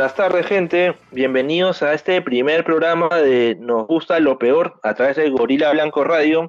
Buenas 0.00 0.16
tardes, 0.16 0.46
gente. 0.46 0.94
Bienvenidos 1.10 1.82
a 1.82 1.92
este 1.92 2.22
primer 2.22 2.64
programa 2.64 3.10
de 3.20 3.54
Nos 3.60 3.86
gusta 3.86 4.18
lo 4.18 4.38
peor 4.38 4.80
a 4.82 4.94
través 4.94 5.16
de 5.16 5.28
Gorila 5.28 5.72
Blanco 5.72 6.04
Radio. 6.04 6.48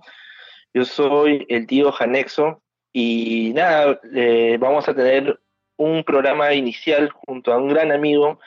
Yo 0.74 0.86
soy 0.86 1.46
el 1.50 1.68
tío 1.68 1.92
Janexo 1.92 2.62
y 2.94 3.52
nada, 3.54 4.00
eh, 4.16 4.56
vamos 4.58 4.88
a 4.88 4.94
tener 4.94 5.38
un 5.76 6.06
programa 6.06 6.54
inicial 6.54 7.10
junto 7.10 7.52
a 7.52 7.58
un 7.58 7.68
gran 7.68 7.92
amigo, 7.92 8.40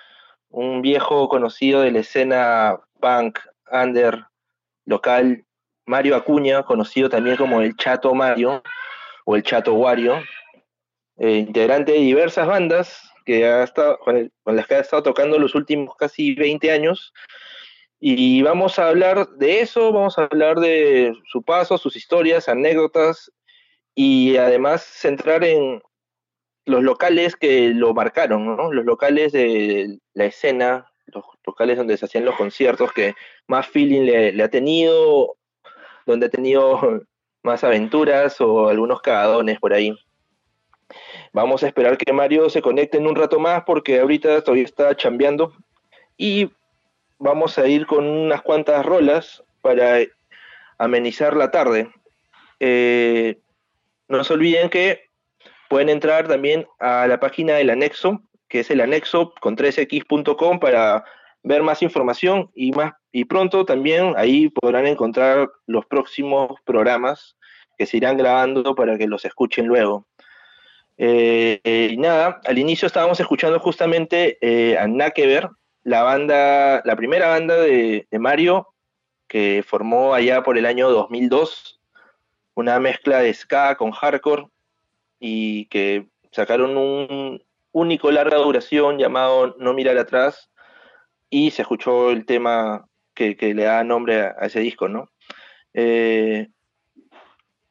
un 0.49 0.81
viejo 0.81 1.29
conocido 1.29 1.83
de 1.83 1.91
la 1.91 1.99
escena 1.99 2.81
punk, 2.99 3.41
under, 3.71 4.25
local, 4.87 5.45
Mario 5.85 6.17
Acuña, 6.17 6.63
conocido 6.63 7.11
también 7.11 7.37
como 7.37 7.61
el 7.61 7.77
Chato 7.77 8.15
Mario 8.15 8.63
o 9.27 9.37
el 9.37 9.43
Chato 9.43 9.75
Wario, 9.75 10.23
eh, 11.19 11.45
integrante 11.47 11.93
de 11.93 11.99
diversas 11.99 12.47
bandas, 12.47 13.14
que 13.25 13.47
ha 13.47 13.65
estado, 13.65 13.99
con, 13.99 14.31
las 14.45 14.67
que 14.67 14.75
ha 14.75 14.81
estado 14.81 15.03
tocando 15.03 15.39
los 15.39 15.55
últimos 15.55 15.97
casi 15.97 16.35
20 16.35 16.71
años. 16.71 17.13
Y 18.01 18.43
vamos 18.43 18.79
a 18.79 18.89
hablar 18.89 19.29
de 19.31 19.61
eso, 19.61 19.93
vamos 19.93 20.19
a 20.19 20.25
hablar 20.25 20.61
de 20.61 21.15
su 21.27 21.43
paso, 21.43 21.79
sus 21.79 21.97
historias, 21.97 22.49
anécdotas 22.49 23.33
y 23.95 24.37
además 24.37 24.83
centrar 24.83 25.45
en 25.45 25.83
los 26.67 26.83
locales 26.83 27.37
que 27.37 27.69
lo 27.71 27.95
marcaron, 27.95 28.75
los 28.75 28.85
locales 28.85 29.33
de 29.33 29.99
la 30.15 30.25
escena, 30.27 30.93
los 31.07 31.25
locales 31.47 31.77
donde 31.77 31.97
se 31.97 32.07
hacían 32.07 32.25
los 32.25 32.37
conciertos 32.37 32.93
que 32.93 33.15
más 33.47 33.67
feeling 33.69 34.03
le, 34.03 34.33
le 34.33 34.43
ha 34.43 34.49
tenido, 34.49 35.37
donde 36.07 36.27
ha 36.27 36.31
tenido 36.31 37.03
más 37.43 37.65
aventuras 37.65 38.41
o 38.41 38.69
algunos 38.69 39.01
cagadones 39.03 39.59
por 39.61 39.73
ahí. 39.73 39.97
Vamos 41.35 41.65
a 41.65 41.67
esperar 41.67 41.99
que 41.99 42.13
Mario 42.13 42.49
se 42.49 42.63
conecte 42.63 42.97
en 42.97 43.09
un 43.09 43.17
rato 43.17 43.41
más 43.41 43.65
porque 43.65 43.99
ahorita 43.99 44.41
todavía 44.43 44.63
está 44.63 44.97
chambeando. 44.97 45.53
Y 46.17 46.49
vamos 47.19 47.59
a 47.59 47.67
ir 47.67 47.87
con 47.87 48.07
unas 48.07 48.41
cuantas 48.41 48.87
rolas 48.87 49.43
para 49.61 49.99
amenizar 50.79 51.37
la 51.37 51.51
tarde. 51.51 51.91
Eh, 52.61 53.37
no 54.07 54.23
se 54.23 54.33
olviden 54.33 54.71
que 54.71 55.11
pueden 55.69 55.89
entrar 55.89 56.29
también 56.29 56.69
a 56.79 57.09
la 57.09 57.19
página 57.19 57.55
del 57.55 57.71
anexo, 57.71 58.23
que 58.47 58.61
es 58.61 58.71
el 58.71 58.81
anexo 58.81 59.35
con 59.41 59.57
3x.com 59.57 60.61
para 60.61 61.05
ver 61.43 61.65
más 61.65 61.83
información 61.83 62.49
y 62.55 62.71
más 62.71 62.93
y 63.11 63.25
pronto 63.25 63.65
también 63.65 64.15
ahí 64.17 64.51
podrán 64.51 64.87
encontrar 64.87 65.51
los 65.67 65.85
próximos 65.87 66.53
programas 66.65 67.37
que 67.77 67.87
se 67.87 67.97
irán 67.97 68.17
grabando 68.17 68.75
para 68.77 68.97
que 68.97 69.09
los 69.09 69.25
escuchen 69.25 69.67
luego. 69.67 70.07
Eh, 70.97 71.89
y 71.93 71.97
nada, 71.97 72.41
al 72.45 72.59
inicio 72.59 72.87
estábamos 72.87 73.19
escuchando 73.19 73.59
justamente 73.59 74.39
eh, 74.41 74.79
a 74.79 74.87
Nakever, 74.87 75.49
la 75.83 76.03
banda, 76.03 76.83
la 76.85 76.97
primera 76.97 77.29
banda 77.29 77.57
de, 77.57 78.07
Mario, 78.13 78.69
que 79.27 79.65
formó 79.67 80.15
allá 80.15 80.43
por 80.43 80.57
el 80.57 80.67
año 80.67 80.89
2002, 80.91 81.81
una 82.55 82.79
mezcla 82.79 83.19
de 83.19 83.35
ska 83.35 83.77
con 83.77 83.91
hardcore, 83.91 84.47
y 85.19 85.67
que 85.67 86.07
sacaron 86.31 86.77
un 86.77 87.43
único 87.73 88.11
larga 88.11 88.37
duración 88.39 88.99
llamado 88.99 89.57
No 89.59 89.75
mirar 89.75 89.99
atrás, 89.99 90.51
y 91.29 91.51
se 91.51 91.63
escuchó 91.63 92.11
el 92.11 92.25
tema 92.25 92.87
que, 93.15 93.37
le 93.41 93.65
da 93.65 93.85
nombre 93.85 94.21
a, 94.23 94.31
ese 94.43 94.61
disco, 94.61 94.89
¿no? 94.89 95.11
Eh, 95.73 96.49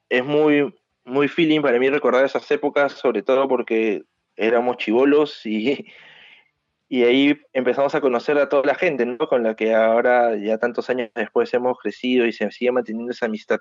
es 0.09 0.25
muy, 0.25 0.73
muy 1.05 1.27
feeling 1.27 1.61
para 1.61 1.79
mí 1.79 1.89
recordar 1.89 2.25
esas 2.25 2.49
épocas, 2.51 2.93
sobre 2.93 3.23
todo 3.23 3.47
porque 3.47 4.03
éramos 4.35 4.77
chivolos 4.77 5.45
y, 5.45 5.85
y 6.87 7.03
ahí 7.03 7.41
empezamos 7.53 7.93
a 7.95 8.01
conocer 8.01 8.37
a 8.37 8.49
toda 8.49 8.63
la 8.65 8.75
gente, 8.75 9.05
¿no? 9.05 9.17
Con 9.27 9.43
la 9.43 9.55
que 9.55 9.73
ahora, 9.73 10.35
ya 10.35 10.57
tantos 10.57 10.89
años 10.89 11.09
después, 11.15 11.53
hemos 11.53 11.77
crecido 11.79 12.25
y 12.25 12.33
se 12.33 12.49
sigue 12.51 12.71
manteniendo 12.71 13.11
esa 13.11 13.25
amistad. 13.25 13.59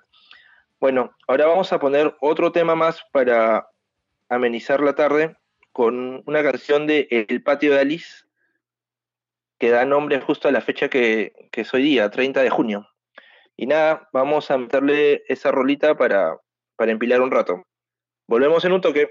Bueno, 0.80 1.14
ahora 1.28 1.46
vamos 1.46 1.72
a 1.72 1.78
poner 1.78 2.16
otro 2.20 2.52
tema 2.52 2.74
más 2.74 3.02
para 3.12 3.68
amenizar 4.28 4.80
la 4.80 4.94
tarde 4.94 5.36
con 5.72 6.22
una 6.26 6.42
canción 6.42 6.86
de 6.86 7.08
El 7.10 7.42
Patio 7.42 7.72
de 7.72 7.80
Alice, 7.80 8.24
que 9.58 9.70
da 9.70 9.84
nombre 9.84 10.20
justo 10.20 10.48
a 10.48 10.52
la 10.52 10.60
fecha 10.60 10.88
que, 10.88 11.48
que 11.52 11.60
es 11.62 11.72
hoy 11.72 11.82
día, 11.82 12.10
30 12.10 12.42
de 12.42 12.50
junio. 12.50 12.88
Y 13.56 13.66
nada, 13.66 14.08
vamos 14.12 14.50
a 14.50 14.58
meterle 14.58 15.22
esa 15.28 15.52
rolita 15.52 15.96
para, 15.96 16.36
para 16.82 16.90
empilar 16.90 17.20
un 17.20 17.30
rato. 17.30 17.62
Volvemos 18.28 18.64
en 18.64 18.72
un 18.72 18.80
toque. 18.80 19.06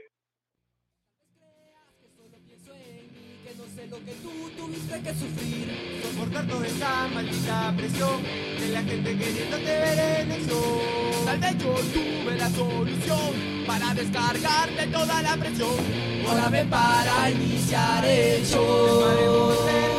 que 5.01 5.13
sufrir, 5.13 6.01
soportar 6.03 6.45
toda 6.47 6.67
esa 6.67 7.07
maldita 7.07 7.73
presión 7.77 8.21
de 8.59 8.67
la 8.73 8.81
gente 8.81 9.17
queriéndote 9.17 9.63
ver 9.63 10.31
en 10.31 10.49
show. 10.49 10.81
Tal 11.23 11.39
vez 11.39 11.57
yo 11.59 11.73
tuve 11.93 12.37
la 12.37 12.49
solución 12.49 13.65
para 13.65 13.93
descargarte 13.93 14.87
toda 14.87 15.21
la 15.21 15.37
presión. 15.37 15.77
Ahora 16.27 16.49
ven 16.49 16.69
para 16.69 17.29
iniciar 17.31 18.03
el 18.03 18.45
show. 18.45 19.90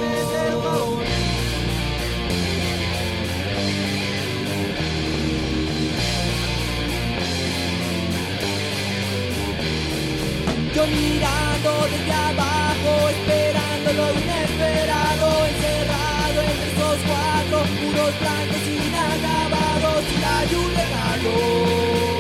Yo 10.75 10.87
mirando 10.87 11.87
desde 11.91 12.13
abajo, 12.13 13.09
esperando 13.11 13.93
lo 13.93 14.11
inesperado, 14.19 15.47
encerrado 15.47 16.43
entre 16.43 16.67
esos 16.73 16.99
cuatro 17.07 17.59
puros 17.79 18.21
blancos 18.21 18.65
inacabados 18.67 20.05
y 20.11 20.21
la 20.21 20.45
lluvia 20.47 20.87
cayó. 20.95 22.12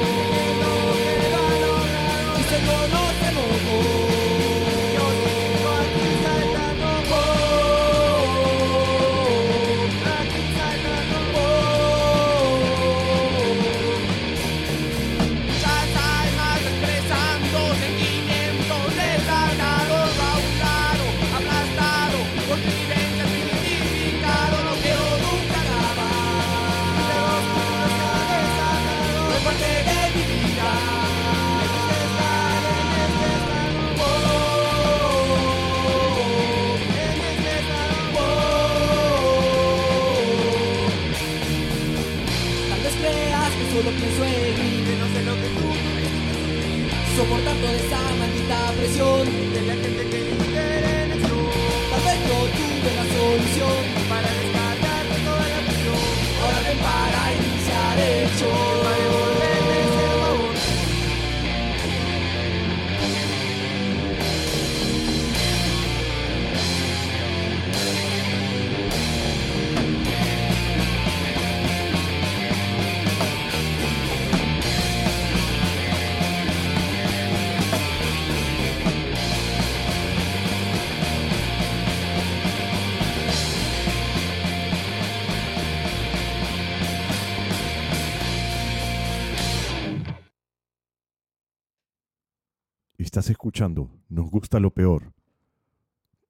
Estás 93.22 93.30
escuchando 93.30 93.88
Nos 94.08 94.28
gusta 94.32 94.58
lo 94.58 94.72
peor 94.72 95.12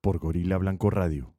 por 0.02 0.18
Gorila 0.18 0.58
Blanco 0.58 0.90
Radio. 0.90 1.32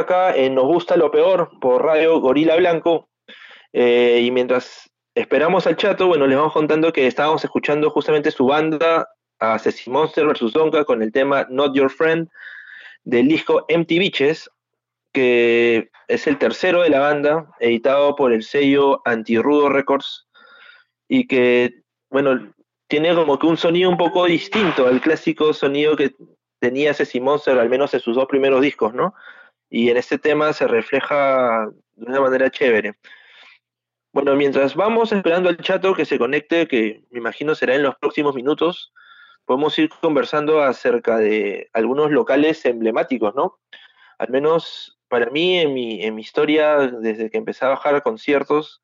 Acá 0.00 0.34
en 0.34 0.54
Nos 0.54 0.64
Gusta 0.64 0.96
lo 0.96 1.10
Peor 1.10 1.50
por 1.60 1.84
Radio 1.84 2.20
Gorila 2.20 2.56
Blanco. 2.56 3.08
Eh, 3.72 4.20
y 4.24 4.30
mientras 4.30 4.90
esperamos 5.14 5.66
al 5.66 5.76
chato, 5.76 6.06
bueno, 6.08 6.26
les 6.26 6.36
vamos 6.36 6.52
contando 6.52 6.92
que 6.92 7.06
estábamos 7.06 7.44
escuchando 7.44 7.90
justamente 7.90 8.30
su 8.30 8.46
banda, 8.46 9.08
Assassin 9.38 9.92
Monster 9.92 10.26
vs. 10.26 10.52
Donka, 10.52 10.84
con 10.84 11.02
el 11.02 11.12
tema 11.12 11.46
Not 11.50 11.74
Your 11.74 11.90
Friend 11.90 12.28
del 13.04 13.28
disco 13.28 13.64
Empty 13.68 13.98
Bitches, 13.98 14.50
que 15.12 15.90
es 16.08 16.26
el 16.26 16.38
tercero 16.38 16.82
de 16.82 16.90
la 16.90 17.00
banda, 17.00 17.50
editado 17.58 18.14
por 18.16 18.32
el 18.32 18.42
sello 18.42 19.02
Antirudo 19.04 19.68
Records, 19.68 20.26
y 21.08 21.26
que, 21.26 21.82
bueno, 22.10 22.52
tiene 22.86 23.14
como 23.14 23.38
que 23.38 23.46
un 23.46 23.56
sonido 23.56 23.90
un 23.90 23.96
poco 23.96 24.26
distinto 24.26 24.86
al 24.86 25.00
clásico 25.00 25.52
sonido 25.52 25.96
que 25.96 26.14
tenía 26.60 26.90
ese 26.90 27.20
Monster, 27.20 27.58
al 27.58 27.68
menos 27.68 27.94
en 27.94 28.00
sus 28.00 28.14
dos 28.14 28.26
primeros 28.26 28.60
discos, 28.60 28.94
¿no? 28.94 29.14
Y 29.70 29.88
en 29.88 29.96
este 29.96 30.18
tema 30.18 30.52
se 30.52 30.66
refleja 30.66 31.70
de 31.94 32.06
una 32.06 32.20
manera 32.20 32.50
chévere. 32.50 32.94
Bueno, 34.12 34.34
mientras 34.34 34.74
vamos 34.74 35.12
esperando 35.12 35.48
al 35.48 35.58
chato 35.58 35.94
que 35.94 36.04
se 36.04 36.18
conecte, 36.18 36.66
que 36.66 37.04
me 37.10 37.20
imagino 37.20 37.54
será 37.54 37.76
en 37.76 37.84
los 37.84 37.94
próximos 37.96 38.34
minutos, 38.34 38.92
podemos 39.44 39.78
ir 39.78 39.88
conversando 40.00 40.62
acerca 40.62 41.18
de 41.18 41.70
algunos 41.72 42.10
locales 42.10 42.64
emblemáticos, 42.64 43.34
¿no? 43.36 43.60
Al 44.18 44.30
menos 44.30 44.98
para 45.08 45.30
mí, 45.30 45.58
en 45.58 45.74
mi, 45.74 46.04
en 46.04 46.14
mi 46.14 46.22
historia, 46.22 46.76
desde 46.78 47.30
que 47.30 47.38
empecé 47.38 47.64
a 47.64 47.70
bajar 47.70 48.02
conciertos, 48.02 48.82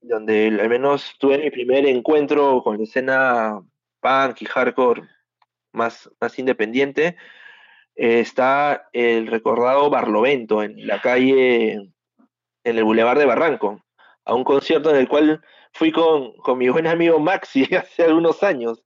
donde 0.00 0.46
al 0.46 0.68
menos 0.68 1.14
tuve 1.18 1.38
mi 1.38 1.50
primer 1.50 1.86
encuentro 1.86 2.62
con 2.62 2.78
la 2.78 2.84
escena 2.84 3.62
punk 4.00 4.42
y 4.42 4.46
hardcore 4.46 5.08
más, 5.72 6.10
más 6.20 6.38
independiente, 6.38 7.16
eh, 7.96 8.20
está 8.20 8.88
el 8.92 9.26
recordado 9.26 9.90
Barlovento, 9.90 10.62
en 10.62 10.86
la 10.86 11.00
calle, 11.00 11.72
en 11.72 11.92
el 12.64 12.84
Boulevard 12.84 13.18
de 13.18 13.26
Barranco, 13.26 13.82
a 14.24 14.34
un 14.34 14.44
concierto 14.44 14.90
en 14.90 14.96
el 14.96 15.08
cual 15.08 15.42
fui 15.72 15.92
con, 15.92 16.32
con 16.36 16.58
mi 16.58 16.68
buen 16.68 16.86
amigo 16.86 17.18
Maxi 17.18 17.64
hace 17.74 18.04
algunos 18.04 18.42
años. 18.42 18.82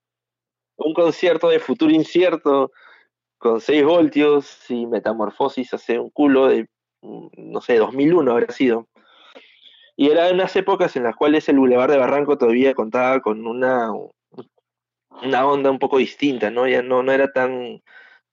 Un 0.76 0.94
concierto 0.94 1.48
de 1.48 1.58
futuro 1.60 1.92
incierto, 1.92 2.70
con 3.38 3.60
6 3.60 3.84
voltios 3.84 4.70
y 4.70 4.86
metamorfosis 4.86 5.75
hace 5.75 5.98
un 5.98 6.10
culo 6.10 6.48
de, 6.48 6.68
mm, 7.02 7.28
no 7.36 7.60
sé, 7.60 7.78
2001 7.78 8.30
habrá 8.32 8.52
sido. 8.52 8.88
Y 9.96 10.10
era 10.10 10.28
en 10.28 10.34
unas 10.34 10.54
épocas 10.56 10.94
en 10.96 11.04
las 11.04 11.16
cuales 11.16 11.48
el 11.48 11.58
Boulevard 11.58 11.90
de 11.90 11.98
Barranco 11.98 12.36
todavía 12.36 12.75
contaba 12.75 13.20
con 13.20 13.46
una, 13.46 13.90
un 13.92 14.10
una 15.22 15.46
onda 15.46 15.70
un 15.70 15.78
poco 15.78 15.98
distinta, 15.98 16.50
¿no? 16.50 16.66
Ya 16.68 16.82
no, 16.82 17.02
no 17.02 17.12
era 17.12 17.32
tan, 17.32 17.82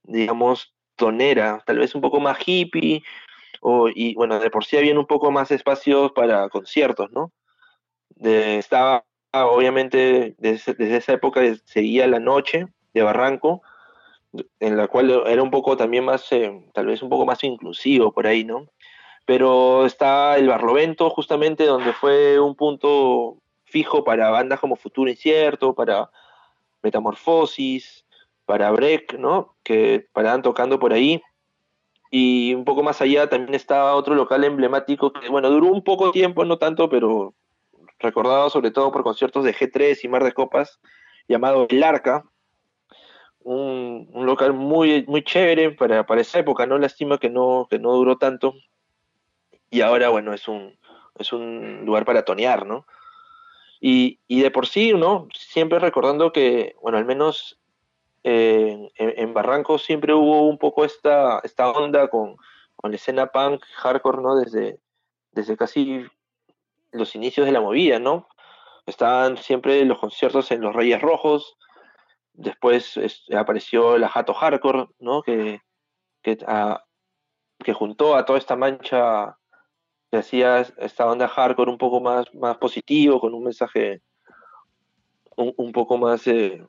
digamos, 0.04 0.74
tonera, 0.96 1.64
tal 1.66 1.80
vez 1.80 1.96
un 1.96 2.02
poco 2.02 2.20
más 2.20 2.38
hippie, 2.46 3.04
o, 3.62 3.90
y 3.90 4.14
bueno, 4.16 4.40
de 4.40 4.50
por 4.50 4.66
sí 4.66 4.78
había 4.78 4.98
un 4.98 5.08
poco 5.08 5.32
más 5.32 5.52
espacios 5.52 6.12
para 6.12 6.50
conciertos, 6.50 7.12
¿no? 7.12 7.32
De, 8.10 8.58
estaba, 8.58 9.06
obviamente, 9.32 10.36
desde, 10.38 10.74
desde 10.74 10.98
esa 10.98 11.14
época 11.14 11.42
seguía 11.66 12.08
la 12.08 12.20
noche 12.20 12.68
de 12.94 13.02
Barranco, 13.02 13.62
en 14.60 14.78
la 14.78 14.88
cual 14.88 15.24
era 15.28 15.44
un 15.44 15.52
poco 15.52 15.78
también 15.78 16.06
más, 16.06 16.32
eh, 16.32 16.52
tal 16.74 16.88
vez 16.88 17.02
un 17.02 17.10
poco 17.10 17.26
más 17.26 17.44
inclusivo 17.44 18.12
por 18.12 18.28
ahí, 18.28 18.44
¿no? 18.44 18.68
Pero 19.26 19.86
está 19.86 20.38
el 20.38 20.48
Barlovento, 20.48 21.10
justamente, 21.10 21.66
donde 21.66 21.94
fue 21.94 22.40
un 22.40 22.56
punto 22.56 23.38
fijo 23.66 24.04
para 24.04 24.30
bandas 24.30 24.60
como 24.60 24.76
Futuro 24.76 25.10
Incierto, 25.10 25.74
para 25.74 26.10
Metamorfosis, 26.82 28.03
para 28.46 28.72
Break, 28.72 29.18
¿no? 29.18 29.56
Que 29.64 30.08
paraban 30.14 30.42
tocando 30.42 30.80
por 30.80 30.94
ahí. 30.94 31.22
Y 32.12 32.54
un 32.54 32.66
poco 32.66 32.84
más 32.84 33.02
allá 33.02 33.28
también 33.28 33.56
estaba 33.56 33.96
otro 33.96 34.14
local 34.16 34.44
emblemático 34.44 35.12
que, 35.12 35.30
bueno, 35.30 35.50
duró 35.50 35.68
un 35.68 35.84
poco 35.84 36.12
tiempo, 36.12 36.46
no 36.46 36.58
tanto, 36.58 36.90
pero 36.90 37.34
recordado 38.00 38.50
sobre 38.50 38.72
todo 38.72 38.92
por 38.92 39.04
conciertos 39.04 39.44
de 39.44 39.54
G3 39.54 39.98
y 40.04 40.08
Mar 40.08 40.24
de 40.24 40.34
Copas, 40.34 40.80
llamado 41.28 41.66
El 41.70 41.84
Arca, 41.84 42.26
un, 43.40 44.08
local 44.14 44.54
muy, 44.54 45.06
muy 45.08 45.24
chévere 45.24 45.72
para, 45.72 46.06
para 46.06 46.22
esa 46.22 46.40
época, 46.40 46.66
¿no? 46.66 46.78
Lástima 46.78 47.18
que 47.18 47.30
no, 47.30 47.68
que 47.70 47.80
no 47.80 47.94
duró 47.94 48.18
tanto. 48.18 48.54
Y 49.70 49.82
ahora, 49.82 50.10
bueno, 50.10 50.34
es 50.34 50.48
un, 50.48 50.78
es 51.18 51.34
un 51.34 51.86
lugar 51.86 52.06
para 52.06 52.24
tonear, 52.24 52.66
¿no? 52.66 52.86
Y, 53.82 54.20
y 54.28 54.42
de 54.42 54.52
por 54.52 54.68
sí, 54.68 54.94
¿no? 54.94 55.28
Siempre 55.34 55.80
recordando 55.80 56.32
que, 56.32 56.76
bueno, 56.82 56.98
al 56.98 57.06
menos 57.06 57.60
eh, 58.24 58.90
en, 58.96 59.34
Barranco 59.34 59.78
siempre 59.78 60.14
hubo 60.14 60.48
un 60.48 60.58
poco 60.58 60.86
esta, 60.86 61.40
esta 61.44 61.70
onda 61.70 62.08
con, 62.08 62.36
con 62.76 62.92
la 62.92 62.96
escena 62.96 63.28
punk, 63.28 63.64
hardcore, 63.76 64.22
¿no? 64.22 64.36
Desde, 64.36 64.80
desde 65.32 65.58
casi 65.58 66.06
los 66.92 67.16
inicios 67.16 67.46
de 67.46 67.52
la 67.52 67.62
movida, 67.62 68.00
¿no? 68.00 68.28
Estaban 68.86 69.38
siempre 69.38 69.84
los 69.86 70.00
conciertos 70.00 70.52
en 70.52 70.62
los 70.62 70.76
Reyes 70.76 71.02
Rojos, 71.02 71.58
Después 72.34 73.00
apareció 73.38 73.98
la 74.00 74.10
Jato 74.10 74.34
Hardcore, 74.34 74.88
¿no? 75.00 75.22
Que, 75.22 75.62
que, 76.24 76.38
que, 77.60 77.74
juntó 77.74 78.16
a 78.16 78.26
toda 78.26 78.40
esta 78.40 78.56
mancha 78.56 79.38
que 80.10 80.18
hacía 80.18 80.62
esta 80.78 81.06
banda 81.06 81.28
hardcore 81.28 81.70
un 81.70 81.78
poco 81.78 82.02
más, 82.02 82.26
más 82.34 82.58
positivo, 82.58 83.20
con 83.20 83.36
un 83.36 83.44
mensaje 83.44 84.02
un, 85.36 85.72
poco 85.72 85.98
más 85.98 86.26
de, 86.26 86.66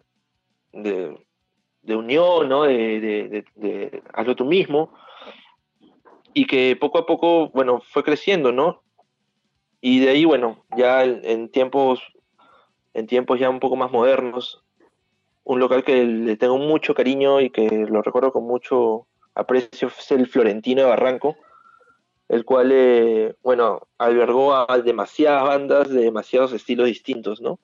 de, 1.84 1.96
unión, 1.96 2.48
¿no? 2.48 2.64
De, 2.64 3.00
de, 3.00 3.44
de, 3.54 4.02
hazlo 4.12 4.34
tú 4.34 4.44
mismo. 4.44 4.92
Y 6.32 6.46
que 6.46 6.76
poco 6.76 6.98
a 6.98 7.06
poco, 7.06 7.48
bueno, 7.50 7.80
fue 7.80 8.02
creciendo, 8.02 8.52
¿no? 8.52 8.82
Y 9.80 10.00
de 10.00 10.10
ahí, 10.10 10.24
bueno, 10.24 10.64
ya 10.76 11.04
en 11.04 11.50
tiempos, 11.50 12.00
en 12.94 13.06
tiempos 13.06 13.38
ya 13.38 13.50
un 13.50 13.60
poco 13.60 13.76
más 13.76 13.92
modernos, 13.92 14.64
un 15.44 15.60
local 15.60 15.84
que 15.84 16.04
le 16.04 16.36
tengo 16.36 16.58
mucho 16.58 16.94
cariño 16.94 17.40
y 17.40 17.50
que 17.50 17.68
lo 17.68 18.02
recuerdo 18.02 18.32
con 18.32 18.44
mucho 18.44 19.06
aprecio 19.34 19.88
es 19.88 20.10
el 20.10 20.26
Florentino 20.26 20.82
de 20.82 20.88
Barranco, 20.88 21.36
el 22.28 22.44
cual, 22.44 22.70
eh, 22.72 23.34
bueno, 23.42 23.86
albergó 23.98 24.54
a 24.54 24.78
demasiadas 24.78 25.44
bandas 25.44 25.90
de 25.90 26.00
demasiados 26.00 26.52
estilos 26.52 26.86
distintos, 26.86 27.40
¿no? 27.40 27.60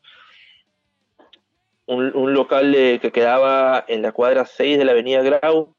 Un, 1.93 2.35
local 2.35 2.73
que 3.03 3.11
quedaba 3.13 3.85
en 3.89 4.03
la 4.03 4.13
cuadra 4.13 4.47
6 4.47 4.79
de 4.79 4.85
la 4.85 4.93
avenida 4.93 5.23
Grau 5.23 5.75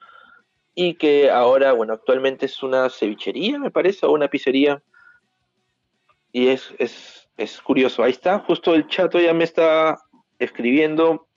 y 0.75 0.96
que 0.96 1.30
ahora, 1.30 1.72
bueno, 1.72 1.94
actualmente 1.94 2.48
es 2.48 2.62
una 2.63 2.89
cevichería, 2.89 3.58
me 3.58 3.72
parece, 3.72 4.06
o 4.06 4.12
una 4.12 4.27
pizzería. 4.27 4.84
Y 6.34 6.50
es, 6.50 6.74
es, 6.80 7.30
es 7.38 7.62
curioso, 7.62 8.03
ahí 8.03 8.12
está, 8.12 8.39
justo 8.39 8.75
el 8.75 8.88
chato 8.88 9.20
ya 9.20 9.34
me 9.34 9.46
está 9.46 10.00
escribiendo 10.38 11.27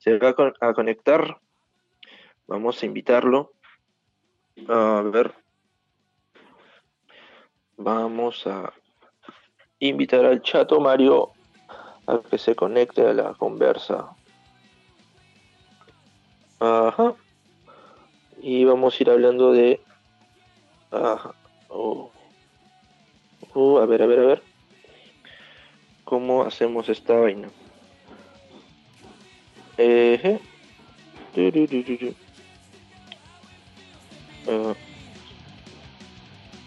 se 0.00 0.16
va 0.16 0.34
a 0.60 0.74
conectar. 0.74 1.38
Vamos 2.46 2.82
a 2.82 2.86
invitarlo. 2.86 3.52
A 4.66 5.02
ver. 5.02 5.34
Vamos 7.76 8.46
a 8.46 8.72
invitar 9.78 10.24
al 10.24 10.42
chato 10.42 10.80
Mario 10.80 11.32
a 12.06 12.20
que 12.30 12.38
se 12.38 12.54
conecte 12.54 13.06
a 13.06 13.12
la 13.12 13.34
conversa. 13.34 14.16
Ajá. 16.60 17.14
Y 18.42 18.64
vamos 18.64 18.94
a 18.94 19.02
ir 19.02 19.10
hablando 19.10 19.52
de... 19.52 19.80
Ajá. 20.90 21.34
Oh. 21.68 22.10
Uh, 23.54 23.78
a 23.78 23.86
ver, 23.86 24.02
a 24.02 24.06
ver, 24.06 24.18
a 24.20 24.26
ver. 24.26 24.42
¿Cómo 26.04 26.42
hacemos 26.42 26.88
esta 26.88 27.14
vaina? 27.14 27.48
Eh, 29.78 30.38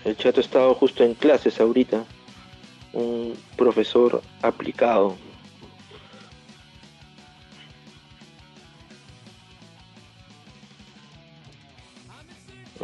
el 0.05 0.17
chat 0.17 0.37
ha 0.37 0.41
estado 0.41 0.73
justo 0.75 1.03
en 1.03 1.13
clases 1.13 1.59
ahorita. 1.59 2.05
Un 2.93 3.37
profesor 3.55 4.21
aplicado. 4.41 5.15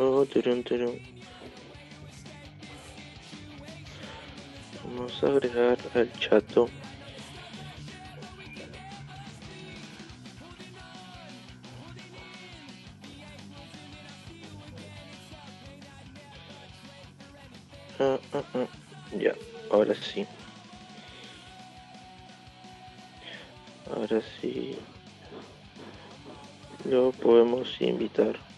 Oh, 0.02 0.26
Vamos 4.86 5.24
a 5.24 5.28
agregar 5.28 5.78
al 5.94 6.10
chato. 6.14 6.70
Ah, 18.00 18.18
ah, 18.32 18.44
ah. 18.54 18.68
Ya, 19.20 19.36
ahora 19.70 19.94
sí. 19.96 20.26
Ahora 23.94 24.22
sí. 24.40 24.78
Lo 26.86 27.12
podemos 27.12 27.82
invitar. 27.82 28.49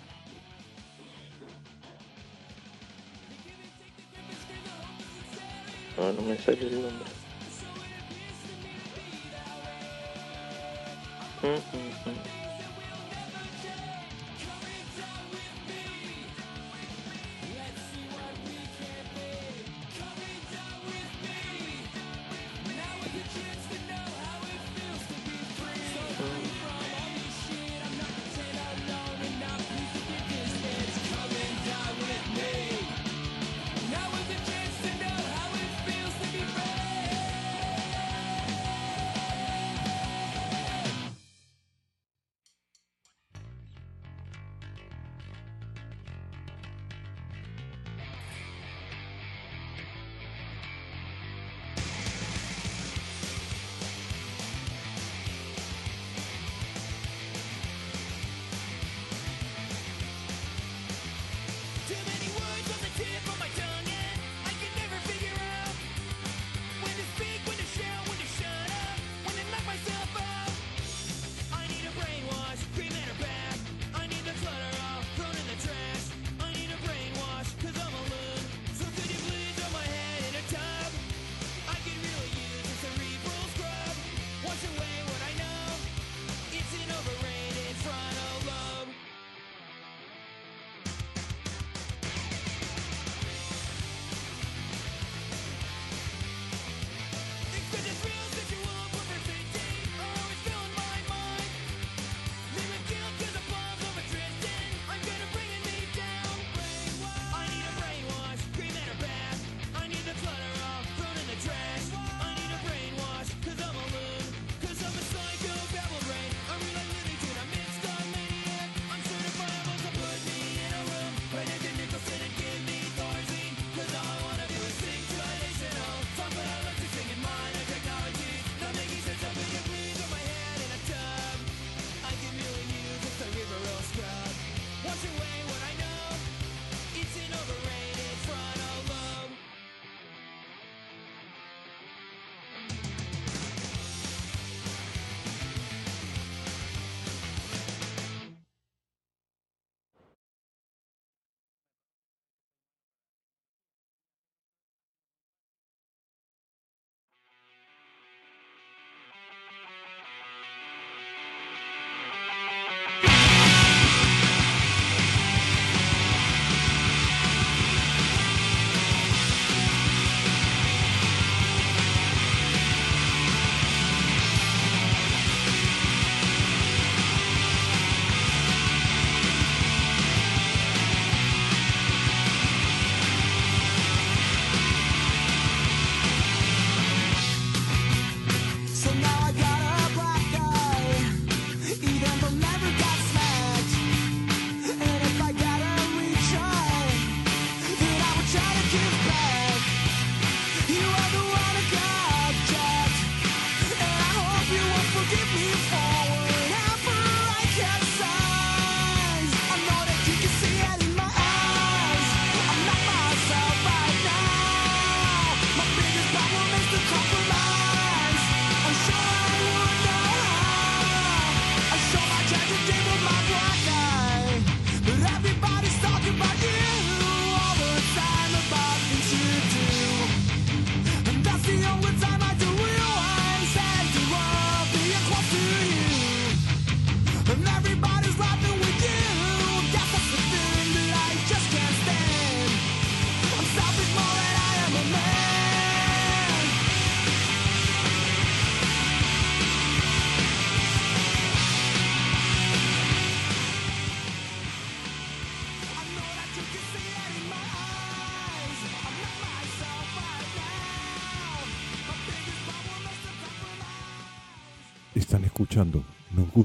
Ah, 6.47 6.51
no 6.51 6.53
me 6.53 6.59
sale 6.59 6.67
el 6.67 6.81
nombre. 6.81 7.09
Mm, 11.43 11.47
mm, 11.47 12.11
mm. 12.11 12.40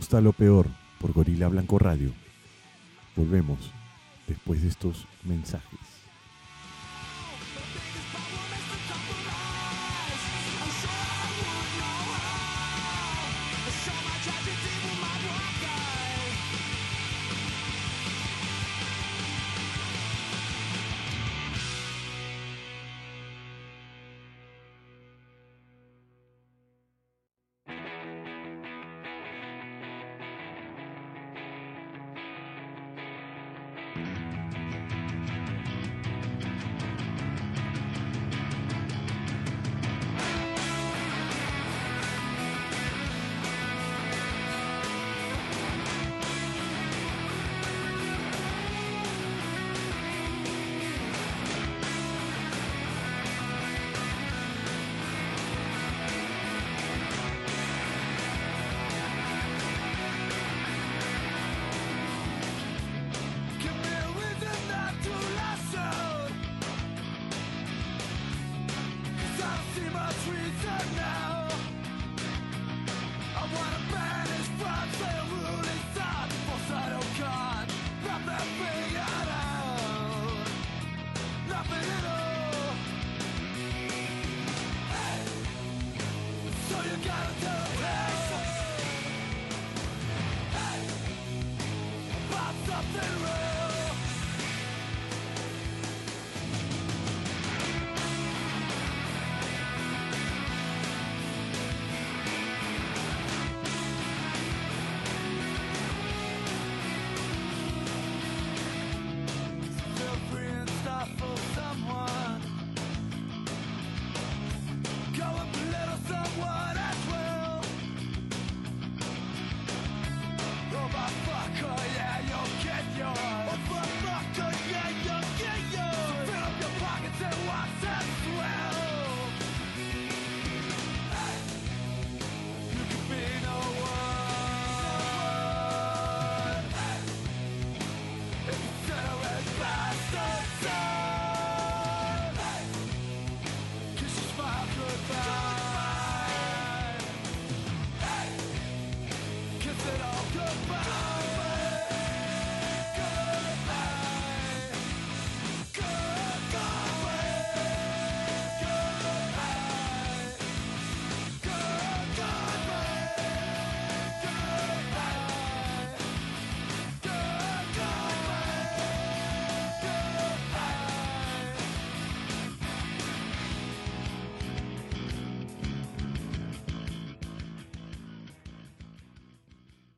Gusta 0.07 0.21
lo 0.21 0.33
peor 0.33 0.69
por 1.01 1.13
Gorila 1.13 1.49
Blanco 1.49 1.81
Radio. 1.81 2.13
Volvemos 3.17 3.73
después 4.29 4.63
de 4.63 4.69
estos 4.69 5.05
mensajes. 5.25 5.86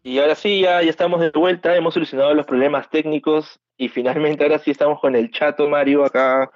Y 0.09 0.19
ahora 0.21 0.35
sí, 0.35 0.63
ya, 0.63 0.83
ya 0.83 0.89
estamos 0.89 1.21
de 1.21 1.29
vuelta, 1.29 1.77
hemos 1.77 1.93
solucionado 1.93 2.33
los 2.33 2.47
problemas 2.47 2.89
técnicos 2.89 3.61
y 3.77 3.91
finalmente 3.91 4.43
ahora 4.43 4.59
sí 4.59 4.71
estamos 4.71 5.01
con 5.01 5.15
el 5.15 5.31
chato 5.31 5.69
Mario 5.69 6.03
acá, 6.03 6.51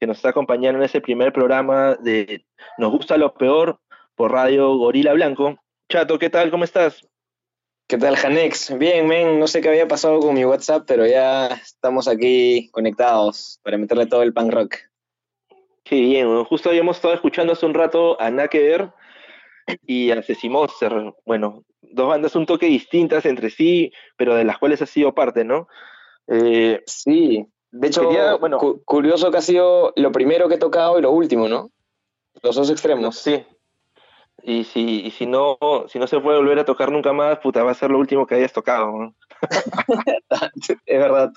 que 0.00 0.06
nos 0.06 0.16
está 0.16 0.30
acompañando 0.30 0.78
en 0.78 0.86
ese 0.86 1.02
primer 1.02 1.30
programa 1.30 1.96
de 1.96 2.46
Nos 2.78 2.90
gusta 2.90 3.18
lo 3.18 3.34
peor 3.34 3.78
por 4.14 4.32
Radio 4.32 4.74
Gorila 4.78 5.12
Blanco. 5.12 5.58
Chato, 5.86 6.18
¿qué 6.18 6.30
tal? 6.30 6.50
¿Cómo 6.50 6.64
estás? 6.64 7.06
¿Qué 7.86 7.98
tal, 7.98 8.16
Janex? 8.16 8.78
Bien, 8.78 9.06
men, 9.06 9.38
no 9.38 9.48
sé 9.48 9.60
qué 9.60 9.68
había 9.68 9.86
pasado 9.86 10.20
con 10.20 10.32
mi 10.32 10.46
WhatsApp, 10.46 10.84
pero 10.86 11.06
ya 11.06 11.48
estamos 11.48 12.08
aquí 12.08 12.70
conectados 12.70 13.60
para 13.62 13.76
meterle 13.76 14.06
todo 14.06 14.22
el 14.22 14.32
punk 14.32 14.50
rock. 14.50 14.76
Qué 15.82 15.96
bien, 15.96 16.42
justo 16.44 16.70
habíamos 16.70 16.96
estado 16.96 17.12
escuchando 17.12 17.52
hace 17.52 17.66
un 17.66 17.74
rato 17.74 18.18
a 18.18 18.30
Nakever 18.30 18.88
y 19.86 20.10
a 20.10 20.22
Ceci 20.22 20.48
Monster. 20.48 21.12
Bueno, 21.24 21.64
dos 21.82 22.08
bandas 22.08 22.36
un 22.36 22.46
toque 22.46 22.66
distintas 22.66 23.26
entre 23.26 23.50
sí, 23.50 23.92
pero 24.16 24.34
de 24.34 24.44
las 24.44 24.58
cuales 24.58 24.82
ha 24.82 24.86
sido 24.86 25.14
parte, 25.14 25.44
¿no? 25.44 25.68
Eh, 26.26 26.82
sí, 26.86 27.46
de 27.76 27.88
hecho, 27.88 28.38
bueno, 28.38 28.58
curioso 28.84 29.32
que 29.32 29.38
ha 29.38 29.42
sido 29.42 29.92
lo 29.96 30.12
primero 30.12 30.48
que 30.48 30.54
he 30.54 30.58
tocado 30.58 30.96
y 30.96 31.02
lo 31.02 31.10
último, 31.10 31.48
¿no? 31.48 31.70
Los 32.40 32.54
dos 32.54 32.70
extremos. 32.70 33.18
Sí. 33.18 33.44
Y 34.44 34.62
si, 34.62 35.00
y 35.00 35.10
si 35.10 35.26
no, 35.26 35.58
si 35.88 35.98
no 35.98 36.06
se 36.06 36.20
puede 36.20 36.38
volver 36.38 36.60
a 36.60 36.64
tocar 36.64 36.92
nunca 36.92 37.12
más, 37.12 37.38
puta, 37.40 37.64
va 37.64 37.72
a 37.72 37.74
ser 37.74 37.90
lo 37.90 37.98
último 37.98 38.26
que 38.26 38.36
hayas 38.36 38.52
tocado. 38.52 38.92
¿no? 38.92 39.14
es 40.86 40.98
verdad. 40.98 41.32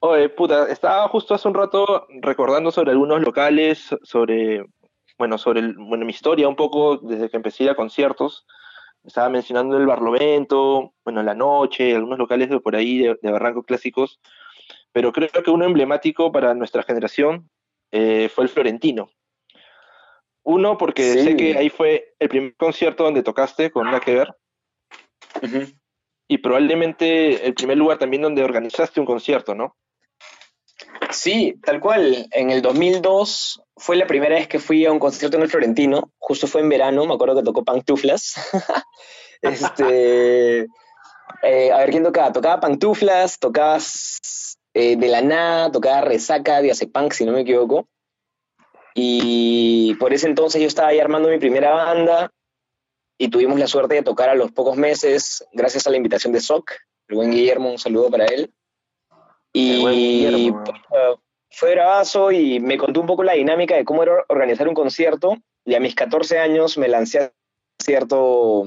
Oye, 0.00 0.30
puta, 0.30 0.68
estaba 0.68 1.06
justo 1.08 1.34
hace 1.34 1.46
un 1.46 1.54
rato 1.54 2.08
recordando 2.20 2.72
sobre 2.72 2.90
algunos 2.90 3.20
locales, 3.20 3.94
sobre, 4.02 4.64
bueno, 5.20 5.36
sobre 5.36 5.60
bueno, 5.74 6.06
mi 6.06 6.12
historia 6.12 6.48
un 6.48 6.56
poco 6.56 6.96
desde 6.96 7.28
que 7.28 7.36
empecé 7.36 7.62
a 7.62 7.66
ir 7.66 7.70
a 7.72 7.74
conciertos. 7.74 8.46
Estaba 9.04 9.28
mencionando 9.28 9.76
el 9.76 9.84
Barlovento, 9.84 10.94
bueno, 11.04 11.22
La 11.22 11.34
Noche, 11.34 11.94
algunos 11.94 12.18
locales 12.18 12.48
de 12.48 12.58
por 12.58 12.74
ahí 12.74 13.00
de, 13.00 13.18
Barranco 13.30 13.62
clásicos, 13.62 14.18
pero 14.92 15.12
creo 15.12 15.28
que 15.30 15.50
uno 15.50 15.66
emblemático 15.66 16.32
para 16.32 16.54
nuestra 16.54 16.84
generación 16.84 17.50
eh, 17.92 18.30
fue 18.34 18.44
el 18.44 18.48
Florentino. 18.48 19.10
Uno, 20.42 20.78
porque 20.78 21.02
sé 21.12 21.36
que 21.36 21.54
ahí 21.58 21.68
fue 21.68 22.14
el 22.18 22.30
primer 22.30 22.56
concierto 22.56 23.04
donde 23.04 23.22
tocaste 23.22 23.70
con 23.70 23.88
una 23.88 24.00
que 24.00 24.14
ver. 24.14 24.34
Y 26.28 26.38
probablemente 26.38 27.46
el 27.46 27.52
primer 27.52 27.76
lugar 27.76 27.98
también 27.98 28.22
donde 28.22 28.42
organizaste 28.42 29.00
un 29.00 29.06
concierto, 29.06 29.54
¿no? 29.54 29.76
Sí, 31.12 31.58
tal 31.64 31.80
cual. 31.80 32.28
En 32.32 32.50
el 32.50 32.62
2002 32.62 33.62
fue 33.76 33.96
la 33.96 34.06
primera 34.06 34.36
vez 34.36 34.48
que 34.48 34.58
fui 34.58 34.84
a 34.86 34.92
un 34.92 34.98
concierto 34.98 35.36
en 35.36 35.42
el 35.42 35.48
Florentino. 35.48 36.12
Justo 36.18 36.46
fue 36.46 36.60
en 36.60 36.68
verano, 36.68 37.06
me 37.06 37.14
acuerdo 37.14 37.36
que 37.36 37.42
tocó 37.42 37.64
Pantuflas. 37.64 38.34
este, 39.42 40.66
eh, 41.42 41.72
a 41.72 41.78
ver 41.78 41.90
quién 41.90 42.02
tocaba. 42.02 42.32
Tocaba 42.32 42.60
Pantuflas, 42.60 43.38
tocaba 43.38 43.78
eh, 44.74 44.96
De 44.96 45.08
la 45.08 45.22
Nada, 45.22 45.70
tocaba 45.72 46.02
Resaca 46.02 46.62
de 46.62 46.74
Punk, 46.92 47.12
si 47.12 47.24
no 47.24 47.32
me 47.32 47.40
equivoco. 47.40 47.88
Y 48.94 49.94
por 49.94 50.12
ese 50.12 50.26
entonces 50.26 50.60
yo 50.60 50.68
estaba 50.68 50.88
ahí 50.88 50.98
armando 50.98 51.28
mi 51.28 51.38
primera 51.38 51.72
banda 51.72 52.32
y 53.16 53.28
tuvimos 53.28 53.58
la 53.58 53.66
suerte 53.66 53.96
de 53.96 54.02
tocar 54.02 54.30
a 54.30 54.34
los 54.34 54.50
pocos 54.50 54.76
meses, 54.76 55.44
gracias 55.52 55.86
a 55.86 55.90
la 55.90 55.96
invitación 55.96 56.32
de 56.32 56.40
SOC, 56.40 56.72
el 57.08 57.16
buen 57.16 57.30
Guillermo, 57.30 57.70
un 57.70 57.78
saludo 57.78 58.10
para 58.10 58.24
él. 58.24 58.52
Y 59.52 60.52
fue 61.50 61.72
bravazo 61.74 62.30
y 62.30 62.60
me 62.60 62.78
contó 62.78 63.00
un 63.00 63.06
poco 63.06 63.24
la 63.24 63.32
dinámica 63.32 63.74
de 63.76 63.84
cómo 63.84 64.02
era 64.02 64.24
organizar 64.28 64.68
un 64.68 64.74
concierto. 64.74 65.36
Y 65.64 65.74
a 65.74 65.80
mis 65.80 65.94
14 65.94 66.38
años 66.38 66.78
me 66.78 66.88
lancé 66.88 67.18
a 67.20 67.32
concierto 67.78 68.64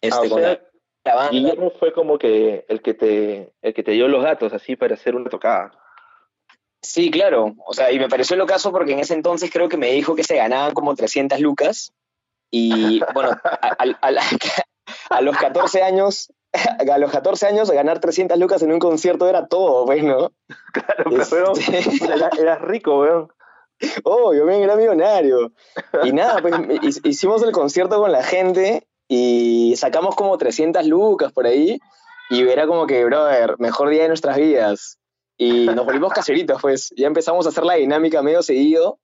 este, 0.00 0.16
Ah, 0.16 0.20
o 0.26 0.28
con 0.30 0.40
sea, 0.40 0.48
la, 0.50 0.60
la 1.04 1.14
banda. 1.14 1.30
Guillermo 1.32 1.70
fue 1.78 1.92
como 1.92 2.18
que 2.18 2.64
el 2.68 2.82
que 2.82 2.94
te 2.94 3.52
el 3.62 3.74
que 3.74 3.82
te 3.82 3.92
dio 3.92 4.08
los 4.08 4.22
datos 4.24 4.52
así 4.52 4.74
para 4.76 4.94
hacer 4.94 5.14
una 5.14 5.30
tocada. 5.30 5.72
Sí, 6.82 7.10
claro. 7.10 7.54
O 7.64 7.72
sea, 7.72 7.92
y 7.92 7.98
me 7.98 8.08
pareció 8.08 8.36
lo 8.36 8.46
caso 8.46 8.72
porque 8.72 8.92
en 8.92 8.98
ese 8.98 9.14
entonces 9.14 9.50
creo 9.52 9.68
que 9.68 9.76
me 9.76 9.92
dijo 9.92 10.16
que 10.16 10.24
se 10.24 10.36
ganaban 10.36 10.74
como 10.74 10.94
300 10.96 11.38
lucas. 11.40 11.92
Y 12.50 13.00
bueno, 13.14 13.30
a, 13.44 13.58
a- 13.78 13.98
a 14.00 14.10
la- 14.10 14.22
a 15.10 15.20
los 15.20 15.36
14 15.36 15.82
años, 15.82 16.32
a 16.92 16.98
los 16.98 17.10
14 17.10 17.46
años 17.46 17.70
ganar 17.70 18.00
300 18.00 18.38
lucas 18.38 18.62
en 18.62 18.72
un 18.72 18.78
concierto 18.78 19.28
era 19.28 19.46
todo, 19.46 19.86
pues, 19.86 20.02
¿no? 20.04 20.32
Claro, 20.72 21.10
pero 21.30 21.52
Este, 21.52 22.04
era- 22.12 22.30
eras 22.38 22.60
rico, 22.62 23.00
weón. 23.00 23.28
oh, 24.04 24.32
yo 24.34 24.44
me 24.44 24.62
era 24.62 24.76
millonario. 24.76 25.52
Y 26.04 26.12
nada, 26.12 26.40
pues 26.40 26.54
hi- 26.82 27.08
hicimos 27.08 27.42
el 27.42 27.52
concierto 27.52 27.98
con 27.98 28.12
la 28.12 28.22
gente 28.22 28.86
y 29.08 29.74
sacamos 29.76 30.14
como 30.14 30.38
300 30.38 30.86
lucas 30.86 31.32
por 31.32 31.46
ahí. 31.46 31.78
Y 32.30 32.46
era 32.48 32.66
como 32.66 32.86
que, 32.86 33.04
brother, 33.04 33.56
mejor 33.58 33.88
día 33.90 34.02
de 34.02 34.08
nuestras 34.08 34.36
vidas. 34.36 34.98
Y 35.36 35.66
nos 35.66 35.84
volvimos 35.84 36.12
caseritos, 36.12 36.62
pues. 36.62 36.92
Ya 36.96 37.06
empezamos 37.06 37.44
a 37.44 37.48
hacer 37.50 37.64
la 37.64 37.74
dinámica 37.74 38.22
medio 38.22 38.42
seguido. 38.42 38.98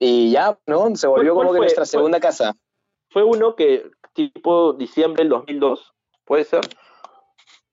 Y 0.00 0.32
ya, 0.32 0.58
¿no? 0.66 0.96
Se 0.96 1.06
volvió 1.06 1.34
¿Cuál 1.34 1.46
como 1.46 1.52
que 1.52 1.58
fue? 1.58 1.64
nuestra 1.66 1.82
Fue- 1.84 1.86
segunda 1.90 2.18
casa. 2.18 2.54
Fue 3.10 3.22
uno 3.22 3.54
que 3.54 3.84
tipo 4.14 4.72
diciembre 4.72 5.22
del 5.22 5.28
2002, 5.30 5.91
¿puede 6.24 6.44
ser? 6.44 6.60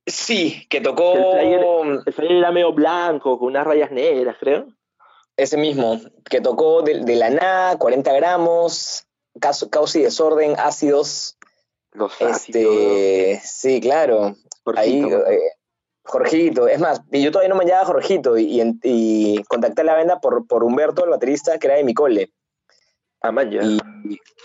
Sí, 0.05 0.65
que 0.69 0.81
tocó 0.81 1.13
El 1.37 1.47
flyer- 1.47 2.03
El 2.05 2.13
flyer 2.13 2.31
era 2.33 2.51
medio 2.51 2.73
blanco, 2.73 3.37
con 3.37 3.49
unas 3.49 3.65
rayas 3.65 3.91
negras, 3.91 4.37
creo. 4.39 4.67
ese 5.37 5.55
mismo, 5.57 5.99
que 6.29 6.41
tocó 6.41 6.81
de, 6.81 7.01
de 7.01 7.15
la 7.15 7.29
nada, 7.29 7.77
40 7.77 8.11
gramos, 8.13 9.05
caos, 9.39 9.67
caos 9.71 9.95
y 9.95 10.01
desorden, 10.01 10.55
ácidos. 10.59 11.37
Los 11.93 12.21
ácidos. 12.21 12.73
Este, 12.75 13.41
sí, 13.43 13.79
claro. 13.81 14.35
Ahí, 14.75 15.01
Jorgito, 15.01 15.27
eh, 15.27 15.39
Jorgito, 16.03 16.67
es 16.67 16.79
más, 16.79 17.01
y 17.11 17.23
yo 17.23 17.31
todavía 17.31 17.49
no 17.49 17.55
me 17.55 17.65
llamaba 17.65 17.85
Jorgito 17.87 18.37
y, 18.37 18.61
y, 18.83 19.43
contacté 19.45 19.81
a 19.81 19.85
la 19.85 19.93
banda 19.95 20.19
por, 20.19 20.45
por 20.47 20.63
Humberto, 20.63 21.03
el 21.03 21.09
baterista, 21.11 21.57
que 21.57 21.67
era 21.67 21.77
de 21.77 21.83
mi 21.83 21.93
cole. 21.93 22.31
Ah, 23.21 23.31
man, 23.31 23.49
ya. 23.49 23.61
Y, 23.63 23.78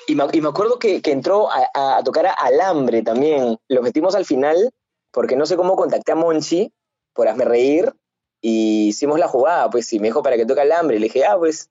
y 0.06 0.14
me, 0.14 0.24
y 0.32 0.40
me 0.40 0.48
acuerdo 0.48 0.78
que, 0.78 1.02
que 1.02 1.12
entró 1.12 1.48
a, 1.50 2.02
tocar 2.04 2.26
a 2.26 2.32
Alambre 2.32 3.02
también. 3.02 3.56
Lo 3.68 3.82
metimos 3.82 4.14
al 4.14 4.24
final, 4.24 4.70
porque 5.12 5.36
no 5.36 5.46
sé 5.46 5.56
cómo 5.56 5.76
contacté 5.76 6.12
a 6.12 6.16
Monchi 6.16 6.72
por 7.12 7.28
hazme 7.28 7.44
reír 7.44 7.92
y 8.40 8.88
hicimos 8.88 9.18
la 9.18 9.28
jugada, 9.28 9.70
pues, 9.70 9.92
y 9.92 10.00
me 10.00 10.08
dijo 10.08 10.22
para 10.22 10.36
que 10.36 10.46
toque 10.46 10.60
Alambre. 10.60 10.96
Y 10.96 11.00
le 11.00 11.06
dije, 11.06 11.24
ah, 11.24 11.36
pues. 11.38 11.70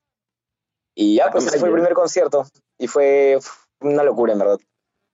Y 0.96 1.16
ya, 1.18 1.30
pues, 1.32 1.46
Ah, 1.46 1.50
ese 1.50 1.60
fue 1.60 1.70
el 1.70 1.74
primer 1.76 1.94
concierto. 1.94 2.46
Y 2.78 2.88
fue 2.88 3.38
una 3.82 4.04
locura, 4.04 4.34
en 4.34 4.40
verdad. 4.40 4.58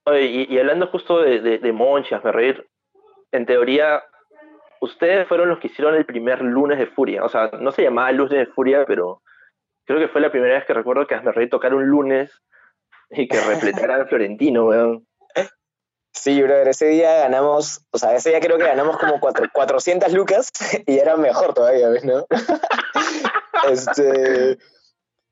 Oye, 0.05 0.25
y, 0.25 0.53
y 0.53 0.59
hablando 0.59 0.87
justo 0.87 1.19
de, 1.21 1.41
de, 1.41 1.57
de 1.57 1.71
Monchi, 1.73 2.15
hazme 2.15 2.31
reír, 2.31 2.67
en 3.31 3.45
teoría, 3.45 4.03
ustedes 4.81 5.27
fueron 5.27 5.49
los 5.49 5.59
que 5.59 5.67
hicieron 5.67 5.95
el 5.95 6.05
primer 6.05 6.41
lunes 6.41 6.79
de 6.79 6.87
Furia. 6.87 7.23
O 7.23 7.29
sea, 7.29 7.49
no 7.59 7.71
se 7.71 7.83
llamaba 7.83 8.11
lunes 8.11 8.31
de 8.31 8.45
Furia, 8.47 8.85
pero 8.85 9.21
creo 9.85 9.99
que 9.99 10.07
fue 10.07 10.21
la 10.21 10.31
primera 10.31 10.55
vez 10.55 10.65
que 10.65 10.73
recuerdo 10.73 11.05
que 11.07 11.15
hazme 11.15 11.31
reír 11.31 11.49
tocar 11.49 11.73
un 11.73 11.87
lunes 11.87 12.31
y 13.11 13.27
que 13.27 13.39
repletaran 13.39 14.07
Florentino, 14.07 14.65
weón. 14.65 15.05
Sí, 16.11 16.41
brother, 16.41 16.67
ese 16.67 16.87
día 16.87 17.15
ganamos, 17.19 17.81
o 17.91 17.97
sea, 17.97 18.15
ese 18.15 18.29
día 18.31 18.39
creo 18.39 18.57
que 18.57 18.65
ganamos 18.65 18.97
como 18.97 19.19
cuatro- 19.19 19.47
400 19.53 20.11
lucas 20.11 20.49
y 20.85 20.97
era 20.97 21.15
mejor 21.15 21.53
todavía, 21.53 21.87
¿ves, 21.89 22.03
no? 22.03 22.25
este, 23.69 24.57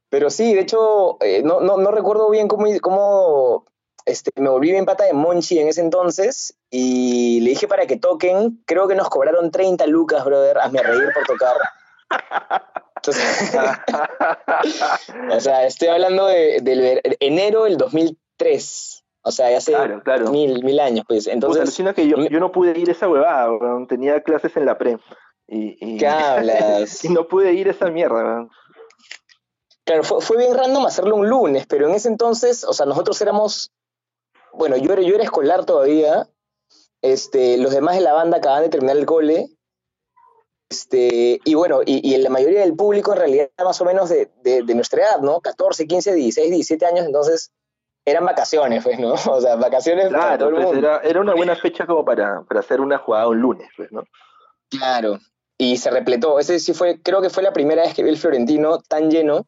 pero 0.09 0.29
sí, 0.29 0.53
de 0.53 0.61
hecho, 0.61 1.17
eh, 1.21 1.41
no, 1.43 1.59
no, 1.61 1.77
no 1.77 1.91
recuerdo 1.91 2.29
bien 2.29 2.47
cómo, 2.47 2.65
cómo 2.79 3.65
este, 4.05 4.31
me 4.39 4.49
volví 4.49 4.71
bien 4.71 4.85
pata 4.85 5.03
de 5.03 5.13
Monchi 5.13 5.59
en 5.59 5.67
ese 5.67 5.81
entonces 5.81 6.55
y 6.69 7.41
le 7.41 7.49
dije 7.49 7.67
para 7.67 7.87
que 7.87 7.97
toquen, 7.97 8.63
creo 8.65 8.87
que 8.87 8.95
nos 8.95 9.09
cobraron 9.09 9.51
30 9.51 9.87
lucas, 9.87 10.23
brother, 10.23 10.59
hazme 10.59 10.81
reír 10.83 11.11
por 11.13 11.25
tocar. 11.25 11.57
Entonces, 13.07 13.55
o 15.31 15.39
sea, 15.39 15.65
estoy 15.65 15.87
hablando 15.87 16.27
de, 16.27 16.59
del 16.61 17.01
enero 17.19 17.63
del 17.63 17.77
2003, 17.77 19.03
o 19.21 19.31
sea, 19.31 19.51
ya 19.51 19.57
hace 19.57 19.71
claro, 19.73 20.01
claro. 20.03 20.31
mil, 20.31 20.63
mil 20.63 20.79
años, 20.79 21.05
pues. 21.07 21.25
Puta, 21.25 21.33
Entonces, 21.33 21.61
alucina 21.61 21.93
que 21.93 22.07
yo, 22.07 22.17
no 22.17 22.51
pude 22.51 22.77
ir 22.79 22.89
esa 22.89 23.09
huevada, 23.09 23.51
weón. 23.51 23.87
Tenía 23.87 24.21
clases 24.21 24.55
en 24.57 24.65
la 24.65 24.77
pre. 24.77 24.97
Y, 25.47 25.77
y, 25.79 25.97
¿qué 25.97 26.07
hablas? 26.07 27.03
y 27.05 27.09
no 27.09 27.27
pude 27.27 27.53
ir 27.53 27.67
esa 27.67 27.89
mierda, 27.89 28.15
weón. 28.15 28.49
Claro, 29.85 30.03
fue, 30.03 30.21
fue 30.21 30.37
bien 30.37 30.53
random 30.53 30.85
hacerlo 30.85 31.15
un 31.15 31.29
lunes, 31.29 31.65
pero 31.67 31.87
en 31.87 31.95
ese 31.95 32.09
entonces, 32.09 32.65
o 32.65 32.73
sea, 32.73 32.85
nosotros 32.85 33.21
éramos, 33.21 33.71
bueno, 34.51 34.75
yo 34.75 34.91
era, 34.91 35.01
yo 35.01 35.15
era 35.15 35.23
escolar 35.23 35.65
todavía, 35.65 36.27
este, 37.01 37.57
los 37.57 37.73
demás 37.73 37.95
de 37.95 38.01
la 38.01 38.13
banda 38.13 38.37
acaban 38.37 38.63
de 38.63 38.69
terminar 38.69 38.97
el 38.97 39.05
cole, 39.05 39.47
este, 40.69 41.39
y 41.43 41.53
bueno, 41.55 41.81
y, 41.85 42.13
y 42.13 42.17
la 42.17 42.29
mayoría 42.29 42.61
del 42.61 42.75
público 42.75 43.13
en 43.13 43.19
realidad 43.19 43.49
era 43.57 43.65
más 43.65 43.79
o 43.81 43.85
menos 43.85 44.09
de, 44.09 44.29
de- 44.43 44.63
de 44.63 44.75
nuestra 44.75 45.01
edad, 45.03 45.19
¿no? 45.21 45.39
14, 45.41 45.87
15, 45.87 46.13
16, 46.13 46.49
17 46.51 46.85
años, 46.85 47.05
entonces 47.05 47.51
eran 48.05 48.25
vacaciones, 48.25 48.83
pues, 48.83 48.99
¿no? 48.99 49.13
O 49.31 49.41
sea, 49.41 49.55
vacaciones 49.55 50.09
para 50.09 50.37
todo 50.37 50.49
Claro, 50.49 50.49
el 50.49 50.53
pues 50.55 50.65
mundo. 50.65 50.79
era, 50.87 50.97
era 50.99 51.21
una 51.21 51.33
buena 51.35 51.55
fecha 51.55 51.85
como 51.85 52.03
para, 52.05 52.41
para 52.43 52.59
hacer 52.61 52.81
una 52.81 52.97
jugada 52.97 53.27
un 53.27 53.39
lunes, 53.39 53.69
pues, 53.77 53.91
¿no? 53.91 54.03
Claro. 54.69 55.19
Y 55.57 55.77
se 55.77 55.89
repletó. 55.89 56.37
Ese 56.39 56.59
sí 56.59 56.73
fue, 56.73 57.01
creo 57.01 57.21
que 57.21 57.29
fue 57.29 57.41
la 57.43 57.53
primera 57.53 57.81
vez 57.83 57.93
que 57.93 58.03
vi 58.03 58.09
el 58.09 58.17
Florentino 58.17 58.79
tan 58.79 59.09
lleno. 59.09 59.47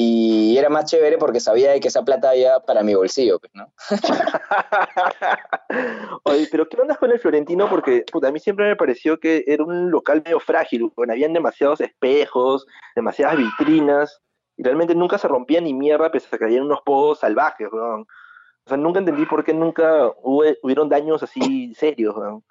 Y 0.00 0.56
era 0.56 0.68
más 0.68 0.84
chévere 0.84 1.18
porque 1.18 1.40
sabía 1.40 1.72
de 1.72 1.80
que 1.80 1.88
esa 1.88 2.04
plata 2.04 2.30
había 2.30 2.60
para 2.60 2.84
mi 2.84 2.94
bolsillo, 2.94 3.40
pues, 3.40 3.50
¿no? 3.52 3.72
Oye, 6.22 6.46
pero 6.52 6.68
¿qué 6.68 6.80
onda 6.80 6.94
con 6.94 7.10
el 7.10 7.18
Florentino? 7.18 7.68
Porque 7.68 8.04
puta, 8.12 8.28
a 8.28 8.30
mí 8.30 8.38
siempre 8.38 8.68
me 8.68 8.76
pareció 8.76 9.18
que 9.18 9.42
era 9.48 9.64
un 9.64 9.90
local 9.90 10.22
medio 10.24 10.38
frágil, 10.38 10.92
bueno, 10.94 11.14
habían 11.14 11.32
demasiados 11.32 11.80
espejos, 11.80 12.64
demasiadas 12.94 13.38
vitrinas, 13.38 14.20
y 14.56 14.62
realmente 14.62 14.94
nunca 14.94 15.18
se 15.18 15.26
rompía 15.26 15.60
ni 15.60 15.74
mierda 15.74 16.12
pese 16.12 16.28
a 16.30 16.38
que 16.38 16.44
había 16.44 16.62
unos 16.62 16.80
pogos 16.82 17.18
salvajes, 17.18 17.66
weón. 17.72 18.02
O 18.02 18.68
sea, 18.68 18.76
nunca 18.76 19.00
entendí 19.00 19.26
por 19.26 19.42
qué 19.42 19.52
nunca 19.52 20.12
hubo, 20.22 20.44
hubieron 20.62 20.88
daños 20.88 21.24
así 21.24 21.74
serios, 21.74 22.16
weón. 22.16 22.44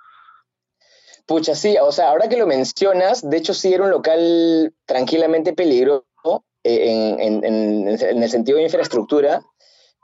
Pucha, 1.26 1.56
sí, 1.56 1.78
o 1.82 1.94
sea, 1.94 2.10
ahora 2.10 2.28
que 2.28 2.36
lo 2.36 2.46
mencionas, 2.46 3.30
de 3.30 3.38
hecho 3.38 3.54
sí 3.54 3.74
era 3.74 3.86
un 3.86 3.92
local 3.92 4.74
tranquilamente 4.86 5.54
peligroso 5.54 6.08
en, 6.64 7.20
en- 7.20 7.44
en- 7.44 7.88
en 8.02 8.24
el 8.24 8.30
sentido 8.30 8.58
de 8.58 8.64
infraestructura, 8.66 9.42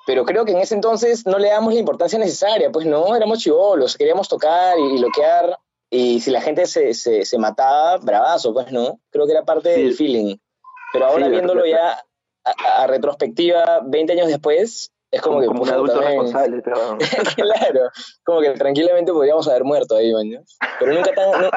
pero 0.06 0.26
creo 0.26 0.44
que 0.46 0.52
en 0.52 0.60
ese 0.60 0.76
entonces 0.76 1.26
no 1.26 1.38
le 1.40 1.50
damos 1.50 1.74
la 1.74 1.80
importancia 1.80 2.20
necesaria, 2.20 2.72
pues 2.72 2.86
no, 2.86 3.16
éramos 3.16 3.40
chivolos, 3.40 3.96
queríamos 3.98 4.28
tocar 4.28 4.78
y, 4.78 4.96
y 4.96 5.00
loquear, 5.00 5.58
y 5.90 6.20
si 6.20 6.32
la 6.32 6.42
gente 6.42 6.66
se, 6.66 6.94
se, 6.94 7.24
se 7.26 7.38
mataba, 7.38 7.98
bravazo, 7.98 8.54
pues 8.54 8.72
no, 8.72 9.00
creo 9.12 9.26
que 9.26 9.32
era 9.32 9.44
parte 9.46 9.76
Sí. 9.76 9.82
del 9.84 9.94
feeling. 9.94 10.36
Pero 10.92 11.06
ahora 11.06 11.26
Sí, 11.26 11.32
viéndolo 11.32 11.66
ya 11.66 12.04
a, 12.46 12.82
a 12.84 12.88
retrospectiva, 12.88 13.82
20 13.86 14.14
años 14.14 14.28
después, 14.28 14.92
es 15.12 15.22
como, 15.22 15.40
que... 15.40 15.46
como 15.46 15.62
un 15.64 15.70
adulto 15.70 15.96
men, 16.00 16.06
responsable, 16.08 16.62
pero... 16.64 16.98
claro, 17.36 17.90
como 18.26 18.42
que 18.42 18.50
tranquilamente 18.52 19.12
podríamos 19.14 19.48
haber 19.48 19.64
muerto 19.64 19.96
ahí, 19.96 20.12
maño. 20.12 20.42
Pero 20.80 20.94
nunca 20.94 21.14
tan, 21.14 21.32
nu- 21.42 21.50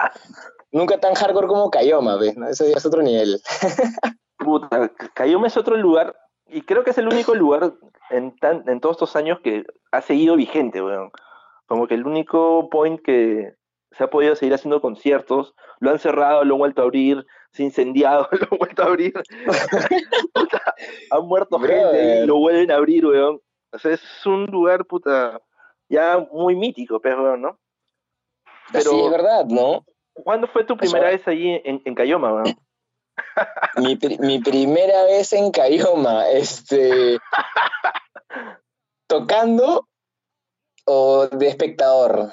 nunca 0.72 1.00
tan 1.00 1.14
hardcore 1.14 1.46
como 1.48 1.70
Cayoma, 1.70 2.16
¿ves? 2.16 2.36
¿no? 2.36 2.48
Ese 2.48 2.70
ya 2.70 2.76
es 2.76 2.86
otro 2.86 3.02
nivel. 3.02 3.40
Puta, 4.38 4.92
Cayoma 5.14 5.46
es 5.46 5.56
otro 5.56 5.76
lugar, 5.76 6.14
y 6.46 6.62
creo 6.62 6.84
que 6.84 6.90
es 6.90 6.98
el 6.98 7.06
único 7.08 7.34
lugar 7.34 7.74
en, 8.10 8.36
tan, 8.36 8.68
en 8.68 8.80
todos 8.80 8.96
estos 8.96 9.16
años 9.16 9.40
que 9.42 9.64
ha 9.92 10.00
seguido 10.00 10.36
vigente, 10.36 10.82
weón. 10.82 11.10
Como 11.66 11.86
que 11.88 11.94
el 11.94 12.06
único 12.06 12.68
point 12.70 13.00
que 13.02 13.54
se 13.92 14.04
ha 14.04 14.10
podido 14.10 14.36
seguir 14.36 14.54
haciendo 14.54 14.80
conciertos, 14.80 15.54
lo 15.80 15.90
han 15.90 15.98
cerrado, 15.98 16.44
lo 16.44 16.54
han 16.54 16.58
vuelto 16.58 16.82
a 16.82 16.84
abrir, 16.84 17.26
se 17.52 17.62
ha 17.62 17.66
incendiado, 17.66 18.28
lo 18.32 18.46
han 18.52 18.58
vuelto 18.58 18.82
a 18.82 18.86
abrir. 18.86 19.14
Puta, 20.34 20.74
han 21.10 21.26
muerto 21.26 21.58
gente 21.58 22.22
y 22.22 22.26
lo 22.26 22.36
vuelven 22.36 22.70
a 22.70 22.76
abrir, 22.76 23.06
weón. 23.06 23.40
O 23.72 23.78
sea, 23.78 23.92
es 23.92 24.26
un 24.26 24.46
lugar, 24.46 24.84
puta, 24.86 25.40
ya 25.88 26.18
muy 26.32 26.54
mítico, 26.54 27.00
pero, 27.00 27.24
weón, 27.24 27.42
¿no? 27.42 27.58
Pero- 28.72 28.90
Sí, 28.90 29.00
es 29.00 29.10
verdad, 29.10 29.44
¿no? 29.46 29.84
¿Cuándo 30.12 30.46
fue 30.46 30.64
tu 30.64 30.76
primera 30.76 31.08
vez 31.10 31.26
ahí 31.28 31.60
en, 31.64 31.82
en 31.84 31.94
Cayoma, 31.94 32.32
weón? 32.32 32.56
Mi, 33.76 33.96
pri- 33.96 34.18
mi 34.18 34.38
primera 34.40 35.04
vez 35.04 35.32
en 35.32 35.50
Cayoma, 35.50 36.28
este. 36.28 37.18
tocando 39.06 39.86
o 40.86 41.26
de 41.28 41.48
espectador. 41.48 42.32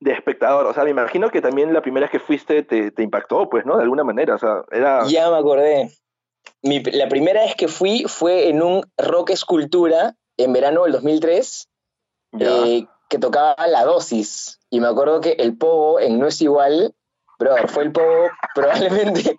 de 0.00 0.12
espectador. 0.12 0.66
O 0.66 0.74
sea, 0.74 0.84
me 0.84 0.90
imagino 0.90 1.30
que 1.30 1.40
también 1.40 1.72
la 1.72 1.82
primera 1.82 2.04
vez 2.04 2.10
que 2.10 2.20
fuiste 2.20 2.62
te, 2.62 2.90
te 2.90 3.02
impactó, 3.02 3.48
pues, 3.48 3.64
¿no? 3.64 3.76
De 3.76 3.82
alguna 3.84 4.04
manera. 4.04 4.34
O 4.34 4.38
sea, 4.38 4.62
era. 4.70 5.04
Ya 5.06 5.30
me 5.30 5.36
acordé. 5.38 5.90
Mi, 6.62 6.82
la 6.82 7.08
primera 7.08 7.42
vez 7.42 7.54
que 7.54 7.68
fui 7.68 8.04
fue 8.08 8.48
en 8.48 8.62
un 8.62 8.84
rock 8.98 9.30
escultura 9.30 10.14
en 10.36 10.52
verano 10.52 10.82
del 10.84 10.92
2003. 10.92 11.68
Ya. 12.32 12.46
eh, 12.66 12.86
que 13.08 13.18
tocaba 13.18 13.54
la 13.66 13.84
dosis. 13.84 14.58
Y 14.70 14.80
me 14.80 14.88
acuerdo 14.88 15.20
que 15.20 15.32
el 15.32 15.56
pogo 15.58 16.00
en 16.00 16.18
No 16.18 16.26
es 16.26 16.40
igual, 16.40 16.94
bro, 17.42 17.68
fue 17.68 17.84
el 17.84 17.92
pogo 17.92 18.28
probablemente, 18.54 19.36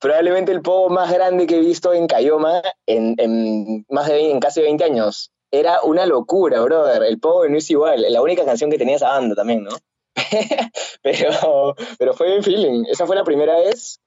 probablemente 0.00 0.52
el 0.52 0.62
pogo 0.62 0.88
más 0.90 1.12
grande 1.12 1.46
que 1.46 1.56
he 1.56 1.60
visto 1.60 1.92
en 1.92 2.06
Cayoma 2.06 2.62
en, 2.86 3.14
en 3.18 3.84
más 3.88 4.06
de 4.08 4.30
en 4.30 4.40
casi 4.40 4.60
20 4.62 4.84
años. 4.84 5.30
era 5.50 5.80
una 5.82 6.06
locura, 6.06 6.60
brother. 6.60 7.02
El 7.02 7.18
Power 7.18 7.50
no 7.50 7.58
es 7.58 7.70
igual. 7.70 8.04
La 8.08 8.20
única 8.22 8.44
canción 8.44 8.70
que 8.70 8.78
tenía 8.78 8.96
esa 8.96 9.08
banda 9.08 9.34
también, 9.34 9.64
¿no? 9.64 9.70
pero, 11.02 11.74
pero 11.98 12.14
fue 12.14 12.28
bien 12.28 12.42
feeling. 12.42 12.84
Esa 12.90 13.06
fue 13.06 13.16
la 13.16 13.24
primera 13.24 13.56
vez. 13.56 14.00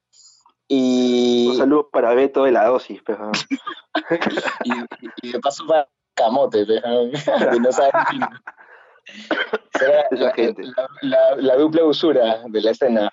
Y, 0.68 1.48
Un 1.50 1.58
saludo 1.58 1.90
para 1.92 2.14
Beto 2.14 2.44
de 2.44 2.52
la 2.52 2.66
dosis, 2.68 3.02
pero... 3.06 3.32
y, 4.66 4.72
y 5.28 5.32
de 5.32 5.40
paso 5.40 5.66
para 5.68 5.88
Camote, 6.14 6.66
pero, 6.68 7.10
que 7.52 7.60
no 7.60 7.72
sabe 7.72 7.92
la, 8.20 10.06
la- 10.12 10.88
la- 11.02 11.36
la 11.38 11.56
dupla 11.56 11.84
usura 11.86 12.44
de 12.48 12.62
la 12.62 12.72
escena. 12.72 13.10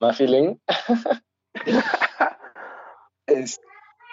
Más 0.00 0.16
feeling. 0.16 0.56
Es- 3.26 3.60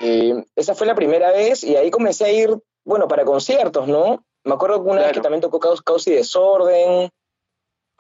eh, 0.02 0.44
esa 0.56 0.74
fue 0.76 0.88
la 0.88 0.96
primera 0.96 1.32
vez 1.32 1.64
y 1.64 1.76
ahí 1.76 1.92
comencé 1.92 2.26
a 2.26 2.32
ir, 2.32 2.50
bueno, 2.84 3.08
para 3.08 3.24
conciertos, 3.26 3.88
¿no? 3.88 4.26
Me 4.44 4.54
acuerdo 4.56 4.80
una 4.82 5.02
vez 5.04 5.12
que 5.14 5.22
también 5.22 5.42
tocó 5.42 5.60
Caos, 5.60 5.82
Caos 5.82 6.08
y 6.08 6.12
Desorden. 6.14 7.10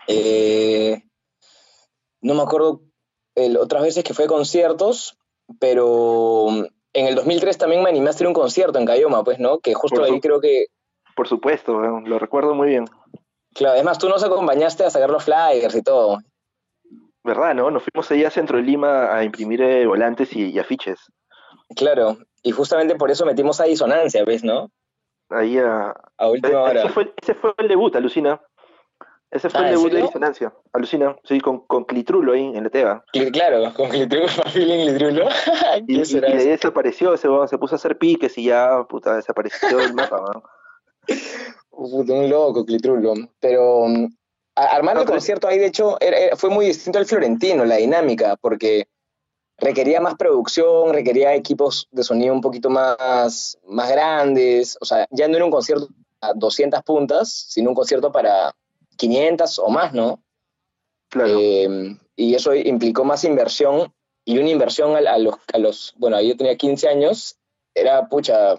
eh, 0.07 1.01
no 2.21 2.33
me 2.33 2.41
acuerdo 2.41 2.81
el- 3.35 3.57
otras 3.57 3.83
veces 3.83 4.03
que 4.03 4.13
fue 4.13 4.25
a 4.25 4.27
conciertos, 4.27 5.17
pero 5.59 6.47
en 6.93 7.07
el 7.07 7.15
2003 7.15 7.57
también 7.57 7.83
me 7.83 7.89
animé 7.89 8.07
a 8.07 8.09
hacer 8.09 8.27
un 8.27 8.33
concierto 8.33 8.79
en 8.79 8.85
Cayoma, 8.85 9.23
pues, 9.23 9.39
¿no? 9.39 9.59
Que 9.59 9.73
justo 9.73 9.97
Por 10.01 10.05
ahí 10.05 10.15
su- 10.15 10.19
creo 10.21 10.41
que, 10.41 10.65
Por 11.15 11.27
supuesto, 11.27 11.73
lo 11.79 12.19
recuerdo 12.19 12.53
muy 12.55 12.67
bien. 12.69 12.85
claro, 13.53 13.75
además 13.75 13.97
tú 13.99 14.09
nos 14.09 14.23
acompañaste 14.23 14.83
a 14.83 14.89
sacar 14.89 15.09
los 15.09 15.23
flyers 15.23 15.75
y 15.75 15.83
todo. 15.83 16.17
¿Verdad, 17.23 17.53
no? 17.55 17.71
Nos 17.71 17.83
fuimos 17.83 18.09
ahí 18.11 18.23
a 18.25 18.29
Centro 18.29 18.57
de 18.57 18.63
Lima 18.63 19.15
a 19.15 19.23
imprimir 19.23 19.61
eh, 19.61 19.85
volantes 19.87 20.33
y, 20.35 20.49
y 20.51 20.59
afiches. 20.59 20.99
Claro, 21.75 22.17
y 22.43 22.51
justamente 22.51 22.95
por 22.95 23.09
eso 23.11 23.25
metimos 23.25 23.59
a 23.61 23.65
disonancia, 23.65 24.23
¿ves, 24.25 24.43
no? 24.43 24.69
Ahí 25.29 25.57
a... 25.57 25.95
A 26.17 26.27
última 26.29 26.61
hora. 26.61 26.81
Ese 26.81 26.89
fue, 26.89 27.13
ese 27.21 27.33
fue 27.33 27.53
el 27.57 27.67
debut, 27.69 27.95
alucina. 27.95 28.41
Ese 29.31 29.49
fue 29.49 29.61
Ah, 29.61 29.63
el 29.69 29.73
¿en 29.73 29.79
debut 29.79 29.91
de? 29.93 30.01
Disonancia. 30.03 30.53
Alucina, 30.73 31.15
sí, 31.23 31.39
con, 31.39 31.65
con 31.65 31.85
Clitrulo 31.85 32.33
ahí 32.33 32.45
en 32.55 32.63
la 32.65 32.69
Teba. 32.69 33.03
Claro, 33.31 33.73
con 33.73 33.89
Glitrulo, 33.89 34.27
feeling 34.27 34.85
Glitrulo. 34.89 35.27
Y, 35.87 36.03
¿Qué 36.03 36.17
y- 36.19 36.25
ahí 36.25 36.47
desapareció, 36.49 37.13
ese 37.13 37.29
weón 37.29 37.47
se 37.47 37.57
puso 37.57 37.73
a 37.75 37.77
hacer 37.77 37.97
piques 37.97 38.37
y 38.37 38.43
ya, 38.45 38.83
puta, 38.87 39.15
desapareció 39.15 39.77
del 39.77 39.93
mapa, 39.93 40.21
weón. 40.21 40.43
Puta, 41.71 42.13
un 42.13 42.29
loco, 42.29 42.63
Clitrulo. 42.65 43.13
Pero 43.39 43.87
mm, 43.87 44.07
armar 44.55 44.97
el 44.97 45.05
concierto 45.05 45.47
ahí, 45.47 45.57
de 45.59 45.67
hecho, 45.67 45.97
era- 45.99 46.35
fue 46.35 46.49
muy 46.49 46.65
distinto 46.67 46.99
al 46.99 47.05
florentino, 47.05 47.65
la 47.65 47.77
dinámica, 47.77 48.35
porque 48.37 48.87
requería 49.57 50.01
más 50.01 50.15
producción, 50.15 50.93
requería 50.93 51.33
equipos 51.35 51.87
de 51.91 52.03
sonido 52.03 52.33
un 52.33 52.41
poquito 52.41 52.69
más, 52.69 53.57
más 53.67 53.89
grandes. 53.89 54.77
O 54.81 54.85
sea, 54.85 55.07
ya 55.11 55.27
no 55.27 55.35
era 55.35 55.45
un 55.45 55.51
concierto 55.51 55.87
a 56.21 56.33
200 56.33 56.81
puntas, 56.83 57.29
sino 57.49 57.69
un 57.69 57.75
concierto 57.75 58.11
para 58.11 58.53
500 58.97 59.59
o 59.59 59.69
más, 59.69 59.93
¿no? 59.93 60.21
Claro. 61.09 61.37
Eh, 61.39 61.95
y 62.15 62.35
eso 62.35 62.53
implicó 62.53 63.03
más 63.03 63.23
inversión 63.23 63.93
y 64.25 64.37
una 64.37 64.49
inversión 64.49 64.95
a, 64.95 65.11
a 65.11 65.17
los, 65.17 65.35
a 65.53 65.57
los, 65.57 65.93
bueno, 65.97 66.17
ahí 66.17 66.29
yo 66.29 66.37
tenía 66.37 66.55
15 66.55 66.87
años, 66.87 67.37
era 67.75 68.07
pucha, 68.07 68.55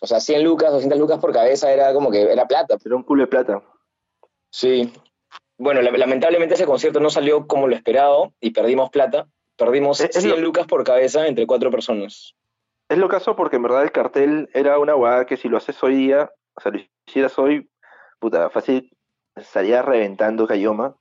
o 0.00 0.06
sea, 0.06 0.20
100 0.20 0.44
lucas, 0.44 0.70
200 0.72 0.98
lucas 0.98 1.18
por 1.18 1.32
cabeza, 1.32 1.72
era 1.72 1.92
como 1.92 2.10
que 2.10 2.22
era 2.22 2.46
plata. 2.46 2.76
Era 2.84 2.96
un 2.96 3.02
culo 3.02 3.22
de 3.22 3.26
plata. 3.28 3.62
Sí. 4.50 4.92
Bueno, 5.60 5.82
la- 5.82 5.90
lamentablemente 5.90 6.54
ese 6.54 6.64
concierto 6.64 7.00
no 7.00 7.10
salió 7.10 7.46
como 7.46 7.68
lo 7.68 7.76
esperado 7.76 8.32
y 8.40 8.50
perdimos 8.52 8.88
plata. 8.88 9.26
Perdimos 9.56 10.00
Es- 10.00 10.16
es 10.16 10.22
100 10.22 10.36
lo- 10.40 10.46
lucas 10.46 10.66
por 10.66 10.84
cabeza 10.84 11.26
entre 11.26 11.46
cuatro 11.46 11.70
personas. 11.70 12.34
Es 12.88 12.96
lo 12.96 13.08
caso 13.08 13.36
porque 13.36 13.56
en 13.56 13.62
verdad 13.64 13.82
el 13.82 13.92
cartel 13.92 14.48
era 14.54 14.78
una 14.78 14.94
guada 14.94 15.26
que 15.26 15.36
si 15.36 15.50
lo 15.50 15.58
haces 15.58 15.80
hoy 15.82 15.94
día, 15.96 16.30
o 16.54 16.60
sea, 16.62 16.72
lo 16.72 16.80
hicieras 17.06 17.38
hoy, 17.38 17.68
puta, 18.18 18.48
fácil, 18.48 18.90
estaría 19.36 19.82
reventando 19.82 20.46
Cayoma. 20.46 20.96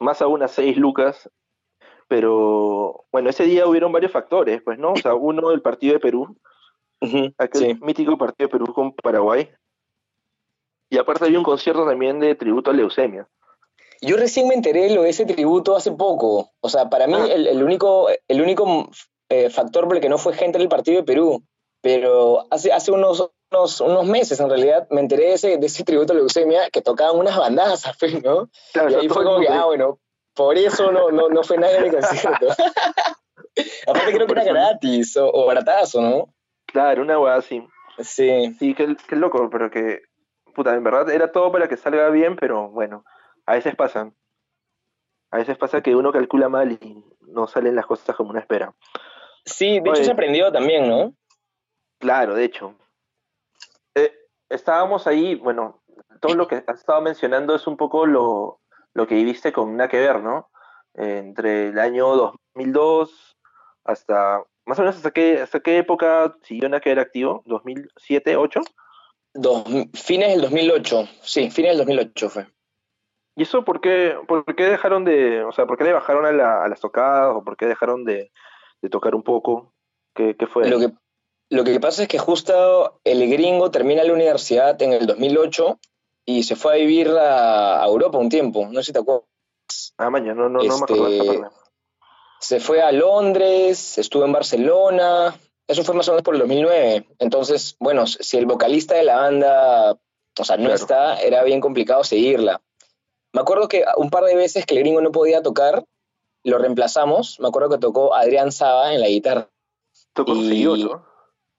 Más 0.00 0.20
aún 0.22 0.42
a 0.42 0.48
6 0.48 0.76
lucas. 0.76 1.30
Pero 2.08 3.04
bueno, 3.12 3.30
ese 3.30 3.44
día 3.44 3.66
hubieron 3.66 3.92
varios 3.92 4.10
factores, 4.12 4.60
pues, 4.62 4.76
¿no? 4.76 4.92
O 4.92 4.96
sea, 4.96 5.14
uno, 5.14 5.52
el 5.52 5.62
partido 5.62 5.94
de 5.94 6.00
Perú, 6.00 6.36
aquel 7.38 7.60
Sí. 7.60 7.78
mítico 7.80 8.18
partido 8.18 8.48
de 8.48 8.52
Perú 8.58 8.74
con 8.74 8.92
Paraguay. 8.92 9.48
Y 10.90 10.98
aparte 10.98 11.24
había 11.26 11.38
un 11.38 11.44
concierto 11.44 11.86
también 11.86 12.18
de 12.18 12.34
tributo 12.34 12.70
a 12.70 12.74
leucemia. 12.74 13.26
Yo 14.04 14.16
recién 14.16 14.48
me 14.48 14.54
enteré 14.54 14.84
de 14.84 14.94
lo 14.94 15.02
de 15.02 15.10
ese 15.10 15.24
tributo 15.26 15.76
hace 15.76 15.92
poco. 15.92 16.50
O 16.60 16.68
sea, 16.68 16.88
para 16.88 17.06
mí 17.06 17.14
Ah. 17.14 17.26
el, 17.32 17.46
el 17.46 17.62
único, 17.62 18.08
el 18.28 18.40
único 18.40 18.88
eh, 19.28 19.50
factor 19.50 19.86
por 19.86 19.96
el 19.96 20.02
que 20.02 20.08
no 20.08 20.18
fue 20.18 20.34
gente 20.34 20.58
del 20.58 20.68
partido 20.68 20.98
de 20.98 21.04
Perú. 21.04 21.42
Pero 21.80 22.46
hace, 22.50 22.72
hace 22.72 22.92
unos, 22.92 23.30
unos, 23.52 23.80
unos 23.82 24.06
meses, 24.06 24.40
en 24.40 24.48
realidad, 24.48 24.86
me 24.90 25.00
enteré 25.02 25.24
de 25.24 25.32
ese, 25.34 25.58
de 25.58 25.66
ese 25.66 25.84
tributo 25.84 26.12
a 26.14 26.16
leucemia 26.16 26.70
que 26.70 26.80
tocaban 26.80 27.18
unas 27.18 27.36
bandas, 27.36 27.84
¿no? 28.24 28.48
Claro, 28.72 28.90
Y 28.90 28.94
ahí 28.94 29.08
fue 29.08 29.22
como 29.24 29.40
que, 29.40 29.48
ah, 29.48 29.66
bueno, 29.66 29.98
por 30.34 30.56
eso 30.56 30.90
no, 30.90 31.10
no, 31.10 31.28
no 31.28 31.42
fue 31.42 31.58
nadie 31.58 31.78
a 31.78 31.82
mi 31.82 31.90
concierto. 31.90 32.46
Aparte 33.86 34.12
creo 34.12 34.26
que 34.26 34.32
era 34.32 34.44
gratis 34.44 35.16
o, 35.16 35.30
o 35.30 35.46
baratazo, 35.46 36.00
¿no? 36.00 36.34
Claro, 36.66 37.02
una 37.02 37.16
guada 37.16 37.36
así. 37.38 37.62
Sí. 38.00 38.54
Sí, 38.58 38.74
qué, 38.74 38.96
qué 39.08 39.16
loco, 39.16 39.48
pero 39.50 39.70
que, 39.70 40.00
puta, 40.54 40.74
en 40.74 40.82
verdad 40.82 41.08
era 41.10 41.30
todo 41.30 41.52
para 41.52 41.68
que 41.68 41.76
salga 41.76 42.08
bien, 42.10 42.36
pero 42.36 42.70
bueno, 42.70 43.04
a 43.46 43.54
veces 43.54 43.74
pasa. 43.76 44.12
A 45.30 45.38
veces 45.38 45.58
pasa 45.58 45.82
que 45.82 45.96
uno 45.96 46.12
calcula 46.12 46.48
mal 46.48 46.72
y 46.72 47.04
no 47.20 47.46
salen 47.46 47.74
las 47.74 47.86
cosas 47.86 48.14
como 48.14 48.30
uno 48.30 48.38
espera. 48.38 48.74
Sí, 49.44 49.80
de 49.80 49.90
hecho 49.90 50.04
se 50.04 50.12
aprendió 50.12 50.50
también, 50.52 50.88
¿no? 50.88 51.14
Claro, 51.98 52.34
de 52.34 52.44
hecho. 52.44 52.74
Eh, 53.94 54.12
estábamos 54.48 55.06
ahí, 55.06 55.34
bueno, 55.34 55.82
todo 56.20 56.34
lo 56.34 56.46
que 56.46 56.62
has 56.66 56.78
estado 56.78 57.00
mencionando 57.00 57.54
es 57.54 57.66
un 57.66 57.76
poco 57.76 58.06
lo, 58.06 58.60
lo 58.94 59.06
que 59.06 59.16
viviste 59.16 59.52
con 59.52 59.76
Nada 59.76 59.88
que 59.88 59.98
ver, 59.98 60.20
¿no? 60.20 60.50
Eh, 60.94 61.18
entre 61.18 61.68
el 61.68 61.78
año 61.78 62.14
2002 62.54 63.36
hasta, 63.84 64.42
más 64.64 64.78
o 64.78 64.82
menos 64.82 64.96
hasta 64.96 65.10
qué, 65.10 65.40
hasta 65.40 65.60
qué 65.60 65.78
época 65.78 66.36
siguió 66.42 66.68
Nada 66.68 66.80
que 66.80 66.90
ver 66.90 67.00
activo, 67.00 67.42
2007, 67.46 68.34
2008. 68.34 68.60
Dos, 69.36 69.64
fines 69.94 70.28
del 70.28 70.42
2008, 70.42 71.08
sí, 71.22 71.50
fines 71.50 71.72
del 71.72 71.78
2008 71.78 72.30
fue. 72.30 72.46
¿Y 73.36 73.42
eso 73.42 73.64
por 73.64 73.80
qué, 73.80 74.16
por 74.28 74.44
qué 74.54 74.64
dejaron 74.64 75.04
de, 75.04 75.42
o 75.44 75.52
sea, 75.52 75.66
por 75.66 75.76
qué 75.76 75.84
le 75.84 75.92
bajaron 75.92 76.24
a, 76.26 76.32
la- 76.32 76.64
a 76.64 76.68
las 76.68 76.80
tocadas 76.80 77.34
o 77.34 77.42
por 77.42 77.56
qué 77.56 77.66
dejaron 77.66 78.04
de, 78.04 78.30
de 78.80 78.88
tocar 78.88 79.14
un 79.14 79.22
poco? 79.22 79.72
¿Qué, 80.14 80.36
qué 80.36 80.46
fue? 80.46 80.68
Lo 80.68 80.78
que, 80.78 80.90
lo 81.50 81.64
que 81.64 81.80
pasa 81.80 82.02
es 82.02 82.08
que 82.08 82.18
justo 82.18 83.00
el 83.04 83.28
gringo 83.30 83.70
termina 83.70 84.04
la 84.04 84.12
universidad 84.12 84.80
en 84.82 84.92
el 84.92 85.06
2008 85.06 85.78
y 86.26 86.44
se 86.44 86.54
fue 86.56 86.74
a 86.74 86.76
vivir 86.76 87.08
a, 87.10 87.82
a 87.82 87.86
Europa 87.86 88.18
un 88.18 88.28
tiempo, 88.28 88.66
no 88.70 88.80
sé 88.80 88.84
si 88.86 88.92
te 88.92 89.00
acuerdas. 89.00 89.26
Ah, 89.98 90.10
mañana, 90.10 90.34
no, 90.42 90.48
no, 90.48 90.62
no 90.62 90.78
me 90.78 90.84
acuerdo 90.84 91.08
Este. 91.08 91.40
Se 92.40 92.60
fue 92.60 92.82
a 92.82 92.92
Londres, 92.92 93.96
estuvo 93.98 94.24
en 94.24 94.32
Barcelona, 94.32 95.34
eso 95.66 95.82
fue 95.82 95.94
más 95.94 96.06
o 96.08 96.12
menos 96.12 96.22
por 96.22 96.34
el 96.34 96.40
2009. 96.40 97.06
Entonces, 97.18 97.74
bueno, 97.80 98.06
si 98.06 98.36
el 98.36 98.44
vocalista 98.46 98.94
de 98.94 99.04
la 99.04 99.16
banda, 99.16 99.92
o 100.38 100.44
sea, 100.44 100.56
no 100.56 100.64
Claro. 100.64 100.74
está, 100.74 101.20
era 101.22 101.42
bien 101.42 101.60
complicado 101.60 102.04
seguirla. 102.04 102.60
Me 103.34 103.40
acuerdo 103.40 103.66
que 103.66 103.84
un 103.96 104.10
par 104.10 104.22
de 104.24 104.36
veces 104.36 104.64
que 104.64 104.76
el 104.76 104.80
gringo 104.80 105.00
no 105.00 105.10
podía 105.10 105.42
tocar, 105.42 105.84
lo 106.44 106.56
reemplazamos. 106.56 107.40
Me 107.40 107.48
acuerdo 107.48 107.68
que 107.68 107.78
tocó 107.78 108.14
Adrián 108.14 108.52
Saba 108.52 108.94
en 108.94 109.00
la 109.00 109.08
guitarra. 109.08 109.50
Tocó 110.12 110.36
seguido, 110.36 110.76
¿no? 110.76 111.04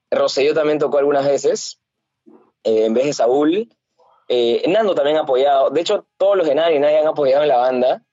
Rosselló 0.10 0.54
también 0.54 0.80
tocó 0.80 1.00
algunas 1.00 1.26
veces, 1.26 1.82
eh, 2.64 2.86
en 2.86 2.94
vez 2.94 3.04
de 3.04 3.14
Saúl. 3.14 3.70
Eh, 4.30 4.64
Nando 4.70 4.96
también 4.96 5.18
ha 5.18 5.22
apoyado. 5.22 5.70
De 5.70 5.82
hecho, 5.82 6.06
todos 6.16 6.38
los 6.38 6.48
de 6.48 6.56
Nadie 6.56 6.80
Nadie 6.80 7.00
han 7.00 7.08
apoyado 7.08 7.44
en 7.44 7.50
la 7.50 7.58
banda. 7.58 8.04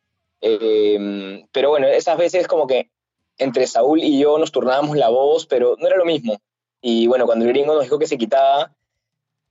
Eh, 0.40 1.46
pero 1.52 1.70
bueno, 1.70 1.86
esas 1.86 2.18
veces 2.18 2.48
como 2.48 2.66
que 2.66 2.90
entre 3.38 3.68
Saúl 3.68 4.02
y 4.02 4.18
yo 4.18 4.38
nos 4.38 4.50
turnábamos 4.50 4.96
la 4.96 5.08
voz, 5.08 5.46
pero 5.46 5.76
no 5.78 5.86
era 5.86 5.96
lo 5.96 6.04
mismo. 6.04 6.40
Y 6.80 7.06
bueno, 7.06 7.26
cuando 7.26 7.44
el 7.44 7.52
gringo 7.52 7.74
nos 7.74 7.84
dijo 7.84 8.00
que 8.00 8.08
se 8.08 8.18
quitaba, 8.18 8.72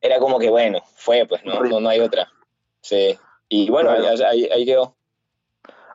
era 0.02 0.20
como 0.20 0.38
que 0.38 0.50
bueno, 0.50 0.82
fue 0.96 1.26
pues, 1.26 1.46
no, 1.46 1.64
no, 1.64 1.80
no 1.80 1.88
hay 1.88 2.02
otra. 2.02 2.30
Sí. 2.82 3.18
Y 3.54 3.70
bueno, 3.70 3.90
Claro. 3.90 4.08
ahí, 4.08 4.22
ahí- 4.46 4.50
ahí 4.50 4.66
quedó. 4.66 4.96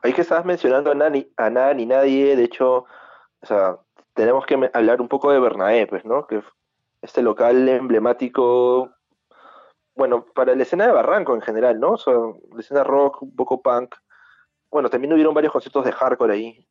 Ahí 0.02 0.12
que 0.12 0.20
estabas 0.20 0.44
mencionando 0.44 0.90
a, 0.90 0.94
Nani- 0.94 1.32
a 1.38 1.48
nada 1.48 1.72
ni 1.72 1.86
nadie, 1.86 2.36
de 2.36 2.44
hecho, 2.44 2.84
o 3.40 3.46
sea, 3.46 3.78
tenemos 4.12 4.44
que 4.44 4.70
hablar 4.74 5.00
un 5.00 5.08
poco 5.08 5.32
de 5.32 5.40
Bernabé, 5.40 5.86
pues, 5.86 6.04
¿no? 6.04 6.26
Que 6.26 6.42
este 7.00 7.22
local 7.22 7.66
emblemático, 7.66 8.90
bueno, 9.94 10.26
para 10.34 10.54
la 10.54 10.62
escena 10.64 10.86
de 10.86 10.92
Barranco 10.92 11.34
en 11.34 11.40
general, 11.40 11.80
¿no? 11.80 11.92
O 11.92 11.96
sea, 11.96 12.12
la 12.12 12.60
escena 12.60 12.84
rock, 12.84 13.22
un 13.22 13.34
poco 13.34 13.62
punk. 13.62 13.94
Bueno, 14.70 14.90
también 14.90 15.14
hubieron 15.14 15.32
varios 15.32 15.52
conciertos 15.52 15.86
de 15.86 15.92
hardcore 15.92 16.34
ahí. 16.34 16.66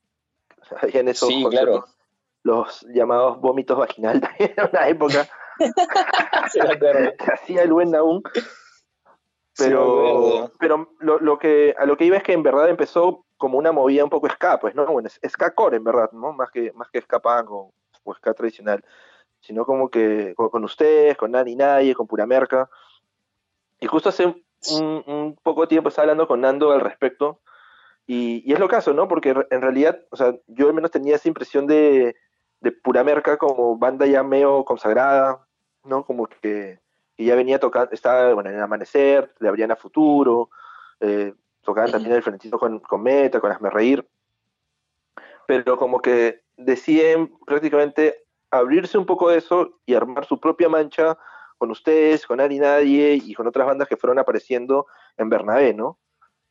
O 0.62 0.66
sea, 0.66 0.78
habían 0.84 1.08
esos 1.08 1.30
Sí, 1.30 1.42
conciertos, 1.42 1.84
claro. 1.86 1.96
los 2.44 2.86
llamados 2.94 3.42
vómitos 3.42 3.76
vaginal 3.76 4.22
también 4.22 4.54
en 4.56 4.70
una 4.72 4.88
época 4.88 5.28
que 7.18 7.32
hacía 7.34 7.64
el 7.64 7.74
buen 7.74 7.96
aún. 7.96 8.22
Sí, 9.56 9.64
Pero, 9.64 10.10
acuerdo. 10.10 10.52
pero 10.60 10.90
lo, 11.00 11.20
lo 11.20 11.40
que, 11.40 11.74
a 11.78 11.86
lo 11.86 11.96
que 11.96 12.06
iba 12.06 12.18
es 12.18 12.24
que 12.24 12.34
en 12.34 12.44
verdad 12.44 12.70
empezó 12.70 13.26
como 13.38 13.58
una 13.58 13.72
movida 13.72 14.04
un 14.04 14.10
poco 14.10 14.30
ska, 14.30 14.60
pues, 14.60 14.76
¿no? 14.76 14.86
Bueno, 14.86 15.08
es 15.08 15.32
ska 15.32 15.56
core 15.56 15.78
en 15.78 15.84
verdad, 15.86 16.12
¿no? 16.12 16.34
Más 16.34 16.52
que, 16.52 16.74
más 16.74 16.90
que 16.90 17.02
ska 17.02 17.20
punk 17.20 17.50
o, 17.52 17.74
o 18.04 18.14
ska 18.14 18.34
tradicional. 18.34 18.84
sino 19.40 19.66
como 19.66 19.90
que 19.90 20.34
con, 20.36 20.64
ustedes, 20.64 21.16
con 21.18 21.32
Nani 21.32 21.56
Nadie, 21.56 21.96
con 21.96 22.08
Pura 22.08 22.26
Merca. 22.26 22.70
Y 23.80 23.88
justo 23.88 24.10
hace 24.10 24.26
un, 24.72 25.38
poco 25.44 25.68
tiempo 25.68 25.90
estaba 25.90 26.04
hablando 26.04 26.28
con 26.28 26.42
Nando 26.42 26.72
al 26.72 26.82
respecto, 26.82 27.42
y, 28.08 28.52
es 28.52 28.60
lo 28.60 28.68
caso, 28.68 28.94
¿no? 28.94 29.08
Porque 29.08 29.30
en 29.30 29.62
realidad, 29.62 30.00
o 30.12 30.16
sea, 30.16 30.36
yo 30.48 30.68
al 30.68 30.74
menos 30.74 30.92
tenía 30.92 31.16
esa 31.16 31.28
impresión 31.28 31.66
de, 31.68 32.16
de 32.62 32.72
Pura 32.72 33.04
Merca 33.04 33.38
como 33.38 33.78
banda 33.78 34.06
ya 34.06 34.24
medio 34.24 34.66
consagrada, 34.66 35.48
¿no? 35.84 36.06
Como 36.06 36.28
que, 36.28 36.80
ya 37.18 37.36
venía 37.36 37.60
tocando, 37.60 37.94
estaba 37.94 38.34
bueno, 38.34 38.50
en 38.50 38.58
el 38.58 38.62
Amanecer, 38.62 39.34
le 39.40 39.48
abrían 39.48 39.72
a 39.72 39.76
Futuro, 39.76 40.50
eh, 41.00 41.34
tocaban 41.62 41.92
también 41.92 42.16
el 42.16 42.24
frentito 42.24 42.60
con, 42.60 42.80
con 42.80 43.02
Meta, 43.02 43.40
con 43.40 43.52
Hazme 43.52 43.70
Reír, 43.70 44.06
pero 45.48 45.78
como 45.78 46.02
que 46.02 46.42
deciden 46.58 47.32
prácticamente 47.46 48.26
abrirse 48.52 48.98
un 48.98 49.06
poco 49.06 49.30
de 49.30 49.38
eso 49.38 49.80
y 49.86 49.94
armar 49.94 50.26
su 50.26 50.40
propia 50.40 50.70
mancha 50.70 51.18
con 51.58 51.72
ustedes, 51.72 52.26
con 52.26 52.40
Ari 52.40 52.60
Nadie 52.60 53.14
y 53.16 53.34
con 53.34 53.48
otras 53.48 53.66
bandas 53.68 53.88
que 53.88 53.98
fueron 53.98 54.20
apareciendo 54.20 54.88
en 55.18 55.30
Bernabé, 55.30 55.74
¿no? 55.74 55.98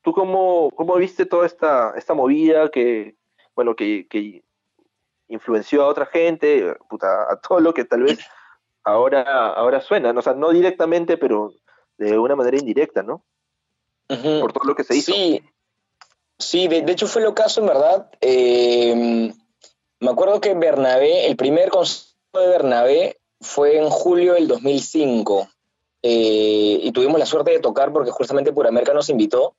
¿Tú 0.03 0.13
cómo, 0.13 0.71
cómo 0.75 0.97
viste 0.97 1.27
toda 1.27 1.47
esta, 1.47 1.95
esta 1.97 2.15
movida 2.15 2.71
que, 2.71 3.17
bueno, 3.55 3.75
que, 3.75 4.07
que 4.09 4.45
influenció 5.29 5.83
a 5.83 5.89
otra 5.89 6.07
gente, 6.07 6.75
a 7.01 7.37
todo 7.37 7.61
lo 7.61 7.73
que 7.73 7.85
tal 7.85 8.03
vez 8.03 8.19
ahora, 8.85 9.49
ahora 9.49 9.81
suena, 9.81 10.13
¿no? 10.13 10.21
o 10.21 10.23
sea, 10.23 10.35
no 10.35 10.51
directamente, 10.51 11.17
pero 11.17 11.53
de 11.99 12.19
una 12.19 12.37
manera 12.37 12.59
indirecta, 12.59 13.03
¿no? 13.03 13.25
Por 14.07 14.53
todo 14.53 14.65
lo 14.65 14.75
que 14.75 14.85
se 14.85 14.97
hizo. 14.97 15.13
Sí, 15.13 15.43
sí 16.39 16.69
de, 16.69 16.85
hecho 16.91 17.07
fue 17.07 17.23
lo 17.23 17.35
caso, 17.35 17.61
en 17.61 17.67
verdad. 17.67 18.11
Eh, 18.21 19.33
me 20.01 20.11
acuerdo 20.11 20.41
que 20.41 20.55
Bernabé, 20.55 21.27
el 21.27 21.37
primer 21.37 21.71
concierto 21.71 22.41
de 22.41 22.49
Bernabé 22.49 23.17
fue 23.41 23.79
en 23.79 23.89
julio 23.89 24.35
del 24.35 24.49
2005. 24.49 25.49
Eh, 26.03 26.81
y 26.83 26.93
tuvimos 26.93 27.19
la 27.19 27.25
suerte 27.25 27.53
de 27.53 27.61
tocar 27.61 27.93
porque 27.93 28.11
justamente 28.11 28.53
Puramerca 28.53 28.93
nos 28.93 29.09
invitó. 29.09 29.57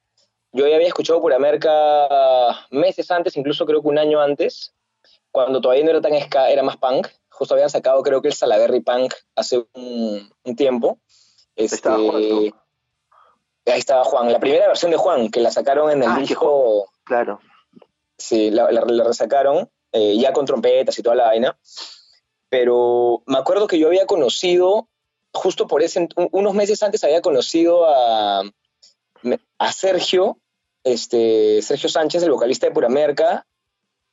Yo 0.52 0.68
ya 0.68 0.76
había 0.76 0.88
escuchado 0.88 1.22
Puramerca 1.22 2.08
meses 2.70 3.10
antes, 3.10 3.36
incluso 3.36 3.66
creo 3.66 3.82
que 3.82 3.88
un 3.88 3.98
año 3.98 4.22
antes, 4.22 4.74
cuando 5.32 5.60
todavía 5.60 5.84
no 5.84 5.90
era 5.90 6.02
tan 6.02 6.20
ska, 6.22 6.50
era 6.50 6.62
más 6.62 6.78
punk. 6.78 7.08
Justo 7.36 7.54
habían 7.54 7.70
sacado 7.70 8.02
creo 8.02 8.22
que 8.22 8.30
el 8.30 8.34
Salaberry 8.34 8.82
Punk 8.82 9.14
hace 9.36 9.66
un, 9.74 10.30
tiempo. 10.56 11.00
Este, 11.56 11.76
estaba 11.76 11.98
Juan, 11.98 12.22
Ahí 13.68 13.80
estaba 13.80 14.04
Juan, 14.04 14.32
la 14.32 14.40
primera 14.40 14.68
versión 14.68 14.92
de 14.92 14.98
Juan, 14.98 15.30
que 15.30 15.40
la 15.40 15.52
sacaron 15.52 15.92
en 15.92 16.04
el 16.04 16.10
ah, 16.10 16.18
disco. 16.18 16.92
Claro. 17.04 17.40
Sí, 18.18 18.52
la, 18.52 18.72
la 18.72 19.04
resacaron. 19.04 19.70
Eh, 19.98 20.18
ya 20.18 20.34
con 20.34 20.46
trompetas 20.46 21.00
y 21.00 21.04
toda 21.04 21.16
la 21.16 21.28
vaina. 21.28 21.58
Pero 22.50 23.24
me 23.26 23.38
acuerdo 23.38 23.66
que 23.66 23.80
yo 23.80 23.88
había 23.88 24.06
conocido, 24.06 24.90
justo 25.34 25.68
por 25.68 25.82
ese, 25.84 26.10
unos 26.32 26.54
meses 26.54 26.84
antes 26.84 27.06
había 27.06 27.22
conocido 27.22 27.86
a, 27.86 28.44
a 29.58 29.72
Sergio, 29.72 30.38
este, 30.84 31.62
Sergio 31.62 31.88
Sánchez, 31.88 32.24
el 32.24 32.32
vocalista 32.32 32.68
de 32.68 32.74
Pura 32.74 32.90
Merca, 32.90 33.48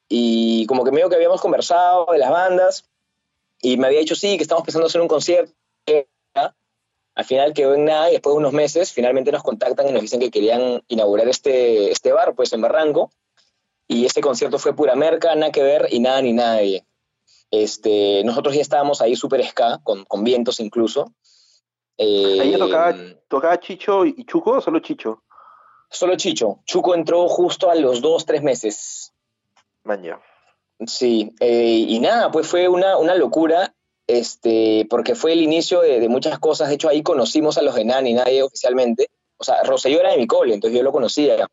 y 0.08 0.66
como 0.66 0.84
que 0.84 0.92
medio 0.92 1.08
que 1.08 1.16
habíamos 1.16 1.40
conversado 1.40 2.06
de 2.12 2.18
las 2.18 2.30
bandas, 2.30 2.88
y 3.62 3.78
me 3.78 3.86
había 3.86 4.00
dicho 4.00 4.14
sí, 4.14 4.36
que 4.36 4.42
estamos 4.42 4.64
pensando 4.64 4.86
hacer 4.86 5.00
un 5.00 5.08
concierto. 5.08 5.54
Al 7.14 7.24
final 7.26 7.52
quedó 7.52 7.74
en 7.74 7.84
nada 7.84 8.08
y 8.08 8.12
después 8.12 8.34
de 8.34 8.38
unos 8.38 8.52
meses 8.54 8.90
finalmente 8.92 9.32
nos 9.32 9.42
contactan 9.42 9.88
y 9.88 9.92
nos 9.92 10.00
dicen 10.00 10.18
que 10.18 10.30
querían 10.30 10.82
inaugurar 10.88 11.28
este, 11.28 11.90
este 11.90 12.10
bar, 12.10 12.34
pues 12.34 12.52
en 12.52 12.62
Barranco 12.62 13.10
y 13.86 14.06
este 14.06 14.20
concierto 14.20 14.58
fue 14.58 14.74
pura 14.74 14.94
merca, 14.94 15.34
nada 15.34 15.52
que 15.52 15.62
ver 15.62 15.88
y 15.90 16.00
nada 16.00 16.22
ni 16.22 16.32
nadie. 16.32 16.86
Este, 17.50 18.22
nosotros 18.24 18.54
ya 18.54 18.62
estábamos 18.62 19.02
ahí 19.02 19.14
súper 19.14 19.46
ska, 19.46 19.80
con, 19.82 20.04
con, 20.04 20.24
vientos 20.24 20.60
incluso. 20.60 21.12
Eh, 21.98 22.38
¿Ahí 22.40 22.56
tocaba, 22.56 22.94
tocaba, 23.28 23.60
Chicho 23.60 24.06
y 24.06 24.24
Chuco 24.24 24.52
o 24.52 24.60
solo 24.62 24.80
Chicho? 24.80 25.22
Solo 25.90 26.16
Chicho. 26.16 26.60
Chuco 26.64 26.94
entró 26.94 27.28
justo 27.28 27.70
a 27.70 27.74
los 27.74 28.00
dos, 28.00 28.24
tres 28.24 28.42
meses. 28.42 29.12
Maña. 29.84 30.18
Sí, 30.86 31.34
eh, 31.40 31.84
y 31.88 32.00
nada, 32.00 32.30
pues 32.30 32.46
fue 32.46 32.68
una, 32.68 32.96
una 32.98 33.14
locura, 33.14 33.74
este, 34.06 34.86
porque 34.90 35.14
fue 35.14 35.32
el 35.32 35.42
inicio 35.42 35.80
de, 35.80 36.00
de, 36.00 36.08
muchas 36.08 36.38
cosas. 36.38 36.68
De 36.68 36.74
hecho, 36.74 36.88
ahí 36.88 37.02
conocimos 37.02 37.58
a 37.58 37.62
los 37.62 37.74
de 37.74 37.84
Nani 37.84 38.14
Nadie 38.14 38.42
oficialmente. 38.42 39.08
O 39.36 39.44
sea, 39.44 39.62
Rosselló 39.62 40.00
era 40.00 40.12
de 40.12 40.18
mi 40.18 40.26
cole, 40.26 40.54
entonces 40.54 40.76
yo 40.76 40.82
lo 40.82 40.92
conocía 40.92 41.46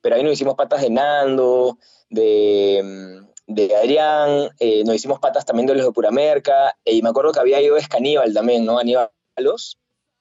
pero 0.00 0.16
ahí 0.16 0.22
nos 0.22 0.32
hicimos 0.32 0.54
patas 0.54 0.82
de 0.82 0.90
Nando, 0.90 1.78
de, 2.08 2.80
mm, 2.82 3.52
de 3.52 3.76
Adrián, 3.76 4.48
eh, 4.58 4.82
nos 4.84 4.94
hicimos 4.94 5.18
patas 5.18 5.44
también 5.44 5.66
de 5.66 5.74
los 5.74 5.84
de 5.84 5.92
Pura 5.92 6.10
Merca, 6.10 6.76
eh, 6.84 6.94
y 6.94 7.02
me 7.02 7.10
acuerdo 7.10 7.32
que 7.32 7.40
había 7.40 7.60
ido 7.60 7.76
Escaníbal 7.76 8.32
también, 8.32 8.64
¿no? 8.64 8.78
Aníbal 8.78 9.10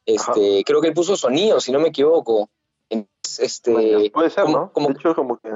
este, 0.06 0.64
creo 0.66 0.82
que 0.82 0.88
él 0.88 0.94
puso 0.94 1.16
sonido, 1.16 1.60
si 1.60 1.72
no 1.72 1.80
me 1.80 1.90
equivoco. 1.90 2.50
Este, 2.90 4.10
puede 4.12 4.30
ser, 4.30 4.50
¿no? 4.50 4.72
Como, 4.74 4.88
de 4.88 4.94
hecho, 4.94 5.14
como 5.14 5.38
que 5.38 5.50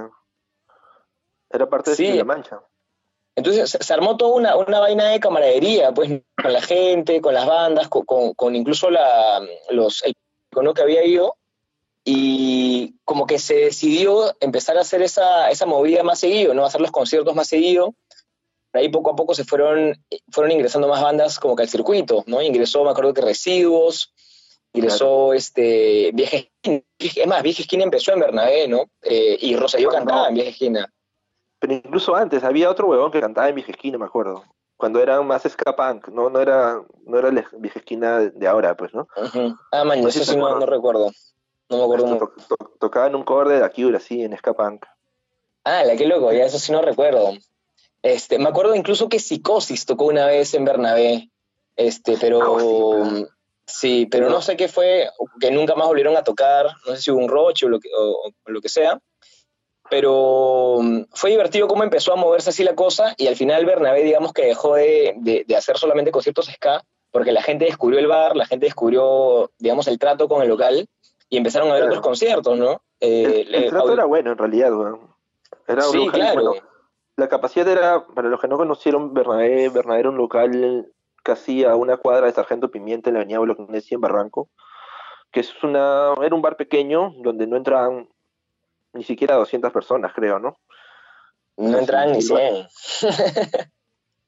era 1.50 1.70
parte 1.70 1.96
de 1.96 2.14
la 2.16 2.24
mancha. 2.24 2.62
Entonces 3.36 3.78
se, 3.80 3.94
armó 3.94 4.16
toda 4.16 4.36
una, 4.36 4.56
una, 4.56 4.80
vaina 4.80 5.10
de 5.10 5.20
camaradería, 5.20 5.92
pues, 5.92 6.22
con 6.42 6.54
la 6.54 6.62
gente, 6.62 7.20
con 7.20 7.34
las 7.34 7.48
bandas, 7.48 7.88
con, 7.88 8.34
con, 8.34 8.56
incluso 8.56 8.92
la, 8.92 9.42
los, 9.72 10.04
el 10.04 10.14
que 10.74 10.82
había 10.82 11.04
ido, 11.04 11.36
y 12.06 12.96
como 13.06 13.26
que 13.26 13.40
se 13.40 13.56
decidió 13.56 14.36
empezar 14.40 14.78
a 14.78 14.82
hacer 14.82 15.02
esa, 15.02 15.50
esa 15.50 15.66
movida 15.66 16.04
más 16.04 16.20
seguido, 16.20 16.54
¿no? 16.54 16.66
Hacer 16.66 16.82
los 16.82 16.92
conciertos 16.92 17.34
más 17.34 17.48
seguido. 17.48 17.96
Ahí 18.74 18.90
poco 18.90 19.12
a 19.12 19.16
poco 19.16 19.34
se 19.34 19.46
fueron, 19.46 19.96
fueron 20.32 20.52
ingresando 20.52 20.88
más 20.88 21.02
bandas 21.02 21.40
como 21.40 21.56
que 21.56 21.64
al 21.64 21.70
circuito, 21.70 22.24
¿no? 22.28 22.42
Ingresó, 22.42 22.84
me 22.84 22.92
acuerdo 22.92 23.14
que 23.14 23.22
Residuos, 23.22 24.14
ingresó 24.74 25.34
este, 25.34 26.12
Vieja 26.14 26.38
es 26.64 27.28
más, 27.28 27.44
Vieja 27.44 27.62
Esquina 27.62 27.84
empezó 27.84 28.12
en 28.14 28.20
Bernabé, 28.20 28.68
¿no? 28.68 28.90
Eh, 29.02 29.38
y 29.40 29.56
Rosario 29.56 29.90
cantaba 29.90 30.28
en 30.28 30.34
Vieja 30.34 30.50
Esquina. 30.50 30.94
Pero 31.64 31.76
incluso 31.76 32.14
antes, 32.14 32.44
había 32.44 32.70
otro 32.70 32.88
huevón 32.88 33.10
que 33.10 33.22
cantaba 33.22 33.48
en 33.48 33.56
Vieja 33.56 33.72
Esquina, 33.72 33.98
me 33.98 34.04
acuerdo. 34.04 34.44
Cuando 34.76 35.00
era 35.00 35.22
más 35.22 35.44
ska 35.44 35.74
punk, 35.74 36.10
no, 36.10 36.30
no 36.30 36.42
era, 36.42 36.84
no 37.06 37.18
era 37.18 37.32
la 37.32 37.48
Vieja 37.54 37.80
Esquina 37.80 38.20
de 38.20 38.48
ahora, 38.50 38.76
pues, 38.76 38.94
¿no? 38.94 39.08
Ah, 39.72 39.86
man, 39.86 40.06
eso 40.06 40.26
sí 40.26 40.36
no, 40.36 40.60
no 40.60 40.66
recuerdo. 40.66 41.10
No 41.70 41.78
me 41.78 41.84
acuerdo. 41.86 42.34
tocaba 42.82 43.08
en 43.08 43.16
un 43.16 43.24
cover 43.24 43.48
de 43.48 43.62
la 43.62 43.70
Cure, 43.70 43.96
así, 43.96 44.22
en 44.22 44.38
Punk. 44.38 44.86
Ah, 45.64 45.86
la 45.86 45.96
que 45.96 46.06
loco, 46.06 46.34
ya 46.34 46.44
eso 46.44 46.60
sí 46.60 46.74
no 46.74 46.82
recuerdo. 46.82 47.32
Este, 48.02 48.40
me 48.40 48.50
acuerdo 48.50 48.76
incluso 48.76 49.08
que 49.08 49.20
Psicosis 49.20 49.86
tocó 49.86 50.08
una 50.08 50.26
vez 50.26 50.54
en 50.56 50.66
Bernabé. 50.66 51.30
Este, 51.78 52.18
pero. 52.20 52.58
sí, 53.66 54.06
pero 54.08 54.30
no 54.30 54.42
sé 54.42 54.58
qué 54.58 54.68
fue, 54.68 55.08
que 55.40 55.50
nunca 55.50 55.76
más 55.76 55.88
volvieron 55.88 56.18
a 56.18 56.26
tocar. 56.26 56.66
No 56.86 56.94
sé 56.94 57.04
si 57.04 57.12
hubo 57.12 57.22
un 57.22 57.30
roche 57.30 57.68
o 57.68 57.70
lo 57.70 57.80
que, 57.80 57.88
lo 58.48 58.60
que 58.60 58.68
sea. 58.68 59.00
Pero 59.90 60.78
mm, 60.82 61.04
fue 61.12 61.32
divertido 61.32 61.68
cómo 61.68 61.84
empezó 61.84 62.14
a 62.14 62.18
moverse 62.18 62.50
así 62.50 62.64
la 62.64 62.76
cosa 62.76 63.14
y 63.18 63.28
al 63.28 63.36
final 63.36 63.66
Bernabé, 63.66 64.04
digamos 64.04 64.34
que 64.34 64.46
dejó 64.46 64.76
de, 64.76 65.16
de, 65.18 65.44
de 65.48 65.56
hacer 65.56 65.78
solamente 65.78 66.12
conciertos 66.12 66.48
ska, 66.48 66.84
porque 67.14 67.32
la 67.32 67.44
gente 67.44 67.66
descubrió 67.66 68.00
el 68.00 68.08
bar, 68.08 68.36
la 68.36 68.48
gente 68.48 68.66
descubrió, 68.66 69.52
digamos, 69.60 69.88
el 69.88 70.00
trato 70.00 70.28
con 70.28 70.42
el 70.42 70.50
local 70.50 70.90
y 71.30 71.38
empezaron 71.38 71.70
a 71.70 71.76
ver 71.76 71.84
otros 71.84 72.02
conciertos, 72.02 72.58
¿no? 72.58 72.82
Eh, 73.00 73.46
el, 73.50 73.70
trato 73.70 73.94
era 73.94 74.06
bueno 74.06 74.32
en 74.32 74.38
realidad, 74.38 74.72
Era 75.68 75.82
sí, 75.84 76.08
claro. 76.12 76.54
la 77.16 77.28
capacidad 77.28 77.68
era, 77.68 78.06
para 78.08 78.30
los 78.30 78.40
que 78.40 78.48
no 78.48 78.58
conocieron, 78.58 79.14
Bernabé, 79.14 79.70
Bernabé 79.70 80.00
era 80.00 80.10
un 80.10 80.18
local 80.18 80.92
casi 81.22 81.64
a 81.64 81.76
una 81.76 81.98
cuadra 81.98 82.26
de 82.26 82.34
Sargento 82.34 82.72
Pimienta 82.72 83.10
en 83.10 83.16
la 83.16 83.22
avenida 83.22 83.40
Bolognesi 83.40 83.94
en 83.94 84.02
Barranco, 84.02 84.50
que 85.32 85.40
es 85.40 85.64
una, 85.64 86.14
era 86.22 86.36
un 86.36 86.42
bar 86.42 86.56
pequeño 86.56 87.14
donde 87.18 87.46
no 87.46 87.58
entraban 87.58 88.10
ni 88.94 89.04
siquiera 89.04 89.36
200 89.36 89.72
personas, 89.72 90.14
creo, 90.14 90.40
¿no? 90.40 90.58
No 91.58 91.78
entraban 91.78 92.14
ni 92.14 92.22
100. 92.22 92.68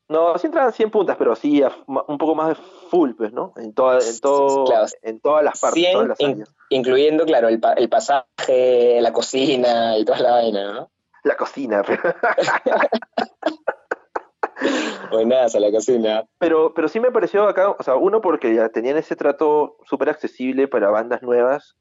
No, 0.08 0.38
sí 0.38 0.46
entraban 0.46 0.72
100 0.72 0.92
puntas, 0.92 1.18
pero 1.18 1.36
sí 1.36 1.64
un 1.88 2.18
poco 2.20 2.36
más 2.36 2.50
de 2.50 2.56
full, 2.92 3.14
pues, 3.18 3.34
¿no? 3.34 3.54
En, 3.56 3.74
toda, 3.74 3.98
en, 3.98 4.20
todo, 4.20 4.72
en 5.02 5.20
todas 5.20 5.44
las 5.44 5.60
partes. 5.60 5.84
100, 6.18 6.44
incluyendo, 6.70 7.26
claro, 7.26 7.48
el, 7.48 7.60
el, 7.76 7.90
pasaje, 7.90 9.02
la 9.02 9.12
cocina 9.12 9.98
y 9.98 10.06
toda 10.06 10.20
la 10.20 10.32
vaina, 10.34 10.74
¿no? 10.74 10.92
La 11.24 11.36
cocina. 11.36 11.82
Buenas 15.12 15.56
a 15.56 15.60
la 15.60 15.72
cocina. 15.72 16.24
Pero, 16.38 16.76
pero 16.76 16.88
sí 16.88 17.00
me 17.00 17.10
pareció 17.10 17.48
acá, 17.48 17.72
o 17.72 17.82
sea, 17.82 17.96
uno 17.96 18.22
porque 18.22 18.54
ya 18.54 18.70
tenían 18.70 18.98
ese 18.98 19.16
trato 19.16 19.78
súper 19.86 20.10
accesible 20.10 20.68
para 20.68 20.92
bandas 20.92 21.24
nuevas 21.24 21.76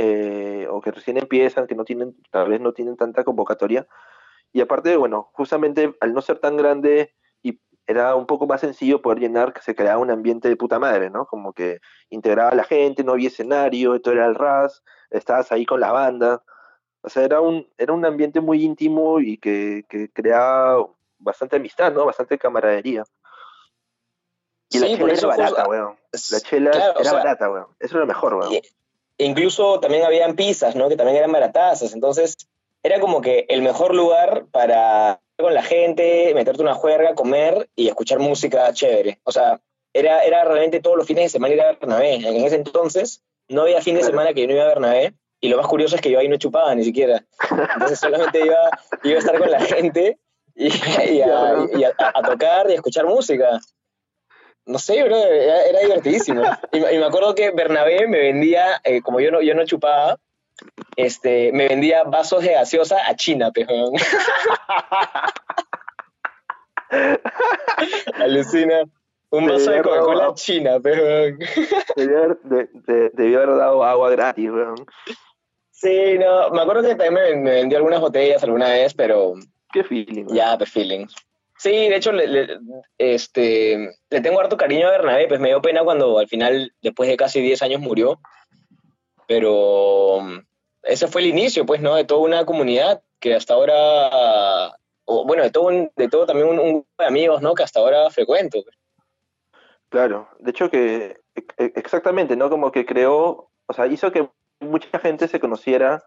eh, 0.00 0.68
o 0.70 0.80
que 0.80 0.92
recién 0.92 1.16
empiezan, 1.16 1.66
que 1.66 1.74
no 1.74 1.84
tienen, 1.84 2.14
tal 2.30 2.48
vez 2.48 2.60
no 2.60 2.72
tienen 2.72 2.96
tanta 2.96 3.24
convocatoria. 3.24 3.88
Y 4.52 4.60
aparte, 4.60 4.96
bueno, 4.96 5.30
justamente 5.32 5.94
al 6.00 6.14
no 6.14 6.22
ser 6.22 6.38
tan 6.38 6.56
grande 6.56 7.14
era 7.88 8.14
un 8.14 8.26
poco 8.26 8.46
más 8.46 8.60
sencillo 8.60 9.00
poder 9.00 9.18
llenar, 9.18 9.54
que 9.54 9.62
se 9.62 9.74
creaba 9.74 9.98
un 9.98 10.10
ambiente 10.10 10.46
de 10.46 10.56
puta 10.56 10.78
madre, 10.78 11.08
¿no? 11.08 11.24
Como 11.24 11.54
que 11.54 11.80
integraba 12.10 12.50
a 12.50 12.54
la 12.54 12.64
gente, 12.64 13.02
no 13.02 13.12
había 13.12 13.28
escenario, 13.28 13.98
todo 14.02 14.12
era 14.12 14.26
el 14.26 14.34
ras, 14.34 14.84
estabas 15.10 15.50
ahí 15.52 15.64
con 15.64 15.80
la 15.80 15.90
banda. 15.90 16.44
O 17.00 17.08
sea, 17.08 17.24
era 17.24 17.40
un, 17.40 17.66
era 17.78 17.94
un 17.94 18.04
ambiente 18.04 18.42
muy 18.42 18.62
íntimo 18.62 19.20
y 19.20 19.38
que, 19.38 19.86
que 19.88 20.10
creaba 20.12 20.86
bastante 21.18 21.56
amistad, 21.56 21.90
¿no? 21.94 22.04
Bastante 22.04 22.38
camaradería. 22.38 23.04
Y 24.68 24.80
la 24.80 24.88
chela 24.88 25.12
era 25.14 25.26
barata, 25.26 25.68
weón. 25.68 25.96
La 26.30 26.40
chela 26.40 26.70
era 27.00 27.12
barata, 27.12 27.50
weón. 27.50 27.68
Eso 27.80 27.94
era 27.94 28.00
lo 28.00 28.06
mejor, 28.06 28.34
weón. 28.34 28.52
Incluso 29.18 29.80
también 29.80 30.04
habían 30.04 30.36
pizzas, 30.36 30.76
¿no? 30.76 30.88
Que 30.88 30.96
también 30.96 31.18
eran 31.18 31.32
baratazas. 31.32 31.92
Entonces, 31.92 32.36
era 32.82 33.00
como 33.00 33.20
que 33.20 33.46
el 33.48 33.62
mejor 33.62 33.94
lugar 33.94 34.46
para 34.50 35.20
con 35.36 35.54
la 35.54 35.62
gente, 35.62 36.32
meterte 36.34 36.62
una 36.62 36.74
juerga, 36.74 37.14
comer 37.14 37.68
y 37.76 37.86
escuchar 37.88 38.18
música 38.18 38.72
chévere. 38.72 39.20
O 39.22 39.30
sea, 39.30 39.60
era, 39.92 40.24
era 40.24 40.44
realmente 40.44 40.80
todos 40.80 40.96
los 40.96 41.06
fines 41.06 41.24
de 41.24 41.28
semana 41.28 41.54
ir 41.54 41.60
a 41.60 41.72
Bernabé. 41.72 42.14
En 42.14 42.44
ese 42.44 42.56
entonces 42.56 43.22
no 43.48 43.62
había 43.62 43.80
fin 43.80 43.94
de 43.94 44.02
semana 44.02 44.34
que 44.34 44.42
yo 44.42 44.48
no 44.48 44.54
iba 44.54 44.64
a 44.64 44.68
Bernabé. 44.68 45.14
Y 45.40 45.48
lo 45.48 45.56
más 45.56 45.68
curioso 45.68 45.94
es 45.94 46.02
que 46.02 46.10
yo 46.10 46.18
ahí 46.18 46.28
no 46.28 46.36
chupaba 46.36 46.74
ni 46.74 46.82
siquiera. 46.82 47.24
Entonces 47.74 48.00
solamente 48.00 48.44
iba, 48.44 48.56
iba 49.04 49.16
a 49.16 49.18
estar 49.18 49.38
con 49.38 49.50
la 49.50 49.60
gente 49.60 50.18
y, 50.56 51.20
a, 51.20 52.22
tocar 52.26 52.68
y 52.68 52.72
a 52.72 52.74
escuchar 52.74 53.06
música. 53.06 53.60
No 54.68 54.78
sé, 54.78 55.02
bro, 55.02 55.16
era, 55.16 55.80
divertidísimo. 55.80 56.42
Y, 56.72 56.80
me 56.80 57.04
acuerdo 57.04 57.34
que 57.34 57.50
Bernabé 57.50 58.06
me 58.06 58.18
vendía, 58.18 58.80
eh, 58.84 59.00
como 59.00 59.18
yo 59.18 59.30
no, 59.30 59.40
yo 59.40 59.54
no 59.54 59.64
chupaba, 59.64 60.18
este, 60.96 61.50
me 61.52 61.68
vendía 61.68 62.04
vasos 62.04 62.42
de 62.42 62.52
gaseosa 62.52 62.98
a 63.06 63.16
China, 63.16 63.50
pejón. 63.50 63.94
Alucina. 68.20 68.82
Un 69.30 69.46
vaso 69.46 69.70
de 69.70 69.82
Coca-Cola 69.82 70.26
a 70.28 70.34
China, 70.34 70.80
pejón. 70.80 71.38
Debió 71.96 73.38
haber, 73.42 73.56
dado 73.56 73.82
agua 73.84 74.10
gratis, 74.10 74.50
weón. 74.50 74.86
Sí, 75.70 76.18
no, 76.18 76.50
me 76.50 76.60
acuerdo 76.60 76.82
que 76.82 76.94
también 76.94 77.42
me, 77.42 77.52
vendió 77.52 77.78
algunas 77.78 78.00
botellas 78.00 78.42
alguna 78.42 78.68
vez, 78.68 78.92
pero... 78.92 79.34
Qué 79.72 79.84
feeling. 79.84 80.26
Ya, 80.28 80.58
qué 80.58 80.66
feeling. 80.66 81.06
Sí, 81.58 81.70
de 81.70 81.96
hecho, 81.96 82.12
le, 82.12 82.58
este, 82.98 83.90
le 84.10 84.20
tengo 84.20 84.38
harto 84.38 84.56
cariño 84.56 84.86
a 84.86 84.92
Bernabé, 84.92 85.26
pues 85.26 85.40
me 85.40 85.48
dio 85.48 85.60
pena 85.60 85.82
cuando 85.82 86.18
al 86.18 86.28
final, 86.28 86.72
después 86.80 87.08
de 87.08 87.16
casi 87.16 87.40
10 87.40 87.62
años, 87.62 87.80
murió. 87.80 88.20
Pero 89.26 90.20
ese 90.84 91.08
fue 91.08 91.20
el 91.22 91.26
inicio, 91.26 91.66
pues, 91.66 91.80
¿no? 91.80 91.96
De 91.96 92.04
toda 92.04 92.20
una 92.20 92.46
comunidad 92.46 93.02
que 93.18 93.34
hasta 93.34 93.54
ahora, 93.54 94.76
o, 95.04 95.24
bueno, 95.26 95.42
de 95.42 95.50
todo, 95.50 95.70
de 95.70 96.08
todo 96.08 96.26
también 96.26 96.48
un, 96.48 96.56
grupo 96.56 96.86
de 96.98 97.06
amigos, 97.06 97.42
¿no? 97.42 97.54
Que 97.54 97.64
hasta 97.64 97.80
ahora 97.80 98.08
frecuento. 98.10 98.62
Pues. 98.62 98.76
Claro, 99.88 100.28
de 100.38 100.50
hecho 100.50 100.70
que 100.70 101.16
exactamente, 101.58 102.36
¿no? 102.36 102.50
Como 102.50 102.70
que 102.70 102.86
creó, 102.86 103.50
o 103.66 103.72
sea, 103.72 103.86
hizo 103.86 104.12
que 104.12 104.28
mucha 104.60 104.98
gente 105.00 105.26
se 105.26 105.40
conociera 105.40 106.04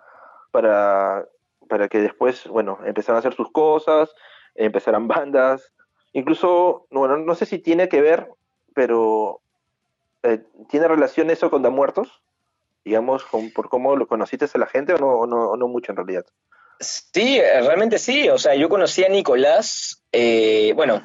para, 0.51 1.25
para 1.67 1.89
que 1.89 1.99
después, 1.99 2.47
bueno, 2.47 2.79
empezaran 2.85 3.17
a 3.17 3.19
hacer 3.19 3.33
sus 3.33 3.51
cosas, 3.51 4.13
empezaran 4.55 5.07
bandas, 5.07 5.71
incluso, 6.13 6.85
bueno, 6.91 7.17
no 7.17 7.35
sé 7.35 7.45
si 7.45 7.59
tiene 7.59 7.89
que 7.89 8.01
ver, 8.01 8.27
pero 8.73 9.41
eh, 10.23 10.43
¿tiene 10.69 10.87
relación 10.87 11.29
eso 11.29 11.49
con 11.49 11.61
Da 11.61 11.69
Muertos? 11.69 12.21
Digamos, 12.83 13.25
por 13.53 13.69
cómo 13.69 13.95
lo 13.95 14.07
conociste 14.07 14.47
a 14.51 14.57
la 14.57 14.65
gente 14.65 14.93
o 14.93 15.27
no, 15.27 15.55
no, 15.55 15.67
mucho 15.67 15.91
en 15.91 15.97
realidad. 15.97 16.25
Sí, 16.79 17.39
realmente 17.39 17.99
sí. 17.99 18.27
O 18.29 18.39
sea, 18.39 18.55
yo 18.55 18.69
conocí 18.69 19.03
a 19.03 19.09
Nicolás, 19.09 20.03
eh, 20.11 20.73
bueno, 20.75 21.03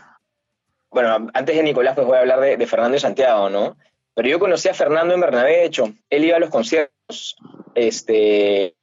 bueno, 0.91 1.29
antes 1.35 1.57
de 1.57 1.63
Nicolás 1.63 1.95
pues 1.95 2.07
voy 2.07 2.17
a 2.17 2.21
hablar 2.21 2.41
de, 2.41 2.57
de, 2.57 2.67
Fernando 2.67 2.97
y 2.97 3.01
Santiago, 3.01 3.51
¿no? 3.51 3.77
Pero 4.15 4.29
yo 4.29 4.39
conocí 4.39 4.69
a 4.69 4.75
Fernando 4.75 5.13
en 5.13 5.21
Bernabé, 5.21 5.59
de 5.59 5.65
hecho. 5.67 5.93
Él 6.09 6.25
iba 6.25 6.37
a 6.37 6.41
los 6.41 6.49
conciertos, 6.49 7.37
este... 7.75 8.76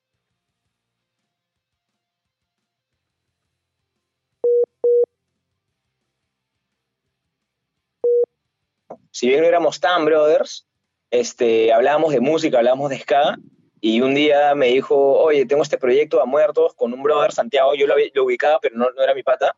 Si 9.14 9.28
bien 9.28 9.42
no 9.42 9.48
éramos 9.48 9.80
tan 9.80 10.06
brothers, 10.06 10.68
este, 11.12 11.72
hablábamos 11.72 12.14
de 12.14 12.20
música, 12.20 12.58
hablábamos 12.58 12.90
de 12.90 12.98
ska, 12.98 13.38
y 13.80 14.02
un 14.02 14.16
día 14.16 14.56
me 14.56 14.68
dijo, 14.70 14.96
oye, 14.96 15.46
tengo 15.46 15.62
este 15.62 15.78
proyecto 15.78 16.20
a 16.20 16.26
muertos 16.26 16.74
con 16.74 16.94
un 16.94 17.04
brother, 17.04 17.32
Santiago, 17.32 17.76
yo 17.76 17.86
lo, 17.86 17.94
lo 18.12 18.24
ubicaba, 18.24 18.60
pero 18.60 18.76
no, 18.76 18.90
no, 18.90 19.04
era 19.04 19.14
mi 19.14 19.22
pata. 19.22 19.56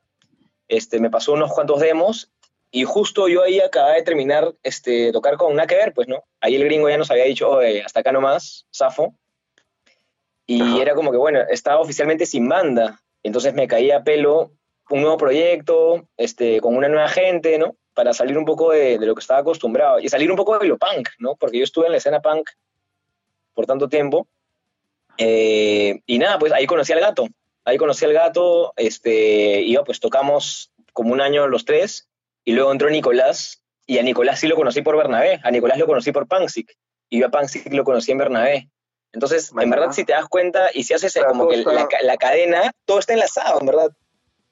Este, 0.68 1.00
me 1.00 1.10
pasó 1.10 1.32
unos 1.32 1.54
cuantos 1.54 1.80
demos 1.80 2.34
y 2.70 2.84
justo 2.84 3.30
yo 3.30 3.44
ahí 3.44 3.62
acababa 3.62 3.94
de 3.94 4.04
terminar 4.04 4.54
este, 4.62 5.14
tocar 5.14 5.38
con 5.38 5.56
nada 5.56 5.68
que 5.68 5.76
ver, 5.76 5.94
pues, 5.94 6.10
¿no? 6.10 6.26
Ahí 6.42 6.56
el 6.56 6.66
gringo 6.66 6.90
ya 6.90 6.98
nos 6.98 7.10
había 7.10 7.24
dicho, 7.24 7.50
oye, 7.50 7.82
hasta 7.82 8.02
acá 8.02 8.12
nomás, 8.12 8.68
Safo. 8.72 9.16
Y 10.46 10.82
era 10.82 10.96
como 10.96 11.12
que, 11.12 11.18
bueno, 11.18 11.40
estaba 11.50 11.80
oficialmente 11.80 12.26
sin 12.26 12.50
banda. 12.50 13.02
Entonces 13.24 13.54
me 13.54 13.70
caía 13.70 13.98
a 13.98 14.04
pelo 14.04 14.52
un 14.90 15.00
nuevo 15.00 15.16
proyecto, 15.16 16.10
este, 16.18 16.60
con 16.60 16.76
una 16.76 16.90
nueva 16.90 17.08
gente, 17.08 17.58
¿no? 17.58 17.78
Para 17.96 18.14
salir 18.14 18.38
un 18.38 18.46
poco 18.46 18.72
de, 18.72 19.00
lo 19.00 19.16
que 19.16 19.22
estaba 19.22 19.40
acostumbrado 19.40 20.00
y 20.00 20.10
salir 20.10 20.30
un 20.30 20.38
poco 20.38 20.60
de 20.60 20.68
lo 20.68 20.78
punk, 20.78 21.10
¿no? 21.18 21.36
Porque 21.36 21.58
yo 21.58 21.64
estuve 21.64 21.88
en 21.88 21.94
la 21.94 21.98
escena 21.98 22.22
punk 22.22 22.50
por 23.54 23.66
tanto 23.66 23.90
tiempo. 23.90 24.28
Eh, 25.18 26.02
y 26.06 26.20
nada, 26.20 26.38
pues 26.38 26.52
ahí 26.52 26.68
conocí 26.68 26.94
al 26.94 27.00
gato. 27.00 27.26
Ahí 27.64 27.78
conocí 27.78 28.06
al 28.06 28.14
gato, 28.14 28.74
este, 28.76 29.62
y 29.62 29.76
pues 29.86 30.00
tocamos 30.00 30.72
como 30.94 31.14
un 31.14 31.22
año 31.22 31.48
los 31.48 31.66
tres, 31.66 32.08
y 32.44 32.54
luego 32.54 32.72
entró 32.72 32.92
Nicolás, 32.92 33.64
y 33.88 33.98
a 33.98 34.04
Nicolás 34.04 34.40
sí 34.40 34.48
lo 34.48 34.56
conocí 34.56 34.84
por 34.84 34.96
Bernabé, 34.96 35.40
a 35.44 35.50
Nicolás 35.50 35.80
lo 35.80 35.88
conocí 35.88 36.12
por 36.12 36.28
Punksic, 36.28 36.78
y 37.10 37.20
yo 37.20 37.26
a 37.26 37.32
Punksic 37.32 37.74
lo 37.74 37.84
conocí 37.84 38.12
en 38.12 38.20
Bernabé. 38.20 38.70
Entonces, 39.14 39.52
en 39.60 39.70
verdad, 39.70 39.94
si 39.94 40.04
te 40.04 40.14
das 40.14 40.28
cuenta 40.28 40.70
y 40.74 40.84
si 40.84 40.94
haces 40.94 41.18
como 41.28 41.48
que 41.48 41.58
la, 41.58 41.88
la, 42.04 42.18
cadena, 42.18 42.72
todo 42.84 43.00
está 43.00 43.14
enlazado, 43.14 43.62
en 43.62 43.66
verdad. 43.66 43.90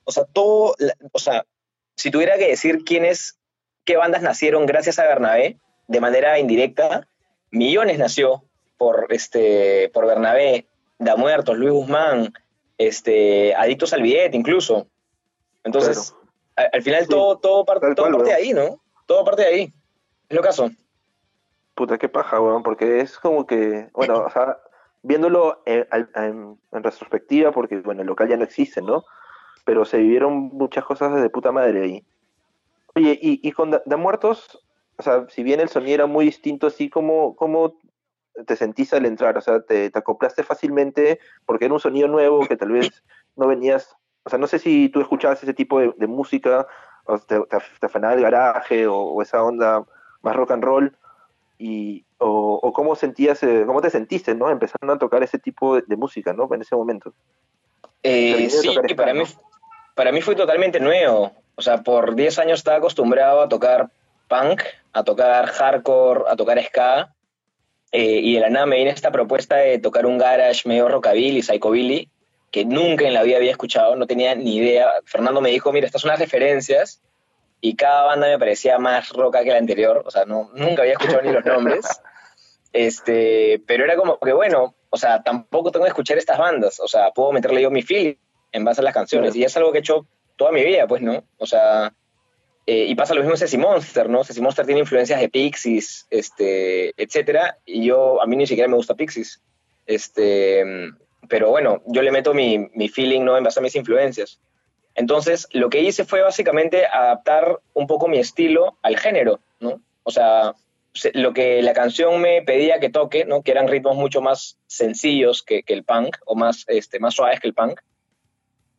O 0.05 0.11
sea, 0.11 0.23
todo, 0.25 0.73
o 1.11 1.19
sea, 1.19 1.45
si 1.95 2.11
tuviera 2.11 2.37
que 2.37 2.47
decir 2.47 2.83
quiénes, 2.83 3.39
qué 3.85 3.97
bandas 3.97 4.21
nacieron 4.21 4.65
gracias 4.65 4.99
a 4.99 5.05
Bernabé, 5.05 5.57
de 5.87 6.01
manera 6.01 6.39
indirecta, 6.39 7.07
Millones 7.51 7.99
nació 7.99 8.43
por, 8.77 9.07
este, 9.09 9.89
por 9.93 10.07
Bernabé, 10.07 10.67
Da 10.97 11.15
Muertos, 11.15 11.57
Luis 11.57 11.71
Guzmán, 11.71 12.33
este, 12.77 13.55
Adictos 13.55 13.93
al 13.93 14.01
Billete 14.01 14.35
incluso. 14.35 14.87
Entonces, 15.63 16.15
al, 16.55 16.81
final 16.81 17.07
todo, 17.07 17.37
todo, 17.37 17.65
parte, 17.65 17.87
de 17.87 18.33
ahí, 18.33 18.53
¿no? 18.53 18.81
Todo 19.05 19.23
parte 19.23 19.43
de 19.43 19.47
ahí. 19.47 19.73
Es 20.29 20.35
lo 20.35 20.41
caso. 20.41 20.71
Puta, 21.75 21.97
qué 21.97 22.09
paja, 22.09 22.39
weón, 22.39 22.63
porque 22.63 22.99
es 23.01 23.17
como 23.17 23.47
que, 23.47 23.89
bueno, 23.93 24.25
o 24.25 24.29
sea, 24.29 24.57
viéndolo 25.01 25.61
en, 25.65 25.87
en, 26.15 26.57
retrospectiva, 26.71 27.51
porque, 27.51 27.77
bueno, 27.77 28.01
el 28.01 28.07
local 28.07 28.27
ya 28.29 28.37
no 28.37 28.43
existe, 28.43 28.81
¿no? 28.81 29.05
Pero 29.63 29.85
se 29.85 29.97
vivieron 29.97 30.49
muchas 30.53 30.83
cosas 30.85 31.21
de 31.21 31.29
puta 31.29 31.51
madre 31.51 31.83
ahí. 31.83 32.05
Oye, 32.95 33.17
y, 33.21 33.51
con 33.53 33.71
da, 33.71 33.97
Muertos, 33.97 34.63
o 34.97 35.03
sea, 35.03 35.25
si 35.29 35.41
bien 35.41 35.59
el 35.59 35.69
sonido 35.69 35.95
era 35.95 36.05
muy 36.05 36.25
distinto, 36.25 36.67
así 36.67 36.89
como, 36.89 37.35
como 37.35 37.75
te 38.45 38.55
sentís 38.55 38.93
al 38.93 39.05
entrar, 39.05 39.37
o 39.37 39.41
sea, 39.41 39.61
te, 39.61 39.91
acoplaste 39.93 40.43
fácilmente 40.43 41.19
porque 41.45 41.65
era 41.65 41.73
un 41.73 41.79
sonido 41.79 42.07
nuevo 42.07 42.45
que 42.47 42.55
tal 42.55 42.71
vez 42.71 43.03
no 43.35 43.47
venías, 43.47 43.95
o 44.23 44.29
sea, 44.29 44.37
no 44.37 44.47
sé 44.47 44.59
si 44.59 44.89
tú 44.89 45.01
escuchabas 45.01 45.41
ese 45.41 45.53
tipo 45.53 45.79
de, 45.79 46.07
música, 46.07 46.67
o 47.05 47.17
te, 47.17 47.39
te, 47.39 47.85
afanaba 47.85 48.13
el 48.13 48.21
garaje 48.21 48.85
o, 48.87 49.21
esa 49.21 49.43
onda 49.43 49.83
más 50.21 50.35
rock 50.35 50.51
and 50.51 50.63
roll, 50.63 50.97
y, 51.57 52.05
o, 52.19 52.71
cómo 52.73 52.95
sentías, 52.95 53.41
eh, 53.43 53.63
cómo 53.65 53.81
te 53.81 53.89
sentiste, 53.89 54.35
¿no? 54.35 54.49
Empezando 54.49 54.93
a 54.93 54.99
tocar 54.99 55.23
ese 55.23 55.39
tipo 55.39 55.81
de, 55.81 55.95
música, 55.95 56.33
¿no? 56.33 56.47
En 56.53 56.61
ese 56.61 56.75
momento. 56.75 57.13
Eh, 58.03 58.49
sí, 58.49 58.69
para 58.95 59.13
mí, 59.13 59.23
para 59.95 60.11
mí 60.11 60.21
fue 60.21 60.35
totalmente 60.35 60.79
nuevo. 60.79 61.33
O 61.55 61.61
sea, 61.61 61.83
por 61.83 62.15
10 62.15 62.39
años 62.39 62.59
estaba 62.59 62.77
acostumbrado 62.77 63.41
a 63.41 63.49
tocar 63.49 63.89
punk, 64.27 64.61
a 64.91 65.03
tocar 65.03 65.47
hardcore, 65.47 66.23
a 66.29 66.35
tocar 66.35 66.63
ska. 66.63 67.13
Eh, 67.91 68.19
y 68.23 68.33
de 68.35 68.39
la 68.39 68.49
nada 68.49 68.65
me 68.65 68.77
viene 68.77 68.91
esta 68.91 69.11
propuesta 69.11 69.57
de 69.57 69.77
tocar 69.77 70.05
un 70.05 70.17
garage 70.17 70.67
medio 70.67 70.89
rockabilly, 70.89 71.43
psychobilly, 71.43 72.09
que 72.49 72.65
nunca 72.65 73.05
en 73.05 73.13
la 73.13 73.23
vida 73.23 73.37
había 73.37 73.51
escuchado, 73.51 73.95
no 73.95 74.07
tenía 74.07 74.33
ni 74.33 74.57
idea. 74.57 74.87
Fernando 75.05 75.41
me 75.41 75.49
dijo, 75.49 75.71
mira, 75.71 75.85
estas 75.85 76.01
son 76.01 76.09
las 76.09 76.19
referencias, 76.19 77.01
y 77.65 77.77
cada 77.77 78.03
banda 78.03 78.27
me 78.27 78.37
parecía 78.37 78.77
más 78.77 79.09
roca 79.11 79.41
que 79.41 79.51
la 79.51 79.57
anterior, 79.57 80.03
o 80.05 80.11
sea, 80.11 80.25
no, 80.25 80.49
nunca 80.53 80.81
había 80.81 80.93
escuchado 80.93 81.21
ni 81.21 81.31
los 81.31 81.45
nombres. 81.45 81.85
Este, 82.75 83.61
pero 83.67 83.83
era 83.83 83.95
como 83.95 84.17
que, 84.17 84.33
bueno, 84.33 84.73
o 84.89 84.97
sea, 84.97 85.21
tampoco 85.21 85.69
tengo 85.69 85.85
que 85.85 85.89
escuchar 85.89 86.17
estas 86.17 86.39
bandas, 86.39 86.79
o 86.79 86.87
sea, 86.87 87.11
puedo 87.11 87.31
meterle 87.31 87.61
yo 87.61 87.69
mi 87.69 87.83
feeling 87.83 88.15
en 88.53 88.63
base 88.63 88.79
a 88.79 88.83
las 88.83 88.93
canciones. 88.93 89.35
Y 89.35 89.43
es 89.43 89.57
algo 89.57 89.71
que 89.71 89.79
he 89.79 89.81
hecho 89.81 90.07
toda 90.37 90.51
mi 90.51 90.63
vida, 90.63 90.87
pues, 90.87 91.01
¿no? 91.01 91.25
O 91.37 91.45
sea, 91.45 91.93
eh, 92.65 92.85
y 92.87 92.95
pasa 92.95 93.13
lo 93.13 93.21
mismo 93.21 93.33
en 93.33 93.39
Ceci 93.39 93.57
Monster, 93.57 94.09
¿no? 94.09 94.23
Ceci 94.23 94.41
Monster 94.41 94.65
tiene 94.65 94.79
influencias 94.79 95.19
de 95.19 95.29
Pixies, 95.29 96.07
este, 96.09 96.93
etcétera, 97.01 97.57
y 97.65 97.85
yo, 97.85 98.21
a 98.21 98.25
mí 98.25 98.37
ni 98.37 98.47
siquiera 98.47 98.69
me 98.69 98.77
gusta 98.77 98.95
Pixies. 98.95 99.41
Este, 99.85 100.63
pero 101.27 101.49
bueno, 101.49 101.81
yo 101.87 102.01
le 102.01 102.11
meto 102.11 102.33
mi, 102.33 102.69
mi 102.73 102.87
feeling, 102.87 103.21
¿no? 103.21 103.37
En 103.37 103.43
base 103.43 103.59
a 103.59 103.63
mis 103.63 103.75
influencias. 103.75 104.39
Entonces, 104.95 105.47
lo 105.51 105.69
que 105.69 105.81
hice 105.81 106.05
fue 106.05 106.21
básicamente 106.21 106.85
adaptar 106.85 107.59
un 107.73 107.87
poco 107.87 108.07
mi 108.07 108.19
estilo 108.19 108.77
al 108.81 108.97
género, 108.97 109.39
¿no? 109.59 109.81
O 110.03 110.11
sea, 110.11 110.53
lo 111.13 111.33
que 111.33 111.61
la 111.63 111.73
canción 111.73 112.21
me 112.21 112.43
pedía 112.43 112.79
que 112.79 112.89
toque, 112.89 113.25
¿no? 113.25 113.41
Que 113.41 113.51
eran 113.51 113.67
ritmos 113.67 113.95
mucho 113.95 114.21
más 114.21 114.57
sencillos 114.67 115.41
que, 115.41 115.63
que 115.63 115.73
el 115.73 115.83
punk, 115.83 116.17
o 116.25 116.35
más, 116.35 116.63
este, 116.67 116.99
más 116.99 117.15
suaves 117.15 117.39
que 117.39 117.47
el 117.47 117.55
punk 117.55 117.81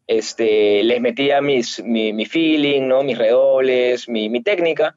este, 0.07 0.83
les 0.83 1.01
metía 1.01 1.41
mis, 1.41 1.83
mi, 1.83 2.27
feeling, 2.27 2.83
¿no? 2.89 3.03
mis 3.03 3.19
redobles, 3.19 4.09
mi, 4.09 4.43
técnica, 4.43 4.97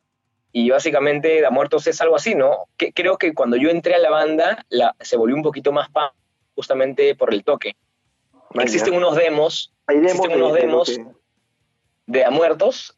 y 0.51 0.69
básicamente 0.69 1.41
Da 1.41 1.49
Muertos 1.49 1.87
es 1.87 2.01
algo 2.01 2.15
así, 2.15 2.35
¿no? 2.35 2.65
Que, 2.77 2.91
creo 2.91 3.17
que 3.17 3.33
cuando 3.33 3.57
yo 3.57 3.69
entré 3.69 3.95
a 3.95 3.99
la 3.99 4.09
banda 4.09 4.65
la, 4.69 4.95
se 4.99 5.17
volvió 5.17 5.35
un 5.35 5.43
poquito 5.43 5.71
más 5.71 5.89
pan 5.89 6.09
justamente 6.55 7.15
por 7.15 7.33
el 7.33 7.43
toque. 7.43 7.75
existen 8.55 8.95
unos 8.95 9.15
demos, 9.15 9.73
demos 9.87 10.11
existen 10.11 10.41
unos 10.41 10.53
demos 10.53 10.89
que- 10.89 11.05
de 12.07 12.25
A 12.25 12.31
Muertos 12.31 12.97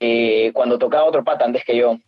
eh, 0.00 0.50
cuando 0.52 0.78
tocaba 0.78 1.04
otro 1.04 1.24
pata 1.24 1.44
antes 1.44 1.64
que 1.64 1.76
yo, 1.76 1.98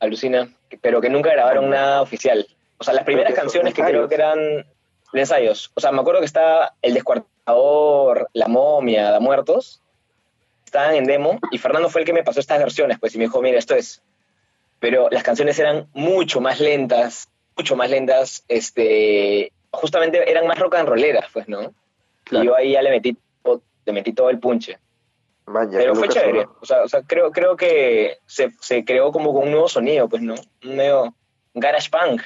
alucina, 0.00 0.48
pero 0.80 1.00
que 1.00 1.10
nunca 1.10 1.30
grabaron 1.30 1.70
nada 1.70 2.02
oficial. 2.02 2.46
O 2.78 2.84
sea, 2.84 2.94
las 2.94 3.04
primeras 3.04 3.34
canciones 3.34 3.74
que 3.74 3.82
creo 3.82 4.08
que 4.08 4.14
eran 4.14 4.38
de 5.12 5.20
ensayos. 5.20 5.70
O 5.74 5.80
sea, 5.80 5.92
me 5.92 6.00
acuerdo 6.00 6.20
que 6.20 6.26
estaba 6.26 6.74
El 6.82 6.94
Descuartador, 7.46 8.28
La 8.32 8.48
Momia, 8.48 9.10
Da 9.10 9.20
Muertos, 9.20 9.80
estaban 10.64 10.96
en 10.96 11.04
demo 11.04 11.38
y 11.52 11.58
Fernando 11.58 11.88
fue 11.88 12.00
el 12.00 12.06
que 12.06 12.12
me 12.12 12.24
pasó 12.24 12.40
estas 12.40 12.58
versiones, 12.58 12.98
pues, 12.98 13.14
y 13.14 13.18
me 13.18 13.24
dijo, 13.24 13.40
mira, 13.40 13.58
esto 13.58 13.74
es. 13.74 14.02
Pero 14.80 15.08
las 15.10 15.22
canciones 15.22 15.58
eran 15.58 15.88
mucho 15.94 16.40
más 16.40 16.60
lentas, 16.60 17.28
mucho 17.56 17.76
más 17.76 17.88
lentas, 17.88 18.44
este, 18.48 19.52
justamente 19.70 20.28
eran 20.30 20.46
más 20.46 20.58
rock 20.58 20.74
and 20.74 20.88
rolleras, 20.88 21.26
pues, 21.32 21.48
¿no? 21.48 21.72
Claro. 22.24 22.44
Y 22.44 22.46
yo 22.46 22.56
ahí 22.56 22.72
ya 22.72 22.82
le 22.82 22.90
metí, 22.90 23.16
le 23.84 23.92
metí 23.92 24.12
todo 24.12 24.28
el 24.28 24.40
punche. 24.40 24.78
Man, 25.46 25.70
Pero 25.70 25.94
fue 25.94 26.08
chévere. 26.08 26.46
O 26.60 26.66
sea, 26.66 26.82
o 26.82 26.88
sea, 26.88 27.02
creo, 27.02 27.30
creo 27.30 27.56
que 27.56 28.18
se, 28.26 28.50
se 28.60 28.84
creó 28.84 29.12
como 29.12 29.32
con 29.32 29.44
un 29.44 29.52
nuevo 29.52 29.68
sonido, 29.68 30.08
pues, 30.08 30.20
¿no? 30.20 30.34
Un 30.64 30.76
medio 30.76 31.14
garage 31.54 31.88
punk. 31.90 32.22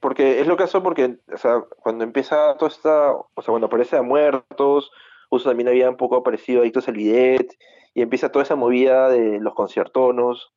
Porque 0.00 0.40
es 0.40 0.46
lo 0.46 0.56
que 0.56 0.64
hace 0.64 0.80
porque, 0.80 1.18
o 1.32 1.36
sea, 1.36 1.60
cuando 1.82 2.04
empieza 2.04 2.56
toda 2.56 2.70
esta, 2.70 3.12
o 3.12 3.42
sea, 3.42 3.52
cuando 3.52 3.66
aparece 3.66 3.96
a 3.96 4.02
muertos, 4.02 4.90
justo 5.28 5.50
también 5.50 5.68
había 5.68 5.90
un 5.90 5.96
poco 5.96 6.16
aparecido 6.16 6.62
Adictos 6.62 6.88
al 6.88 6.94
Bidet, 6.94 7.56
y 7.94 8.02
empieza 8.02 8.32
toda 8.32 8.44
esa 8.44 8.56
movida 8.56 9.08
de 9.08 9.40
los 9.40 9.54
conciertonos, 9.54 10.52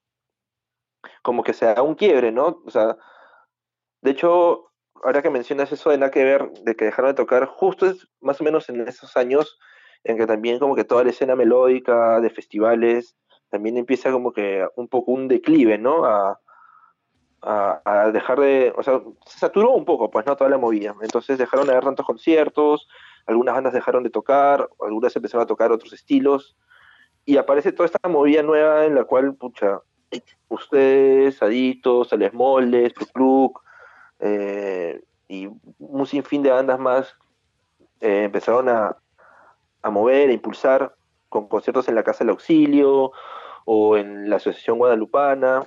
como 1.22 1.44
que 1.44 1.54
se 1.54 1.66
da 1.66 1.82
un 1.82 1.96
quiebre, 1.96 2.32
¿no? 2.32 2.62
O 2.66 2.70
sea, 2.70 2.98
de 4.02 4.12
hecho, 4.12 4.72
ahora 5.04 5.22
que 5.22 5.30
mencionas 5.30 5.72
eso 5.72 5.90
de 5.90 5.98
nada 5.98 6.12
que 6.12 6.24
ver, 6.24 6.52
de 6.64 6.76
que 6.76 6.86
dejaron 6.86 7.12
de 7.12 7.16
tocar, 7.16 7.46
justo 7.46 7.88
es 7.88 8.08
más 8.22 8.40
o 8.40 8.44
menos 8.44 8.70
en 8.70 8.88
esos 8.88 9.18
años 9.18 9.58
en 10.04 10.18
que 10.18 10.28
también 10.28 10.60
como 10.60 10.76
que 10.76 10.84
toda 10.84 11.04
la 11.04 11.12
escena 11.12 11.36
melódica 11.36 12.20
de 12.20 12.30
festivales 12.30 13.16
también 13.50 13.78
empieza 13.78 14.12
como 14.12 14.34
que 14.34 14.68
un 14.76 14.88
poco 14.88 15.12
un 15.12 15.28
declive, 15.28 15.78
¿no? 15.78 16.06
A, 16.06 16.40
a, 17.44 17.82
a 17.86 18.12
dejar 18.12 18.40
de, 18.40 18.74
o 18.76 18.84
sea, 18.84 19.02
se 19.26 19.40
saturó 19.40 19.72
un 19.72 19.86
poco, 19.86 20.10
pues, 20.10 20.26
¿no? 20.26 20.36
Toda 20.36 20.50
la 20.50 20.58
movida. 20.58 20.96
Entonces 21.02 21.38
dejaron 21.38 21.66
de 21.68 21.74
haber 21.74 21.84
tantos 21.84 22.06
conciertos, 22.06 22.88
algunas 23.26 23.56
bandas 23.56 23.74
dejaron 23.74 24.04
de 24.04 24.10
tocar, 24.10 24.70
algunas 24.82 25.16
empezaron 25.16 25.44
a 25.44 25.48
tocar 25.48 25.72
otros 25.72 25.94
estilos, 25.94 26.56
y 27.26 27.38
aparece 27.38 27.72
toda 27.72 27.88
esta 27.88 28.10
movida 28.10 28.44
nueva 28.44 28.86
en 28.86 28.96
la 28.96 29.06
cual, 29.06 29.36
pucha, 29.36 29.80
ustedes, 30.50 31.42
Adictos, 31.42 32.12
Les 32.14 32.34
Moldes, 32.34 32.94
Pluk, 33.14 33.64
eh, 34.20 35.02
y 35.28 35.50
un 35.80 36.06
sinfín 36.06 36.44
de 36.44 36.52
bandas 36.52 36.80
más 36.80 37.16
eh, 38.02 38.24
empezaron 38.26 38.70
a, 38.70 38.98
a 39.82 39.90
mover, 39.90 40.30
a 40.30 40.34
impulsar 40.34 40.96
con 41.30 41.48
conciertos 41.48 41.88
en 41.88 41.96
la 41.96 42.04
Casa 42.04 42.20
del 42.20 42.30
Auxilio 42.30 43.12
o 43.66 43.98
en 43.98 44.30
la 44.30 44.36
Asociación 44.36 44.78
Guadalupana, 44.78 45.66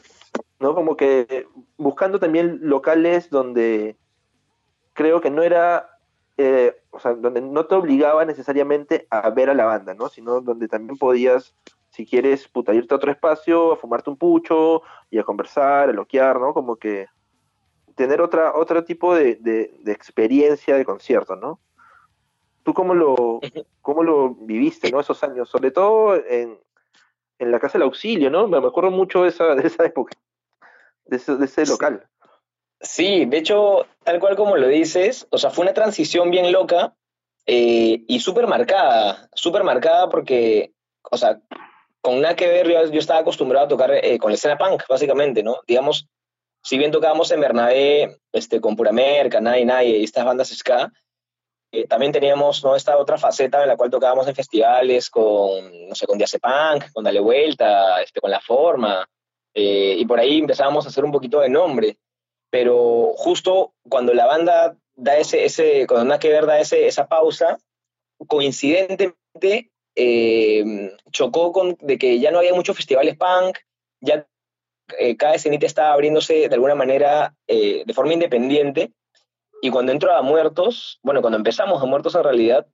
¿no? 0.60 0.74
Como 0.74 0.96
que 0.96 1.46
buscando 1.76 2.18
también 2.18 2.60
locales 2.62 3.30
donde 3.30 3.96
creo 4.92 5.20
que 5.20 5.30
no 5.30 5.42
era, 5.42 5.90
eh, 6.36 6.74
o 6.90 6.98
sea, 6.98 7.14
donde 7.14 7.40
no 7.40 7.66
te 7.66 7.74
obligaba 7.74 8.24
necesariamente 8.24 9.06
a 9.10 9.28
ver 9.30 9.50
a 9.50 9.54
la 9.54 9.66
banda, 9.66 9.94
¿no? 9.94 10.08
Sino 10.08 10.40
donde 10.40 10.68
también 10.68 10.98
podías, 10.98 11.54
si 11.90 12.06
quieres, 12.06 12.48
puta, 12.48 12.74
irte 12.74 12.94
a 12.94 12.96
otro 12.96 13.12
espacio, 13.12 13.72
a 13.72 13.76
fumarte 13.76 14.10
un 14.10 14.16
pucho 14.16 14.82
y 15.10 15.18
a 15.18 15.24
conversar, 15.24 15.90
a 15.90 15.92
loquear, 15.92 16.40
¿no? 16.40 16.54
Como 16.54 16.76
que 16.76 17.06
tener 17.94 18.20
otra, 18.20 18.54
otro 18.54 18.84
tipo 18.84 19.14
de, 19.14 19.36
de, 19.36 19.74
de 19.80 19.92
experiencia 19.92 20.76
de 20.76 20.84
concierto, 20.84 21.36
¿no? 21.36 21.60
¿Tú 22.62 22.74
cómo 22.74 22.94
lo, 22.94 23.40
cómo 23.80 24.02
lo 24.02 24.34
viviste, 24.34 24.90
¿no? 24.90 24.98
Esos 24.98 25.22
años, 25.22 25.48
sobre 25.48 25.70
todo 25.70 26.16
en, 26.16 26.58
en 27.38 27.50
la 27.50 27.60
Casa 27.60 27.78
del 27.78 27.86
Auxilio, 27.86 28.30
¿no? 28.30 28.48
Me 28.48 28.60
me 28.60 28.66
acuerdo 28.66 28.90
mucho 28.90 29.22
de 29.22 29.28
esa, 29.28 29.54
de 29.54 29.66
esa 29.66 29.84
época, 29.84 30.16
de 31.06 31.16
ese, 31.16 31.36
de 31.36 31.44
ese 31.44 31.66
local. 31.66 32.06
Sí, 32.80 33.24
de 33.24 33.38
hecho, 33.38 33.86
tal 34.04 34.20
cual 34.20 34.36
como 34.36 34.56
lo 34.56 34.68
dices, 34.68 35.26
o 35.30 35.38
sea, 35.38 35.50
fue 35.50 35.64
una 35.64 35.74
transición 35.74 36.30
bien 36.30 36.52
loca 36.52 36.94
eh, 37.46 38.04
y 38.06 38.20
súper 38.20 38.46
marcada, 38.46 39.28
súper 39.34 39.64
marcada 39.64 40.08
porque, 40.08 40.72
o 41.10 41.16
sea, 41.16 41.40
con 42.00 42.20
nada 42.20 42.36
que 42.36 42.46
ver, 42.46 42.68
yo, 42.68 42.90
yo 42.90 42.98
estaba 42.98 43.20
acostumbrado 43.20 43.66
a 43.66 43.68
tocar 43.68 43.90
eh, 43.92 44.18
con 44.18 44.30
la 44.30 44.34
escena 44.34 44.58
punk, 44.58 44.82
básicamente, 44.88 45.42
¿no? 45.42 45.60
Digamos, 45.66 46.08
si 46.62 46.78
bien 46.78 46.90
tocábamos 46.90 47.30
en 47.30 47.40
Bernabé, 47.40 48.18
este, 48.32 48.60
con 48.60 48.76
Pura 48.76 48.92
Merca, 48.92 49.40
Nadie 49.40 49.64
Nadie 49.64 49.98
y 49.98 50.04
estas 50.04 50.24
bandas 50.24 50.48
ska, 50.48 50.92
eh, 51.72 51.86
también 51.86 52.12
teníamos 52.12 52.62
¿no? 52.62 52.76
esta 52.76 52.96
otra 52.96 53.18
faceta 53.18 53.62
en 53.62 53.68
la 53.68 53.76
cual 53.76 53.90
tocábamos 53.90 54.26
en 54.28 54.34
festivales 54.34 55.10
con, 55.10 55.88
no 55.88 55.94
sé, 55.94 56.06
con 56.06 56.18
Diace 56.18 56.38
Punk, 56.38 56.92
con 56.92 57.04
Dale 57.04 57.20
Vuelta, 57.20 58.02
este, 58.02 58.20
con 58.20 58.30
La 58.30 58.40
Forma, 58.40 59.06
eh, 59.56 59.96
y 59.98 60.04
por 60.04 60.20
ahí 60.20 60.38
empezábamos 60.38 60.84
a 60.84 60.90
hacer 60.90 61.04
un 61.04 61.12
poquito 61.12 61.40
de 61.40 61.48
nombre. 61.48 61.96
Pero 62.50 63.12
justo 63.16 63.74
cuando 63.88 64.14
la 64.14 64.26
banda 64.26 64.76
da 64.94 65.16
ese, 65.16 65.44
ese 65.44 65.86
cuando 65.86 66.04
nada 66.04 66.20
que 66.20 66.28
ver 66.28 66.46
da 66.46 66.60
ese, 66.60 66.86
esa 66.86 67.08
pausa, 67.08 67.58
coincidentemente 68.28 69.70
eh, 69.96 70.92
chocó 71.10 71.52
con 71.52 71.76
de 71.80 71.98
que 71.98 72.20
ya 72.20 72.30
no 72.30 72.38
había 72.38 72.54
muchos 72.54 72.76
festivales 72.76 73.16
punk, 73.16 73.58
ya 74.00 74.26
eh, 74.98 75.16
cada 75.16 75.34
escenita 75.34 75.66
estaba 75.66 75.94
abriéndose 75.94 76.48
de 76.48 76.54
alguna 76.54 76.74
manera 76.74 77.34
eh, 77.48 77.82
de 77.84 77.94
forma 77.94 78.12
independiente, 78.12 78.92
y 79.62 79.70
cuando 79.70 79.92
entró 79.92 80.12
a 80.12 80.22
Muertos, 80.22 81.00
bueno, 81.02 81.22
cuando 81.22 81.38
empezamos 81.38 81.82
a 81.82 81.86
Muertos 81.86 82.14
en 82.14 82.24
realidad, 82.24 82.66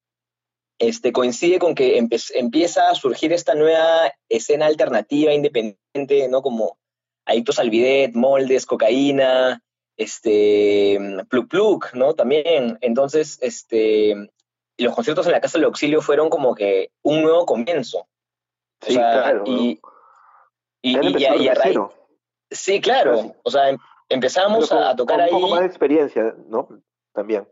este, 0.82 1.12
coincide 1.12 1.58
con 1.60 1.74
que 1.76 1.96
empieza 2.34 2.90
a 2.90 2.94
surgir 2.96 3.32
esta 3.32 3.54
nueva 3.54 4.12
escena 4.28 4.66
alternativa 4.66 5.32
independiente, 5.32 6.28
¿no? 6.28 6.42
Como 6.42 6.76
Adictos 7.24 7.60
al 7.60 7.70
Bidet, 7.70 8.14
Moldes, 8.16 8.66
Cocaína, 8.66 9.62
este, 9.96 10.98
Pluk 11.28 11.48
Pluk, 11.48 11.94
¿no? 11.94 12.14
También. 12.14 12.78
Entonces, 12.80 13.38
este, 13.42 14.14
los 14.76 14.94
conciertos 14.94 15.26
en 15.26 15.32
la 15.32 15.40
Casa 15.40 15.58
del 15.58 15.66
Auxilio 15.66 16.02
fueron 16.02 16.28
como 16.30 16.54
que 16.54 16.90
un 17.02 17.22
nuevo 17.22 17.46
comienzo. 17.46 17.98
O 18.00 18.06
Sí, 18.86 18.94
sea, 18.94 19.12
claro. 19.22 19.44
Y, 19.46 19.80
y, 20.82 20.96
a- 20.96 21.54
raíz- 21.54 21.90
Sí, 22.50 22.80
claro. 22.80 23.36
O 23.44 23.50
sea, 23.52 23.68
em- 23.70 23.78
empezamos 24.08 24.68
con- 24.68 24.82
a, 24.82 24.96
tocar 24.96 25.20
ahí. 25.20 25.30
un 25.32 25.40
poco 25.40 25.52
más 25.52 25.60
de 25.60 25.66
experiencia, 25.66 26.34
¿no? 26.48 26.68
También. 27.12 27.46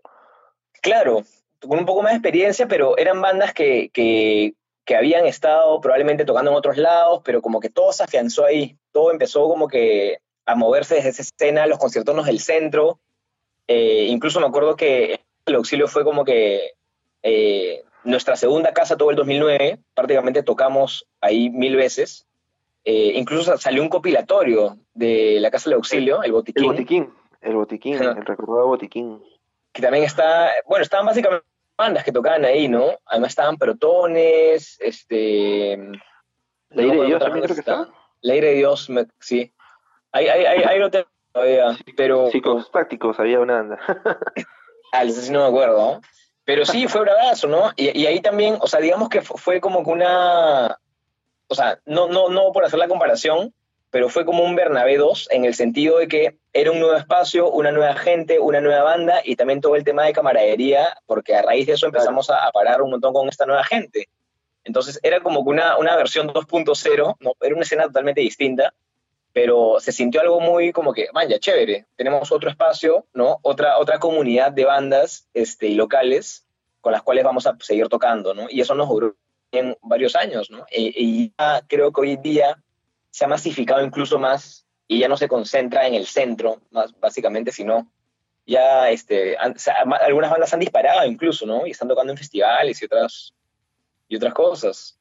Claro, 0.83 1.23
con 1.67 1.79
un 1.79 1.87
poco 1.87 2.03
más 2.03 2.13
de 2.13 2.17
experiencia, 2.19 2.67
pero 2.69 2.97
eran 2.99 3.21
bandas 3.21 3.53
que, 3.53 3.91
que, 3.93 4.55
que 4.85 4.97
habían 4.97 5.27
estado 5.27 5.81
probablemente 5.81 6.25
tocando 6.25 6.51
en 6.51 6.57
otros 6.57 6.77
lados, 6.77 7.21
pero 7.25 7.43
como 7.43 7.61
que 7.61 7.69
todo 7.71 7.93
se 7.93 8.03
afianzó 8.03 8.45
ahí, 8.45 8.77
todo 8.93 9.11
empezó 9.11 9.47
como 9.49 9.69
que 9.69 10.19
a 10.47 10.55
moverse 10.55 10.97
desde 10.97 11.11
esa 11.11 11.23
escena, 11.23 11.67
los 11.67 11.79
conciertonos 11.79 12.27
del 12.27 12.41
centro, 12.41 12.99
eh, 13.69 14.07
incluso 14.09 14.41
me 14.41 14.47
acuerdo 14.47 14.75
que 14.77 15.21
el 15.47 15.55
auxilio 15.55 15.87
fue 15.87 16.03
como 16.05 16.25
que 16.25 16.73
eh, 17.23 17.85
nuestra 18.05 18.35
segunda 18.37 18.73
casa 18.73 18.97
todo 18.97 19.11
el 19.11 19.17
2009, 19.17 19.79
prácticamente 19.95 20.43
tocamos 20.43 21.07
ahí 21.21 21.51
mil 21.51 21.77
veces, 21.77 22.27
Eh, 22.85 23.13
incluso 23.15 23.45
sa- 23.45 23.59
salió 23.59 23.83
un 23.83 23.91
compilatorio 23.91 24.79
de 24.95 25.37
la 25.39 25.51
casa 25.51 25.69
del 25.69 25.77
auxilio, 25.77 26.23
el 26.23 26.29
El 26.29 26.33
botiquín, 26.33 26.67
botiquín, 26.67 27.13
el 27.43 27.55
botiquín, 27.55 27.95
el 28.03 28.25
recordado 28.25 28.69
botiquín. 28.69 29.23
que 29.75 29.83
también 29.83 30.05
está, 30.05 30.51
bueno, 30.67 30.83
estaban 30.83 31.05
básicamente 31.05 31.45
bandas 31.81 32.05
que 32.05 32.13
tocaban 32.13 32.45
ahí, 32.45 32.69
¿no? 32.69 32.99
Además 33.07 33.31
estaban 33.31 33.57
Protones, 33.57 34.77
este... 34.81 35.77
La 36.71 36.83
ira 36.83 36.95
de 36.95 37.07
Dios 37.07 37.21
también 37.21 37.45
creo 37.45 37.55
que 37.57 37.61
está. 37.61 37.89
La 38.21 38.35
ira 38.37 38.47
de 38.49 38.55
Dios, 38.55 38.89
me- 38.91 39.07
sí. 39.19 39.53
Ahí, 40.13 40.29
ahí, 40.29 40.45
ahí, 40.45 40.63
ahí 40.63 40.79
lo 40.79 40.91
tengo 40.91 41.07
todavía, 41.33 41.77
pero... 41.97 42.31
Chicos 42.31 42.71
tácticos, 42.71 43.19
había 43.19 43.41
una 43.41 43.55
banda. 43.55 43.79
Ah, 44.93 45.07
sí 45.09 45.31
no 45.31 45.41
me 45.43 45.47
acuerdo, 45.47 45.77
¿no? 45.79 46.01
Pero 46.45 46.65
sí, 46.65 46.89
fue 46.89 47.03
bravazo, 47.03 47.47
¿no? 47.47 47.71
Y, 47.77 47.97
y 47.97 48.07
ahí 48.07 48.21
también, 48.21 48.59
o 48.61 48.67
sea, 48.67 48.81
digamos 48.81 49.09
que 49.09 49.23
fu- 49.23 49.37
fue 49.37 49.61
como 49.61 49.85
que 49.85 49.91
una... 49.91 50.77
O 51.47 51.55
sea, 51.55 51.79
no, 51.87 52.09
no, 52.09 52.29
no 52.29 52.51
por 52.53 52.65
hacer 52.65 52.81
la 52.81 52.89
comparación, 52.89 53.55
pero 53.91 54.09
fue 54.09 54.25
como 54.25 54.45
un 54.45 54.55
Bernabé 54.55 54.97
2 54.97 55.29
en 55.33 55.45
el 55.45 55.55
sentido 55.55 55.99
de 55.99 56.09
que 56.09 56.39
era 56.53 56.71
un 56.71 56.79
nuevo 56.79 56.97
espacio, 56.97 57.51
una 57.51 57.73
nueva 57.73 57.95
gente, 57.97 58.39
una 58.39 58.61
nueva 58.61 58.83
banda 58.85 59.21
y 59.25 59.37
también 59.37 59.61
todo 59.61 59.77
el 59.77 59.85
tema 59.85 60.05
de 60.05 60.13
camaradería, 60.13 60.97
porque 61.07 61.35
a 61.35 61.43
raíz 61.43 61.67
de 61.67 61.75
eso 61.75 61.87
empezamos 61.87 62.31
a, 62.31 62.47
a 62.47 62.53
parar 62.53 62.83
un 62.83 62.91
montón 62.91 63.13
con 63.13 63.29
esta 63.29 63.47
nueva 63.47 63.65
gente. 63.65 64.09
Entonces 64.65 65.01
era 65.03 65.21
como 65.21 65.45
que 65.45 65.51
una, 65.51 65.77
una 65.79 65.97
versión 65.97 66.29
2.0, 66.29 67.17
¿no? 67.21 67.33
Era 67.41 67.55
una 67.55 67.63
escena 67.63 67.85
totalmente 67.85 68.21
distinta, 68.21 68.73
pero 69.33 69.79
se 69.81 69.93
sintió 69.93 70.21
algo 70.21 70.41
muy 70.41 70.73
como 70.73 70.93
que, 70.93 71.09
vaya, 71.13 71.39
chévere, 71.39 71.87
tenemos 71.97 72.31
otro 72.31 72.51
espacio, 72.51 73.07
¿no? 73.15 73.39
Otra, 73.43 73.79
otra 73.79 73.99
comunidad 73.99 74.53
de 74.53 74.65
bandas 74.65 75.29
este, 75.35 75.69
y 75.69 75.75
locales 75.75 76.47
con 76.81 76.93
las 76.93 77.03
cuales 77.03 77.25
vamos 77.25 77.47
a 77.47 77.57
seguir 77.61 77.89
tocando, 77.89 78.35
¿no? 78.35 78.47
Y 78.49 78.61
eso 78.61 78.75
nos 78.75 78.89
duró 78.89 79.15
en 79.53 79.77
varios 79.83 80.15
años, 80.17 80.51
¿no? 80.51 80.65
Y, 80.71 80.93
y 80.97 81.33
ya 81.39 81.63
creo 81.67 81.93
que 81.93 82.01
hoy 82.01 82.17
día 82.17 82.57
se 83.11 83.25
ha 83.25 83.29
masificado 83.29 83.85
incluso 83.85 84.19
más 84.19 84.67
y 84.87 84.99
ya 84.99 85.09
no 85.09 85.17
se 85.17 85.29
concentra 85.29 85.87
en 85.87 85.95
el 85.95 86.07
centro, 86.07 86.61
más 86.71 86.99
básicamente, 86.99 87.53
sino 87.53 87.91
ya 88.47 88.91
este, 88.91 89.37
algunas 89.37 90.31
bandas 90.31 90.53
han 90.53 90.61
disparado 90.61 91.07
incluso, 91.07 91.47
¿no? 91.47 91.67
Y 91.67 91.71
están 91.71 91.89
tocando 91.89 92.13
en 92.13 92.19
festivales 92.19 92.83
y 92.83 92.85
otras, 92.87 93.35
y 94.09 94.17
otras 94.17 94.35
cosas. 94.35 94.99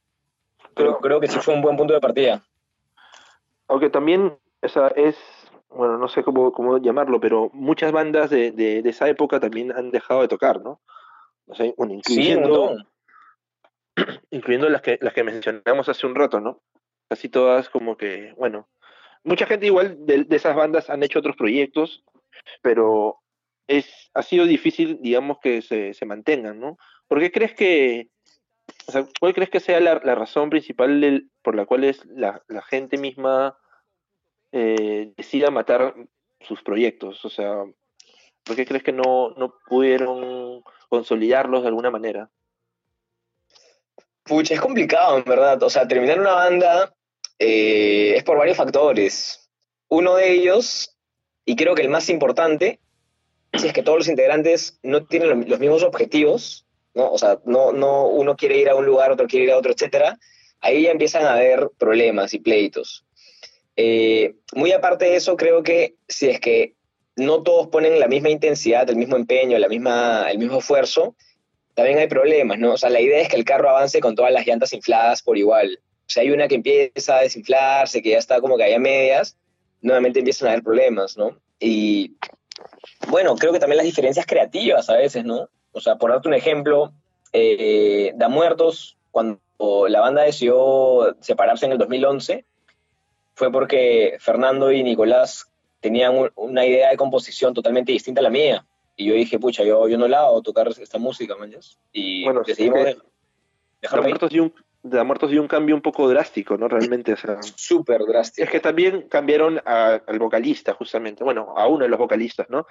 Pero 0.76 1.00
creo 1.00 1.20
que 1.20 1.28
sí 1.28 1.40
fue 1.40 1.56
un 1.56 1.62
buen 1.62 1.76
punto 1.76 1.94
de 1.94 2.00
partida. 2.00 2.44
Aunque 3.68 3.90
también 3.90 4.38
esa 4.62 4.90
es, 4.90 5.18
bueno, 5.70 5.98
no 5.98 6.08
sé 6.08 6.24
cómo, 6.24 6.52
cómo 6.52 6.78
llamarlo, 6.78 7.20
pero 7.20 7.50
muchas 7.54 7.92
bandas 7.92 8.30
de, 8.30 8.52
de, 8.52 8.88
esa 8.88 9.10
época 9.10 9.40
también 9.40 9.72
han 9.72 9.92
dejado 9.92 10.22
de 10.22 10.28
tocar, 10.28 10.62
¿no? 10.62 10.80
O 11.48 11.56
sea, 11.56 11.72
bueno, 11.78 11.94
incluyendo, 11.94 12.78
incluyendo 14.30 14.70
las 14.70 14.82
que, 14.82 15.00
las 15.02 15.14
que 15.14 15.24
mencionamos 15.24 15.90
hace 15.90 16.06
un 16.06 16.16
rato, 16.16 16.40
¿no? 16.40 16.62
Casi 17.10 17.28
todas 17.28 17.70
como 17.70 17.98
que, 17.98 18.34
bueno, 18.38 18.70
mucha 19.24 19.46
gente 19.46 19.66
igual 19.66 19.98
de, 20.06 20.24
de 20.24 20.36
esas 20.36 20.56
bandas 20.56 20.90
han 20.90 21.04
hecho 21.04 21.20
otros 21.20 21.36
proyectos, 21.36 22.04
pero 22.62 23.18
es, 23.68 23.88
ha 24.14 24.24
sido 24.24 24.46
difícil, 24.46 25.00
digamos, 25.02 25.40
que 25.40 25.62
se, 25.62 25.94
se 25.94 26.06
mantengan, 26.06 26.60
¿no? 26.60 26.78
¿Por 27.08 27.20
qué 27.20 27.32
crees 27.32 27.54
que, 27.54 28.10
o 28.88 28.92
sea, 28.92 29.06
¿cuál 29.20 29.34
crees 29.34 29.50
que 29.50 29.60
sea 29.60 29.80
la, 29.80 30.02
la 30.04 30.16
razón 30.16 30.50
principal 30.50 31.28
por 31.42 31.56
la 31.56 31.66
cual 31.66 31.84
es 31.84 32.06
la, 32.06 32.42
gente 32.68 32.98
misma 32.98 33.58
eh, 34.52 35.14
decida 35.16 35.52
matar 35.52 35.96
sus 36.42 36.62
proyectos? 36.64 37.24
O 37.26 37.30
sea, 37.30 37.64
¿por 38.44 38.56
qué 38.56 38.66
crees 38.66 38.84
que 38.84 38.92
no, 38.92 39.32
no 39.38 39.56
pudieron 39.68 40.64
consolidarlos 40.90 41.62
de 41.62 41.68
alguna 41.68 41.92
manera? 41.92 42.30
Pucha, 44.24 44.54
es 44.54 44.62
complicado, 44.62 45.18
en 45.18 45.24
verdad. 45.24 45.62
O 45.64 45.70
sea, 45.70 45.88
terminar 45.88 46.20
una 46.20 46.34
banda 46.34 46.96
eh, 47.40 48.14
es 48.16 48.24
por 48.24 48.38
varios 48.38 48.58
factores. 48.58 49.50
Uno 49.88 50.16
de 50.16 50.32
ellos, 50.32 50.96
y 51.46 51.56
creo 51.56 51.74
que 51.74 51.82
el 51.82 51.90
más 51.90 52.10
importante, 52.10 52.80
si 53.54 53.68
es 53.68 53.74
que 53.74 53.82
todos 53.82 53.98
los 53.98 54.08
integrantes 54.08 54.80
no 54.84 55.06
tienen 55.06 55.50
los 55.50 55.60
mismos 55.60 55.84
objetivos, 55.84 56.68
¿no? 56.94 57.12
O 57.12 57.18
sea, 57.18 57.40
no, 57.46 57.72
no 57.72 58.08
uno 58.08 58.36
quiere 58.36 58.58
ir 58.58 58.70
a 58.70 58.76
un 58.76 58.86
lugar, 58.86 59.12
otro 59.12 59.28
quiere 59.28 59.46
ir 59.46 59.52
a 59.52 59.58
otro, 59.58 59.72
etcétera, 59.72 60.20
ahí 60.60 60.84
ya 60.84 60.92
empiezan 60.92 61.26
a 61.26 61.34
haber 61.34 61.70
problemas 61.78 62.34
y 62.34 62.40
pleitos. 62.40 63.06
Eh, 63.76 64.36
muy 64.54 64.72
aparte 64.74 65.06
de 65.06 65.16
eso, 65.16 65.38
creo 65.38 65.64
que 65.64 65.96
si 66.08 66.30
es 66.30 66.40
que 66.40 66.76
no 67.16 67.44
todos 67.44 67.68
ponen 67.68 68.00
la 68.00 68.08
misma 68.08 68.30
intensidad, 68.30 68.90
el 68.90 68.98
mismo 68.98 69.16
empeño, 69.16 69.58
la 69.58 69.68
misma, 69.68 70.30
el 70.30 70.38
mismo 70.38 70.60
esfuerzo, 70.60 71.16
también 71.76 71.98
hay 71.98 72.08
problemas, 72.08 72.60
¿no? 72.60 72.74
O 72.74 72.78
sea, 72.78 72.90
la 72.90 73.00
idea 73.00 73.22
es 73.22 73.30
que 73.30 73.38
el 73.38 73.46
carro 73.46 73.70
avance 73.70 74.02
con 74.02 74.16
todas 74.16 74.34
las 74.34 74.46
llantas 74.46 74.74
infladas 74.74 75.22
por 75.22 75.38
igual. 75.38 75.80
O 76.10 76.12
sea, 76.12 76.24
hay 76.24 76.32
una 76.32 76.48
que 76.48 76.56
empieza 76.56 77.18
a 77.18 77.22
desinflarse, 77.22 78.02
que 78.02 78.10
ya 78.10 78.18
está 78.18 78.42
como 78.42 78.58
que 78.58 78.64
hay 78.64 78.74
a 78.74 78.80
medias, 78.80 79.38
nuevamente 79.80 80.18
empiezan 80.18 80.48
a 80.48 80.52
haber 80.54 80.64
problemas, 80.64 81.16
¿no? 81.16 81.38
Y 81.60 82.16
bueno, 83.10 83.36
creo 83.36 83.54
que 83.54 83.60
también 83.60 83.78
las 83.78 83.86
diferencias 83.86 84.26
creativas 84.26 84.90
a 84.90 84.98
veces, 84.98 85.24
¿no? 85.24 85.50
O 85.72 85.80
sea, 85.80 85.98
por 85.98 86.10
darte 86.10 86.28
un 86.28 86.34
ejemplo, 86.34 86.92
eh, 87.32 88.12
Da 88.16 88.28
Muertos, 88.28 88.98
cuando 89.12 89.40
la 89.88 90.00
banda 90.00 90.24
decidió 90.24 91.16
separarse 91.20 91.68
en 91.68 91.74
el 91.74 91.78
2011, 91.78 92.44
fue 93.36 93.52
porque 93.52 94.18
Fernando 94.20 94.72
y 94.72 94.82
Nicolás 94.82 95.48
tenían 95.80 96.32
una 96.36 96.66
idea 96.66 96.90
de 96.90 96.98
composición 96.98 97.54
totalmente 97.54 97.92
distinta 97.92 98.22
a 98.22 98.24
la 98.24 98.32
mía. 98.32 98.66
Y 98.96 99.06
yo 99.06 99.14
dije, 99.14 99.38
pucha, 99.38 99.64
yo, 99.64 99.88
yo 99.88 100.00
no 100.00 100.08
la 100.08 100.22
hago 100.22 100.42
tocar 100.42 100.70
esta 100.70 100.98
música, 100.98 101.36
man. 101.36 101.54
Y 101.94 102.24
bueno, 102.24 102.42
decidimos 102.44 102.80
es 102.80 102.98
dejarlo 103.80 104.04
da 104.04 104.10
muertos, 104.10 104.30
dio 104.32 104.44
un, 104.44 104.54
da 104.82 105.04
muertos 105.04 105.32
dio 105.32 105.42
un 105.42 105.48
cambio 105.48 105.76
un 105.76 105.82
poco 105.82 106.08
drástico, 106.08 106.58
¿no? 106.58 106.68
Realmente, 106.68 107.14
o 107.14 107.18
sea... 107.18 107.42
Súper 107.42 108.02
drástico. 108.06 108.46
Es 108.46 108.50
que 108.50 108.60
también 108.60 109.08
cambiaron 109.10 109.62
al 109.66 110.20
vocalista, 110.20 110.74
justamente. 110.74 111.24
Bueno, 111.24 111.54
a 111.58 111.68
uno 111.68 111.84
de 111.84 111.90
los 111.90 112.00
vocalistas, 112.00 112.50
¿no? 112.50 112.66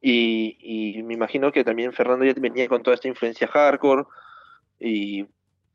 Y, 0.00 1.02
me 1.04 1.14
imagino 1.14 1.52
que 1.52 1.64
también 1.64 1.92
Fernando 1.92 2.24
ya 2.24 2.34
venía 2.36 2.68
con 2.68 2.82
toda 2.82 2.94
esta 2.94 3.08
influencia 3.08 3.48
hardcore. 3.48 4.04
Y 4.78 5.26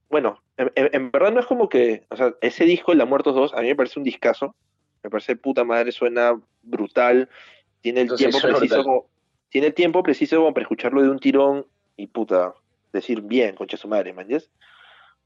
bueno, 0.09 0.41
en, 0.57 1.11
verdad 1.11 1.31
no 1.31 1.39
es 1.39 1.45
como 1.45 1.69
que, 1.69 2.05
o 2.09 2.15
sea, 2.15 2.33
ese 2.41 2.65
disco, 2.65 2.93
La 2.93 3.05
Muertos 3.05 3.35
2, 3.35 3.53
a 3.53 3.61
mí 3.61 3.67
me 3.67 3.75
parece 3.75 3.99
un 3.99 4.05
discazo. 4.05 4.55
Me 5.03 5.09
parece 5.09 5.35
puta 5.35 5.63
madre, 5.63 5.91
suena 5.91 6.39
brutal. 6.61 7.29
Tiene 7.81 8.01
el 8.01 8.15
tiempo 8.15 8.39
preciso 8.39 8.83
como, 8.83 9.05
tiene 9.49 9.71
tiempo 9.71 10.03
preciso 10.03 10.37
como 10.37 10.53
para 10.53 10.63
escucharlo 10.63 11.01
de 11.01 11.09
un 11.09 11.19
tirón 11.19 11.65
y 11.97 12.07
puta, 12.07 12.53
decir 12.93 13.21
bien, 13.21 13.55
concha 13.55 13.77
su 13.77 13.87
madre, 13.87 14.13
man, 14.13 14.27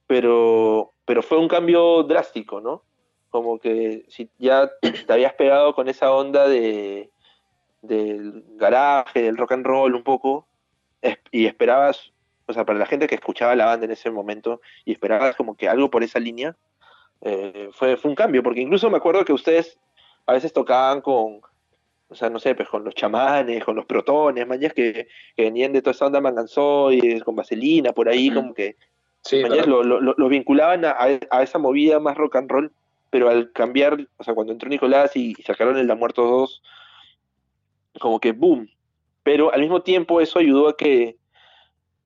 Pero, 0.08 0.94
pero 1.06 1.24
fue 1.24 1.38
un 1.38 1.48
cambio 1.48 2.04
drástico, 2.04 2.62
¿no? 2.62 2.84
Como 3.30 3.60
que 3.60 4.06
si 4.08 4.30
ya 4.38 4.70
te 4.80 5.14
habías 5.14 5.34
pegado 5.34 5.74
con 5.74 5.90
esa 5.90 6.12
onda 6.14 6.48
de, 6.48 7.10
del 7.82 8.44
garaje, 8.56 9.22
del 9.22 9.38
rock 9.38 9.54
and 9.54 9.66
roll 9.66 9.96
un 9.96 10.04
poco, 10.04 10.48
y 11.32 11.46
esperabas, 11.46 12.12
o 12.48 12.54
sea, 12.54 12.66
para 12.66 12.80
la 12.80 12.86
gente 12.86 13.08
que 13.08 13.16
escuchaba 13.16 13.56
la 13.56 13.66
banda 13.66 13.86
en 13.86 13.92
ese 13.92 14.12
momento, 14.12 14.62
y 14.86 14.92
esperabas 14.92 15.36
como 15.36 15.56
que 15.56 15.70
algo 15.70 15.90
por 15.90 16.04
esa 16.04 16.20
línea, 16.20 16.56
eh, 17.22 17.70
fue, 17.74 17.98
fue 17.98 18.10
un 18.10 18.16
cambio, 18.16 18.44
porque 18.44 18.62
incluso 18.62 18.90
me 18.90 18.98
acuerdo 18.98 19.26
que 19.26 19.34
ustedes 19.34 19.80
a 20.26 20.34
veces 20.34 20.54
tocaban 20.54 21.02
con, 21.02 21.42
o 22.10 22.16
sea, 22.16 22.30
no 22.30 22.40
sé, 22.40 22.56
pues 22.56 22.70
con 22.70 22.84
los 22.84 22.96
chamanes, 22.96 23.64
con 23.64 23.76
los 23.76 23.86
protones, 23.86 24.48
mañas 24.48 24.74
que, 24.74 25.08
que 25.36 25.44
venían 25.44 25.74
de 25.74 25.82
toda 25.82 25.92
esa 25.92 26.08
onda 26.08 26.22
manganzoides, 26.22 27.24
con 27.24 27.36
vaselina, 27.36 27.94
por 27.94 28.10
ahí, 28.10 28.32
como 28.32 28.54
que 28.54 28.76
sí, 29.26 29.42
lo, 29.44 29.84
lo, 29.84 30.30
vinculaban 30.30 30.86
a, 30.86 30.96
a, 31.32 31.44
esa 31.44 31.58
movida 31.58 32.00
más 32.00 32.16
rock 32.16 32.36
and 32.36 32.50
roll, 32.50 32.72
pero 33.10 33.30
al 33.30 33.52
cambiar, 33.52 34.08
o 34.18 34.24
sea, 34.24 34.36
cuando 34.36 34.54
entró 34.54 34.70
Nicolás 34.70 35.16
y, 35.16 35.34
sacaron 35.46 35.78
el 35.78 35.88
La 35.88 35.96
Muertos 35.96 36.30
2, 36.30 36.64
como 38.00 38.20
que 38.20 38.34
boom. 38.34 38.70
Pero 39.24 39.52
al 39.54 39.62
mismo 39.62 39.82
tiempo 39.82 40.22
eso 40.22 40.38
ayudó 40.40 40.68
a 40.68 40.78
que 40.78 41.18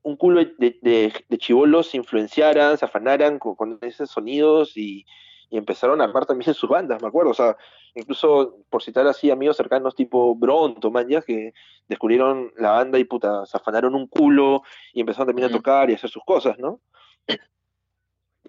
un 0.03 0.15
culo 0.15 0.39
de, 0.57 0.77
de, 0.81 1.37
chivolos 1.37 1.89
se 1.89 1.97
influenciaran, 1.97 2.77
se 2.77 2.85
afanaran 2.85 3.39
con, 3.39 3.77
esos 3.81 4.09
sonidos 4.09 4.77
y, 4.77 5.05
empezaron 5.51 5.99
a 5.99 6.03
armar 6.03 6.27
también 6.27 6.53
sus 6.53 6.69
bandas, 6.69 7.01
me 7.01 7.07
acuerdo. 7.07 7.31
O 7.31 7.33
sea, 7.33 7.57
incluso 7.95 8.57
por 8.69 8.83
citar 8.83 9.07
así 9.07 9.31
amigos 9.31 9.57
cercanos 9.57 9.95
tipo 9.95 10.35
Bronto, 10.35 10.91
Manjas, 10.91 11.25
que 11.25 11.53
descubrieron 11.87 12.51
la 12.55 12.71
banda 12.71 12.99
y 12.99 13.03
puta, 13.03 13.45
se 13.47 13.57
afanaron 13.57 13.95
un 13.95 14.07
culo 14.07 14.61
y 14.93 15.01
empezaron 15.01 15.27
también 15.27 15.49
a 15.49 15.51
tocar 15.51 15.89
y 15.89 15.93
a 15.93 15.95
hacer 15.95 16.09
sus 16.09 16.23
cosas, 16.23 16.59
¿no? 16.59 16.79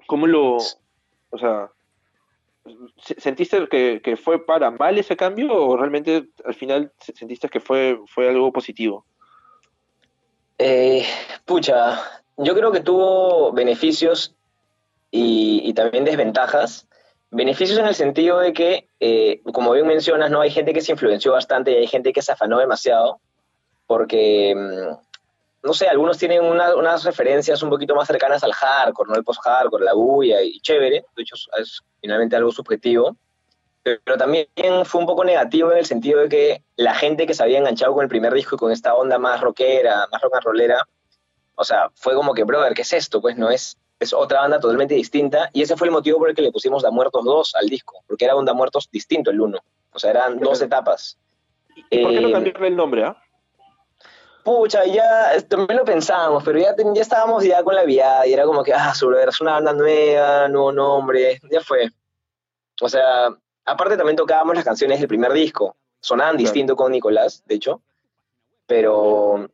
¿Cómo 0.06 0.26
lo, 0.26 0.56
o 0.56 1.38
sea, 1.38 1.70
¿Sentiste 2.96 3.66
que, 3.68 4.16
fue 4.16 4.44
para 4.44 4.70
mal 4.70 4.98
ese 4.98 5.16
cambio 5.16 5.52
o 5.52 5.76
realmente 5.76 6.28
al 6.44 6.54
final 6.54 6.92
sentiste 6.98 7.48
que 7.48 7.60
fue, 7.60 7.98
fue 8.06 8.28
algo 8.28 8.52
positivo? 8.52 9.04
Eh, 10.58 11.04
pucha, 11.46 11.98
yo 12.36 12.54
creo 12.54 12.70
que 12.70 12.80
tuvo 12.80 13.52
beneficios 13.52 14.34
y, 15.10 15.72
también 15.72 16.04
desventajas. 16.04 16.86
Beneficios 17.30 17.78
en 17.78 17.86
el 17.86 17.94
sentido 17.94 18.40
de 18.40 18.52
que, 18.52 18.88
eh, 19.00 19.40
como 19.54 19.72
bien 19.72 19.86
mencionas, 19.86 20.30
no 20.30 20.40
hay 20.40 20.50
gente 20.50 20.74
que 20.74 20.82
se 20.82 20.92
influenció 20.92 21.32
bastante 21.32 21.72
y 21.72 21.76
hay 21.76 21.86
gente 21.86 22.12
que 22.12 22.22
se 22.22 22.32
afanó 22.32 22.58
demasiado, 22.58 23.20
porque 23.86 24.54
mm, 24.54 25.09
no 25.62 25.74
sé, 25.74 25.88
algunos 25.88 26.16
tienen 26.16 26.42
unas 26.42 27.04
referencias 27.04 27.62
un 27.62 27.70
poquito 27.70 27.94
más 27.94 28.06
cercanas 28.06 28.42
al 28.42 28.52
hardcore, 28.52 29.10
¿no? 29.10 29.16
El 29.16 29.24
post-hardcore, 29.24 29.84
la 29.84 29.94
bulla 29.94 30.42
y 30.42 30.60
chévere, 30.60 31.04
de 31.14 31.22
hecho 31.22 31.34
es 31.58 31.80
finalmente 32.00 32.36
algo 32.36 32.50
subjetivo, 32.50 33.16
pero 33.82 34.16
también 34.16 34.46
fue 34.84 35.00
un 35.00 35.06
poco 35.06 35.24
negativo 35.24 35.72
en 35.72 35.78
el 35.78 35.86
sentido 35.86 36.20
de 36.20 36.28
que 36.28 36.62
la 36.76 36.94
gente 36.94 37.26
que 37.26 37.34
se 37.34 37.42
había 37.42 37.58
enganchado 37.58 37.94
con 37.94 38.02
el 38.02 38.08
primer 38.08 38.32
disco 38.32 38.56
y 38.56 38.58
con 38.58 38.72
esta 38.72 38.94
onda 38.94 39.18
más 39.18 39.40
rockera, 39.40 40.06
más 40.10 40.20
rock 40.20 40.34
and 40.34 40.44
rollera, 40.44 40.86
o 41.54 41.64
sea, 41.64 41.90
fue 41.94 42.14
como 42.14 42.32
que, 42.32 42.44
brother, 42.44 42.74
¿qué 42.74 42.82
es 42.82 42.92
esto? 42.92 43.20
Pues 43.20 43.36
no 43.36 43.50
es, 43.50 43.78
es 43.98 44.12
otra 44.12 44.40
banda 44.40 44.60
totalmente 44.60 44.94
distinta 44.94 45.50
y 45.52 45.62
ese 45.62 45.76
fue 45.76 45.88
el 45.88 45.92
motivo 45.92 46.18
por 46.18 46.30
el 46.30 46.34
que 46.34 46.42
le 46.42 46.52
pusimos 46.52 46.82
Da 46.82 46.90
Muertos 46.90 47.24
2 47.24 47.54
al 47.56 47.68
disco, 47.68 48.02
porque 48.06 48.24
era 48.24 48.36
un 48.36 48.44
Da 48.44 48.54
Muertos 48.54 48.88
distinto 48.90 49.30
el 49.30 49.40
uno, 49.40 49.58
o 49.92 49.98
sea, 49.98 50.10
eran 50.10 50.38
dos 50.38 50.60
etapas. 50.62 51.18
¿Y 51.90 52.02
por 52.02 52.12
qué 52.12 52.20
no 52.20 52.28
eh, 52.28 52.32
cambiarle 52.32 52.68
el 52.68 52.76
nombre, 52.76 53.04
ah? 53.04 53.22
Pucha, 54.44 54.84
ya 54.84 55.40
también 55.48 55.78
lo 55.78 55.84
pensábamos, 55.84 56.42
pero 56.44 56.58
ya, 56.58 56.74
ya 56.94 57.02
estábamos 57.02 57.44
ya 57.44 57.62
con 57.62 57.74
la 57.74 57.84
vida 57.84 58.26
y 58.26 58.32
era 58.32 58.44
como 58.44 58.62
que, 58.62 58.72
ah, 58.72 58.94
sobre 58.94 59.22
es 59.22 59.40
una 59.40 59.52
banda 59.52 59.72
nueva, 59.72 60.48
nuevo 60.48 60.72
nombre, 60.72 61.40
ya 61.50 61.60
fue. 61.60 61.90
O 62.80 62.88
sea, 62.88 63.28
aparte 63.64 63.96
también 63.96 64.16
tocábamos 64.16 64.54
las 64.54 64.64
canciones 64.64 64.98
del 64.98 65.08
primer 65.08 65.32
disco, 65.32 65.76
sonaban 66.00 66.36
distinto 66.36 66.76
con 66.76 66.92
Nicolás, 66.92 67.42
de 67.46 67.54
hecho, 67.56 67.82
pero, 68.66 69.50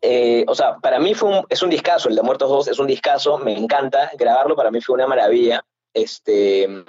eh, 0.00 0.44
o 0.46 0.54
sea, 0.54 0.78
para 0.78 0.98
mí 0.98 1.14
fue 1.14 1.28
un, 1.28 1.46
es 1.48 1.62
un 1.62 1.70
discazo, 1.70 2.08
el 2.08 2.16
de 2.16 2.22
Muertos 2.22 2.48
2 2.48 2.68
es 2.68 2.78
un 2.78 2.86
discazo, 2.86 3.38
me 3.38 3.56
encanta 3.56 4.10
grabarlo, 4.16 4.56
para 4.56 4.70
mí 4.70 4.80
fue 4.80 4.94
una 4.94 5.06
maravilla, 5.06 5.64
este, 5.92 6.84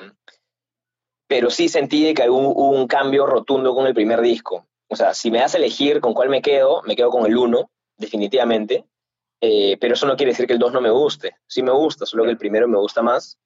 pero 1.27 1.49
sí 1.49 1.69
sentí 1.69 2.13
que 2.13 2.29
hubo 2.29 2.69
un 2.69 2.87
cambio 2.87 3.25
rotundo 3.25 3.75
con 3.75 3.85
el 3.85 3.93
primer 3.93 4.21
disco. 4.21 4.68
O 4.89 4.95
sea, 4.95 5.13
si 5.13 5.31
me 5.31 5.39
das 5.39 5.55
a 5.55 5.57
elegir 5.57 6.01
con 6.01 6.13
cuál 6.13 6.29
me 6.29 6.41
quedo, 6.41 6.81
me 6.83 6.95
quedo 6.95 7.09
con 7.09 7.25
el 7.25 7.37
1, 7.37 7.69
definitivamente. 7.97 8.85
Eh, 9.41 9.77
pero 9.79 9.93
eso 9.93 10.05
no 10.05 10.17
quiere 10.17 10.31
decir 10.31 10.47
que 10.47 10.53
el 10.53 10.59
2 10.59 10.73
no 10.73 10.81
me 10.81 10.89
guste. 10.89 11.37
Sí 11.47 11.63
me 11.63 11.71
gusta, 11.71 12.05
solo 12.05 12.23
que 12.23 12.31
el 12.31 12.37
primero 12.37 12.67
me 12.67 12.77
gusta 12.77 13.01
más. 13.01 13.37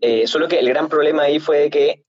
Eh, 0.00 0.26
solo 0.26 0.46
que 0.46 0.58
el 0.58 0.68
gran 0.68 0.88
problema 0.88 1.22
ahí 1.22 1.40
fue 1.40 1.70
que 1.70 2.04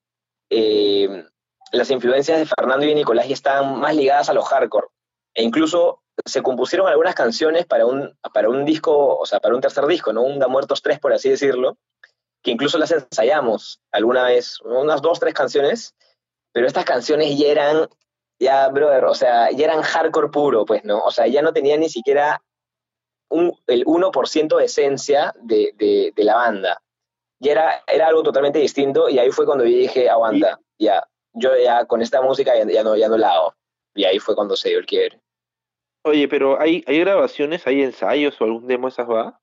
eh, 0.49 1.25
las 1.71 1.89
influencias 1.89 2.39
de 2.39 2.45
Fernando 2.45 2.85
y 2.85 2.89
de 2.89 2.95
Nicolás 2.95 3.27
ya 3.27 3.33
estaban 3.33 3.79
más 3.79 3.95
ligadas 3.95 4.29
a 4.29 4.33
los 4.33 4.47
hardcore. 4.47 4.87
E 5.33 5.43
incluso 5.43 6.01
se 6.25 6.41
compusieron 6.41 6.87
algunas 6.87 7.15
canciones 7.15 7.65
para 7.65 7.85
un, 7.85 8.17
para 8.33 8.49
un 8.49 8.65
disco, 8.65 9.17
o 9.17 9.25
sea, 9.25 9.39
para 9.39 9.55
un 9.55 9.61
tercer 9.61 9.85
disco, 9.85 10.11
¿no? 10.11 10.23
Un 10.23 10.39
Da 10.39 10.47
Muertos 10.47 10.81
3, 10.81 10.99
por 10.99 11.13
así 11.13 11.29
decirlo, 11.29 11.77
que 12.41 12.51
incluso 12.51 12.77
las 12.77 12.91
ensayamos 12.91 13.81
alguna 13.91 14.23
vez, 14.23 14.59
unas 14.61 15.01
dos, 15.01 15.19
tres 15.19 15.33
canciones, 15.33 15.95
pero 16.51 16.67
estas 16.67 16.85
canciones 16.85 17.37
ya 17.37 17.47
eran, 17.47 17.87
ya, 18.39 18.67
brother, 18.69 19.05
o 19.05 19.15
sea, 19.15 19.51
ya 19.51 19.65
eran 19.65 19.81
hardcore 19.81 20.29
puro, 20.29 20.65
pues, 20.65 20.83
¿no? 20.83 20.99
O 20.99 21.11
sea, 21.11 21.27
ya 21.27 21.41
no 21.41 21.53
tenían 21.53 21.79
ni 21.79 21.89
siquiera 21.89 22.41
un, 23.29 23.53
el 23.67 23.85
1% 23.85 24.57
de 24.57 24.65
esencia 24.65 25.33
de, 25.41 25.73
de, 25.75 26.13
de, 26.15 26.23
la 26.23 26.35
banda. 26.35 26.81
Y 27.39 27.49
era, 27.49 27.83
era 27.87 28.07
algo 28.07 28.23
totalmente 28.23 28.59
distinto, 28.59 29.09
y 29.09 29.19
ahí 29.19 29.31
fue 29.31 29.45
cuando 29.45 29.65
yo 29.65 29.77
dije, 29.77 30.09
aguanta, 30.09 30.59
ya, 30.79 31.03
yo 31.33 31.55
ya 31.57 31.85
con 31.85 32.01
esta 32.01 32.21
música 32.21 32.53
ya, 32.55 32.83
no, 32.83 32.95
ya 32.95 33.07
no 33.07 33.17
la 33.17 33.33
hago. 33.33 33.53
Y 33.95 34.05
ahí 34.05 34.19
fue 34.19 34.35
cuando 34.35 34.55
se 34.55 34.69
dio 34.69 34.79
el 34.79 34.85
quiebre. 34.85 35.19
Oye, 36.03 36.27
pero 36.27 36.59
¿hay, 36.59 36.83
¿hay 36.87 36.99
grabaciones, 36.99 37.65
hay 37.67 37.81
ensayos 37.81 38.39
o 38.39 38.43
algún 38.43 38.67
demo 38.67 38.87
esas 38.87 39.09
va? 39.09 39.39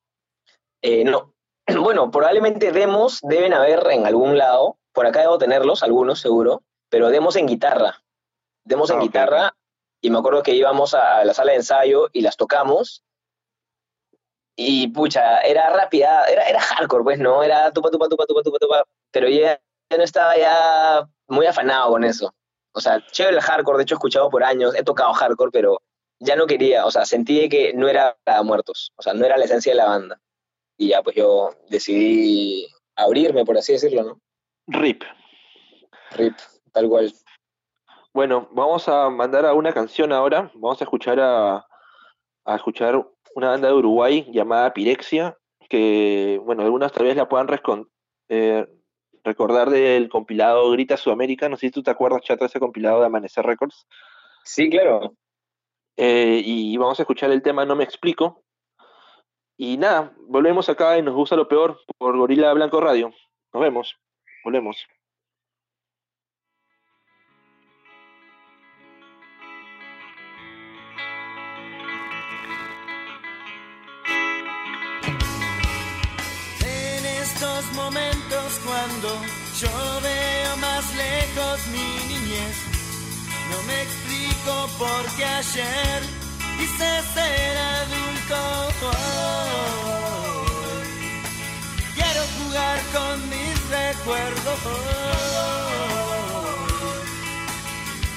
Eh, 0.82 1.04
no. 1.04 1.32
Bueno, 1.82 2.10
probablemente 2.10 2.72
demos 2.72 3.20
deben 3.22 3.54
haber 3.54 3.86
en 3.90 4.06
algún 4.06 4.36
lado. 4.36 4.76
Por 4.92 5.06
acá 5.06 5.20
debo 5.20 5.38
tenerlos, 5.38 5.82
algunos 5.82 6.20
seguro, 6.20 6.62
pero 6.90 7.08
demos 7.08 7.36
en 7.36 7.46
guitarra. 7.46 8.03
Demos 8.64 8.90
en 8.90 8.98
ah, 8.98 9.02
guitarra 9.02 9.56
y 10.00 10.10
me 10.10 10.18
acuerdo 10.18 10.42
que 10.42 10.54
íbamos 10.54 10.94
a 10.94 11.24
la 11.24 11.34
sala 11.34 11.52
de 11.52 11.58
ensayo 11.58 12.08
y 12.12 12.20
las 12.20 12.36
tocamos. 12.36 13.02
Y 14.56 14.88
pucha, 14.88 15.40
era 15.40 15.70
rápida, 15.70 16.24
era, 16.26 16.44
era 16.44 16.60
hardcore, 16.60 17.04
pues, 17.04 17.18
¿no? 17.18 17.42
Era 17.42 17.72
tupa, 17.72 17.90
tupa, 17.90 18.08
tupa, 18.08 18.24
tupa, 18.26 18.42
tupa, 18.42 18.58
tupa. 18.58 18.84
Pero 19.10 19.28
ya, 19.28 19.60
ya 19.90 19.96
no 19.96 20.04
estaba 20.04 20.36
ya 20.36 21.08
muy 21.26 21.46
afanado 21.46 21.90
con 21.90 22.04
eso. 22.04 22.34
O 22.72 22.80
sea, 22.80 23.04
chévere 23.06 23.36
el 23.36 23.42
hardcore, 23.42 23.78
de 23.78 23.84
hecho 23.84 23.94
he 23.94 23.96
escuchado 23.96 24.30
por 24.30 24.44
años, 24.44 24.74
he 24.74 24.82
tocado 24.82 25.12
hardcore, 25.12 25.50
pero 25.52 25.80
ya 26.18 26.36
no 26.36 26.46
quería, 26.46 26.86
o 26.86 26.90
sea, 26.90 27.04
sentí 27.04 27.48
que 27.48 27.72
no 27.72 27.88
era 27.88 28.16
para 28.24 28.42
muertos, 28.42 28.92
o 28.96 29.02
sea, 29.02 29.14
no 29.14 29.24
era 29.24 29.36
la 29.36 29.44
esencia 29.44 29.72
de 29.72 29.76
la 29.76 29.86
banda. 29.86 30.20
Y 30.76 30.88
ya, 30.88 31.02
pues 31.02 31.14
yo 31.14 31.50
decidí 31.68 32.66
abrirme, 32.96 33.44
por 33.44 33.56
así 33.56 33.72
decirlo, 33.72 34.02
¿no? 34.02 34.20
RIP. 34.66 35.02
RIP, 36.12 36.36
tal 36.72 36.88
cual. 36.88 37.14
Bueno, 38.14 38.48
vamos 38.52 38.88
a 38.88 39.10
mandar 39.10 39.44
a 39.44 39.54
una 39.54 39.72
canción 39.72 40.12
ahora. 40.12 40.48
Vamos 40.54 40.80
a 40.80 40.84
escuchar 40.84 41.18
a, 41.18 41.66
a 42.44 42.54
escuchar 42.54 43.04
una 43.34 43.48
banda 43.48 43.66
de 43.66 43.74
Uruguay 43.74 44.24
llamada 44.30 44.72
Pirexia, 44.72 45.36
que, 45.68 46.40
bueno, 46.44 46.62
algunas 46.62 46.92
tal 46.92 47.06
vez 47.06 47.16
la 47.16 47.28
puedan 47.28 47.48
eh, 48.28 48.68
recordar 49.24 49.68
del 49.68 50.08
compilado 50.08 50.70
Grita 50.70 50.96
Sudamérica. 50.96 51.48
No 51.48 51.56
sé 51.56 51.66
si 51.66 51.72
tú 51.72 51.82
te 51.82 51.90
acuerdas, 51.90 52.22
Chata, 52.22 52.46
ese 52.46 52.60
compilado 52.60 53.00
de 53.00 53.06
Amanecer 53.06 53.44
Records. 53.44 53.84
Sí, 54.44 54.70
claro. 54.70 55.16
Eh, 55.96 56.40
y 56.44 56.76
vamos 56.76 57.00
a 57.00 57.02
escuchar 57.02 57.32
el 57.32 57.42
tema 57.42 57.64
No 57.64 57.74
me 57.74 57.82
explico. 57.82 58.44
Y 59.56 59.76
nada, 59.76 60.12
volvemos 60.28 60.68
acá 60.68 60.96
y 60.98 61.02
nos 61.02 61.16
gusta 61.16 61.34
lo 61.34 61.48
peor 61.48 61.80
por 61.98 62.16
Gorila 62.16 62.52
Blanco 62.52 62.80
Radio. 62.80 63.12
Nos 63.52 63.60
vemos, 63.60 63.96
volvemos. 64.44 64.86
Momentos 77.74 78.60
cuando 78.64 79.08
yo 79.60 80.00
veo 80.02 80.56
más 80.58 80.84
lejos 80.94 81.66
mi 81.72 82.14
niñez 82.14 82.74
no 83.50 83.62
me 83.64 83.82
explico 83.82 84.68
por 84.78 85.04
qué 85.16 85.24
ayer 85.24 86.02
quise 86.58 87.02
ser 87.14 87.56
adulto. 87.58 88.40
Quiero 91.94 92.22
jugar 92.38 92.78
con 92.92 93.28
mis 93.28 93.56
recuerdos. 93.70 94.60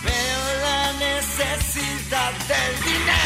Veo 0.03 0.43
la 0.68 0.93
necesidad 0.93 2.32
del 2.47 2.74
dinero. 2.84 3.16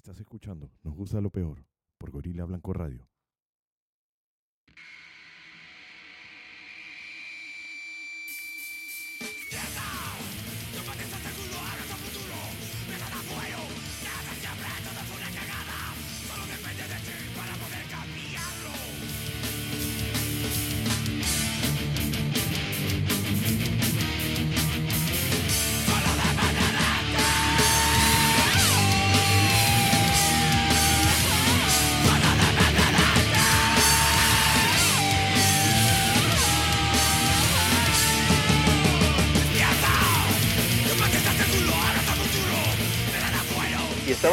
Estás 0.00 0.18
escuchando 0.18 0.72
Nos 0.82 0.94
gusta 0.94 1.20
lo 1.20 1.28
peor 1.28 1.66
por 1.98 2.10
Gorila 2.10 2.46
Blanco 2.46 2.72
Radio. 2.72 3.09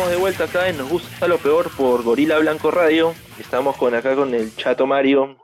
Estamos 0.08 0.12
de 0.12 0.22
vuelta 0.22 0.44
acá 0.46 0.70
en 0.70 0.78
Nos 0.78 0.90
gusta 0.90 1.28
lo 1.28 1.38
peor 1.38 1.70
por 1.76 2.02
Gorila 2.02 2.40
Blanco 2.40 2.72
Radio. 2.72 3.14
Estamos 3.40 3.76
con 3.76 3.94
acá 3.94 4.16
con 4.16 4.34
el 4.34 4.56
chato 4.56 4.88
Mario 4.88 5.38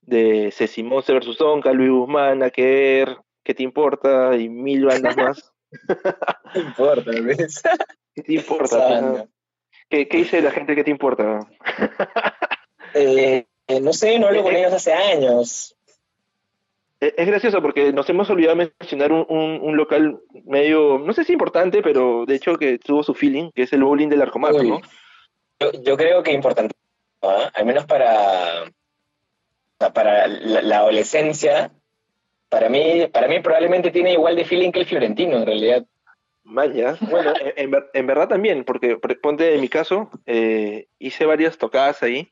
de 0.00 0.50
Ceci 0.50 0.82
Monster 0.82 1.20
vs. 1.20 1.36
Zonka, 1.36 1.72
Luis 1.72 1.90
Guzmán, 1.90 2.42
Aker, 2.42 3.18
¿qué 3.44 3.54
te 3.54 3.62
importa? 3.62 4.34
Y 4.36 4.48
mil 4.48 4.86
bandas 4.86 5.16
más. 5.16 5.52
No 6.52 6.60
importa, 6.60 7.12
¿ves? 7.22 7.62
¿Qué 8.12 8.22
te 8.22 8.34
importa? 8.34 9.28
¿Qué, 9.88 10.08
qué 10.08 10.16
dice 10.16 10.42
la 10.42 10.50
gente 10.50 10.74
que 10.74 10.82
te 10.82 10.90
importa? 10.90 11.38
Eh, 12.92 13.46
eh, 13.68 13.80
no 13.80 13.92
sé, 13.92 14.18
no 14.18 14.26
hablo 14.26 14.42
con 14.42 14.56
ellos 14.56 14.72
hace 14.72 14.92
años. 14.92 15.76
Es 17.00 17.26
gracioso 17.26 17.62
porque 17.62 17.92
nos 17.94 18.08
hemos 18.10 18.28
olvidado 18.28 18.56
mencionar 18.56 19.10
un, 19.10 19.24
un- 19.28 19.58
un 19.62 19.76
local 19.76 20.20
medio, 20.44 20.98
no 20.98 21.12
sé 21.14 21.24
si 21.24 21.32
importante, 21.32 21.80
pero 21.82 22.26
de 22.26 22.34
hecho 22.34 22.56
que 22.56 22.78
tuvo 22.78 23.02
su 23.02 23.14
feeling, 23.14 23.50
que 23.54 23.62
es 23.62 23.72
el 23.72 23.82
bowling 23.82 24.08
del 24.08 24.20
Arcomato, 24.20 24.58
Uy. 24.58 24.68
¿no? 24.68 24.80
Yo, 25.60 25.72
yo 25.82 25.96
creo 25.96 26.22
que 26.22 26.32
importante, 26.32 26.74
¿ah? 27.22 27.50
al 27.54 27.64
menos 27.64 27.86
para, 27.86 28.64
para 29.94 30.26
la, 30.28 30.60
la 30.62 30.78
adolescencia, 30.78 31.72
para 32.50 32.68
mí, 32.68 33.06
para 33.12 33.28
mí 33.28 33.40
probablemente 33.40 33.90
tiene 33.90 34.12
igual 34.12 34.36
de 34.36 34.44
feeling 34.44 34.70
que 34.70 34.80
el 34.80 34.86
Fiorentino, 34.86 35.38
en 35.38 35.46
realidad. 35.46 35.86
Vaya, 36.44 36.96
bueno, 37.10 37.32
en, 37.40 37.52
en 37.56 37.70
ver- 37.70 37.90
en 37.94 38.06
verdad 38.06 38.28
también, 38.28 38.64
porque 38.64 38.96
por- 38.96 39.18
ponte 39.20 39.54
en 39.54 39.60
mi 39.60 39.68
caso, 39.68 40.10
eh, 40.26 40.88
hice 40.98 41.24
varias 41.24 41.56
tocadas 41.56 42.02
ahí, 42.02 42.30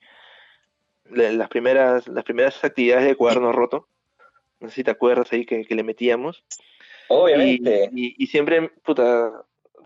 la- 1.10 1.32
las 1.32 1.48
primeras, 1.48 2.06
las 2.08 2.24
primeras 2.24 2.62
actividades 2.64 3.06
de 3.06 3.14
cuaderno 3.16 3.52
roto, 3.52 3.88
no 4.60 4.68
sé 4.68 4.76
si 4.76 4.84
te 4.84 4.90
acuerdas 4.90 5.32
ahí 5.32 5.44
que, 5.46 5.64
que 5.64 5.74
le 5.74 5.82
metíamos, 5.82 6.44
Obviamente. 7.08 7.90
y- 7.92 8.14
y 8.22 8.26
siempre, 8.26 8.68
puta, 8.84 9.32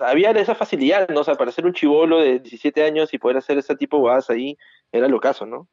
había 0.00 0.30
esa 0.32 0.54
facilidad, 0.54 1.08
¿no? 1.08 1.20
O 1.20 1.24
sea, 1.24 1.34
para 1.36 1.52
ser 1.52 1.66
un 1.66 1.72
chivolo 1.74 2.18
de 2.18 2.40
17 2.40 2.82
años 2.82 3.12
y 3.14 3.18
poder 3.18 3.36
hacer 3.36 3.58
ese 3.58 3.76
tipo 3.76 3.96
de 3.96 4.00
guadas 4.02 4.30
ahí, 4.30 4.56
era 4.90 5.06
lo 5.08 5.20
caso, 5.20 5.46
¿no? 5.46 5.68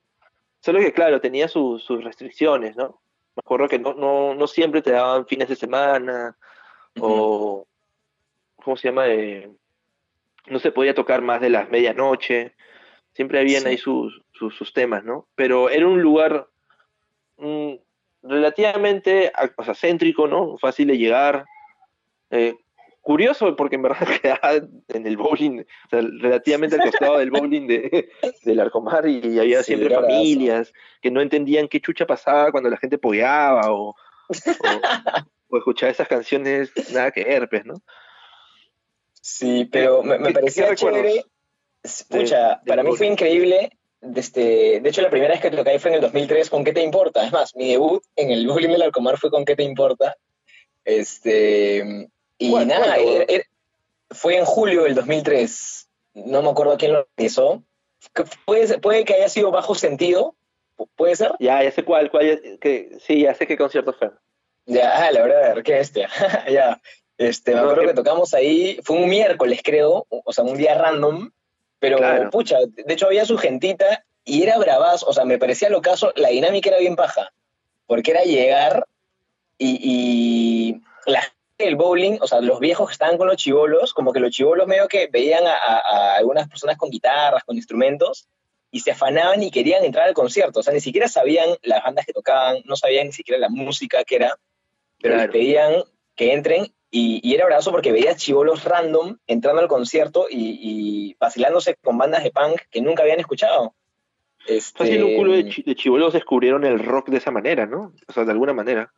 Solo 0.62 0.80
que, 0.80 0.94
claro, 0.94 1.20
tenía 1.22 1.48
sus- 1.48 1.84
sus 1.84 2.04
restricciones, 2.04 2.76
¿no? 2.76 3.02
Me 3.36 3.42
acuerdo 3.44 3.68
que 3.70 3.80
no, 3.80 3.94
no, 3.94 4.36
no 4.36 4.48
siempre 4.48 4.82
te 4.82 4.92
daban 4.92 5.26
fines 5.26 5.48
de 5.50 5.56
semana, 5.56 6.38
o 7.00 7.66
¿cómo 8.58 8.76
se 8.78 8.90
llama? 8.90 9.08
Eh, 9.08 9.50
no 10.48 10.60
se 10.60 10.72
podía 10.72 10.94
tocar 10.94 11.22
más 11.22 11.40
de 11.42 11.50
las 11.50 11.70
medianoche, 11.70 12.54
siempre 13.14 13.40
habían 13.40 13.62
Sí. 13.64 13.68
ahí 13.70 13.78
sus, 13.78 14.22
sus, 14.34 14.54
sus 14.56 14.74
temas, 14.74 15.04
¿no? 15.06 15.28
Pero 15.36 15.70
era 15.70 15.88
un 15.88 16.02
lugar 16.02 16.48
relativamente 18.22 19.32
o 19.58 19.64
sea, 19.64 19.74
céntrico, 19.76 20.28
¿no? 20.28 20.58
Fácil 20.58 20.88
de 20.88 20.98
llegar. 20.98 21.46
eh, 22.32 22.56
curioso, 23.02 23.56
porque 23.56 23.76
en 23.78 23.82
verdad 23.82 23.98
quedaba 24.22 24.54
en 24.90 25.08
el 25.08 25.18
bowling, 25.18 25.62
o 25.62 25.90
sea, 25.90 26.02
relativamente 26.02 26.76
al 26.76 26.82
costado 26.84 27.18
del 27.18 27.32
bowling 27.32 27.66
de, 27.66 28.10
del 28.44 28.60
Arcomar 28.60 29.08
y, 29.08 29.40
había 29.40 29.60
Sí, 29.64 29.74
siempre 29.74 29.96
familias 29.96 30.72
que 31.02 31.10
no 31.10 31.22
entendían 31.22 31.68
qué 31.68 31.80
chucha 31.80 32.06
pasaba 32.06 32.52
cuando 32.52 32.70
la 32.70 32.78
gente 32.78 32.98
pogueaba 33.00 33.72
o, 33.72 33.90
o, 33.90 33.96
o 35.50 35.58
escuchaba 35.58 35.92
esas 35.92 36.08
canciones 36.08 36.72
nada 36.94 37.10
que 37.12 37.22
herpes, 37.22 37.66
¿no? 37.66 37.76
Sí, 39.22 39.68
pero 39.72 40.04
me, 40.04 40.20
me 40.20 40.28
¿Qué- 40.28 40.34
parecía 40.34 40.76
chévere. 40.76 41.24
Escucha, 41.82 42.62
para 42.68 42.84
mí 42.84 42.92
fue 42.96 43.08
increíble. 43.08 43.72
Desde, 44.02 44.80
de 44.80 44.90
hecho, 44.90 45.02
la 45.02 45.10
primera 45.10 45.34
vez 45.34 45.42
que 45.42 45.52
toqué 45.52 45.78
fue 45.80 45.92
en 45.92 45.96
el 45.96 46.02
2003 46.02 46.50
con 46.50 46.64
¿Qué 46.64 46.72
te 46.74 46.82
importa? 46.82 47.26
Es 47.26 47.32
más, 47.32 47.56
mi 47.56 47.70
debut 47.70 48.02
en 48.16 48.32
el 48.32 48.48
bowling 48.48 48.70
del 48.70 48.82
Alcomar 48.84 49.18
fue 49.18 49.30
con 49.30 49.44
¿Qué 49.46 49.56
te 49.56 49.64
importa? 49.64 50.16
Este, 50.86 52.10
y 52.38 52.52
¿Cuál- 52.52 52.68
nada, 52.68 52.96
fue 54.12 54.38
en 54.38 54.46
julio 54.46 54.84
del 54.84 54.96
2003. 54.96 55.88
No 56.14 56.42
me 56.42 56.50
acuerdo 56.50 56.78
quién 56.78 56.94
lo 56.94 57.08
organizó. 57.16 57.64
Puede, 58.46 58.80
puede 58.80 59.06
que 59.06 59.14
haya 59.16 59.30
sido 59.30 59.52
Bajo 59.52 59.76
Sentido, 59.76 60.36
pu- 60.78 60.90
puede 60.96 61.16
ser. 61.16 61.34
Ya, 61.40 61.62
ya 61.64 61.72
sé 61.72 61.84
cuál, 61.84 62.10
cuál, 62.10 62.58
que, 62.62 62.98
sí, 63.06 63.22
ya 63.22 63.34
sé 63.36 63.46
qué 63.46 63.58
concierto 63.58 63.94
fue. 63.94 64.12
Ya, 64.66 65.06
ah, 65.06 65.12
la 65.12 65.22
verdad, 65.24 65.64
qué 65.64 65.74
bestia. 65.74 66.10
ya. 66.50 66.82
Este, 67.18 67.54
me 67.54 67.60
acuerdo 67.60 67.82
que 67.88 67.94
tocamos 67.94 68.34
ahí, 68.34 68.80
fue 68.84 68.96
un 68.96 69.10
miércoles, 69.10 69.60
creo, 69.62 70.08
o 70.10 70.32
sea, 70.32 70.46
un 70.46 70.56
día 70.58 70.74
random, 70.76 71.30
pero 71.80 71.98
Claro. 71.98 72.30
pucha, 72.30 72.58
de 72.66 72.94
hecho 72.94 73.08
había 73.08 73.26
su 73.26 73.38
gentita 73.38 74.06
y 74.26 74.44
era 74.44 74.58
bravaz, 74.58 75.04
o 75.04 75.14
sea, 75.14 75.26
me 75.26 75.38
parecía 75.38 75.70
lo 75.70 75.82
caso, 75.82 76.12
la 76.16 76.30
dinámica 76.30 76.70
era 76.70 76.80
bien 76.80 76.96
paja, 76.96 77.32
porque 77.88 78.12
era 78.12 78.24
llegar 78.24 78.86
y, 79.58 79.80
y 79.82 80.82
la 81.10 81.22
gente 81.22 81.36
del 81.58 81.76
bowling, 81.76 82.18
o 82.22 82.28
sea, 82.28 82.40
los 82.42 82.60
viejos 82.60 82.88
que 82.88 82.94
estaban 82.94 83.18
con 83.18 83.28
los 83.28 83.38
chivolos, 83.38 83.94
como 83.94 84.14
que 84.14 84.20
los 84.20 84.32
chivolos 84.32 84.68
medio 84.68 84.88
que 84.88 85.08
veían 85.08 85.46
a, 85.48 85.54
a- 85.54 85.80
a 85.80 86.16
algunas 86.16 86.48
personas 86.48 86.78
con 86.78 86.90
guitarras, 86.90 87.44
con 87.44 87.56
instrumentos, 87.58 88.28
y 88.72 88.82
se 88.82 88.92
afanaban 88.92 89.42
y 89.42 89.50
querían 89.50 89.84
entrar 89.84 90.08
al 90.08 90.14
concierto, 90.14 90.60
o 90.60 90.64
sea, 90.64 90.74
ni 90.74 90.80
siquiera 90.80 91.08
sabían 91.08 91.50
las 91.64 91.84
bandas 91.84 92.06
que 92.06 92.14
tocaban, 92.14 92.62
no 92.66 92.76
sabían 92.76 93.08
ni 93.08 93.14
siquiera 93.14 93.40
la 93.40 93.50
música 93.50 94.04
que 94.04 94.18
era, 94.18 94.38
pero 95.02 95.16
les 95.16 95.30
pedían 95.30 95.84
que 96.16 96.34
entren 96.34 96.72
y, 96.92 97.20
y 97.24 97.36
era 97.36 97.46
bravazo 97.46 97.72
porque 97.72 97.92
veías 97.92 98.18
chivolos 98.18 98.64
random 98.64 99.18
entrando 99.28 99.62
al 99.62 99.68
concierto 99.68 100.28
y, 100.30 100.60
y 100.62 101.16
vacilándose 101.20 101.76
con 101.76 101.98
bandas 101.98 102.24
de 102.24 102.32
punk 102.32 102.62
que 102.72 102.82
nunca 102.82 103.04
habían 103.04 103.20
escuchado. 103.20 103.74
Este, 104.48 104.78
Fácil 104.80 105.04
un 105.04 105.16
culo 105.16 105.34
de, 105.34 105.50
chi- 105.50 105.64
de 105.64 105.76
descubrieron 106.12 106.66
el 106.66 106.80
rock 106.80 107.10
de 107.10 107.18
esa 107.18 107.30
manera, 107.32 107.66
¿no? 107.66 107.94
O 108.08 108.14
sea, 108.14 108.26
de 108.26 108.32
alguna 108.32 108.54
manera. 108.54 108.92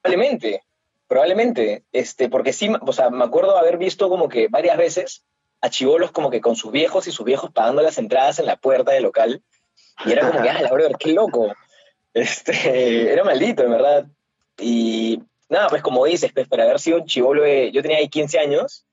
Probablemente, 0.00 0.62
probablemente, 1.08 1.84
este, 1.92 2.28
porque 2.28 2.52
sí, 2.52 2.70
o 2.80 2.92
sea, 2.92 3.10
me 3.10 3.24
acuerdo 3.24 3.58
haber 3.58 3.76
visto 3.76 4.08
como 4.08 4.28
que 4.28 4.48
varias 4.48 4.78
veces 4.78 5.24
a 5.60 5.68
chivolos 5.68 6.12
como 6.12 6.30
que 6.30 6.40
con 6.40 6.54
sus 6.56 6.70
viejos 6.70 7.06
y 7.06 7.12
sus 7.12 7.26
viejos 7.26 7.50
pagando 7.50 7.82
las 7.82 7.98
entradas 7.98 8.38
en 8.38 8.46
la 8.46 8.56
puerta 8.56 8.92
del 8.92 9.02
local 9.02 9.42
y 10.04 10.12
era 10.12 10.30
como 10.30 10.42
que, 10.42 10.48
ah, 10.50 10.62
la 10.62 10.70
brother, 10.72 10.96
qué 10.98 11.12
loco. 11.12 11.52
Este, 12.14 13.12
era 13.12 13.24
maldito, 13.24 13.62
en 13.62 13.70
verdad. 13.70 14.06
Y 14.58 15.22
nada, 15.48 15.68
pues 15.68 15.82
como 15.82 16.04
dices, 16.04 16.32
pues 16.32 16.48
para 16.48 16.64
haber 16.64 16.78
sido 16.80 16.98
un 16.98 17.06
chivolo, 17.06 17.42
de- 17.42 17.70
yo 17.72 17.82
tenía 17.82 17.98
ahí 17.98 18.08
15 18.08 18.38
años, 18.38 18.86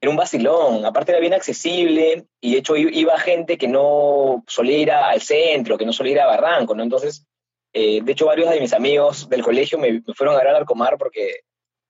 era 0.00 0.10
un 0.10 0.16
vacilón, 0.16 0.84
aparte 0.86 1.12
era 1.12 1.20
bien 1.20 1.34
accesible 1.34 2.24
y 2.40 2.52
de 2.52 2.58
hecho 2.58 2.76
iba 2.76 3.18
gente 3.18 3.58
que 3.58 3.68
no 3.68 4.42
solía 4.46 4.78
ir 4.78 4.90
a- 4.92 5.10
al 5.10 5.20
centro, 5.20 5.76
que 5.76 5.84
no 5.86 5.92
solía 5.92 6.12
ir 6.12 6.20
a 6.20 6.26
Barranco, 6.26 6.74
¿no? 6.74 6.82
Entonces, 6.82 7.26
eh, 7.72 8.00
de 8.02 8.12
hecho 8.12 8.26
varios 8.26 8.50
de 8.50 8.60
mis 8.60 8.72
amigos 8.72 9.28
del 9.28 9.42
colegio 9.42 9.78
me, 9.78 9.92
me 9.92 10.14
fueron 10.14 10.34
a 10.34 10.38
ver 10.38 10.48
al 10.48 10.56
Arcomar 10.56 10.96
porque 10.98 11.40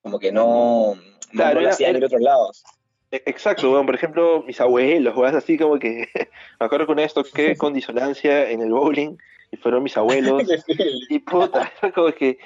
como 0.02 0.18
que 0.18 0.32
no, 0.32 0.94
no, 0.96 1.02
Claro, 1.32 1.54
no 1.56 1.60
lo 1.60 1.68
hacían 1.70 1.96
en 1.96 2.04
otros 2.04 2.20
lados. 2.20 2.64
E- 3.12 3.22
Exacto, 3.26 3.70
weón. 3.70 3.86
Por 3.86 3.94
ejemplo, 3.94 4.42
mis 4.46 4.60
abuelos, 4.60 5.16
weón, 5.16 5.36
así 5.36 5.56
como 5.58 5.78
que. 5.78 6.08
me 6.60 6.66
acuerdo 6.66 6.86
que 6.86 6.92
una 6.92 7.02
vez 7.02 7.14
toqué 7.14 7.56
con 7.56 7.72
disonancia 7.74 8.50
en 8.50 8.62
el 8.62 8.70
bowling 8.72 9.16
y 9.52 9.56
fueron 9.56 9.82
mis 9.82 9.96
abuelos. 9.96 10.42
y 11.08 11.18
puta, 11.20 11.72
como 11.94 12.12
que. 12.12 12.38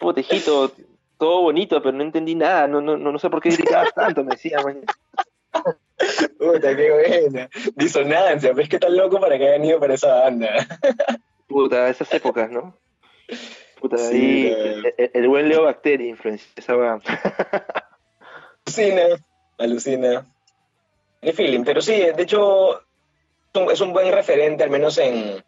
Puta, 0.00 0.20
hijito, 0.20 0.72
todo 1.18 1.42
bonito, 1.42 1.82
pero 1.82 1.96
no 1.96 2.02
entendí 2.02 2.34
nada. 2.34 2.66
No, 2.66 2.80
no, 2.80 2.96
no, 2.96 3.18
sé 3.18 3.28
por 3.28 3.42
qué 3.42 3.50
gritabas 3.50 3.92
tanto, 3.94 4.24
me 4.24 4.30
decía, 4.30 4.58
man. 4.62 4.80
Puta, 6.38 6.74
qué 6.74 6.90
buena. 6.90 7.50
Disonancia, 7.76 8.54
pues 8.54 8.68
qué 8.68 8.78
tan 8.78 8.96
loco 8.96 9.20
para 9.20 9.36
que 9.36 9.46
hayan 9.46 9.64
ido 9.66 9.78
para 9.78 9.94
esa 9.94 10.22
banda. 10.22 10.66
Puta, 11.46 11.88
esas 11.90 12.12
épocas, 12.14 12.50
¿no? 12.50 12.74
Puta, 13.78 13.98
Sí. 13.98 14.48
El, 14.48 15.10
el 15.12 15.28
buen 15.28 15.48
Leo 15.48 15.64
Bacteria 15.64 16.08
influenciaba. 16.08 17.00
Alucina, 18.64 19.02
alucina. 19.58 20.26
Qué 21.20 21.34
feeling, 21.34 21.64
pero 21.64 21.82
sí, 21.82 21.92
de 21.92 22.22
hecho, 22.22 22.80
es 22.80 23.60
un, 23.60 23.70
es 23.70 23.80
un 23.82 23.92
buen 23.92 24.10
referente, 24.10 24.64
al 24.64 24.70
menos 24.70 24.96
en, 24.96 25.44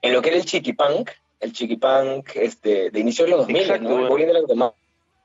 en 0.00 0.12
lo 0.12 0.22
que 0.22 0.30
era 0.30 0.38
el 0.38 0.46
chiquipunk, 0.46 1.10
el 1.40 1.52
chiquipunk 1.52 2.30
este, 2.36 2.90
de 2.90 3.00
inicio 3.00 3.24
de 3.24 3.30
los 3.32 3.40
2000, 3.40 3.62
Exacto, 3.62 3.88
¿no? 3.88 4.08
Bueno. 4.08 4.74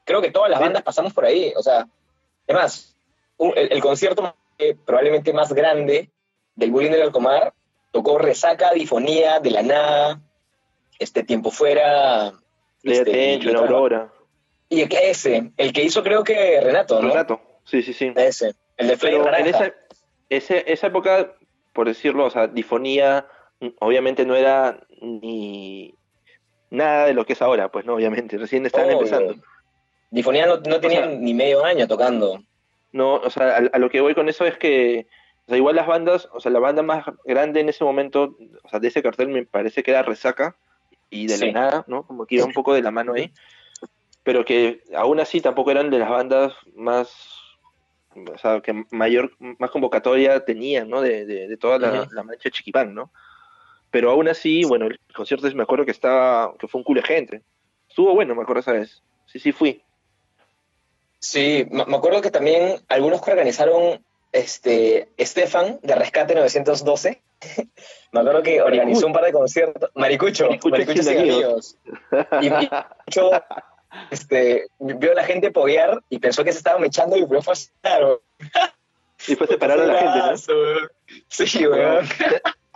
Creo 0.05 0.22
que 0.22 0.32
todas 0.32 0.49
las 0.49 0.59
bandas 0.59 0.84
pasamos 0.84 1.13
por 1.13 1.26
ahí, 1.26 1.53
o 1.55 1.61
sea, 1.63 1.88
es 2.47 2.55
más, 2.55 2.95
un- 3.38 3.53
el, 3.55 3.72
el 3.74 3.82
concierto 3.82 4.36
probablemente 4.86 5.34
más 5.34 5.51
grande 5.53 6.09
del 6.55 6.72
bullying 6.72 6.91
del 6.91 7.01
Alcomar, 7.01 7.53
tocó 7.91 8.18
Resaca, 8.18 8.72
Difonía, 8.74 9.39
De 9.39 9.51
la 9.51 9.61
Nada, 9.61 10.22
este 10.99 11.24
tiempo 11.24 11.51
fuera. 11.51 12.34
Este, 12.84 13.36
y, 13.36 13.49
Aurora. 13.53 14.11
Y 14.70 14.82
ese, 14.82 15.51
el 15.57 15.74
que 15.74 15.84
hizo 15.84 16.03
creo 16.03 16.24
que 16.24 16.61
Renato, 16.61 17.01
¿no? 17.01 17.09
Renato, 17.09 17.41
sí, 17.66 17.82
sí, 17.82 17.93
sí. 17.93 18.13
Ese, 18.16 18.55
el 18.78 18.88
de 18.88 18.97
Flay 18.97 19.16
en 19.16 19.47
esa, 19.47 19.74
esa 20.30 20.88
época, 20.88 21.36
por 21.74 21.88
decirlo, 21.88 22.26
o 22.26 22.30
sea, 22.30 22.47
Difonía 22.47 23.28
obviamente 23.80 24.26
no 24.26 24.36
era 24.36 24.86
ni 25.01 25.95
nada 26.70 27.05
de 27.05 27.13
lo 27.13 27.26
que 27.26 27.34
es 27.34 27.41
ahora, 27.41 27.70
pues 27.72 27.86
no, 27.86 27.95
obviamente, 27.95 28.38
recién 28.38 28.66
estaban 28.66 28.91
empezando. 28.91 29.36
Difonía 30.11 30.45
no, 30.45 30.57
no 30.57 30.80
tenía 30.80 31.05
ni 31.05 31.34
medio 31.34 31.63
año 31.66 31.88
tocando. 31.88 32.43
No, 32.91 33.16
o 33.16 33.30
sea, 33.30 33.57
a, 33.57 33.78
lo 33.78 33.89
que 33.89 34.01
voy 34.01 34.16
con 34.16 34.30
eso 34.30 34.45
es 34.45 34.57
que, 34.57 35.07
o 35.45 35.49
sea, 35.49 35.57
igual 35.57 35.76
las 35.76 35.88
bandas, 35.88 36.30
o 36.32 36.39
sea, 36.39 36.51
la 36.51 36.59
banda 36.59 36.82
más 36.82 37.05
grande 37.26 37.59
en 37.59 37.70
ese 37.70 37.84
momento, 37.84 38.38
o 38.63 38.70
sea, 38.70 38.80
de 38.80 38.88
ese 38.88 39.03
cartel 39.03 39.28
me 39.28 39.45
parece 39.45 39.84
que 39.84 39.91
era 39.91 40.03
Resaca 40.03 40.55
y 41.09 41.28
de 41.28 41.38
la 41.38 41.51
nada, 41.51 41.86
¿no? 41.88 42.03
Como 42.03 42.26
que 42.26 42.36
iba 42.36 42.45
un 42.45 42.53
poco 42.53 42.74
de 42.74 42.82
la 42.82 42.91
mano 42.91 43.13
ahí, 43.13 43.34
pero 44.24 44.45
que 44.45 44.82
aún 44.95 45.20
así 45.20 45.41
tampoco 45.41 45.72
eran 45.72 45.89
de 45.89 45.99
las 45.99 46.09
bandas 46.09 46.53
más, 46.76 47.13
o 48.16 48.38
sea, 48.38 48.61
que 48.61 48.86
mayor, 48.91 49.32
más 49.39 49.72
convocatoria 49.72 50.45
tenían, 50.45 50.89
¿no? 50.89 51.01
De, 51.01 51.26
de, 51.26 51.57
toda 51.57 51.78
la, 51.78 52.07
la 52.11 52.24
mancha 52.24 52.49
chiquipán, 52.49 52.95
¿no? 52.95 53.11
Pero 53.95 54.11
aún 54.11 54.27
así, 54.27 54.65
bueno, 54.65 54.87
el 54.87 54.99
concierto 55.15 55.47
me 55.55 55.63
acuerdo 55.63 55.85
que 55.85 55.91
estaba, 55.91 56.53
que 56.59 56.67
fue 56.67 56.79
un 56.79 56.83
culo 56.83 56.99
de 56.99 57.07
gente. 57.07 57.41
Estuvo 57.87 58.13
bueno, 58.13 58.35
me 58.35 58.41
acuerdo 58.41 58.59
esa 58.59 58.73
vez. 58.73 59.01
Sí, 59.25 59.39
sí 59.39 59.53
fui. 59.53 59.81
Sí, 61.17 61.65
me 61.71 61.83
acuerdo 61.95 62.21
que 62.21 62.29
también 62.29 62.81
algunos 62.89 63.21
que 63.21 63.31
organizaron 63.31 64.03
este 64.33 65.07
Estefan 65.15 65.79
de 65.81 65.95
Rescate 65.95 66.35
912. 66.35 67.21
me 68.11 68.19
acuerdo 68.19 68.43
que 68.43 68.61
organizó 68.61 69.07
un 69.07 69.13
par 69.13 69.23
de 69.23 69.31
conciertos. 69.31 69.89
Maricucho, 69.95 70.49
Maricucho, 70.65 71.01
sin 71.01 71.17
amigos. 71.17 71.77
Y 72.41 72.49
Maricucho 72.49 73.31
este, 74.11 74.67
vio 74.77 75.13
a 75.13 75.15
la 75.15 75.23
gente 75.23 75.51
poguear 75.51 76.01
y 76.09 76.19
pensó 76.19 76.43
que 76.43 76.51
se 76.51 76.57
estaban 76.57 76.83
echando 76.83 77.15
y 77.15 77.25
fue 77.25 77.53
a 77.83 78.17
Y 79.25 79.35
fue 79.35 79.47
separar 79.47 79.79
a 79.79 79.85
la 79.85 79.99
gente, 79.99 80.51
¿no? 80.51 80.89
Sí, 81.29 81.65
weón. 81.65 82.05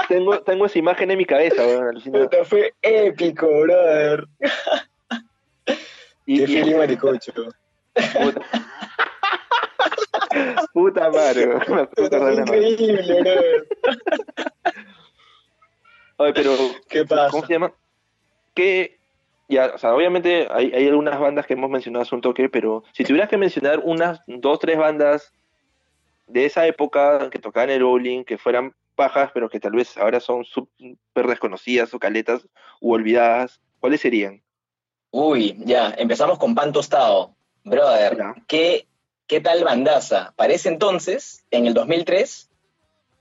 Tengo, 0.07 0.41
tengo 0.41 0.65
esa 0.65 0.79
imagen 0.79 1.11
en 1.11 1.17
mi 1.17 1.25
cabeza, 1.25 1.65
weón. 1.65 2.01
fue 2.45 2.73
épico, 2.81 3.47
brother. 3.47 4.25
Y, 6.25 6.45
Qué 6.45 6.75
maricocho. 6.75 7.33
Puta, 7.93 8.41
puta 10.73 11.09
madre, 11.09 11.47
Puta, 11.95 12.33
increíble, 12.33 13.21
brother. 13.21 13.67
Oye, 16.17 16.33
pero. 16.33 16.51
¿Qué 16.87 17.05
pasa? 17.05 17.31
¿Cómo 17.31 17.45
se 17.45 17.53
llama? 17.53 17.73
Que. 18.53 18.99
Ya, 19.47 19.71
o 19.73 19.77
sea, 19.79 19.95
obviamente 19.95 20.47
hay, 20.51 20.71
hay 20.71 20.87
algunas 20.87 21.19
bandas 21.19 21.47
que 21.47 21.53
hemos 21.53 21.71
mencionado 21.71 22.03
hace 22.03 22.13
un 22.13 22.21
toque, 22.21 22.47
pero 22.49 22.83
si 22.91 23.03
tuvieras 23.03 23.29
que 23.29 23.37
mencionar 23.37 23.79
unas 23.83 24.21
dos, 24.27 24.59
tres 24.59 24.77
bandas 24.77 25.33
de 26.27 26.45
esa 26.45 26.67
época 26.67 27.31
que 27.31 27.39
tocaban 27.39 27.71
el 27.71 27.83
bowling, 27.83 28.23
que 28.23 28.37
fueran 28.37 28.75
pajas, 28.99 29.31
pero 29.33 29.47
que 29.47 29.61
tal 29.61 29.71
vez 29.71 29.97
ahora 29.97 30.19
son 30.19 30.43
súper 30.43 31.25
desconocidas 31.25 31.93
o 31.93 31.99
caletas 31.99 32.45
u 32.81 32.91
olvidadas, 32.91 33.61
¿cuáles 33.79 34.01
serían? 34.01 34.43
Uy, 35.09 35.55
ya, 35.59 35.95
empezamos 35.97 36.37
con 36.37 36.53
Pan 36.53 36.73
Tostado. 36.73 37.33
Brother, 37.63 38.17
¿qué, 38.45 38.87
¿qué 39.25 39.39
tal 39.39 39.63
bandaza? 39.63 40.33
Para 40.35 40.51
ese 40.51 40.67
entonces, 40.67 41.45
en 41.49 41.65
el 41.65 41.73
2003, 41.73 42.49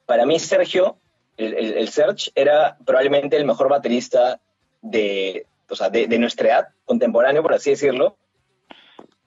para 0.04 0.26
mí 0.26 0.40
Sergio, 0.40 0.98
el, 1.36 1.54
el, 1.54 1.88
Serge, 1.88 2.32
era 2.34 2.76
probablemente 2.84 3.36
el 3.36 3.44
mejor 3.44 3.68
baterista 3.68 4.40
de, 4.82 5.46
o 5.70 5.76
sea, 5.76 5.90
de, 5.90 6.18
nuestra 6.18 6.48
edad, 6.48 6.68
contemporáneo, 6.86 7.40
por 7.42 7.54
así 7.54 7.70
decirlo. 7.70 8.16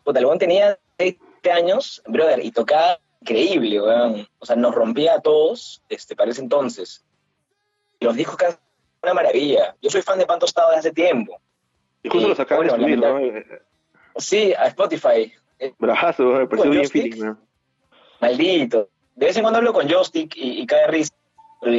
El 0.05 0.37
tenía 0.37 0.77
20 0.97 1.51
años, 1.53 2.03
brother, 2.07 2.43
y 2.43 2.51
tocaba 2.51 2.99
increíble, 3.21 3.81
weón. 3.81 4.27
O 4.39 4.45
sea, 4.45 4.55
nos 4.55 4.73
rompía 4.73 5.15
a 5.15 5.21
todos 5.21 5.81
este, 5.89 6.15
para 6.15 6.31
ese 6.31 6.41
entonces. 6.41 7.05
Los 7.99 8.15
discos 8.15 8.37
que 8.37 8.47
una 9.03 9.13
maravilla. 9.13 9.75
Yo 9.81 9.89
soy 9.89 10.01
fan 10.01 10.19
de 10.19 10.25
Pan 10.25 10.39
Tostado 10.39 10.69
desde 10.69 10.79
hace 10.79 10.91
tiempo. 10.91 11.39
Y 12.03 12.09
justo 12.09 12.27
lo 12.27 12.35
sacaban 12.35 12.67
de 12.67 12.73
subir, 12.73 12.99
¿no? 12.99 13.19
Sí, 14.17 14.53
a 14.53 14.67
Spotify. 14.67 15.33
Brajazo, 15.77 16.23
me 16.23 16.69
bien 16.69 16.89
feeling, 16.89 17.35
Maldito. 18.19 18.89
De 19.15 19.27
vez 19.27 19.37
en 19.37 19.43
cuando 19.43 19.59
hablo 19.59 19.73
con 19.73 19.87
Joystick 19.87 20.35
y, 20.35 20.61
y 20.61 20.65
cae 20.65 20.87
risa. 20.87 21.13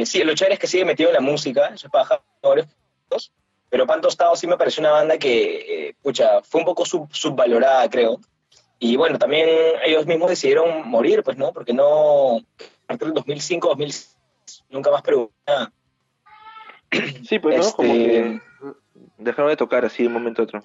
Sí, 0.05 0.23
lo 0.23 0.33
chévere 0.33 0.53
es 0.53 0.59
que 0.59 0.67
sigue 0.67 0.85
metido 0.85 1.09
en 1.09 1.15
la 1.15 1.21
música, 1.21 1.67
eso 1.67 1.87
es 1.87 1.91
paja, 1.91 2.21
pero 3.69 3.87
Pan 3.87 4.01
Tostado 4.01 4.35
sí 4.35 4.45
me 4.45 4.55
pareció 4.55 4.81
una 4.81 4.91
banda 4.91 5.17
que, 5.17 5.87
eh, 5.87 5.95
pucha, 6.01 6.43
fue 6.43 6.61
un 6.61 6.65
poco 6.65 6.85
subvalorada, 6.85 7.89
creo. 7.89 8.19
Y 8.85 8.97
bueno, 8.97 9.17
también 9.17 9.47
ellos 9.85 10.05
mismos 10.05 10.29
decidieron 10.29 10.89
morir, 10.89 11.23
pues, 11.23 11.37
¿no? 11.37 11.53
Porque 11.53 11.73
no, 11.73 12.35
a 12.35 12.85
partir 12.85 13.07
del 13.07 13.13
2005, 13.13 13.69
2006, 13.69 14.17
nunca 14.71 14.91
más 14.91 15.01
preguntaron 15.01 15.73
Sí, 17.25 17.39
pues, 17.39 17.59
¿no? 17.59 17.71
Como 17.71 17.93
que 17.93 18.19
este, 18.19 18.41
dejaron 19.19 19.51
de 19.51 19.55
tocar 19.55 19.85
así 19.85 20.03
de 20.03 20.07
un 20.07 20.13
momento 20.15 20.41
a 20.41 20.43
otro. 20.43 20.63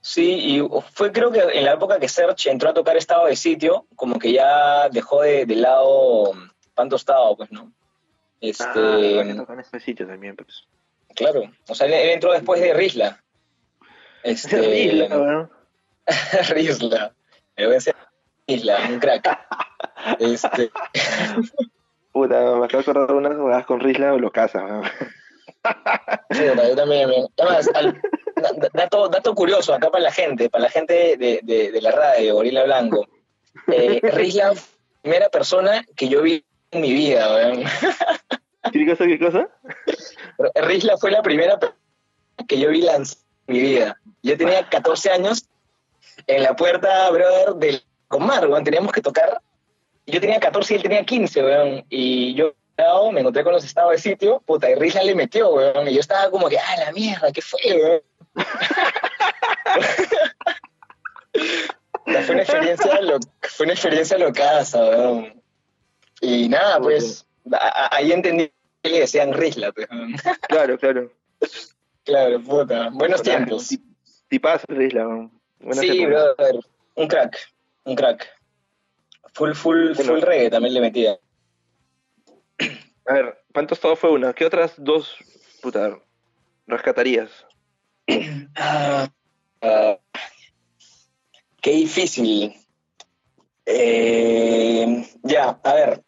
Sí, 0.00 0.38
y 0.40 0.68
fue 0.94 1.12
creo 1.12 1.30
que 1.30 1.40
en 1.40 1.66
la 1.66 1.74
época 1.74 2.00
que 2.00 2.08
Serge 2.08 2.50
entró 2.50 2.70
a 2.70 2.74
tocar 2.74 2.96
estado 2.96 3.26
de 3.26 3.36
sitio, 3.36 3.84
como 3.94 4.18
que 4.18 4.32
ya 4.32 4.88
dejó 4.88 5.20
de, 5.20 5.44
lado 5.44 6.32
pan 6.74 6.88
tostado, 6.88 7.36
pues, 7.36 7.52
¿no? 7.52 7.70
Este, 8.40 8.64
ah, 8.64 9.20
en 9.20 9.60
este 9.60 9.78
sitio 9.80 10.06
también, 10.06 10.36
pues. 10.36 10.66
Claro, 11.14 11.42
o 11.68 11.74
sea, 11.74 11.86
él, 11.86 11.92
entró 11.92 12.32
después 12.32 12.62
de 12.62 12.72
Risla. 12.72 13.22
Este, 14.24 14.60
Risla, 14.60 15.16
bueno. 15.16 15.57
Risla. 16.50 17.12
Me 17.56 17.64
voy 17.64 17.72
a 17.72 17.74
decir 17.74 17.94
Risla, 18.46 18.78
un 18.88 18.98
crack. 18.98 19.38
este. 20.18 20.70
Puta, 22.12 22.56
me 22.56 22.64
acabo 22.64 22.82
de 22.82 22.90
acordar 22.90 23.12
unas 23.14 23.36
jugadas 23.36 23.66
con 23.66 23.80
Risla 23.80 24.14
o 24.14 24.18
lo 24.18 24.30
casa. 24.30 24.82
sí, 26.30 26.44
yo 26.44 26.76
también. 26.76 27.10
Además, 27.36 27.70
dato, 28.72 29.08
dato 29.08 29.34
curioso 29.34 29.74
acá 29.74 29.90
para 29.90 30.04
la 30.04 30.12
gente, 30.12 30.48
para 30.48 30.64
la 30.64 30.70
gente 30.70 31.16
de, 31.16 31.40
de, 31.42 31.80
la 31.82 31.92
radio, 31.92 32.34
Gorila 32.34 32.64
Blanco. 32.64 33.06
Eh, 33.66 34.00
Risla, 34.02 34.54
primera 35.02 35.28
persona 35.28 35.84
que 35.94 36.08
yo 36.08 36.22
vi 36.22 36.44
en 36.70 36.80
mi 36.80 36.92
vida. 36.92 37.28
¿Qué 38.72 38.86
cosa, 38.86 39.06
qué 39.06 39.18
cosa? 39.18 39.48
Risla 40.54 40.96
fue 40.96 41.10
la 41.10 41.22
primera 41.22 41.58
que 42.46 42.58
yo 42.58 42.70
vi 42.70 42.86
en 42.88 43.02
mi 43.46 43.60
vida. 43.60 44.00
Yo 44.22 44.36
tenía 44.36 44.68
14 44.68 45.10
años 45.10 45.48
en 46.26 46.42
la 46.42 46.54
puerta, 46.54 47.10
brother, 47.10 47.54
del 47.54 47.82
Comar, 48.08 48.46
weón, 48.48 48.64
teníamos 48.64 48.92
que 48.92 49.02
tocar. 49.02 49.40
Yo 50.06 50.20
tenía 50.20 50.40
14 50.40 50.72
y 50.72 50.76
él 50.76 50.82
tenía 50.82 51.04
15, 51.04 51.44
weón, 51.44 51.84
y 51.90 52.34
yo 52.34 52.54
me 53.12 53.20
encontré 53.20 53.44
con 53.44 53.52
los 53.52 53.64
estados 53.64 53.92
de 53.92 53.98
sitio, 53.98 54.42
puta, 54.46 54.70
y 54.70 54.74
Risa 54.74 55.02
le 55.02 55.14
metió, 55.14 55.50
weón, 55.50 55.88
y 55.88 55.94
yo 55.94 56.00
estaba 56.00 56.30
como 56.30 56.48
que, 56.48 56.58
ah, 56.58 56.76
la 56.86 56.92
mierda, 56.92 57.30
¿qué 57.32 57.42
fue, 57.42 57.60
weón? 57.64 58.00
fue 62.24 62.34
una 62.34 62.42
experiencia, 62.42 63.00
lo, 63.00 63.18
fue 63.42 63.64
una 63.64 63.74
experiencia 63.74 64.16
weón. 64.16 65.42
Y 66.20 66.48
nada, 66.48 66.80
pues, 66.80 67.26
ahí 67.90 68.12
entendí 68.12 68.52
que 68.82 68.90
le 68.90 69.00
decían 69.00 69.32
Risla, 69.32 69.72
pues. 69.72 69.88
Claro, 70.48 70.78
claro. 70.78 71.12
Claro, 72.04 72.42
puta, 72.42 72.90
buenos 72.92 73.22
tiempos. 73.22 73.68
Tipazo 74.28 74.66
Risla, 74.68 75.06
weón 75.06 75.37
sí, 75.72 76.06
brother, 76.06 76.60
un 76.94 77.08
crack, 77.08 77.36
un 77.84 77.94
crack. 77.94 78.28
Full, 79.34 79.52
full, 79.52 79.94
full 79.94 80.20
reggae 80.20 80.50
también 80.50 80.74
le 80.74 80.80
metía. 80.80 81.18
A 83.06 83.12
ver, 83.12 83.42
¿cuántos 83.52 83.80
todo 83.80 83.96
fue 83.96 84.10
una? 84.10 84.32
¿Qué 84.32 84.44
otras 84.44 84.74
dos, 84.76 85.16
puta, 85.62 85.98
rescatarías? 86.66 87.46
Ah, 88.56 89.08
ah, 89.62 89.98
qué 91.60 91.70
difícil. 91.70 92.54
Eh, 93.64 95.06
ya, 95.22 95.60
a 95.62 95.74
ver. 95.74 96.02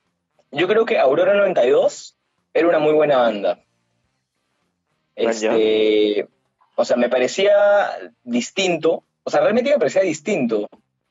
Yo 0.50 0.66
creo 0.66 0.84
que 0.84 0.98
Aurora 0.98 1.34
92 1.34 2.16
era 2.54 2.68
una 2.68 2.78
muy 2.78 2.92
buena 2.92 3.18
banda. 3.18 3.60
Ah, 5.16 5.30
este, 5.30 6.28
o 6.74 6.84
sea, 6.84 6.96
me 6.96 7.08
parecía 7.08 8.12
distinto 8.24 9.04
o 9.24 9.30
sea, 9.30 9.40
realmente 9.40 9.70
me 9.70 9.78
parecía 9.78 10.02
distinto. 10.02 10.68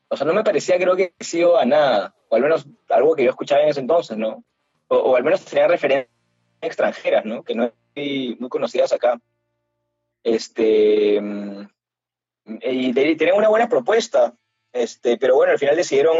O 0.08 0.16
sea, 0.16 0.26
no 0.26 0.34
me 0.34 0.44
parecía, 0.44 0.76
creo 0.76 0.96
que 0.96 1.14
sido 1.20 1.58
a 1.58 1.64
nada, 1.64 2.14
o 2.28 2.36
al 2.36 2.42
menos 2.42 2.66
algo 2.88 3.14
que 3.14 3.24
yo 3.24 3.30
escuchaba 3.30 3.62
en 3.62 3.68
ese 3.68 3.80
entonces, 3.80 4.16
¿no? 4.16 4.44
O, 4.88 5.14
al 5.14 5.22
menos 5.22 5.44
tenía 5.44 5.68
referencias 5.68 6.12
extranjeras, 6.60 7.24
¿no? 7.24 7.44
Que 7.44 7.54
no 7.54 7.64
eran 7.94 8.36
muy 8.40 8.48
conocidas 8.48 8.92
acá. 8.92 9.20
Este, 10.24 11.20
mm, 11.20 11.68
y 12.62 12.92
tenían 12.92 13.36
una 13.36 13.48
buena 13.48 13.68
propuesta, 13.68 14.34
este, 14.72 15.16
pero 15.16 15.36
bueno, 15.36 15.52
al 15.52 15.58
final 15.58 15.76
decidieron 15.76 16.16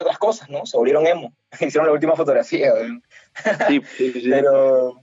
otras 0.00 0.18
cosas, 0.18 0.48
¿no? 0.48 0.66
Se 0.66 0.76
volvieron 0.76 1.06
emo. 1.06 1.32
Hicieron 1.60 1.86
la 1.86 1.92
última 1.92 2.16
fotografía. 2.16 2.72
Sí, 3.68 3.80
sí, 3.96 4.12
sí. 4.12 4.30
Pero, 4.30 5.00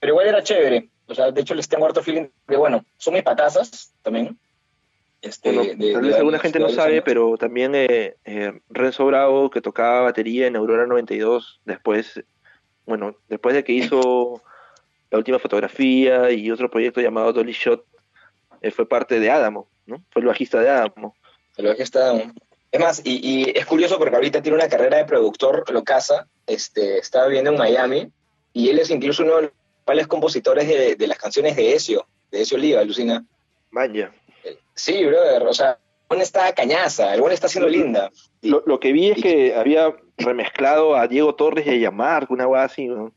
pero 0.00 0.12
igual 0.12 0.28
era 0.28 0.42
chévere. 0.42 0.90
O 1.06 1.14
sea, 1.14 1.30
de 1.30 1.40
hecho 1.40 1.54
les 1.54 1.68
tengo 1.68 1.84
harto 1.84 2.02
feeling 2.02 2.28
que, 2.46 2.56
bueno, 2.56 2.84
son 2.96 3.14
mis 3.14 3.22
patazas 3.22 3.92
también. 4.02 4.38
Este, 5.24 5.52
Bueno, 5.52 5.62
de- 5.74 5.92
tal 5.94 6.02
de 6.02 6.08
vez 6.08 6.16
alguna 6.18 6.38
gente 6.38 6.58
de 6.58 6.64
no 6.64 6.70
sabe, 6.70 6.92
años. 6.92 7.04
pero 7.06 7.36
también 7.38 7.74
eh, 7.74 8.16
eh, 8.24 8.52
Renzo 8.68 9.06
Bravo, 9.06 9.48
que 9.50 9.60
tocaba 9.62 10.02
batería 10.02 10.46
en 10.46 10.56
Aurora 10.56 10.86
92, 10.86 11.60
después, 11.64 12.22
bueno, 12.84 13.16
después 13.28 13.54
de 13.54 13.64
que 13.64 13.72
hizo 13.72 14.42
la 15.10 15.18
última 15.18 15.38
fotografía 15.38 16.30
y 16.30 16.50
otro 16.50 16.70
proyecto 16.70 17.00
llamado 17.00 17.32
Dolly 17.32 17.52
Shot, 17.52 17.84
eh, 18.60 18.70
fue 18.70 18.86
parte 18.88 19.18
de 19.18 19.30
Adamo, 19.30 19.66
¿no? 19.86 20.02
Fue 20.10 20.20
el 20.20 20.28
bajista 20.28 20.60
de 20.60 20.68
Adamo. 20.68 21.14
Pero 21.56 21.70
es 21.70 21.76
que 21.76 21.82
está... 21.82 22.12
Es 22.70 22.80
más, 22.80 23.00
y, 23.04 23.20
y 23.22 23.52
es 23.56 23.64
curioso 23.66 23.98
porque 23.98 24.16
ahorita 24.16 24.42
tiene 24.42 24.58
una 24.58 24.68
carrera 24.68 24.96
de 24.98 25.04
productor, 25.04 25.64
lo 25.72 25.84
casa, 25.84 26.26
este, 26.46 26.98
está 26.98 27.24
viviendo 27.26 27.52
en 27.52 27.56
Miami, 27.58 28.10
y 28.52 28.68
él 28.68 28.80
es 28.80 28.90
incluso 28.90 29.22
uno 29.22 29.36
de 29.36 29.42
los 29.42 29.50
principales 29.52 30.06
compositores 30.08 30.66
de, 30.68 30.96
de 30.96 31.06
las 31.06 31.16
canciones 31.18 31.54
de 31.54 31.72
Ezio, 31.74 32.06
de 32.32 32.42
Ezio 32.42 32.56
Oliva, 32.58 32.80
alucina. 32.80 33.24
Vaya. 33.70 34.12
Sí, 34.74 35.04
brother, 35.04 35.42
o 35.42 35.52
sea, 35.52 35.78
el 36.10 36.20
está 36.20 36.52
cañaza, 36.52 37.14
el 37.14 37.20
buen 37.20 37.32
está 37.32 37.46
haciendo 37.46 37.68
linda. 37.68 38.10
Lo, 38.42 38.62
lo 38.66 38.78
que 38.78 38.92
vi 38.92 39.10
es 39.10 39.22
que 39.22 39.54
había 39.54 39.94
remezclado 40.16 40.96
a 40.96 41.08
Diego 41.08 41.34
Torres 41.34 41.66
y 41.66 41.70
a 41.70 41.76
Yamarco, 41.76 42.34
una 42.34 42.46
hueá 42.46 42.64
así, 42.64 42.86
¿no? 42.86 43.12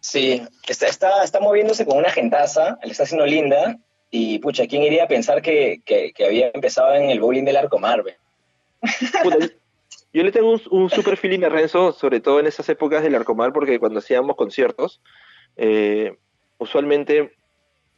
Sí, 0.00 0.42
está, 0.66 0.86
está, 0.86 1.24
está 1.24 1.40
moviéndose 1.40 1.84
con 1.84 1.98
una 1.98 2.10
gentaza, 2.10 2.78
le 2.82 2.92
está 2.92 3.02
haciendo 3.02 3.26
linda, 3.26 3.76
y 4.10 4.38
pucha, 4.38 4.66
¿quién 4.66 4.82
iría 4.82 5.04
a 5.04 5.08
pensar 5.08 5.42
que, 5.42 5.82
que, 5.84 6.12
que 6.12 6.24
había 6.24 6.50
empezado 6.54 6.94
en 6.94 7.10
el 7.10 7.20
bowling 7.20 7.44
del 7.44 7.56
Arco 7.56 7.78
Marvel? 7.78 8.14
Yo 10.12 10.22
le 10.22 10.32
tengo 10.32 10.52
un, 10.52 10.60
un 10.70 10.90
super 10.90 11.16
feeling 11.16 11.44
a 11.44 11.48
Renzo, 11.48 11.92
sobre 11.92 12.20
todo 12.20 12.40
en 12.40 12.46
esas 12.46 12.68
épocas 12.68 13.02
del 13.02 13.14
Arcomar, 13.14 13.52
porque 13.52 13.78
cuando 13.78 13.98
hacíamos 13.98 14.36
conciertos, 14.36 15.02
eh, 15.56 16.16
usualmente, 16.56 17.36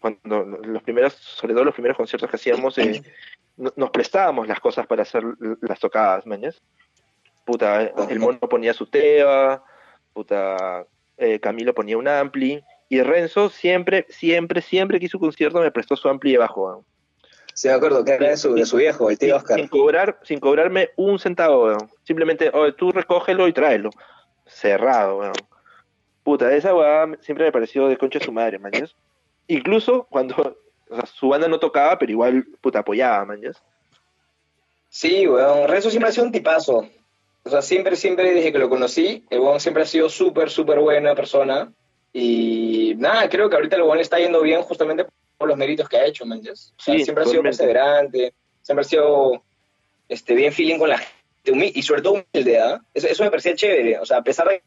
cuando 0.01 0.45
los 0.45 0.83
primeros, 0.83 1.13
sobre 1.15 1.55
todo 1.55 1.65
los 1.65 1.75
primeros 1.75 1.97
conciertos 1.97 2.29
que 2.31 2.37
hacíamos, 2.37 2.77
eh, 2.79 3.03
no- 3.57 3.73
nos 3.77 3.91
prestábamos 3.91 4.49
las 4.49 4.59
cosas 4.59 4.87
para 4.87 5.03
hacer 5.03 5.23
las 5.61 5.79
tocadas, 5.79 6.27
mañas. 6.27 6.61
Puta, 7.45 7.83
el 7.83 8.19
mono 8.19 8.39
ponía 8.41 8.73
su 8.75 8.87
teba, 8.87 9.63
puta, 10.13 10.87
eh, 11.17 11.39
Camilo 11.41 11.75
ponía 11.75 11.99
un 11.99 12.09
ampli, 12.09 12.63
y 12.89 13.03
Renzo 13.03 13.51
siempre, 13.51 14.07
siempre, 14.09 14.63
siempre 14.63 14.99
que 14.99 15.07
hizo 15.07 15.19
un 15.19 15.25
concierto 15.27 15.61
me 15.61 15.71
prestó 15.71 15.97
su 15.97 16.09
ampli 16.09 16.33
de 16.33 16.39
bajo. 16.39 16.71
¿no? 16.71 16.85
Sí, 17.55 17.69
me 17.69 17.75
acuerdo 17.75 18.05
que 18.05 18.15
era 18.15 18.31
de 18.31 18.37
su, 18.37 18.55
de 18.55 18.65
su 18.65 18.77
viejo, 18.79 19.11
el 19.11 19.19
tío 19.19 19.37
Oscar. 19.37 19.59
sin 19.59 19.69
cobrar, 19.69 20.19
sin 20.23 20.41
cobrarme 20.41 20.91
un 20.97 21.19
centavo, 21.19 21.65
weón. 21.67 21.91
Simplemente, 22.05 22.51
oye, 22.55 22.73
tú 22.73 22.91
recógelo 22.93 23.47
y 23.49 23.53
tráelo. 23.53 23.91
Cerrado, 24.47 25.19
weón. 25.19 25.33
Puta, 26.23 26.53
esa 26.55 26.75
weá 26.75 27.07
siempre 27.21 27.47
me 27.47 27.53
pareció 27.53 27.89
de 27.89 27.97
concha 27.97 28.19
de 28.19 28.25
su 28.25 28.33
madre, 28.33 28.59
mañas. 28.59 28.95
Incluso 29.51 30.07
cuando 30.09 30.57
o 30.89 30.95
sea, 30.95 31.07
su 31.07 31.29
banda 31.29 31.49
no 31.49 31.59
tocaba, 31.59 31.99
pero 31.99 32.13
igual, 32.13 32.47
puta, 32.61 32.79
apoyaba, 32.79 33.25
mañas. 33.25 33.61
Sí, 34.89 35.27
weón, 35.27 35.69
Renzo 35.69 35.91
siempre 35.91 36.11
ha 36.11 36.13
sido 36.13 36.27
un 36.27 36.33
tipazo. 36.33 36.89
O 37.43 37.51
sea, 37.51 37.61
siempre, 37.61 37.97
siempre 37.97 38.33
desde 38.33 38.53
que 38.53 38.59
lo 38.59 38.69
conocí, 38.69 39.25
el 39.29 39.41
weón 39.41 39.59
siempre 39.59 39.83
ha 39.83 39.87
sido 39.87 40.09
súper, 40.09 40.51
súper 40.51 40.79
buena 40.79 41.17
persona. 41.17 41.73
Y 42.13 42.95
nada, 42.97 43.29
creo 43.29 43.51
que 43.51 43.57
ahorita 43.57 43.75
el 43.75 43.83
weón 43.83 43.97
le 43.97 44.03
está 44.03 44.19
yendo 44.19 44.41
bien 44.41 44.63
justamente 44.63 45.05
por 45.37 45.49
los 45.49 45.57
méritos 45.57 45.89
que 45.89 45.97
ha 45.97 46.07
hecho, 46.07 46.25
man. 46.25 46.41
¿yes? 46.43 46.73
O 46.79 46.83
sea, 46.83 46.95
Sí, 46.95 47.05
siempre 47.05 47.25
ha 47.25 47.27
sido 47.27 47.43
perseverante, 47.43 48.35
siempre 48.63 48.83
ha 48.83 48.89
sido 48.89 49.43
este, 50.09 50.35
bien 50.35 50.53
feeling 50.53 50.79
con 50.79 50.91
la 50.91 50.99
gente, 50.99 51.73
y 51.75 51.83
sobre 51.83 52.03
todo 52.03 52.23
humilde, 52.33 52.61
¿ah? 52.61 52.81
Eso, 52.95 53.09
eso 53.09 53.25
me 53.25 53.31
parecía 53.31 53.57
chévere. 53.57 53.99
O 53.99 54.07
sea, 54.07 54.19
a 54.19 54.23
pesar 54.23 54.47
de 54.47 54.63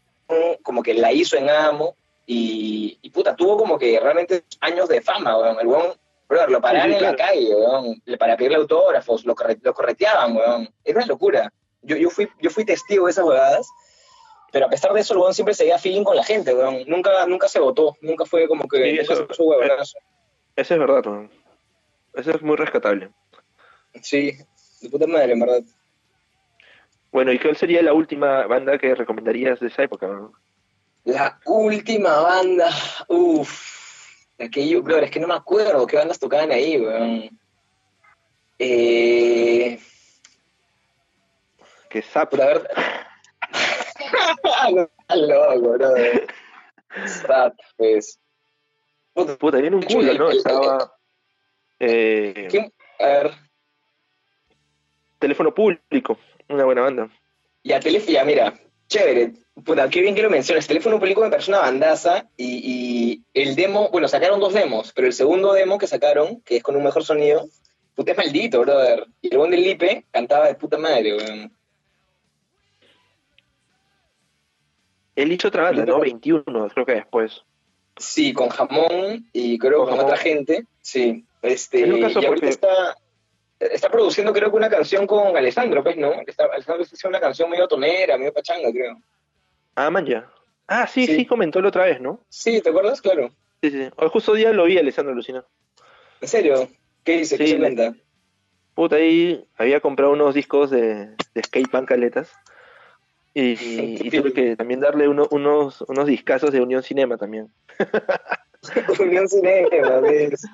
como 0.62 0.84
que 0.84 0.94
la 0.94 1.14
hizo 1.14 1.38
en 1.38 1.50
Amo, 1.50 1.96
y, 2.26 2.98
y 3.02 3.10
puta, 3.10 3.36
tuvo 3.36 3.58
como 3.58 3.78
que 3.78 4.00
realmente 4.00 4.44
años 4.62 4.88
de 4.90 5.02
fama, 5.02 5.38
weón. 5.38 5.60
El 5.60 5.68
weón, 5.68 5.94
brother, 6.28 6.50
lo 6.52 6.62
paraban 6.62 6.88
Sí, 6.92 6.98
sí, 6.98 7.04
en 7.04 7.12
la 7.12 7.16
calle, 7.18 7.56
weón, 7.56 8.02
para 8.18 8.38
pedirle 8.38 8.58
autógrafos, 8.58 9.26
lo, 9.26 9.36
corre- 9.36 9.60
lo 9.62 9.74
correteaban, 9.74 10.36
weón. 10.36 10.70
Era 10.84 10.98
una 11.00 11.08
locura. 11.08 11.52
Yo, 11.82 11.96
yo, 11.98 12.10
fui, 12.10 12.30
yo 12.42 12.50
fui 12.50 12.64
testigo 12.66 13.06
de 13.06 13.12
esas 13.12 13.26
huevadas, 13.26 13.68
pero 14.52 14.68
a 14.68 14.70
pesar 14.70 14.94
de 14.94 15.02
eso, 15.02 15.14
el 15.14 15.20
weón 15.20 15.34
siempre 15.34 15.54
seguía 15.54 15.78
feeling 15.78 16.04
con 16.04 16.16
la 16.16 16.24
gente, 16.24 16.54
weón. 16.54 16.84
Nunca, 16.88 17.26
nunca 17.26 17.48
se 17.48 17.60
votó, 17.60 17.98
nunca 18.02 18.26
fue 18.26 18.48
como 18.48 18.68
que... 18.68 18.78
Sí, 18.78 19.00
eso- 19.00 19.28
se 19.32 19.42
huevonazo. 19.44 19.98
Eso 20.56 20.74
es 20.76 20.80
verdad, 20.80 21.06
weón. 21.06 21.32
Eso 22.14 22.32
es 22.32 22.42
muy 22.42 22.56
rescatable. 22.56 23.10
Sí, 24.02 24.34
de 24.82 24.90
puta 24.90 25.08
madre, 25.08 25.34
en 25.34 25.40
verdad. 25.40 25.62
Bueno, 27.12 27.32
¿y 27.32 27.40
cuál 27.40 27.56
sería 27.58 27.82
la 27.84 27.94
última 27.94 28.46
banda 28.48 28.78
que 28.78 28.96
recomendarías 28.96 29.60
de 29.60 29.68
esa 29.68 29.84
época? 29.84 30.08
weón? 30.08 30.32
La 31.06 31.40
última 31.46 32.20
banda, 32.22 32.70
uff, 33.10 34.26
aquello, 34.40 34.82
brother, 34.82 35.06
es 35.06 35.12
que 35.12 35.20
no 35.20 35.28
me 35.28 35.34
acuerdo 35.36 35.86
qué 35.86 35.98
bandas 35.98 36.20
tocaban 36.20 36.52
ahí, 36.52 36.80
weón. 36.80 37.40
Eh, 38.60 39.80
Que 41.90 42.02
Zap. 42.02 42.30
puta, 42.32 42.44
a 42.44 42.48
ver. 42.48 42.70
no, 44.74 44.82
estás 45.00 45.18
loco, 45.18 45.70
brother. 45.74 46.28
Stat, 47.06 47.54
pues. 47.78 48.20
Puta, 49.14 49.38
Puta, 49.38 49.58
viene 49.58 49.76
un 49.76 49.84
culo, 49.84 50.14
¿no? 50.14 50.32
El- 50.32 50.38
Estaba. 50.38 50.96
eh. 51.80 52.72
A 53.00 53.06
ver, 53.06 53.32
teléfono 55.20 55.54
público, 55.54 56.18
una 56.50 56.64
buena 56.64 56.82
banda. 56.82 57.10
ya, 57.64 57.80
teléfono, 57.80 58.12
ya, 58.14 58.24
mira, 58.24 58.54
chévere. 58.88 59.34
Puta, 59.64 59.88
qué 59.90 60.02
bien 60.02 60.16
que 60.16 60.24
lo 60.24 60.30
mencionas. 60.30 60.66
Teléfono 60.68 61.00
público 61.00 61.22
me 61.22 61.30
parece 61.30 61.52
una 61.52 61.60
bandaza 61.60 62.28
y, 62.36 62.62
y 62.64 63.40
el 63.40 63.56
demo, 63.56 63.90
bueno, 63.92 64.08
sacaron 64.08 64.40
dos 64.40 64.54
demos, 64.54 64.92
pero 64.94 65.08
el 65.08 65.14
segundo 65.14 65.54
demo 65.54 65.78
que 65.78 65.88
sacaron, 65.88 66.42
que 66.42 66.58
es 66.58 66.64
con 66.64 66.76
un 66.76 66.84
mejor 66.84 67.04
sonido, 67.04 67.48
puta, 67.96 68.12
es 68.12 68.18
maldito, 68.18 68.62
brother. 68.62 69.06
Y 69.22 69.32
el 69.32 69.38
buen 69.38 69.52
del 69.52 69.62
Lipe 69.64 70.06
cantaba 70.12 70.48
de 70.48 70.56
puta 70.56 70.78
madre, 70.80 71.16
weón. 71.16 71.52
Él 75.16 75.32
hizo 75.32 75.48
otra 75.48 75.64
banda, 75.64 75.86
¿no? 75.86 76.00
21, 76.00 76.44
creo 76.74 76.86
que 76.86 76.94
después. 76.94 77.44
Sí, 77.98 78.34
con 78.34 78.50
jamón 78.50 79.30
y 79.32 79.60
creo 79.60 79.80
Con 79.80 79.90
con, 79.90 79.98
jamón. 79.98 80.06
otra 80.06 80.18
gente. 80.18 80.66
Sí. 80.82 81.24
Este, 81.44 81.84
Es 81.84 82.02
caso 82.02 82.20
y 82.22 82.26
ahorita 82.26 82.28
porque- 82.28 82.50
está, 82.50 82.98
está 83.60 83.90
produciendo 83.90 84.34
creo 84.34 84.50
que 84.50 84.58
una 84.58 84.70
canción 84.70 85.06
con 85.06 85.38
Alessandro, 85.38 85.84
pues, 85.84 85.98
¿no? 85.98 86.12
Está, 86.26 86.46
Alessandro 86.46 86.82
está 86.84 86.96
haciendo 86.96 87.18
una 87.18 87.20
canción 87.24 87.50
medio 87.52 87.68
tonera, 87.68 88.18
medio 88.18 88.34
pachanga, 88.34 88.72
creo. 88.72 88.98
Ah, 89.76 89.90
man, 89.90 90.06
ya. 90.06 90.30
Ah, 90.68 90.88
sí, 90.88 91.06
sí, 91.06 91.16
Sí. 91.18 91.26
comentó 91.26 91.62
la 91.62 91.68
otra 91.70 91.86
vez, 91.86 92.00
¿no? 92.00 92.24
Sí, 92.30 92.62
¿te 92.62 92.70
acuerdas? 92.70 93.02
Claro. 93.02 93.30
Sí, 93.62 93.72
sí. 93.72 93.90
Hoy 93.98 94.10
justo 94.12 94.34
día 94.34 94.52
lo 94.54 94.66
vi, 94.66 94.78
Alessandro 94.78 95.14
Lucina. 95.14 95.46
¿En 96.22 96.28
serio? 96.28 96.70
¿Qué 97.04 97.18
dice? 97.18 97.38
¿Qué 97.38 97.46
Sí. 97.48 97.52
se 97.54 97.60
cuenta? 97.60 97.94
Puta, 98.76 98.96
ahí 98.96 99.48
había 99.58 99.80
comprado 99.82 100.12
unos 100.14 100.34
discos 100.36 100.70
de, 100.72 101.16
de 101.34 101.44
skate 101.44 101.70
punk 101.70 101.88
caletas. 101.88 102.32
Y, 103.34 103.52
y 104.08 104.10
tuve 104.12 104.34
que 104.34 104.56
también 104.56 104.80
darle 104.80 105.08
uno- 105.08 105.28
unos, 105.32 105.82
unos 105.82 106.08
discazos 106.08 106.52
de 106.52 106.62
Unión 106.62 106.84
Cinema 106.84 107.18
también. 107.18 107.52
Unión 109.00 109.28
Cinema, 109.28 110.00
¿ves? 110.02 110.46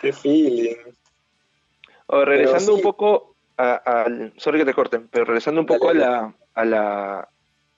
Qué 0.00 0.12
feeling. 0.12 0.76
O, 2.06 2.24
regresando 2.24 2.72
sí. 2.72 2.76
un 2.76 2.80
poco 2.82 3.36
a- 3.56 3.74
al. 3.74 4.32
Sorry 4.36 4.58
que 4.58 4.64
te 4.64 4.74
corten, 4.74 5.08
pero 5.08 5.24
regresando 5.26 5.60
un 5.60 5.66
poco 5.66 5.88
Dale, 5.88 6.04
a 6.04 6.08
la. 6.08 6.34
A 6.54 6.64
la 6.64 7.28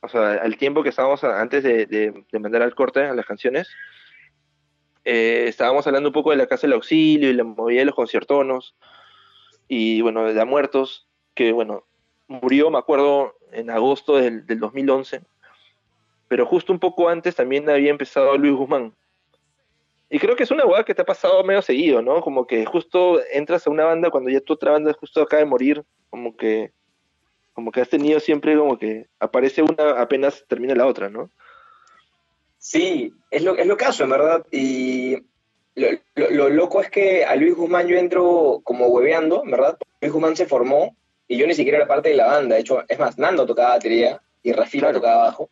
o 0.03 0.09
sea, 0.09 0.33
al 0.33 0.57
tiempo 0.57 0.83
que 0.83 0.89
estábamos 0.89 1.23
antes 1.25 1.63
de 1.63 2.25
mandar 2.33 2.63
al 2.63 2.75
corte 2.75 3.05
a 3.05 3.15
las 3.15 3.27
canciones. 3.27 3.69
eh, 5.05 5.47
estábamos 5.49 5.87
hablando 5.87 6.09
un 6.11 6.13
poco 6.13 6.31
de 6.31 6.37
la 6.37 6.47
Casa 6.47 6.67
del 6.67 6.75
Auxilio 6.75 7.31
y 7.31 7.35
la 7.35 7.45
movida 7.45 7.81
de 7.81 7.87
los 7.87 7.95
conciertonos. 7.95 8.77
Y 9.69 10.01
bueno, 10.03 10.25
de 10.25 10.35
la 10.35 10.45
Muertos, 10.45 11.09
que 11.35 11.53
bueno, 11.53 11.85
murió, 12.27 12.71
me 12.71 12.79
acuerdo, 12.79 13.35
en 13.53 13.71
agosto 13.71 14.17
del, 14.17 14.45
del 14.47 14.61
2011. 14.61 15.23
Pero 16.29 16.47
justo 16.47 16.73
un 16.73 16.79
poco 16.81 17.09
antes 17.09 17.37
también 17.37 17.69
había 17.71 17.91
empezado 17.91 18.37
Luis 18.37 18.55
Guzmán. 18.55 18.95
Y 20.11 20.19
creo 20.19 20.37
que 20.37 20.43
es 20.43 20.51
una 20.51 20.67
hueá 20.67 20.85
que 20.85 20.95
te 20.95 21.03
ha 21.03 21.07
pasado 21.07 21.43
medio 21.45 21.63
seguido, 21.63 22.03
¿no? 22.03 22.21
Como 22.21 22.47
que 22.47 22.67
justo 22.67 23.21
entras 23.33 23.67
a 23.67 23.71
una 23.71 23.85
banda 23.85 24.11
cuando 24.11 24.31
ya 24.31 24.41
tu 24.41 24.53
otra 24.53 24.73
banda 24.73 24.93
justo 24.93 25.23
acaba 25.23 25.41
de 25.41 25.49
morir, 25.49 25.85
como 26.11 26.37
que 26.37 26.73
como 27.53 27.71
que 27.73 27.81
has 27.81 27.89
tenido 27.89 28.19
siempre 28.21 28.57
como 28.57 28.79
que 28.79 29.07
aparece 29.21 29.63
una 29.63 30.01
apenas 30.01 30.45
termina 30.49 30.75
la 30.75 30.87
otra, 30.87 31.09
¿no? 31.11 31.31
Sí, 32.59 33.13
es 33.31 33.43
lo, 33.43 33.57
es 33.57 33.67
lo 33.67 33.77
caso, 33.77 34.05
en 34.05 34.11
verdad. 34.11 34.47
Y 34.51 35.17
lo, 35.75 35.89
lo- 36.15 36.31
lo 36.31 36.49
loco 36.49 36.81
es 36.81 36.91
que 36.91 37.25
a 37.25 37.35
Luis 37.37 37.55
Guzmán 37.55 37.89
yo 37.89 37.97
entro 37.97 38.61
como 38.65 38.87
hueveando, 38.87 39.43
en 39.45 39.51
verdad. 39.51 39.77
Luis 40.01 40.13
Guzmán 40.13 40.37
se 40.37 40.47
formó 40.47 40.97
y 41.27 41.37
yo 41.37 41.47
ni 41.47 41.55
siquiera 41.55 41.79
era 41.79 41.87
parte 41.89 42.11
de 42.11 42.17
la 42.17 42.27
banda. 42.27 42.55
De 42.55 42.61
hecho, 42.61 42.85
es 42.89 42.99
más, 42.99 43.19
Nando 43.19 43.47
tocaba 43.47 43.71
batería 43.71 44.21
y 44.43 44.53
Rafila 44.53 44.89
Claro. 44.89 45.01
tocaba 45.01 45.25
bajo. 45.25 45.51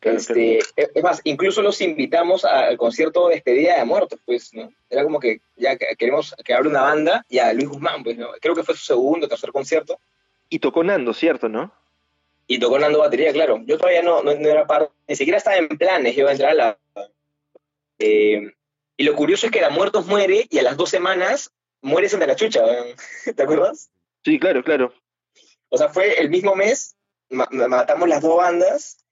Claro, 0.00 0.18
Este, 0.18 0.58
es 0.58 0.74
es 0.76 1.02
más, 1.02 1.20
incluso 1.24 1.62
los 1.62 1.80
invitamos 1.80 2.44
al 2.44 2.76
concierto 2.76 3.28
de 3.28 3.36
despedida 3.36 3.78
de 3.78 3.84
muertos, 3.86 4.20
pues, 4.26 4.52
¿no? 4.52 4.70
Era 4.90 5.02
como 5.02 5.18
que 5.18 5.40
ya 5.56 5.76
que- 5.76 5.96
queremos 5.98 6.34
que 6.44 6.52
abra 6.54 6.68
una 6.68 6.82
banda 6.82 7.24
y 7.28 7.38
a 7.38 7.52
Luis 7.54 7.68
Guzmán, 7.70 8.04
pues, 8.04 8.18
¿no? 8.18 8.28
Creo 8.40 8.54
que 8.54 8.62
fue 8.62 8.76
su 8.76 8.84
segundo 8.84 9.24
o 9.26 9.28
tercer 9.28 9.50
concierto. 9.50 9.98
Y 10.48 10.58
tocó 10.58 10.84
Nando, 10.84 11.14
¿cierto, 11.14 11.48
no? 11.48 11.72
Y 12.46 12.58
tocó 12.58 12.78
Nando 12.78 12.98
batería, 12.98 13.32
claro. 13.32 13.62
Yo 13.64 13.78
todavía 13.78 14.02
no, 14.02 14.22
no, 14.22 14.32
era 14.32 14.66
parte, 14.66 14.92
ni 15.08 15.16
siquiera 15.16 15.38
estaba 15.38 15.56
en 15.56 15.68
planes, 15.68 16.14
yo 16.14 16.22
iba 16.22 16.30
a 16.30 16.32
entrar 16.32 16.50
a 16.50 16.54
la... 16.54 16.78
Eh, 17.98 18.52
y 18.96 19.04
lo 19.04 19.14
curioso 19.14 19.46
es 19.46 19.52
que 19.52 19.60
la 19.60 19.70
Muertos 19.70 20.06
muere 20.06 20.46
y 20.50 20.58
a 20.58 20.62
las 20.62 20.76
dos 20.76 20.90
semanas 20.90 21.52
muere 21.80 22.08
Santa 22.08 22.26
Cachucha, 22.26 22.64
¿te 23.36 23.42
acuerdas? 23.42 23.90
Sí, 24.24 24.38
claro, 24.38 24.62
claro. 24.62 24.92
O 25.68 25.78
sea, 25.78 25.88
fue 25.88 26.20
el 26.20 26.30
mismo 26.30 26.54
mes, 26.54 26.96
matamos 27.30 28.08
las 28.08 28.22
dos 28.22 28.36
bandas 28.36 29.04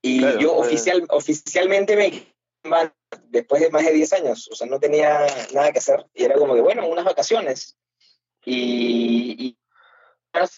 y 0.00 0.20
yo 0.38 0.54
oficial, 0.56 1.04
oficialmente 1.08 1.96
me 1.96 2.26
después 3.30 3.60
de 3.60 3.70
más 3.70 3.84
de 3.84 3.92
10 3.92 4.12
años, 4.14 4.48
o 4.50 4.54
sea, 4.54 4.66
no 4.66 4.80
tenía 4.80 5.26
nada 5.52 5.72
que 5.72 5.78
hacer 5.78 6.06
y 6.14 6.24
era 6.24 6.34
como 6.34 6.54
que, 6.54 6.60
bueno, 6.60 6.86
unas 6.86 7.04
vacaciones. 7.04 7.76
Y, 8.44 9.57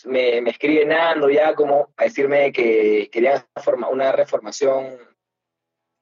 me, 0.05 0.41
me 0.41 0.51
escribe 0.51 0.85
Nando 0.85 1.31
ya 1.31 1.55
como 1.55 1.93
a 1.97 2.05
decirme 2.05 2.53
que 2.53 3.09
querían 3.13 3.45
una 3.91 4.13
reformación 4.13 4.99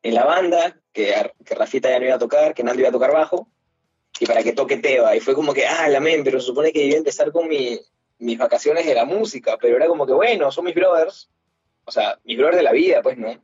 en 0.02 0.14
la 0.14 0.24
banda, 0.24 0.80
que, 0.92 1.14
que 1.44 1.55
Rafita 1.55 1.90
ya 1.90 1.98
no 1.98 2.06
iba 2.06 2.14
a 2.14 2.18
tocar, 2.18 2.55
que 2.55 2.62
Nando 2.62 2.80
iba 2.80 2.88
a 2.88 2.92
tocar 2.92 3.12
bajo, 3.12 3.48
y 4.20 4.26
para 4.26 4.42
que 4.42 4.52
toque 4.52 4.78
Teba. 4.78 5.16
Y 5.16 5.20
fue 5.20 5.34
como 5.34 5.52
que, 5.52 5.66
ah, 5.66 5.88
la 5.88 6.00
men, 6.00 6.24
pero 6.24 6.40
supone 6.40 6.72
que 6.72 6.84
iba 6.84 6.94
a 6.94 6.98
empezar 6.98 7.32
con 7.32 7.48
mi, 7.48 7.78
mis 8.18 8.38
vacaciones 8.38 8.86
de 8.86 8.94
la 8.94 9.05
música, 9.05 9.56
pero 9.60 9.76
era 9.76 9.86
como 9.86 10.06
que, 10.06 10.12
bueno, 10.12 10.50
son 10.50 10.64
mis 10.64 10.74
brothers, 10.74 11.30
o 11.84 11.90
sea, 11.90 12.18
mis 12.24 12.36
brothers 12.36 12.59
de 12.59 12.62
la 12.62 12.72
vida, 12.72 13.02
pues, 13.02 13.16
¿no? 13.16 13.42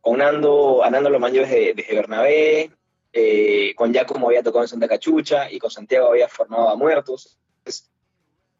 Con 0.00 0.18
Nando, 0.18 0.82
andando 0.82 1.10
los 1.10 1.20
manjos 1.20 1.48
desde, 1.48 1.74
desde 1.74 1.94
Bernabé, 1.94 2.70
eh, 3.12 3.74
con 3.74 3.92
Giacomo 3.92 4.28
había 4.28 4.42
tocado 4.42 4.64
en 4.64 4.68
Santa 4.68 4.88
Cachucha 4.88 5.50
y 5.50 5.58
con 5.58 5.70
Santiago 5.70 6.08
había 6.08 6.28
formado 6.28 6.68
a 6.68 6.76
Muertos. 6.76 7.38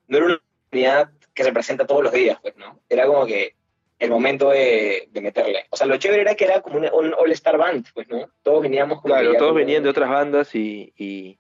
no 0.07 0.19
era 0.19 0.41
oportunidad 0.69 1.11
que 1.35 1.45
se 1.45 1.53
presenta 1.53 1.87
todos 1.87 2.05
los 2.05 2.13
días, 2.13 2.39
pues, 2.43 2.57
¿no? 2.57 2.81
Era 2.89 3.07
como 3.07 3.27
que 3.27 3.55
el 3.99 4.11
momento 4.11 4.51
de, 4.51 5.09
meterle. 5.15 5.67
O 5.71 5.77
sea, 5.77 5.87
lo 5.87 5.97
chévere 5.97 6.23
era 6.23 6.35
que 6.35 6.45
era 6.45 6.61
como 6.61 6.79
un, 6.79 7.15
all-star 7.15 7.59
band, 7.59 7.87
pues, 7.95 8.09
¿no? 8.09 8.29
Todos 8.43 8.63
veníamos 8.63 9.01
como 9.01 9.15
Claro, 9.15 9.35
todos 9.37 9.55
venían 9.55 9.83
de 9.83 9.89
otras 9.89 10.09
bandas 10.09 10.55
y, 10.55 10.93
y 10.97 11.39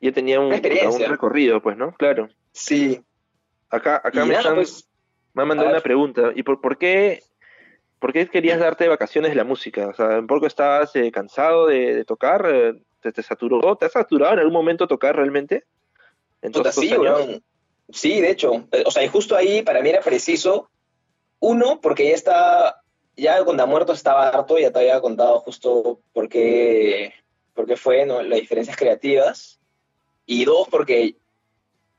ya 0.00 0.12
tenían 0.12 0.40
un, 0.40 0.52
un, 0.52 1.00
recorrido, 1.08 1.60
pues, 1.60 1.76
¿no? 1.76 1.92
Claro. 1.92 2.28
Sí. 2.52 3.00
Acá, 3.68 4.00
acá 4.02 4.24
me, 4.24 4.36
pues, 4.54 4.88
me 5.34 5.42
han 5.42 5.48
mandado 5.48 5.70
una 5.70 5.80
pregunta. 5.80 6.32
¿Y 6.34 6.42
por, 6.42 6.60
por 6.60 6.78
qué 6.78 7.22
¿por 8.00 8.12
qué 8.12 8.26
querías 8.26 8.58
darte 8.58 8.88
vacaciones 8.88 9.30
de 9.30 9.36
la 9.36 9.44
música? 9.44 9.86
O 9.88 9.94
sea, 9.94 10.22
¿por 10.22 10.40
qué 10.40 10.46
estabas 10.46 10.96
eh, 10.96 11.12
cansado 11.12 11.66
de, 11.66 12.04
tocar? 12.04 12.46
Eh, 12.50 12.74
¿Te, 13.00 13.22
saturó? 13.22 13.76
¿Te 13.76 13.86
has 13.86 13.92
saturado 13.92 14.32
en 14.32 14.40
algún 14.40 14.54
momento 14.54 14.88
tocar 14.88 15.14
realmente? 15.14 15.64
Entonces, 16.42 16.74
sí, 16.74 16.92
sí, 17.92 18.20
de 18.20 18.30
hecho. 18.30 18.66
Eh, 18.72 18.84
o 18.86 18.90
sea, 18.90 19.04
y 19.04 19.08
justo 19.08 19.36
ahí 19.36 19.62
para 19.62 19.82
mí 19.82 19.88
era 19.88 20.00
preciso. 20.00 20.70
Uno, 21.38 21.80
porque 21.80 22.08
ya 22.08 22.14
está, 22.14 22.82
ya 23.16 23.42
cuando 23.44 23.62
ha 23.62 23.66
muerto 23.66 23.92
estaba 23.92 24.28
harto, 24.28 24.58
ya 24.58 24.70
te 24.70 24.80
había 24.80 25.00
contado 25.00 25.40
justo 25.40 26.00
por 26.12 26.28
qué, 26.28 27.14
por 27.54 27.66
qué 27.66 27.76
fue, 27.76 28.04
¿no? 28.06 28.22
Las 28.22 28.40
diferencias 28.40 28.76
creativas. 28.76 29.58
Y 30.26 30.44
dos, 30.44 30.68
porque 30.68 31.16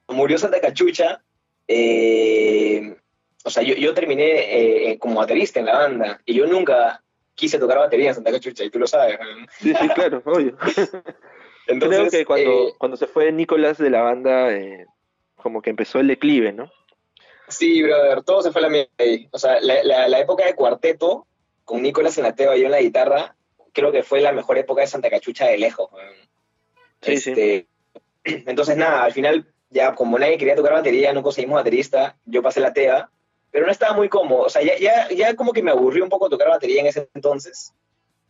murió 0.08 0.38
Santa 0.38 0.62
Cachucha, 0.62 1.24
eh, 1.68 2.96
o 3.44 3.50
sea, 3.50 3.64
yo, 3.64 3.76
yo 3.76 3.94
terminé 3.94 4.92
eh, 4.92 5.00
como 5.00 5.16
baterista 5.16 5.60
en 5.60 5.66
la 5.66 5.78
banda 5.78 6.22
y 6.26 6.36
yo 6.36 6.46
nunca 6.46 7.04
quise 7.36 7.58
tocar 7.58 7.80
batería 7.80 8.10
en 8.10 8.16
Santa 8.16 8.32
Cachucha 8.32 8.64
y 8.64 8.70
tú 8.70 8.80
lo 8.80 8.88
sabes. 8.88 9.18
Sí, 9.60 9.74
sí, 9.74 9.90
claro, 9.90 10.22
obvio. 10.26 10.58
Entonces, 11.68 12.00
Creo 12.00 12.10
que 12.12 12.26
cuando, 12.26 12.68
eh, 12.68 12.74
cuando 12.78 12.98
se 12.98 13.08
fue 13.08 13.32
Nicolás 13.32 13.78
de 13.78 13.90
la 13.90 14.02
banda, 14.02 14.52
eh, 14.52 14.86
como 15.42 15.62
que 15.62 15.70
empezó 15.70 16.00
el 16.00 16.08
declive, 16.08 16.54
¿no? 16.54 16.72
Sí, 17.48 17.82
brother, 17.84 18.24
todo 18.24 18.42
se 18.42 18.52
fue 18.52 18.62
a 18.62 18.64
la 18.64 18.70
mierda 18.70 18.92
ahí. 18.98 19.28
O 19.32 19.38
sea, 19.38 19.60
la, 19.62 20.08
la, 20.08 20.20
época 20.20 20.46
de 20.46 20.56
cuarteto, 20.56 21.28
con 21.66 21.82
Nicolás 21.82 22.18
en 22.18 22.24
la 22.24 22.36
teba 22.36 22.56
y 22.56 22.62
yo 22.62 22.66
en 22.68 22.72
la 22.72 22.82
guitarra, 22.82 23.36
creo 23.74 23.92
que 23.92 24.04
fue 24.04 24.22
la 24.22 24.32
mejor 24.32 24.58
época 24.58 24.82
de 24.82 24.88
Santa 24.88 25.10
Cachucha 25.10 25.48
de 25.48 25.58
lejos. 25.58 25.90
Sí, 27.02 27.18
sí. 27.18 27.30
Este, 27.32 27.68
entonces, 28.24 28.78
nada, 28.78 29.04
al 29.04 29.12
final, 29.12 29.52
ya 29.70 29.94
como 29.96 30.18
nadie 30.18 30.38
quería 30.38 30.56
tocar 30.56 30.74
batería, 30.74 31.12
no 31.12 31.24
conseguimos 31.24 31.56
baterista, 31.56 32.18
yo 32.26 32.42
pasé 32.42 32.62
la 32.62 32.74
teba 32.74 33.12
pero 33.52 33.66
no 33.66 33.72
estaba 33.72 33.94
muy 33.94 34.10
cómodo. 34.10 34.44
O 34.44 34.50
sea, 34.50 34.64
ya, 34.64 34.78
ya, 34.80 35.10
ya 35.10 35.36
como 35.36 35.52
que 35.52 35.62
me 35.62 35.72
aburrió 35.72 36.04
un 36.04 36.10
poco 36.10 36.30
tocar 36.30 36.48
batería 36.48 36.82
en 36.82 36.88
ese 36.88 37.10
entonces. 37.14 37.74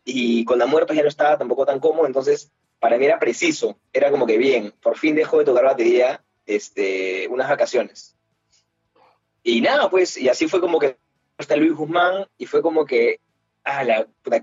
Y 0.03 0.43
con 0.45 0.57
la 0.57 0.65
muerte 0.65 0.95
ya 0.95 1.03
no 1.03 1.07
estaba 1.07 1.37
tampoco 1.37 1.65
tan 1.65 1.79
cómodo. 1.79 2.07
Entonces, 2.07 2.51
para 2.79 2.97
mí 2.97 3.05
era 3.05 3.19
preciso. 3.19 3.77
Era 3.93 4.09
como 4.09 4.25
que 4.25 4.37
bien, 4.37 4.73
por 4.81 4.97
fin 4.97 5.15
dejó 5.15 5.37
de 5.37 5.45
tocar 5.45 5.65
batería 5.65 6.23
este, 6.55 7.27
unas 7.27 7.49
vacaciones. 7.49 8.15
Y 9.43 9.61
nada, 9.61 9.89
pues, 9.89 10.17
y 10.17 10.29
así 10.29 10.47
fue 10.47 10.61
como 10.61 10.79
que 10.79 10.97
hasta 11.37 11.55
Luis 11.55 11.73
Guzmán 11.73 12.27
y 12.37 12.45
fue 12.45 12.61
como 12.61 12.85
que, 12.85 13.19
ah, 13.63 13.83
la 13.83 14.07
puta, 14.21 14.41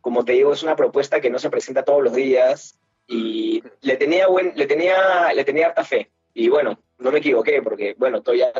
como 0.00 0.24
te 0.24 0.32
digo, 0.32 0.52
es 0.52 0.62
una 0.62 0.76
propuesta 0.76 1.20
que 1.20 1.30
no 1.30 1.38
se 1.38 1.50
presenta 1.50 1.84
todos 1.84 2.02
los 2.02 2.14
días 2.14 2.78
y 3.06 3.62
le 3.80 3.96
tenía 3.96 4.26
buen, 4.26 4.52
le 4.56 4.66
tenía, 4.66 5.32
le 5.32 5.44
tenía 5.44 5.68
harta 5.68 5.84
fe. 5.84 6.10
Y 6.34 6.48
bueno, 6.48 6.78
no 6.98 7.10
me 7.10 7.18
equivoqué 7.18 7.62
porque, 7.62 7.94
bueno, 7.98 8.22
todavía 8.22 8.52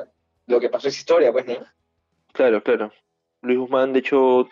lo 0.46 0.60
que 0.60 0.70
pasó 0.70 0.88
es 0.88 0.98
historia, 0.98 1.32
pues, 1.32 1.46
¿no? 1.46 1.56
Claro, 2.32 2.62
claro. 2.62 2.92
Luis 3.42 3.58
Guzmán, 3.58 3.92
de 3.92 3.98
hecho, 4.00 4.48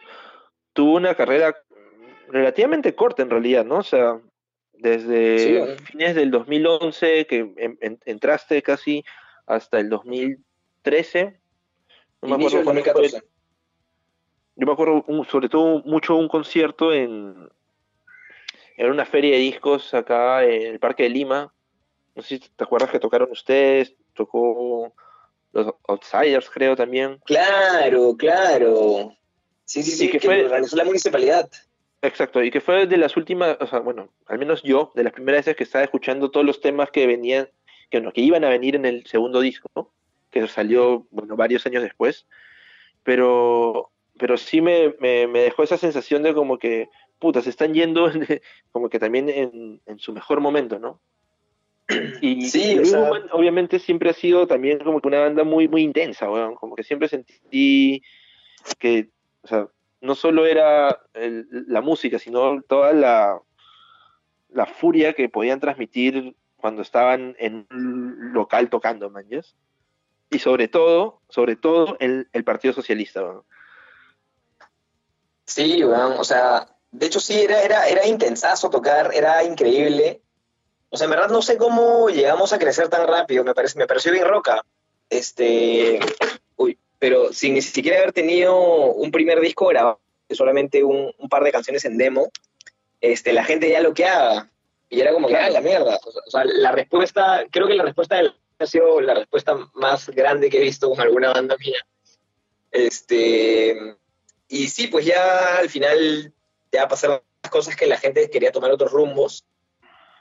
tuvo 0.73 0.97
una 0.97 1.15
carrera 1.15 1.57
relativamente 2.29 2.95
corta 2.95 3.23
en 3.23 3.31
realidad, 3.31 3.65
¿no? 3.65 3.79
O 3.79 3.83
sea, 3.83 4.21
desde 4.81 5.77
fines 5.78 6.15
del 6.15 6.31
2011 6.31 7.27
que 7.27 7.77
entraste 8.05 8.62
casi 8.62 9.05
hasta 9.47 9.78
el 9.78 9.89
2013. 9.89 11.39
No 12.23 12.28
me 12.28 12.35
acuerdo 12.47 12.65
2014. 12.65 13.23
Yo 14.57 14.66
me 14.66 14.73
acuerdo 14.73 15.05
sobre 15.31 15.48
todo 15.48 15.82
mucho 15.85 16.16
un 16.16 16.28
concierto 16.28 16.93
en, 16.93 17.48
en 18.77 18.90
una 18.90 19.07
feria 19.07 19.32
de 19.32 19.43
discos 19.43 19.94
acá 19.94 20.44
en 20.44 20.73
el 20.73 20.78
Parque 20.78 21.05
de 21.05 21.11
Lima. 21.11 21.52
No 22.15 22.23
sé 22.23 22.39
si 22.39 22.48
te 22.51 22.65
acuerdas 22.65 22.90
que 22.90 22.98
tocaron 22.98 23.31
ustedes, 23.31 23.94
tocó 24.15 24.93
los 25.52 25.74
Outsiders, 25.89 26.51
creo 26.51 26.77
también. 26.77 27.20
Claro, 27.24 28.16
claro. 28.16 29.12
Sí, 29.65 29.82
sí, 29.82 29.93
sí, 29.93 30.11
que, 30.11 30.20
fue 30.20 30.48
la 30.48 30.85
municipalidad. 30.85 31.48
Exacto, 32.03 32.43
y 32.43 32.51
que 32.51 32.61
fue 32.61 32.87
de 32.87 32.97
las 32.97 33.17
últimas, 33.17 33.59
o 33.61 33.67
sea, 33.67 33.81
bueno, 33.81 34.09
al 34.27 34.39
menos 34.39 34.63
yo, 34.63 34.91
de 34.95 35.05
las 35.05 35.13
primeras 35.13 35.41
veces 35.41 35.57
que 35.57 35.65
estaba 35.65 35.85
escuchando 35.85 36.31
todos 36.31 36.47
los 36.47 36.61
temas 36.61 36.91
que 36.91 37.07
venían, 37.07 37.49
que, 37.91 38.03
que 38.13 38.21
iban 38.23 38.45
a 38.45 38.49
venir 38.49 38.75
en 38.75 38.87
el 38.87 39.07
segundo 39.07 39.41
disco, 39.41 39.93
que 40.31 40.47
salió, 40.49 41.07
bueno, 41.11 41.37
varios 41.37 41.67
años 41.67 41.83
después, 41.83 42.27
pero, 43.03 43.91
pero 44.19 44.39
sí 44.39 44.63
me, 44.63 44.95
me, 45.01 45.27
dejó 45.27 45.63
esa 45.63 45.77
sensación 45.77 46.23
de 46.23 46.33
como 46.33 46.59
que, 46.59 46.89
puta, 47.19 47.43
se 47.43 47.51
están 47.51 47.75
yendo 47.75 48.11
como 48.73 48.89
que 48.89 48.99
también 48.99 49.29
en, 49.29 49.83
en 49.85 49.99
su 49.99 50.13
mejor 50.15 50.41
momento, 50.41 50.79
¿no? 50.79 51.01
Y 52.23 52.49
sí, 52.49 52.81
obviamente 53.33 53.79
siempre 53.79 54.11
ha 54.11 54.15
sido 54.15 54.47
también 54.47 54.79
como 54.79 55.01
que 55.01 55.09
una 55.09 55.21
banda 55.21 55.45
muy, 55.45 55.69
muy 55.69 55.83
intensa, 55.83 56.27
como 56.59 56.77
que 56.77 56.85
siempre 56.85 57.09
sentí 57.09 58.03
que, 58.79 59.09
o 59.43 59.49
sea, 59.49 59.69
no 60.01 60.15
solo 60.15 60.47
era 60.47 61.01
la 61.15 61.81
música, 61.81 62.19
sino 62.19 62.63
toda 62.63 62.93
la, 62.93 63.41
la 64.49 64.67
furia 64.67 65.13
que 65.13 65.29
podían 65.29 65.61
transmitir 65.61 66.37
cuando 66.57 66.83
estaban 66.83 67.37
en 67.39 67.67
un 67.71 68.33
local 68.33 68.69
tocando, 68.71 69.11
manches. 69.11 69.57
Y 70.31 70.39
sobre 70.39 70.69
todo, 70.69 71.21
sobre 71.29 71.57
todo 71.57 71.97
el, 72.01 72.29
el 72.33 72.45
Partido 72.45 72.73
Socialista, 72.73 73.23
Sí, 75.47 75.83
o 75.83 76.23
sea, 76.23 76.69
de 76.93 77.07
hecho 77.07 77.19
sí, 77.19 77.41
era, 77.41 77.61
era, 77.63 77.89
era 77.89 78.07
intensazo 78.07 78.71
tocar, 78.71 79.11
era 79.13 79.43
increíble. 79.43 80.23
O 80.91 80.97
sea, 80.97 81.07
en 81.07 81.11
verdad 81.11 81.29
no 81.29 81.43
sé 81.43 81.57
cómo 81.57 82.09
llegamos 82.09 82.53
a 82.53 82.59
crecer 82.59 82.89
tan 82.89 83.07
rápido, 83.09 83.43
me, 83.43 83.53
parece, 83.53 83.77
me 83.77 83.89
pareció 83.89 84.13
bien 84.13 84.29
roca. 84.29 84.65
Este, 85.09 85.99
pero 87.01 87.33
sin 87.33 87.55
ni 87.55 87.63
siquiera 87.63 87.99
haber 87.99 88.13
tenido 88.13 88.55
un 88.55 89.11
primer 89.11 89.41
disco 89.41 89.67
grabado, 89.67 90.01
solamente 90.31 90.85
un, 90.85 91.13
par 91.29 91.43
de 91.43 91.51
canciones 91.51 91.85
en 91.85 91.99
demo, 91.99 92.31
este, 93.01 93.33
la 93.33 93.43
gente 93.43 93.69
ya 93.69 93.81
lo 93.81 93.93
que 93.93 94.05
haga. 94.05 94.49
Y 94.89 95.01
era 95.01 95.13
como 95.13 95.27
que, 95.27 95.37
ah, 95.37 95.51
la 95.51 95.61
mierda. 95.61 95.99
O 96.27 96.31
sea, 96.31 96.45
la 96.45 96.71
respuesta, 96.71 97.45
creo 97.51 97.67
que 97.67 97.75
la 97.75 97.85
respuesta 97.85 98.21
ha 98.59 98.67
sido 98.67 99.01
la 99.01 99.15
respuesta 99.15 99.57
más 99.75 100.09
grande 100.11 100.51
que 100.51 100.59
he 100.59 100.63
visto 100.63 100.89
con 100.89 101.01
alguna 101.01 101.33
banda 101.33 101.57
mía. 101.59 101.79
Este, 102.71 103.97
y 104.47 104.69
sí, 104.69 104.87
pues 104.87 105.05
ya 105.05 105.59
al 105.59 105.69
final 105.69 106.33
ya 106.71 106.87
pasaron 106.87 107.21
las 107.43 107.51
cosas 107.51 107.75
que 107.75 107.87
la 107.87 107.97
gente 107.97 108.31
quería 108.31 108.53
tomar 108.53 108.71
otros 108.71 108.93
rumbos 108.93 109.45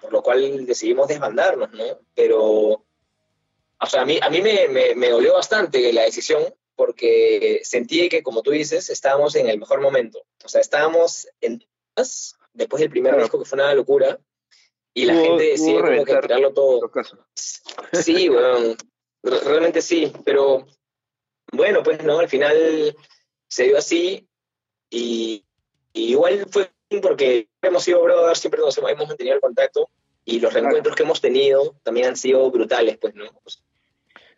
por 0.02 0.12
lo 0.12 0.22
cual 0.22 0.66
decidimos 0.66 1.08
desbandarnos, 1.08 1.72
¿no? 1.72 1.84
Pero, 2.16 2.42
o 2.42 3.86
sea, 3.86 4.02
a 4.02 4.06
mí, 4.06 4.20
a 4.22 4.30
mí 4.30 4.42
me, 4.42 4.96
me, 4.96 5.10
dolió 5.10 5.34
bastante 5.34 5.92
la 5.94 6.04
decisión 6.04 6.42
porque 6.80 7.60
sentí 7.66 8.08
que, 8.08 8.24
como 8.24 8.42
tú 8.42 8.52
dices, 8.52 8.90
estábamos 8.90 9.36
en 9.36 9.50
el 9.50 9.60
mejor 9.60 9.82
momento. 9.82 10.24
O 10.46 10.48
sea, 10.48 10.62
estábamos 10.62 11.28
en 11.42 11.62
después 12.54 12.80
del 12.80 12.90
primer 12.90 13.18
disco 13.18 13.38
que 13.38 13.44
fue 13.44 13.58
una 13.58 13.74
locura 13.74 14.18
y 14.94 15.04
la 15.04 15.14
gente 15.14 15.44
decide 15.44 15.82
como 15.82 16.06
que 16.06 16.16
tirarlo 16.16 16.54
todo. 16.54 16.90
Sí, 17.92 18.30
bueno. 18.30 18.78
realmente 19.22 19.82
sí, 19.82 20.10
pero 20.24 20.68
bueno, 21.52 21.84
pues 21.84 22.02
no, 22.02 22.20
al 22.20 22.30
final 22.30 22.96
se 23.50 23.64
dio 23.66 23.78
así 23.78 24.30
y, 24.90 25.44
igual 25.92 26.46
fue 26.50 26.72
porque 27.02 27.50
hemos 27.62 27.84
sido 27.84 28.02
brothers, 28.04 28.40
siempre 28.40 28.62
nos 28.62 28.78
hemos 28.78 29.06
mantenido 29.06 29.36
el 29.36 29.42
contacto 29.42 29.90
y 30.24 30.40
los 30.40 30.54
reencuentros 30.54 30.96
que 30.96 31.04
hemos 31.04 31.20
tenido 31.20 31.76
también 31.84 32.08
han 32.08 32.16
sido 32.16 32.50
brutales, 32.50 32.98
pues, 32.98 33.16
¿no? 33.16 33.26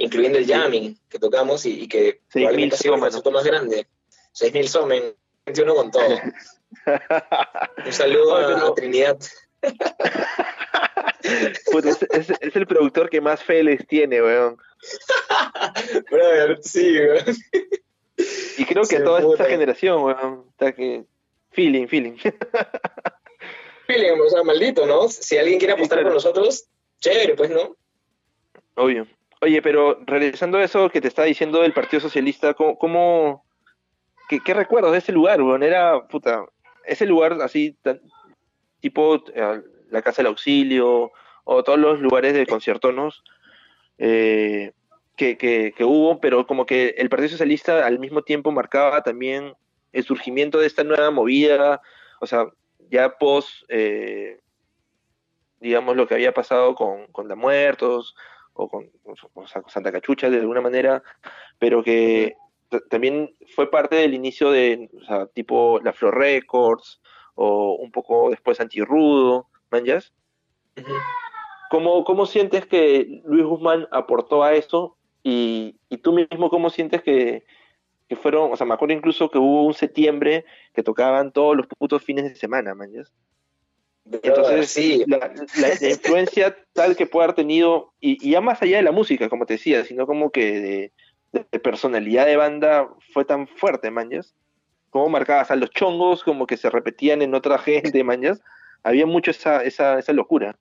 Incluyendo 0.01 0.37
el 0.37 0.47
jamming 0.47 0.97
que 1.09 1.19
tocamos 1.19 1.65
y, 1.65 1.87
que 1.87 2.21
probablemente 2.31 2.75
ha 2.75 2.79
sido 2.79 2.95
el 2.95 3.01
más 3.01 3.43
grande. 3.43 3.87
6.000 4.33 4.67
somen, 4.67 5.15
21 5.45 5.75
con 5.75 5.91
todo. 5.91 6.19
Un 7.85 7.93
saludo 7.93 8.35
a, 8.35 8.75
Trinidad. 8.75 9.17
Pues 11.71 11.85
es, 12.11 12.55
el 12.55 12.67
productor 12.67 13.09
que 13.09 13.21
más 13.21 13.43
fe 13.43 13.63
les 13.63 13.85
tiene, 13.87 14.21
weón. 14.21 14.57
sí, 16.61 16.97
weón. 16.97 17.35
Y 18.57 18.65
creo 18.65 18.83
que 18.83 18.99
toda 18.99 19.21
esta 19.21 19.45
generación, 19.45 20.03
weón, 20.03 20.45
está 20.49 20.71
que... 20.73 21.05
Feeling, 21.51 21.87
feeling. 21.87 22.17
feeling, 23.87 24.19
o 24.19 24.29
sea, 24.29 24.43
maldito, 24.43 24.85
¿no? 24.85 25.09
Si 25.09 25.37
alguien 25.37 25.59
quiere 25.59 25.73
apostar 25.73 26.01
con 26.03 26.13
nosotros, 26.13 26.65
chévere, 27.01 27.35
pues, 27.35 27.49
¿no? 27.49 27.75
Obvio. 28.75 29.05
Oye, 29.43 29.59
pero 29.63 29.99
realizando 30.05 30.59
eso 30.59 30.89
que 30.91 31.01
te 31.01 31.07
está 31.07 31.23
diciendo 31.23 31.63
el 31.63 31.73
Partido 31.73 31.99
Socialista, 31.99 32.53
¿cómo, 32.53 32.77
cómo 32.77 33.43
qué, 34.29 34.39
qué 34.39 34.53
recuerdos 34.53 34.91
de 34.91 34.99
ese 34.99 35.11
lugar, 35.11 35.41
weón? 35.41 35.63
Era, 35.63 36.07
puta, 36.07 36.45
ese 36.85 37.07
lugar 37.07 37.33
así, 37.41 37.75
tipo 38.81 39.15
eh, 39.33 39.61
la 39.89 40.01
Casa 40.03 40.21
del 40.21 40.27
Auxilio, 40.27 41.11
o 41.43 41.63
todos 41.63 41.79
los 41.79 41.99
lugares 41.99 42.35
de 42.35 42.45
conciertonos 42.45 43.23
eh, 43.97 44.73
que, 45.15 45.37
que, 45.37 45.73
hubo, 45.83 46.19
pero 46.19 46.45
como 46.45 46.67
que 46.67 46.93
el 46.99 47.09
Partido 47.09 47.29
Socialista 47.29 47.83
al 47.87 47.97
mismo 47.97 48.21
tiempo 48.21 48.51
marcaba 48.51 49.01
también 49.01 49.55
el 49.91 50.03
surgimiento 50.03 50.59
de 50.59 50.67
esta 50.67 50.83
nueva 50.83 51.09
movida, 51.09 51.81
o 52.19 52.27
sea, 52.27 52.45
ya 52.91 53.17
post, 53.17 53.49
eh, 53.69 54.39
digamos, 55.59 55.95
lo 55.95 56.07
que 56.07 56.13
había 56.13 56.31
pasado 56.31 56.75
con, 56.75 57.07
con 57.07 57.27
la 57.27 57.35
Muertos 57.35 58.15
o 58.61 58.69
con, 58.69 58.89
Santa 59.67 59.91
Cachucha 59.91 60.29
de 60.29 60.39
alguna 60.39 60.61
manera, 60.61 61.03
pero 61.57 61.83
que 61.83 62.35
también 62.89 63.35
fue 63.55 63.69
parte 63.69 63.95
del 63.95 64.13
inicio 64.13 64.51
de, 64.51 64.89
o 65.01 65.03
sea, 65.03 65.25
tipo 65.27 65.79
la 65.83 65.93
Flor 65.93 66.17
Records 66.17 67.01
o 67.35 67.75
un 67.75 67.91
poco 67.91 68.29
después 68.29 68.59
Antirrudo, 68.59 69.47
¿manjas? 69.71 70.13
¿Cómo, 71.69 72.03
¿Cómo 72.03 72.25
sientes 72.25 72.65
que 72.65 73.21
Luis 73.25 73.45
Guzmán 73.45 73.87
aportó 73.91 74.43
a 74.43 74.53
eso? 74.53 74.97
Y, 75.23 75.75
y 75.89 75.97
tú 75.97 76.13
mismo, 76.13 76.49
¿cómo 76.49 76.69
sientes 76.69 77.01
que, 77.01 77.43
que, 78.07 78.15
fueron, 78.15 78.51
o 78.51 78.55
sea, 78.55 78.65
me 78.65 78.73
acuerdo 78.73 78.95
incluso 78.95 79.29
que 79.29 79.37
hubo 79.37 79.65
un 79.65 79.73
septiembre 79.73 80.45
que 80.73 80.83
tocaban 80.83 81.31
todos 81.31 81.55
los 81.55 81.67
putos 81.67 82.03
fines 82.03 82.25
de 82.25 82.35
semana, 82.35 82.75
manjas? 82.75 83.13
Entonces, 84.05 84.69
sí. 84.69 85.03
La, 85.07 85.31
influencia 85.89 86.57
tal 86.73 86.95
que 86.95 87.05
puede 87.05 87.25
haber 87.25 87.35
tenido, 87.35 87.93
y, 87.99 88.17
y, 88.27 88.31
ya 88.31 88.41
más 88.41 88.61
allá 88.61 88.77
de 88.77 88.83
la 88.83 88.91
música, 88.91 89.29
como 89.29 89.45
te 89.45 89.53
decía, 89.53 89.83
sino 89.85 90.07
como 90.07 90.31
que 90.31 90.91
de, 91.31 91.43
de 91.51 91.59
personalidad 91.59 92.25
de 92.25 92.37
banda 92.37 92.89
fue 93.13 93.25
tan 93.25 93.47
fuerte, 93.47 93.91
manjas. 93.91 94.35
Como 94.89 95.07
marcabas 95.07 95.51
a 95.51 95.55
los 95.55 95.69
chongos, 95.69 96.23
como 96.23 96.45
que 96.45 96.57
se 96.57 96.69
repetían 96.69 97.21
en 97.21 97.35
otra 97.35 97.57
gente, 97.57 98.03
manjas 98.03 98.41
había 98.83 99.05
mucho 99.05 99.31
esa, 99.31 99.63
esa, 99.63 99.99
esa 99.99 100.13
locura. 100.13 100.57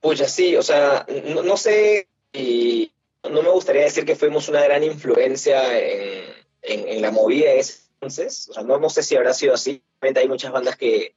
Pues 0.00 0.20
sí, 0.30 0.56
o 0.56 0.62
sea, 0.62 1.06
no, 1.44 1.56
sé, 1.56 2.08
y 2.32 2.92
no 3.22 3.42
me 3.42 3.48
gustaría 3.48 3.82
decir 3.82 4.04
que 4.04 4.16
fuimos 4.16 4.48
una 4.48 4.62
gran 4.62 4.84
influencia 4.84 5.78
en, 5.78 6.34
en, 6.62 7.00
la 7.00 7.10
movida 7.10 7.50
de 7.50 7.60
ese 7.60 7.84
entonces, 7.94 8.50
o 8.50 8.52
sea, 8.52 8.62
no, 8.64 8.78
no, 8.78 8.90
sé 8.90 9.02
si 9.02 9.16
habrá 9.16 9.32
sido 9.32 9.54
así, 9.54 9.82
hay 10.00 10.28
muchas 10.28 10.52
bandas 10.52 10.76
que, 10.76 11.14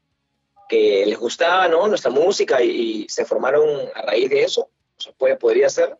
que 0.68 1.06
les 1.06 1.18
gustaba 1.18 1.68
¿no? 1.68 1.88
nuestra 1.88 2.12
música 2.12 2.62
y, 2.62 3.08
se 3.10 3.26
formaron 3.26 3.90
a 3.94 4.02
raíz 4.02 4.30
de 4.30 4.44
eso, 4.44 4.62
o 4.62 5.02
sea, 5.02 5.14
puede, 5.14 5.36
podría 5.36 5.70
ser, 5.70 5.98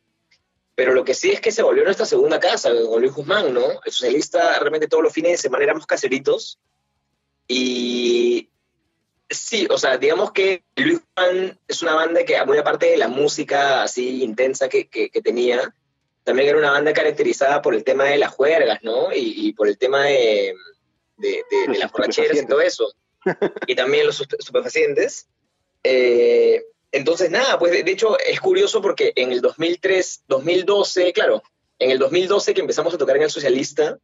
pero 0.76 0.94
lo 0.94 1.04
que 1.04 1.14
sí 1.14 1.32
es 1.32 1.42
que 1.42 1.52
se 1.52 1.64
volvió 1.64 1.84
nuestra 1.84 2.06
segunda 2.06 2.40
casa, 2.40 2.70
con 2.70 3.02
Luis 3.02 3.14
Guzmán, 3.14 3.54
¿no? 3.54 3.66
El 3.84 3.92
socialista, 3.92 4.60
realmente 4.60 4.88
todos 4.88 5.04
los 5.04 5.14
fines 5.14 5.32
de 5.32 5.38
semana 5.38 5.64
éramos 5.64 5.86
caseritos, 5.86 6.60
y 7.48 8.50
Sí, 9.30 9.68
o 9.70 9.78
sea, 9.78 9.98
digamos 9.98 10.32
que 10.32 10.64
Luis 10.78 11.02
Juan 11.14 11.60
es 11.68 11.82
una 11.82 11.96
banda 11.96 12.24
que, 12.24 12.42
muy 12.46 12.58
aparte 12.58 12.86
de 12.86 12.98
la 12.98 13.10
música 13.10 13.84
así 13.84 14.24
intensa 14.24 14.70
que, 14.70 14.88
que, 14.88 15.10
tenía, 15.22 15.74
también 16.24 16.50
era 16.50 16.58
una 16.58 16.72
banda 16.72 16.94
caracterizada 16.94 17.62
por 17.62 17.76
el 17.76 17.84
tema 17.84 18.06
de 18.06 18.18
las 18.18 18.32
juergas, 18.32 18.80
¿no? 18.84 19.10
Y, 19.14 19.52
por 19.52 19.68
el 19.68 19.78
tema 19.78 20.06
de, 20.06 20.54
de, 21.18 21.44
las 21.78 21.92
borracheras 21.92 22.42
y 22.42 22.46
todo 22.46 22.62
eso. 22.62 22.90
Y 23.68 23.76
también 23.76 24.06
los 24.06 24.18
superfacientes. 24.40 25.28
Eh, 25.84 26.64
entonces, 26.92 27.30
nada, 27.30 27.60
pues 27.60 27.72
de, 27.72 27.92
hecho 27.92 28.18
es 28.20 28.40
curioso 28.40 28.82
porque 28.82 29.14
en 29.16 29.32
el 29.32 29.42
2003, 29.42 30.24
2012, 30.28 31.14
claro, 31.14 31.44
en 31.80 31.92
el 31.92 32.00
2012 32.00 32.54
que 32.54 32.62
empezamos 32.62 32.94
a 32.94 32.98
tocar 32.98 33.18
en 33.18 33.24
el 33.24 33.30
Socialista, 33.30 33.98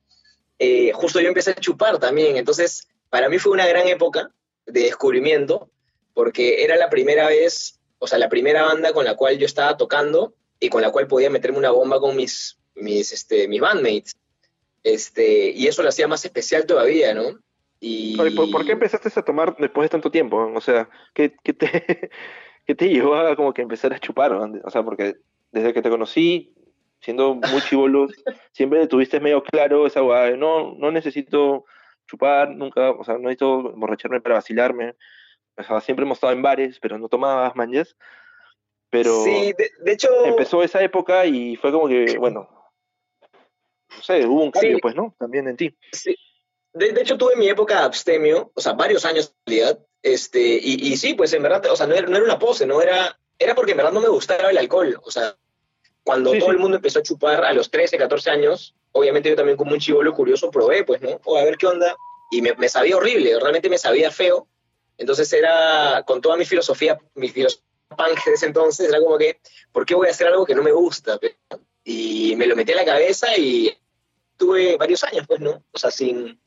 eh, 0.60 0.91
justo 0.94 1.19
yo 1.19 1.27
empecé 1.27 1.52
a 1.52 1.56
chupar 1.56 1.99
también. 1.99 2.38
Entonces, 2.38 2.88
para 3.10 3.30
mí 3.30 3.40
fue 3.40 3.52
una 3.52 3.68
gran 3.68 3.88
época 3.88 4.31
de 4.65 4.81
descubrimiento, 4.81 5.69
porque 6.14 6.64
era 6.64 6.76
la 6.77 6.90
primera 6.90 7.27
vez, 7.27 7.80
o 7.99 8.07
sea, 8.07 8.19
la 8.19 8.30
primera 8.30 8.64
banda 8.64 8.94
con 8.94 9.06
la 9.06 9.15
cual 9.15 9.38
yo 9.38 9.45
estaba 9.45 9.77
tocando 9.77 10.34
y 10.60 10.69
con 10.69 10.81
la 10.81 10.91
cual 10.91 11.07
podía 11.07 11.30
meterme 11.30 11.57
una 11.57 11.72
bomba 11.72 11.99
con 11.99 12.15
mis, 12.15 12.57
mis, 12.76 13.11
este, 13.11 13.48
mis 13.48 13.61
bandmates. 13.61 14.15
Este, 14.84 15.49
y 15.49 15.68
eso 15.68 15.81
lo 15.81 15.90
hacía 15.90 16.07
más 16.07 16.26
especial 16.26 16.65
todavía, 16.65 17.14
¿no? 17.14 17.40
Y... 17.85 18.15
¿Por, 18.15 18.65
qué 18.65 18.72
empezaste 18.72 19.10
a 19.14 19.26
tomar 19.26 19.57
después 19.57 19.84
de 19.84 19.89
tanto 19.89 20.10
tiempo? 20.10 20.49
O 20.55 20.61
sea, 20.61 20.89
¿qué, 21.14 21.30
te, 21.30 22.10
¿qué 22.65 22.76
te 22.76 22.88
llevó 22.88 23.15
a 23.15 23.35
como 23.35 23.53
que 23.53 23.61
empezar 23.61 23.93
a 23.93 23.99
chupar? 23.99 24.31
O 24.31 24.69
sea, 24.69 24.84
porque 24.84 25.18
desde 25.51 25.73
que 25.73 25.81
te 25.81 25.89
conocí, 25.89 26.53
siendo 27.01 27.35
muy 27.35 27.43
chivolo, 27.69 28.07
siempre 28.53 28.88
tuviste 28.88 29.19
medio 29.19 29.43
claro 29.43 29.85
esa 29.85 29.99
guay, 29.99 30.38
no, 30.38 30.76
no 30.76 30.91
necesito 30.91 31.65
chupar, 32.07 32.51
nunca, 32.51 32.91
o 32.91 33.03
sea, 33.03 33.15
no 33.15 33.23
necesito 33.23 33.73
emborracharme 33.73 34.22
para 34.22 34.35
vacilarme. 34.35 34.95
O 35.57 35.64
sea, 35.64 35.81
siempre 35.81 36.05
hemos 36.05 36.15
estado 36.15 36.31
en 36.31 36.41
bares, 36.41 36.80
pero 36.80 36.97
no 36.97 37.10
tomabas 37.10 37.53
manches. 37.53 37.97
Pero 38.89 39.23
sí, 39.26 39.53
de, 39.57 39.91
hecho... 39.91 40.07
empezó 40.23 40.64
esa 40.64 40.81
época 40.81 41.26
y 41.26 41.57
fue 41.57 41.73
como 41.73 41.89
que, 41.89 42.18
bueno, 42.18 42.47
no 43.93 44.01
sé, 44.01 44.26
hubo 44.26 44.41
un 44.41 44.51
cambio, 44.51 44.77
pues, 44.81 44.95
¿no? 44.95 45.14
También 45.19 45.49
en 45.49 45.57
ti. 45.57 45.76
Sí. 45.91 46.15
De, 46.74 47.02
hecho, 47.02 47.18
tuve 47.18 47.36
mi 47.36 47.48
época 47.48 47.84
abstemio, 47.84 48.52
o 48.54 48.62
sea, 48.62 48.74
varios 48.74 49.06
años 49.06 49.34
en 49.45 49.54
realidad, 49.54 49.80
este, 50.02 50.40
y, 50.40 50.91
y 50.91 50.98
sí, 50.98 51.14
pues 51.14 51.32
en 51.34 51.44
verdad, 51.44 51.66
o 51.72 51.76
sea, 51.76 51.88
no 51.88 51.94
era, 51.94 52.08
no 52.08 52.16
era, 52.16 52.26
una 52.26 52.40
pose, 52.40 52.66
no 52.66 52.82
era, 52.82 53.18
era 53.38 53.54
porque 53.54 53.72
en 53.72 53.78
verdad 53.78 53.91
no 53.91 54.02
me 54.02 54.08
gustaba 54.08 54.50
el 54.50 54.58
alcohol, 54.58 55.00
o 55.04 55.12
sea, 55.12 55.38
cuando 56.04 56.38
todo 56.38 56.52
el 56.52 56.58
mundo 56.58 56.78
empezó 56.78 57.00
a 57.00 57.04
chupar 57.04 57.45
a 57.45 57.54
los 57.54 57.72
13, 57.72 57.98
14 57.98 58.30
años, 58.30 58.76
obviamente 58.91 59.30
yo 59.30 59.36
también 59.36 59.58
como 59.58 59.74
un 59.74 59.80
chivolo 59.80 60.14
curioso 60.14 60.52
probé, 60.52 60.84
pues, 60.84 61.02
¿no? 61.02 61.20
O 61.24 61.38
a 61.38 61.44
ver 61.44 61.58
qué 61.58 61.68
onda. 61.68 61.95
Y 62.30 62.41
me, 62.41 62.54
me, 62.56 62.68
sabía 62.68 62.98
horrible, 62.98 63.40
realmente 63.40 63.70
me 63.70 63.78
sabía 63.78 64.12
feo. 64.12 64.48
Entonces 64.98 65.32
era, 65.32 66.04
con 66.06 66.20
toda 66.20 66.36
mi 66.36 66.45
filosofía, 66.45 67.00
mi 67.16 67.30
filosofía 67.30 67.66
punk 67.95 68.26
de 68.26 68.34
ese 68.34 68.48
entonces, 68.48 68.90
era 68.90 69.00
como 69.00 69.18
que, 69.18 69.40
¿por 69.72 69.86
qué 69.86 69.95
voy 69.95 70.08
a 70.08 70.12
hacer 70.12 70.28
algo 70.28 70.45
que 70.45 70.56
no 70.56 70.64
me 70.64 70.72
gusta? 70.72 71.20
Y 71.84 72.36
me 72.36 72.48
lo 72.48 72.56
metí 72.56 72.72
a 72.74 72.78
la 72.78 72.86
cabeza 72.86 73.38
y 73.38 73.76
tuve 74.38 74.78
varios 74.78 75.04
años, 75.04 75.26
pues, 75.28 75.40
¿no? 75.40 75.64
O 75.72 75.78
sea, 75.78 75.91
sin, 75.91 76.40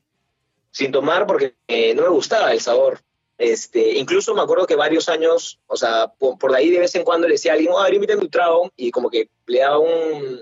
sin 0.71 0.91
tomar 0.91 1.25
porque 1.25 1.55
eh, 1.67 1.93
no 1.95 2.03
me 2.03 2.09
gustaba 2.09 2.51
el 2.51 2.61
sabor. 2.61 3.01
Este, 3.37 3.97
incluso 3.97 4.33
me 4.33 4.41
acuerdo 4.41 4.65
que 4.65 4.75
varios 4.75 5.09
años, 5.09 5.59
o 5.67 5.77
sea, 5.77 6.07
por, 6.07 6.55
ahí 6.55 6.71
de 6.71 6.79
vez 6.79 6.95
en 6.95 7.03
cuando 7.03 7.27
le 7.27 7.33
decía 7.33 7.51
a 7.51 7.55
alguien, 7.55 7.71
oh, 7.71 7.79
a 7.79 7.83
ver, 7.83 7.93
invítame 7.93 8.21
un 8.21 8.31
trago, 8.31 8.71
y 8.75 8.89
como 8.89 9.11
que 9.11 9.29
le 9.45 9.59
daba 9.59 9.77
un, 9.77 10.41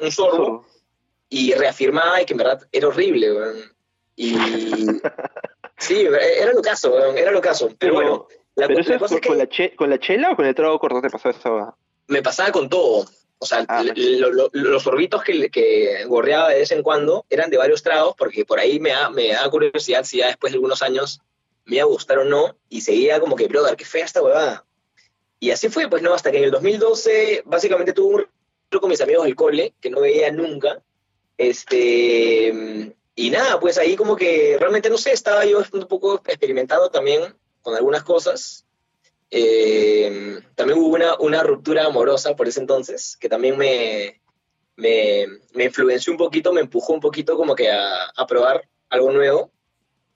un, 0.00 0.10
sorbo, 0.10 0.66
y 1.28 1.52
reafirmaba 1.52 2.20
y 2.20 2.24
que 2.24 2.34
en 2.34 2.38
verdad 2.38 2.66
era 2.72 2.88
horrible, 2.88 3.28
Y 4.16 4.34
sí, 5.78 6.00
era 6.00 6.52
lo 6.52 6.60
caso, 6.60 6.98
era 7.14 7.30
lo 7.30 7.40
caso. 7.40 7.70
Pero, 7.78 7.94
bueno, 7.94 8.26
la, 8.56 8.66
cosa 8.98 9.20
con, 9.20 9.38
la 9.38 9.48
¿Con 9.76 9.90
la 9.90 10.00
chela 10.00 10.32
o 10.32 10.36
con 10.36 10.46
el 10.46 10.54
trago 10.56 10.80
corto 10.80 11.00
te 11.00 11.10
pasaba 11.10 11.36
esa 11.36 11.76
Me 12.08 12.20
pasaba 12.20 12.50
con 12.50 12.68
todo. 12.68 13.06
O 13.38 13.46
sea, 13.46 13.64
ah, 13.68 13.84
los 14.52 14.82
sorbitos 14.82 15.22
que, 15.22 15.48
que 15.50 16.04
gorreaba 16.06 16.48
de 16.48 16.58
vez 16.58 16.70
en 16.72 16.82
cuando 16.82 17.24
eran 17.30 17.50
de 17.50 17.56
varios 17.56 17.82
tragos, 17.82 18.14
porque 18.18 18.44
por 18.44 18.58
ahí 18.58 18.80
me 18.80 18.90
da, 18.90 19.10
me 19.10 19.28
da 19.28 19.48
curiosidad 19.48 20.04
si 20.04 20.18
ya 20.18 20.26
después 20.26 20.52
de 20.52 20.56
algunos 20.56 20.82
años 20.82 21.20
me 21.64 21.76
iba 21.76 21.84
a 21.84 21.88
gustar 21.88 22.18
o 22.18 22.24
no, 22.24 22.56
y 22.68 22.80
seguía 22.80 23.20
como 23.20 23.36
que, 23.36 23.46
brother, 23.46 23.76
qué 23.76 23.84
fea 23.84 24.04
esta 24.04 24.22
huevada. 24.22 24.64
Y 25.38 25.50
así 25.50 25.68
fue, 25.68 25.88
pues 25.88 26.02
no, 26.02 26.14
hasta 26.14 26.30
que 26.32 26.38
en 26.38 26.44
el 26.44 26.50
2012 26.50 27.42
básicamente 27.46 27.92
tuve 27.92 28.14
un 28.14 28.26
con 28.80 28.90
mis 28.90 29.00
amigos 29.00 29.24
del 29.24 29.34
cole, 29.34 29.74
que 29.80 29.88
no 29.88 30.00
veía 30.00 30.30
nunca, 30.30 30.82
este, 31.38 32.92
y 33.14 33.30
nada, 33.30 33.58
pues 33.58 33.78
ahí 33.78 33.96
como 33.96 34.14
que 34.14 34.56
realmente 34.60 34.90
no 34.90 34.98
sé, 34.98 35.12
estaba 35.12 35.44
yo 35.44 35.62
un 35.72 35.86
poco 35.86 36.16
experimentado 36.16 36.90
también 36.90 37.34
con 37.62 37.74
algunas 37.74 38.02
cosas. 38.02 38.66
Eh, 39.30 40.40
también 40.54 40.78
hubo 40.78 40.96
una, 41.18 41.42
ruptura 41.42 41.84
amorosa 41.84 42.34
por 42.34 42.48
ese 42.48 42.60
entonces, 42.60 43.16
que 43.18 43.28
también 43.28 43.56
me, 43.58 44.20
me, 44.76 45.26
me 45.54 45.64
influenció 45.64 46.12
un 46.12 46.18
poquito, 46.18 46.52
me 46.52 46.62
empujó 46.62 46.94
un 46.94 47.00
poquito 47.00 47.36
como 47.36 47.54
que 47.54 47.70
a, 47.70 48.26
probar 48.26 48.68
algo 48.88 49.12
nuevo. 49.12 49.50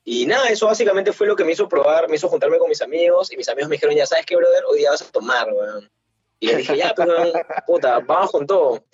Y 0.04 0.26
nada, 0.26 0.48
eso 0.48 0.66
básicamente 0.66 1.12
fue 1.12 1.26
lo 1.26 1.36
que 1.36 1.44
me 1.44 1.52
hizo 1.52 1.68
probar, 1.68 2.08
me 2.08 2.16
hizo 2.16 2.28
juntarme 2.28 2.58
con 2.58 2.68
mis 2.68 2.82
amigos 2.82 3.32
y 3.32 3.36
mis 3.36 3.48
amigos 3.48 3.68
me 3.68 3.76
dijeron, 3.76 3.94
ya 3.94 4.06
sabes 4.06 4.26
qué, 4.26 4.34
brother, 4.34 4.64
hoy 4.68 4.78
día 4.78 4.90
vas 4.90 5.02
a 5.02 5.10
tomar. 5.12 5.46
Y 6.40 6.48
yo 6.48 6.56
dije, 6.56 6.76
ya, 6.76 6.92
pues, 6.94 7.08
puta, 7.66 8.00
vamos 8.00 8.32
con 8.32 8.46
todo. 8.46 8.84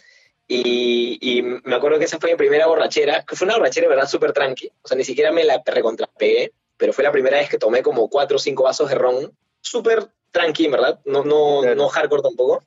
Y, 0.51 1.43
me 1.43 1.77
acuerdo 1.77 1.99
que 1.99 2.07
esa 2.07 2.19
fue 2.19 2.31
mi 2.31 2.37
primera 2.37 2.67
borrachera, 2.67 3.25
que 3.25 3.37
fue 3.37 3.47
una 3.47 3.57
borrachera 3.57 3.89
verdad 3.89 4.09
súper 4.09 4.33
tranqui, 4.33 4.71
o 4.83 4.89
sea, 4.89 4.97
ni 4.97 5.05
siquiera 5.05 5.31
me 5.31 5.45
la 5.45 5.63
recontrapegué, 5.65 6.53
pero 6.79 6.95
fue 6.95 7.05
la 7.05 7.13
primera 7.13 7.37
vez 7.37 7.51
que 7.51 7.59
tomé 7.59 7.83
como 7.83 8.09
cuatro 8.09 8.37
o 8.37 8.41
cinco 8.41 8.63
vasos 8.63 8.89
de 8.89 8.95
ron, 8.95 9.33
súper 9.61 10.09
tranqui, 10.31 10.69
¿verdad? 10.69 11.01
No, 11.05 11.25
no, 11.25 11.75
no 11.75 11.89
hardcore 11.89 12.23
tampoco. 12.23 12.65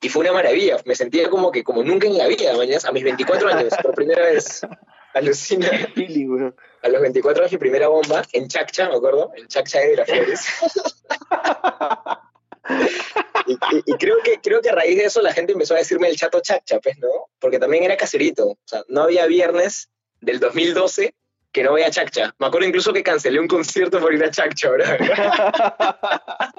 Y 0.00 0.08
fue 0.08 0.22
una 0.22 0.32
maravilla, 0.32 0.76
me 0.84 0.94
sentía 0.94 1.30
como 1.30 1.50
que 1.50 1.64
como 1.64 1.82
nunca 1.82 2.06
en 2.06 2.18
la 2.18 2.26
vida, 2.26 2.54
mañana, 2.56 2.80
a 2.84 2.92
mis 2.92 3.04
24 3.04 3.48
años, 3.48 3.74
por 3.82 3.94
primera 3.94 4.22
vez. 4.24 4.60
Alucina. 5.14 5.70
A 6.82 6.88
los 6.88 7.00
24 7.00 7.42
años 7.42 7.52
mi 7.52 7.58
primera 7.58 7.88
bomba, 7.88 8.22
en 8.32 8.48
Chaccha, 8.48 8.88
me 8.88 8.96
acuerdo, 8.96 9.32
en 9.36 9.46
Chaccha 9.46 9.78
de 9.78 9.88
Miraflores. 9.90 10.46
y, 13.46 13.52
y, 13.86 13.94
creo, 13.94 14.16
que, 14.24 14.40
creo 14.42 14.60
que 14.60 14.70
a 14.70 14.74
raíz 14.74 14.98
de 14.98 15.04
eso 15.04 15.22
la 15.22 15.32
gente 15.32 15.52
empezó 15.52 15.74
a 15.74 15.78
decirme 15.78 16.08
el 16.08 16.16
chato 16.16 16.40
Chaccha, 16.40 16.80
pues, 16.80 16.98
¿no? 16.98 17.08
Porque 17.38 17.60
también 17.60 17.84
era 17.84 17.96
caserito. 17.96 18.48
O 18.48 18.58
sea, 18.64 18.82
no 18.88 19.02
había 19.02 19.26
viernes 19.26 19.88
del 20.20 20.40
2012 20.40 21.14
que 21.54 21.62
no 21.62 21.72
vaya 21.72 21.88
Chaccha. 21.88 22.34
Me 22.38 22.48
acuerdo 22.48 22.66
incluso 22.66 22.92
que 22.92 23.04
cancelé 23.04 23.38
un 23.38 23.46
concierto 23.46 24.00
por 24.00 24.12
ir 24.12 24.22
a 24.24 24.30
Chaccha, 24.30 24.70
¿verdad? 24.70 24.98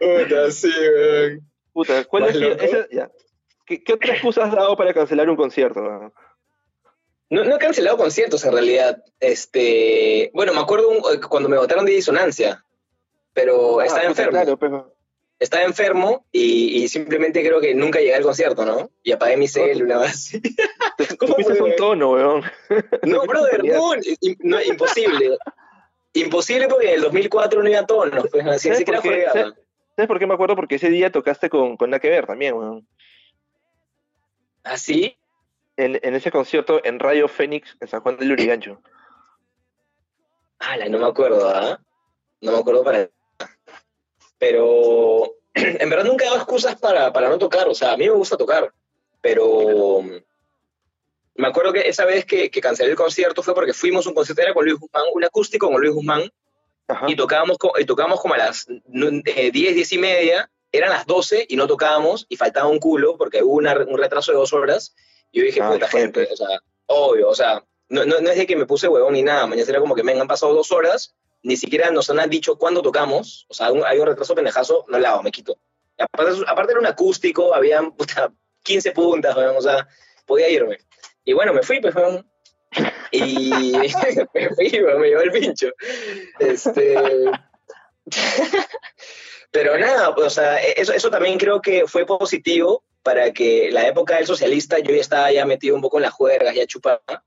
Puta, 0.00 0.50
sí, 0.50 0.70
weón. 0.70 1.46
Puta, 1.74 2.04
¿cuál 2.04 2.24
es 2.24 2.88
ya. 2.90 3.10
¿Qué, 3.66 3.84
¿Qué, 3.84 3.92
otra 3.92 4.14
excusa 4.14 4.44
has 4.44 4.52
dado 4.52 4.74
para 4.76 4.94
cancelar 4.94 5.28
un 5.28 5.36
concierto? 5.36 6.12
No, 7.30 7.44
no 7.44 7.56
he 7.56 7.58
cancelado 7.58 7.98
conciertos 7.98 8.42
en 8.44 8.52
realidad. 8.52 9.04
Este, 9.20 10.30
bueno, 10.32 10.54
me 10.54 10.60
acuerdo 10.60 10.88
un, 10.88 11.02
cuando 11.28 11.50
me 11.50 11.58
votaron 11.58 11.84
de 11.84 11.92
disonancia, 11.92 12.64
pero 13.34 13.80
ah, 13.80 13.86
estaba 13.86 14.04
enfermo. 14.04 14.30
Claro, 14.32 14.56
pero... 14.56 14.93
Estaba 15.38 15.64
enfermo 15.64 16.24
y, 16.30 16.82
y, 16.82 16.88
simplemente 16.88 17.42
creo 17.44 17.60
que 17.60 17.74
nunca 17.74 17.98
llegué 17.98 18.14
al 18.14 18.22
concierto, 18.22 18.64
¿no? 18.64 18.90
Y 19.02 19.12
apagué 19.12 19.36
mi 19.36 19.48
célula, 19.48 20.02
así. 20.02 20.40
¿Cómo 21.18 21.34
fuiste 21.34 21.52
un 21.62 21.76
tono, 21.76 22.12
weón? 22.12 22.42
No, 23.02 23.22
brother, 23.26 23.64
no, 23.64 23.92
no, 24.40 24.62
imposible. 24.62 25.36
imposible 26.12 26.68
porque 26.68 26.88
en 26.88 26.94
el 26.94 27.00
2004 27.02 27.62
no 27.62 27.68
iba 27.68 27.84
tono, 27.84 28.22
pues, 28.30 28.46
así, 28.46 28.70
ni 28.70 28.76
siquiera 28.76 29.02
fue... 29.02 29.26
¿Sabes 29.96 30.08
por 30.08 30.18
qué 30.18 30.26
me 30.26 30.34
acuerdo? 30.34 30.56
Porque 30.56 30.76
ese 30.76 30.88
día 30.88 31.12
tocaste 31.12 31.48
con, 31.48 31.76
con 31.76 31.90
Nada 31.90 32.00
que 32.00 32.10
ver 32.10 32.26
también, 32.26 32.54
weón. 32.54 32.88
¿Ah, 34.64 34.76
sí? 34.76 35.16
En, 35.76 35.98
en, 36.02 36.14
ese 36.14 36.30
concierto 36.30 36.80
en 36.84 36.98
Radio 36.98 37.28
Fénix 37.28 37.76
en 37.80 37.88
San 37.88 38.00
Juan 38.00 38.16
del 38.16 38.28
Lurigancho. 38.28 38.80
Ah, 40.58 40.76
no 40.88 40.98
me 40.98 41.06
acuerdo, 41.06 41.48
¿ah? 41.48 41.78
No 42.40 42.52
me 42.52 42.58
acuerdo 42.58 42.82
para. 42.82 43.10
Pero 44.44 45.36
en 45.54 45.90
verdad 45.90 46.04
nunca 46.04 46.24
he 46.24 46.28
dado 46.28 46.38
excusas 46.38 46.76
para, 46.76 47.12
para 47.12 47.28
no 47.28 47.38
tocar. 47.38 47.66
O 47.68 47.74
sea, 47.74 47.92
a 47.92 47.96
mí 47.96 48.04
me 48.04 48.14
gusta 48.14 48.36
tocar. 48.36 48.72
Pero 49.22 50.02
me 51.34 51.48
acuerdo 51.48 51.72
que 51.72 51.88
esa 51.88 52.04
vez 52.04 52.26
que, 52.26 52.50
que, 52.50 52.60
cancelé 52.60 52.90
el 52.90 52.96
concierto 52.96 53.42
fue 53.42 53.54
porque 53.54 53.72
fuimos 53.72 54.04
a 54.04 54.10
un 54.10 54.14
concierto 54.14 54.42
era 54.42 54.52
con 54.52 54.64
Luis 54.64 54.78
Guzmán, 54.78 55.04
un 55.14 55.24
acústico 55.24 55.68
con 55.68 55.80
Luis 55.80 55.94
Guzmán, 55.94 56.30
Ajá. 56.86 57.06
y 57.08 57.16
tocábamos, 57.16 57.56
y 57.78 57.84
tocábamos 57.86 58.20
como 58.20 58.34
a 58.34 58.38
las 58.38 58.66
10, 58.86 59.52
10 59.52 59.92
y 59.92 59.98
media, 59.98 60.50
eran 60.70 60.90
las 60.90 61.06
12 61.06 61.46
y 61.48 61.56
no 61.56 61.66
tocábamos, 61.66 62.26
y 62.28 62.36
faltaba 62.36 62.68
un 62.68 62.78
culo 62.78 63.16
porque 63.16 63.42
hubo 63.42 63.54
una, 63.54 63.74
un 63.74 63.98
retraso 63.98 64.30
de 64.30 64.38
dos 64.38 64.52
horas, 64.52 64.94
y 65.32 65.40
yo 65.40 65.46
dije, 65.46 65.60
ah, 65.62 65.72
puta 65.72 65.88
gente, 65.88 66.28
o 66.30 66.36
sea, 66.36 66.60
obvio, 66.86 67.30
o 67.30 67.34
sea, 67.34 67.64
no, 67.88 68.04
no, 68.04 68.20
no, 68.20 68.30
es 68.30 68.36
de 68.36 68.46
que 68.46 68.56
me 68.56 68.66
puse 68.66 68.88
huevón 68.88 69.14
ni 69.14 69.22
nada, 69.22 69.46
mañana 69.46 69.68
era 69.70 69.80
como 69.80 69.94
que 69.94 70.04
me 70.04 70.12
han 70.12 70.28
pasado 70.28 70.52
dos 70.52 70.70
horas, 70.70 71.14
ni 71.44 71.56
siquiera 71.56 71.90
nos 71.90 72.10
han 72.10 72.28
dicho 72.30 72.56
cuándo 72.56 72.82
tocamos, 72.82 73.46
o 73.48 73.54
sea, 73.54 73.70
un, 73.70 73.84
hay 73.84 73.98
un 73.98 74.06
retraso 74.06 74.34
pendejazo, 74.34 74.86
no 74.88 74.98
la 74.98 75.10
hago, 75.10 75.22
me 75.22 75.30
quito. 75.30 75.58
Aparte, 75.98 76.32
aparte 76.48 76.72
era 76.72 76.80
un 76.80 76.86
acústico, 76.86 77.54
habían 77.54 77.92
puta, 77.92 78.32
15 78.62 78.92
puntas, 78.92 79.36
o 79.36 79.60
sea, 79.60 79.86
podía 80.26 80.48
irme. 80.48 80.78
Y 81.22 81.34
bueno, 81.34 81.52
me 81.52 81.62
fui, 81.62 81.80
pues, 81.80 81.94
y 83.12 83.72
me 84.34 84.48
fui, 84.54 84.70
me 84.98 85.08
llevó 85.08 85.20
el 85.20 85.30
pincho. 85.30 85.68
Este... 86.40 86.96
Pero 89.50 89.78
nada, 89.78 90.10
o 90.10 90.30
sea, 90.30 90.60
eso, 90.60 90.92
eso 90.92 91.10
también 91.10 91.38
creo 91.38 91.60
que 91.60 91.86
fue 91.86 92.04
positivo 92.04 92.82
para 93.04 93.32
que 93.32 93.70
la 93.70 93.86
época 93.86 94.16
del 94.16 94.26
socialista 94.26 94.80
yo 94.80 94.92
ya 94.92 95.00
estaba 95.00 95.30
ya 95.30 95.46
metido 95.46 95.76
un 95.76 95.82
poco 95.82 95.98
en 95.98 96.02
las 96.02 96.12
juergas, 96.12 96.54
ya 96.54 96.66
chupaba. 96.66 97.22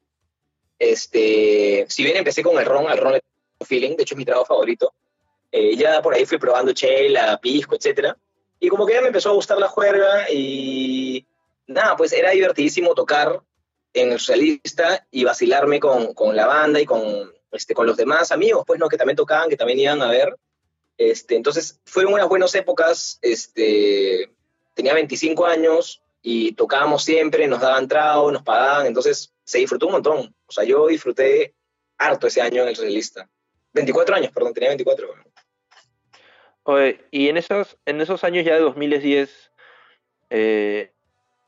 Este, 0.78 1.86
si 1.88 2.04
bien 2.04 2.18
empecé 2.18 2.44
con 2.44 2.60
el 2.60 2.66
ron, 2.66 2.90
al 2.90 2.98
ron 2.98 3.14
le 3.14 3.22
feeling, 3.66 3.96
de 3.96 4.04
hecho 4.04 4.16
es 4.16 4.18
mi 4.18 4.26
trago 4.26 4.46
favorito, 4.46 4.94
eh, 5.52 5.76
ya 5.76 6.02
por 6.02 6.14
ahí 6.14 6.26
fui 6.26 6.38
probando 6.38 6.74
chela, 6.74 7.40
pisco, 7.42 7.76
etcétera, 7.76 8.18
y 8.60 8.70
como 8.70 8.86
que 8.86 8.94
ya 8.94 9.02
me 9.02 9.08
empezó 9.08 9.30
a 9.30 9.34
gustar 9.34 9.58
la 9.58 9.68
juerga 9.68 10.30
y 10.32 11.26
nada, 11.68 11.96
pues 11.96 12.12
era 12.14 12.32
divertidísimo 12.32 12.96
tocar 12.96 13.42
en 13.94 14.12
el 14.12 14.20
socialista 14.20 15.06
y 15.12 15.24
vacilarme 15.24 15.80
con, 15.80 16.14
con 16.14 16.36
la 16.36 16.48
banda 16.48 16.80
y 16.80 16.86
con, 16.86 17.32
este, 17.52 17.74
con 17.74 17.86
los 17.86 17.98
demás 17.98 18.32
amigos, 18.32 18.64
pues, 18.66 18.80
¿no? 18.80 18.88
Que 18.88 18.98
también 18.98 19.16
tocaban, 19.16 19.50
que 19.50 19.58
también 19.58 19.80
iban 19.80 20.02
a 20.02 20.10
ver. 20.10 20.36
Este, 20.98 21.36
entonces, 21.36 21.80
fueron 21.86 22.14
unas 22.14 22.28
buenas 22.28 22.54
épocas. 22.56 23.20
Este, 23.22 24.32
tenía 24.74 24.94
25 24.94 25.46
años 25.46 26.02
y 26.22 26.54
tocábamos 26.54 27.04
siempre, 27.04 27.48
nos 27.48 27.62
daban 27.62 27.88
trago, 27.88 28.32
nos 28.32 28.44
pagaban, 28.44 28.88
entonces 28.88 29.34
se 29.44 29.60
disfrutó 29.60 29.88
un 29.88 29.94
montón. 29.94 30.36
O 30.46 30.52
sea, 30.52 30.64
yo 30.64 30.88
disfruté 30.88 31.56
harto 31.98 32.28
ese 32.28 32.42
año 32.42 32.64
en 32.64 32.70
el 32.70 32.76
socialista. 32.76 33.30
24 33.78 34.16
años, 34.16 34.32
perdón, 34.32 34.54
tenía 34.54 34.70
24. 34.70 35.08
Oye, 36.64 37.00
y 37.12 37.30
en 37.30 37.38
esos, 37.38 37.78
en 37.86 38.02
esos 38.02 38.24
años 38.24 38.44
ya 38.44 38.56
de 38.56 38.60
2010, 38.60 39.52
eh, 40.30 40.92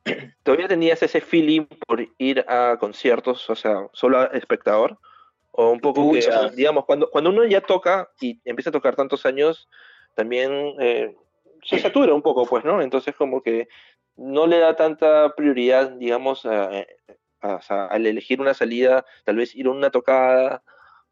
¿Todavía 0.43 0.67
tenías 0.67 1.01
ese 1.03 1.21
feeling 1.21 1.65
por 1.87 2.05
ir 2.17 2.45
a 2.47 2.77
conciertos, 2.79 3.49
o 3.49 3.55
sea, 3.55 3.87
solo 3.93 4.19
a 4.19 4.25
espectador? 4.25 4.97
O 5.51 5.71
un 5.71 5.79
poco 5.79 6.11
que, 6.13 6.21
digamos, 6.55 6.85
cuando, 6.85 7.09
cuando 7.09 7.31
uno 7.31 7.43
ya 7.45 7.61
toca 7.61 8.09
y 8.21 8.39
empieza 8.45 8.69
a 8.69 8.73
tocar 8.73 8.95
tantos 8.95 9.25
años, 9.25 9.67
también 10.15 10.75
eh, 10.79 11.15
se 11.63 11.79
satura 11.79 12.13
un 12.13 12.21
poco, 12.21 12.45
pues, 12.45 12.63
¿no? 12.63 12.81
Entonces, 12.81 13.15
como 13.15 13.41
que 13.41 13.67
no 14.15 14.47
le 14.47 14.59
da 14.59 14.75
tanta 14.75 15.33
prioridad, 15.35 15.89
digamos, 15.91 16.45
a, 16.45 16.69
a, 17.41 17.59
a, 17.67 17.85
al 17.87 18.05
elegir 18.05 18.39
una 18.39 18.53
salida, 18.53 19.05
tal 19.25 19.37
vez 19.37 19.55
ir 19.55 19.67
a 19.67 19.71
una 19.71 19.89
tocada, 19.89 20.63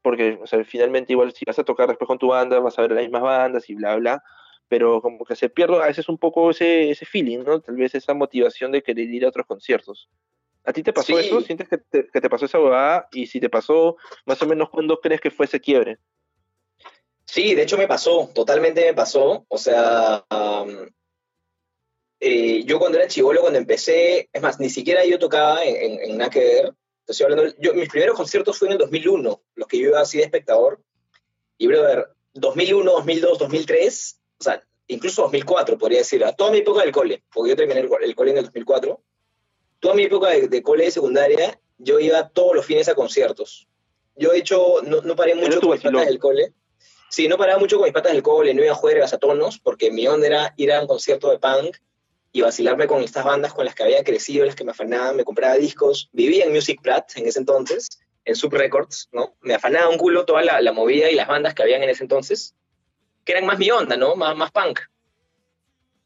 porque, 0.01 0.39
o 0.41 0.47
sea, 0.47 0.63
finalmente, 0.63 1.13
igual 1.13 1.33
si 1.33 1.45
vas 1.45 1.59
a 1.59 1.63
tocar 1.63 1.87
después 1.87 2.07
con 2.07 2.19
tu 2.19 2.27
banda, 2.27 2.59
vas 2.59 2.77
a 2.77 2.81
ver 2.83 2.91
las 2.91 3.03
mismas 3.03 3.21
bandas 3.21 3.69
y 3.69 3.75
bla, 3.75 3.95
bla 3.95 4.23
pero 4.67 5.01
como 5.01 5.25
que 5.25 5.35
se 5.35 5.49
pierde 5.49 5.81
a 5.81 5.87
veces 5.87 6.09
un 6.09 6.17
poco 6.17 6.51
ese, 6.51 6.89
ese 6.89 7.05
feeling, 7.05 7.39
¿no? 7.39 7.61
Tal 7.61 7.75
vez 7.75 7.95
esa 7.95 8.13
motivación 8.13 8.71
de 8.71 8.83
querer 8.83 9.09
ir 9.09 9.25
a 9.25 9.29
otros 9.29 9.45
conciertos. 9.45 10.09
¿A 10.65 10.73
ti 10.73 10.83
te 10.83 10.91
pasó 10.91 11.17
sí. 11.17 11.25
eso? 11.25 11.41
¿Sientes 11.41 11.69
que 11.69 11.77
te, 11.77 12.07
que 12.07 12.21
te 12.21 12.29
pasó 12.29 12.45
esa 12.45 12.59
huevada? 12.59 13.07
Y 13.11 13.27
si 13.27 13.39
te 13.39 13.49
pasó, 13.49 13.95
más 14.25 14.41
o 14.41 14.47
menos, 14.47 14.69
¿cuándo 14.69 14.99
crees 14.99 15.21
que 15.21 15.31
fue 15.31 15.45
ese 15.45 15.61
quiebre? 15.61 15.97
Sí, 17.25 17.55
de 17.55 17.63
hecho 17.63 17.77
me 17.77 17.87
pasó, 17.87 18.29
totalmente 18.33 18.85
me 18.85 18.93
pasó. 18.93 19.45
O 19.47 19.57
sea, 19.57 20.25
um, 20.29 20.89
eh, 22.19 22.63
yo 22.65 22.79
cuando 22.79 22.97
era 22.97 23.07
chivolo, 23.07 23.41
cuando 23.41 23.59
empecé, 23.59 24.29
es 24.33 24.41
más, 24.41 24.59
ni 24.59 24.69
siquiera 24.69 25.05
yo 25.05 25.19
tocaba 25.19 25.63
en, 25.63 25.75
en, 25.75 26.11
en 26.11 26.17
nada 26.17 26.29
que 26.29 26.39
ver. 26.39 26.73
Estoy 27.07 27.23
hablando, 27.23 27.53
yo, 27.57 27.73
mis 27.73 27.87
primeros 27.87 28.17
conciertos 28.17 28.57
fueron 28.57 28.75
en 28.75 28.81
el 28.81 28.85
2001, 28.85 29.41
los 29.55 29.67
que 29.67 29.79
yo 29.79 29.87
iba 29.89 30.01
así 30.01 30.17
de 30.17 30.25
espectador. 30.25 30.81
Y, 31.57 31.67
brother, 31.67 32.09
2001, 32.33 32.91
2002, 32.91 33.39
2003, 33.39 34.21
o 34.39 34.43
sea, 34.43 34.63
incluso 34.87 35.21
2004, 35.23 35.77
podría 35.77 35.99
decir, 35.99 36.23
a 36.25 36.33
toda 36.33 36.51
mi 36.51 36.59
época 36.59 36.81
del 36.81 36.91
cole, 36.91 37.23
porque 37.33 37.51
yo 37.51 37.55
terminé 37.55 37.79
el, 37.79 37.89
el 38.01 38.15
cole 38.15 38.31
en 38.31 38.37
el 38.37 38.43
2004, 38.45 39.01
toda 39.79 39.95
mi 39.95 40.03
época 40.03 40.29
de, 40.29 40.47
de, 40.49 40.61
cole 40.61 40.85
de 40.85 40.91
secundaria, 40.91 41.59
yo 41.77 41.99
iba 41.99 42.27
todos 42.29 42.55
los 42.55 42.65
fines 42.65 42.89
a 42.89 42.95
conciertos. 42.95 43.67
Yo, 44.15 44.31
de 44.31 44.39
hecho, 44.39 44.81
no, 44.83 45.01
no 45.01 45.15
paré 45.15 45.35
mucho 45.35 45.61
con 45.61 45.71
mis 45.71 45.81
patas 45.81 46.07
del 46.07 46.19
cole. 46.19 46.53
Sí, 47.09 47.27
no 47.27 47.37
paraba 47.37 47.59
mucho 47.59 47.77
con 47.77 47.85
mis 47.85 47.93
patas 47.93 48.11
del 48.11 48.23
cole, 48.23 48.53
no 48.53 48.63
iba 48.63 48.73
a 48.73 48.75
juegas 48.75 49.13
a 49.13 49.17
tonos, 49.17 49.59
porque 49.59 49.91
mi 49.91 50.07
onda 50.07 50.27
era 50.27 50.53
ir 50.57 50.73
a 50.73 50.81
un 50.81 50.87
concierto 50.87 51.29
de 51.29 51.39
punk 51.39 51.77
y 52.37 52.41
vacilarme 52.41 52.85
con 52.85 53.01
estas 53.01 53.25
bandas 53.25 53.51
con 53.51 53.65
las 53.65 53.73
que 53.73 53.81
había 53.81 54.03
crecido, 54.03 54.45
las 54.45 54.53
que 54.53 54.63
me 54.63 54.69
afanaban, 54.69 55.15
me 55.15 55.23
compraba 55.23 55.55
discos, 55.55 56.07
vivía 56.11 56.45
en 56.45 56.53
Music 56.53 56.79
Plat 56.83 57.09
en 57.15 57.25
ese 57.25 57.39
entonces, 57.39 57.99
en 58.25 58.35
Sub 58.35 58.53
Records, 58.53 59.09
¿no? 59.11 59.35
Me 59.41 59.55
afanaba 59.55 59.89
un 59.89 59.97
culo 59.97 60.23
toda 60.23 60.43
la, 60.43 60.71
movida 60.71 61.09
y 61.09 61.15
las 61.15 61.27
bandas 61.27 61.55
que 61.55 61.63
habían 61.63 61.81
en 61.81 61.89
ese 61.89 62.03
entonces 62.03 62.53
que 63.25 63.31
eran 63.31 63.47
más 63.47 63.57
mi 63.57 63.71
onda, 63.71 63.97
¿no? 63.97 64.15
Más, 64.15 64.37
más 64.37 64.51
punk. 64.51 64.81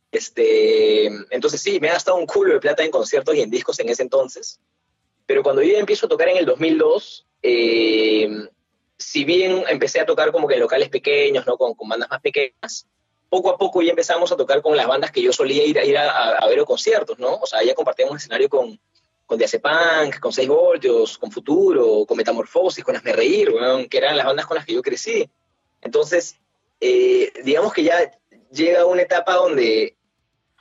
Este, 0.09 1.07
entonces 1.31 1.59
sí, 1.59 1.81
me 1.81 1.89
ha 1.89 1.93
gastado 1.93 2.15
un 2.15 2.25
culo 2.25 2.53
de 2.53 2.61
plata 2.61 2.81
en 2.81 2.91
conciertos 2.91 3.35
y 3.35 3.41
en 3.41 3.51
discos 3.51 3.77
en 3.81 3.89
ese 3.89 4.03
entonces. 4.03 4.57
Pero 5.25 5.43
cuando 5.43 5.61
yo 5.61 5.75
empiezo 5.75 6.05
a 6.05 6.09
tocar 6.09 6.29
en 6.29 6.37
el 6.37 6.45
2002, 6.45 7.27
eh, 7.43 8.29
si 8.97 9.25
bien 9.25 9.65
empecé 9.67 9.99
a 9.99 10.05
tocar 10.05 10.31
como 10.31 10.47
que 10.47 10.53
en 10.53 10.61
locales 10.61 10.87
pequeños, 10.87 11.45
¿no? 11.45 11.57
Con 11.57 11.75
bandas 11.89 12.09
más 12.09 12.21
pequeñas, 12.21 12.87
poco 13.31 13.49
a 13.49 13.57
poco 13.57 13.81
ya 13.81 13.91
empezamos 13.91 14.29
a 14.33 14.35
tocar 14.35 14.61
con 14.61 14.75
las 14.75 14.85
bandas 14.85 15.09
que 15.09 15.21
yo 15.21 15.31
solía 15.31 15.63
ir, 15.63 15.79
a, 15.79 15.85
ir 15.85 15.97
a, 15.97 16.45
ver 16.49 16.65
conciertos, 16.65 17.17
¿no? 17.17 17.35
O 17.35 17.45
sea, 17.45 17.63
ya 17.63 17.73
compartíamos 17.73 18.17
escenario 18.17 18.49
con, 18.49 18.77
con 19.25 19.39
Punk, 19.39 20.19
con 20.19 20.33
6 20.33 20.49
voltios, 20.49 21.17
con 21.17 21.31
Futuro, 21.31 22.05
con 22.05 22.17
Metamorfosis, 22.17 22.83
con 22.83 22.93
Hazme 22.93 23.13
Reír, 23.13 23.53
que 23.89 23.97
eran 23.97 24.17
las 24.17 24.25
bandas 24.25 24.45
con 24.45 24.55
las 24.55 24.65
que 24.65 24.73
yo 24.73 24.81
crecí. 24.81 25.29
Entonces, 25.79 26.35
eh, 26.81 27.31
digamos 27.45 27.71
que 27.71 27.83
ya 27.83 28.11
llega 28.51 28.85
una 28.85 29.03
etapa 29.03 29.35
donde, 29.35 29.95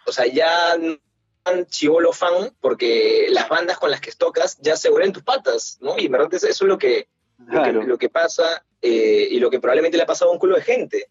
o 0.07 0.13
sea, 0.13 0.27
ya 0.27 0.77
no 0.79 0.97
tan 1.43 1.67
chivolo 1.67 2.13
fan, 2.13 2.55
porque 2.61 3.27
las 3.31 3.49
bandas 3.49 3.79
con 3.79 3.91
las 3.91 4.01
que 4.01 4.13
tocas 4.13 4.59
ya 4.61 4.77
se 4.77 4.91
vuelven 4.91 5.13
tus 5.13 5.25
patas, 5.25 5.79
¿no? 5.81 5.99
Y 5.99 6.07
en 6.07 6.13
verdad 6.13 6.33
eso 6.33 6.47
es 6.47 6.61
lo 6.61 6.79
que, 6.79 7.09
lo 7.49 7.99
que, 7.99 8.09
pasa 8.11 8.65
eh, 8.81 9.27
y 9.29 9.41
lo 9.41 9.51
que 9.51 9.59
probablemente 9.59 9.97
le 9.97 10.05
ha 10.05 10.07
pasado 10.07 10.31
a 10.31 10.35
un 10.35 10.39
culo 10.39 10.55
de 10.55 10.63
gente, 10.63 11.09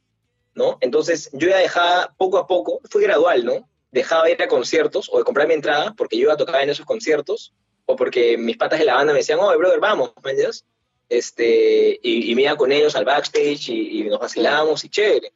¿no? 0.59 0.77
Entonces 0.81 1.29
yo 1.31 1.47
ya 1.47 1.57
dejaba 1.57 2.13
poco 2.17 2.37
a 2.37 2.45
poco, 2.45 2.81
fue 2.89 3.01
gradual, 3.01 3.45
¿no? 3.45 3.67
Dejaba 3.91 4.25
de 4.25 4.33
ir 4.33 4.43
a 4.43 4.47
conciertos 4.47 5.09
o 5.11 5.17
de 5.17 5.23
comprar 5.23 5.47
mi 5.47 5.53
entrada 5.53 5.95
porque 5.97 6.17
yo 6.17 6.23
iba 6.23 6.33
a 6.33 6.37
tocar 6.37 6.61
en 6.61 6.69
esos 6.69 6.85
conciertos 6.85 7.53
o 7.85 7.95
porque 7.95 8.37
mis 8.37 8.57
patas 8.57 8.77
de 8.77 8.85
la 8.85 8.95
banda 8.95 9.13
me 9.13 9.19
decían, 9.19 9.39
oh, 9.41 9.57
brother, 9.57 9.79
vamos, 9.79 10.11
¿me 10.21 10.31
entiendes? 10.31 10.65
Este, 11.07 11.97
y, 12.03 12.35
me 12.35 12.43
iba 12.43 12.55
con 12.55 12.71
ellos 12.71 12.95
al 12.95 13.05
backstage 13.05 13.69
y, 13.69 14.03
nos 14.03 14.19
vacilábamos 14.19 14.83
y 14.83 14.89
chévere. 14.89 15.33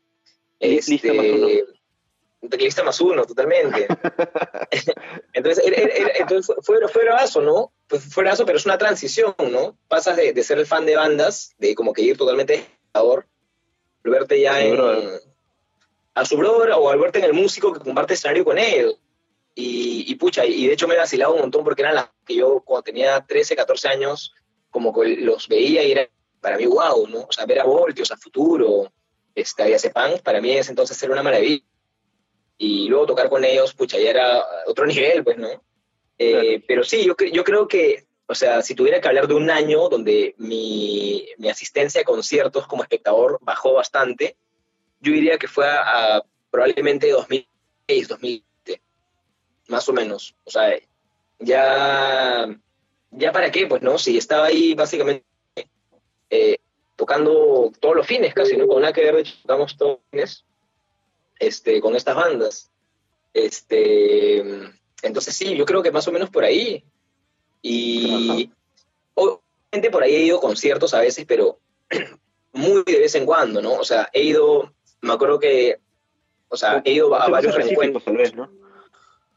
Este, 0.60 0.92
lista 0.92 1.14
más 1.14 1.26
uno. 1.26 1.48
Lista 2.60 2.84
más 2.84 3.02
uno, 3.02 3.26
totalmente. 3.26 3.88
entonces, 5.34 5.64
entonces 6.20 6.56
fue, 6.62 6.88
fue 6.90 7.04
bravazo, 7.06 7.42
¿no? 7.42 7.72
Fue 7.88 8.24
bravazo, 8.24 8.46
pero 8.46 8.58
es 8.58 8.66
una 8.66 8.78
transición, 8.78 9.34
¿no? 9.50 9.78
Pasas 9.88 10.18
de, 10.18 10.34
de, 10.34 10.44
ser 10.44 10.60
el 10.60 10.68
fan 10.68 10.86
de 10.86 10.96
bandas, 10.96 11.56
de 11.58 11.74
como 11.74 11.94
que 11.94 12.04
ir 12.04 12.18
totalmente 12.18 12.68
espectador, 14.04 14.20
verte 14.20 14.42
ya 14.42 14.62
en, 14.62 14.80
a 16.14 16.26
su 16.26 16.38
brother 16.38 16.72
o 16.72 16.90
al 16.90 17.00
verte 17.00 17.20
en 17.20 17.26
el 17.26 17.34
músico 17.34 17.74
que 17.74 17.80
comparte 17.80 18.14
escenario 18.14 18.46
con 18.46 18.58
él. 18.58 18.96
Y, 19.56 20.06
y, 20.12 20.16
pucha, 20.16 20.46
y 20.46 20.68
de 20.68 20.74
hecho 20.74 20.88
me 20.88 20.98
vacilaba 20.98 21.34
un 21.34 21.42
montón 21.42 21.64
porque 21.64 21.84
eran 21.84 21.96
las 21.96 22.10
que 22.26 22.36
yo 22.36 22.62
cuando 22.62 22.84
tenía 22.84 23.24
13, 23.24 23.56
14 23.56 23.88
años 23.88 24.34
como 24.72 24.92
que 24.92 25.18
los 25.18 25.48
veía 25.48 25.84
y 25.84 25.92
era 25.92 26.10
para 26.42 26.58
mí 26.58 26.66
wow, 26.66 27.08
¿no? 27.08 27.22
O 27.22 27.32
sea, 27.32 27.46
ver 27.46 27.60
a 27.60 27.64
Voltios, 27.64 28.12
a 28.12 28.18
Futuro, 28.18 28.92
este, 29.36 29.64
a 29.64 29.78
Punk, 29.94 30.22
para 30.24 30.42
mí 30.42 30.52
en 30.52 30.60
ese 30.60 30.72
entonces 30.72 31.02
era 31.02 31.14
una 31.14 31.24
maravilla. 31.24 31.64
Y 32.58 32.88
luego 32.88 33.06
tocar 33.06 33.30
con 33.30 33.44
ellos, 33.44 33.74
pucha, 33.74 33.98
ya 33.98 34.10
era 34.10 34.44
otro 34.68 34.86
nivel, 34.86 35.24
pues, 35.24 35.38
¿no? 35.38 35.64
Eh, 36.18 36.64
pero 36.68 36.84
sí, 36.84 37.06
yo, 37.06 37.16
yo 37.32 37.44
creo 37.44 37.68
que, 37.68 38.06
o 38.34 38.36
sea, 38.36 38.62
si 38.62 38.76
tuviera 38.76 39.00
que 39.00 39.08
hablar 39.08 39.28
de 39.28 39.36
un 39.36 39.50
año 39.50 39.88
donde 39.90 40.34
mi, 40.38 41.30
mi 41.38 41.50
asistencia 41.50 42.02
a 42.02 42.04
conciertos 42.04 42.68
como 42.68 42.84
espectador 42.84 43.38
bajó 43.42 43.74
bastante, 43.74 44.36
yo 45.00 45.14
diría 45.14 45.38
que 45.38 45.48
fue 45.48 45.68
a, 45.68 46.18
a 46.18 46.24
probablemente 46.50 47.10
2006, 47.12 48.08
2007, 48.08 48.82
más 49.68 49.88
o 49.88 49.94
menos. 49.94 50.36
O 50.46 50.50
sea, 50.50 50.76
ya 51.40 52.48
ya 53.16 53.32
para 53.32 53.52
qué, 53.52 53.68
pues, 53.68 53.82
¿no? 53.82 53.98
Si 53.98 54.18
estaba 54.18 54.48
ahí 54.48 54.74
básicamente 54.74 55.26
eh, 56.30 56.58
tocando 56.96 57.72
todos 57.80 57.96
los 57.96 58.08
fines 58.08 58.34
casi, 58.34 58.58
¿no? 58.58 58.68
Con 58.68 58.82
nada 58.82 58.94
que 58.94 59.12
ver, 59.12 59.26
tocamos 59.44 59.78
todos 59.78 60.00
los 60.00 60.10
fines 60.12 60.46
este, 61.40 61.80
con 61.80 61.96
estas 61.96 62.16
bandas. 62.16 62.72
Este, 63.34 64.38
entonces 65.02 65.36
sí, 65.36 65.56
yo 65.56 65.66
creo 65.66 65.84
que 65.84 65.92
más 65.92 66.08
o 66.08 66.12
menos 66.12 66.30
por 66.30 66.44
ahí. 66.44 66.84
Y 67.64 68.52
obviamente 69.16 69.90
por 69.90 70.04
ahí 70.04 70.16
he 70.16 70.26
ido 70.26 70.38
a 70.38 70.42
conciertos 70.42 70.94
a 70.94 71.00
veces, 71.00 71.26
pero 71.26 71.58
muy 72.54 72.84
de 72.84 73.00
vez 73.00 73.16
en 73.16 73.26
cuando, 73.26 73.62
¿no? 73.62 73.74
O 73.74 73.84
sea, 73.84 74.10
he 74.14 74.22
ido, 74.22 74.72
me 75.02 75.14
acuerdo 75.14 75.40
que, 75.40 75.80
o 76.50 76.58
sea, 76.58 76.84
he 76.86 76.92
ido 76.92 77.16
a 77.16 77.28
varios 77.30 77.56
reencuentros. 77.56 78.04
Tal 78.04 78.18
vez, 78.18 78.36
¿no? 78.36 78.52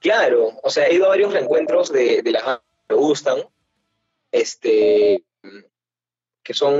Claro, 0.00 0.52
o 0.62 0.68
sea, 0.68 0.86
he 0.86 0.94
ido 0.94 1.06
a 1.06 1.08
varios 1.08 1.32
reencuentros 1.32 1.90
de, 1.90 2.20
de 2.20 2.30
las 2.32 2.44
bandas 2.44 2.64
que 2.86 2.94
me 2.94 3.00
gustan 3.00 3.38
este, 4.36 5.24
que 6.42 6.54
son 6.54 6.74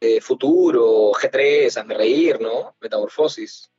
eh, 0.00 0.20
Futuro, 0.20 1.12
G3, 1.12 1.76
Hazme 1.76 1.94
Reír, 1.94 2.40
¿no? 2.40 2.76
Metamorfosis. 2.80 3.70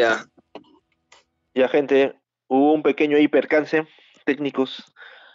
Ya. 0.00 0.24
Ya, 1.52 1.68
gente, 1.68 2.18
hubo 2.48 2.72
un 2.72 2.82
pequeño 2.82 3.18
hipercance 3.18 3.86
técnicos, 4.24 4.94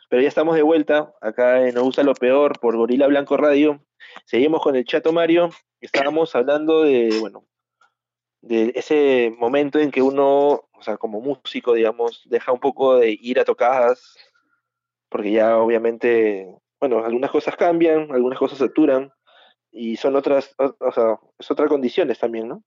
pero 0.09 0.23
ya 0.23 0.27
estamos 0.27 0.55
de 0.55 0.63
vuelta 0.63 1.13
acá 1.21 1.67
en 1.67 1.75
Nos 1.75 1.83
gusta 1.83 2.01
lo 2.01 2.15
peor 2.15 2.59
por 2.59 2.75
Gorila 2.75 3.05
Blanco 3.05 3.37
Radio. 3.37 3.85
Seguimos 4.25 4.63
con 4.63 4.75
el 4.75 4.83
Chato 4.85 5.13
Mario. 5.13 5.51
Estábamos 5.81 6.33
hablando 6.33 6.81
de, 6.81 7.15
bueno, 7.19 7.45
de 8.41 8.71
ese 8.73 9.31
momento 9.37 9.77
en 9.77 9.91
que 9.91 10.01
uno, 10.01 10.67
o 10.73 10.81
sea, 10.81 10.97
como 10.97 11.21
músico, 11.21 11.73
digamos, 11.73 12.23
deja 12.25 12.51
un 12.51 12.59
poco 12.59 12.95
de 12.95 13.15
ir 13.21 13.39
a 13.39 13.45
tocadas, 13.45 14.17
porque 15.09 15.31
ya 15.31 15.59
obviamente, 15.59 16.47
bueno, 16.79 17.05
algunas 17.05 17.29
cosas 17.29 17.55
cambian, 17.55 18.11
algunas 18.11 18.39
cosas 18.39 18.57
saturan, 18.57 19.13
y 19.71 19.95
son 19.97 20.15
otras, 20.15 20.55
o, 20.57 20.91
sea, 20.91 21.19
es 21.37 21.51
otras 21.51 21.69
condiciones 21.69 22.17
también, 22.17 22.47
¿no? 22.47 22.63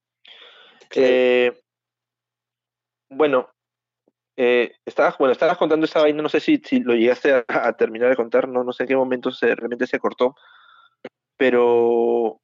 Eh, 0.95 1.51
bueno, 3.09 3.49
eh, 4.37 4.73
estabas, 4.85 5.17
bueno, 5.17 5.33
estabas 5.33 5.57
contando 5.57 5.85
esa 5.85 6.01
vaina, 6.01 6.21
no 6.21 6.29
sé 6.29 6.39
si, 6.39 6.57
si 6.63 6.79
lo 6.79 6.93
llegaste 6.93 7.43
a, 7.47 7.73
terminar 7.73 8.09
de 8.09 8.15
contar, 8.15 8.47
no, 8.47 8.63
no 8.63 8.71
sé 8.71 8.83
en 8.83 8.89
qué 8.89 8.95
momento 8.95 9.31
se, 9.31 9.53
realmente 9.53 9.87
se 9.87 9.99
cortó, 9.99 10.35
pero 11.37 12.39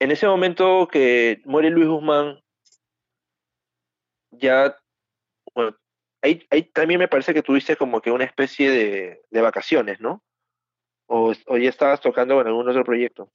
en 0.00 0.10
ese 0.10 0.26
momento 0.26 0.88
que 0.90 1.42
muere 1.44 1.70
Luis 1.70 1.88
Guzmán, 1.88 2.40
ya, 4.30 4.76
bueno, 5.54 5.76
ahí, 6.22 6.46
ahí 6.50 6.62
también 6.64 6.98
me 6.98 7.08
parece 7.08 7.34
que 7.34 7.42
tuviste 7.42 7.76
como 7.76 8.00
que 8.00 8.10
una 8.10 8.24
especie 8.24 8.70
de, 8.70 9.22
de 9.30 9.40
vacaciones, 9.40 10.00
¿no? 10.00 10.22
O, 11.06 11.34
o, 11.46 11.56
ya 11.58 11.68
estabas 11.68 12.00
tocando 12.00 12.40
en 12.40 12.46
algún 12.46 12.68
otro 12.68 12.84
proyecto. 12.84 13.30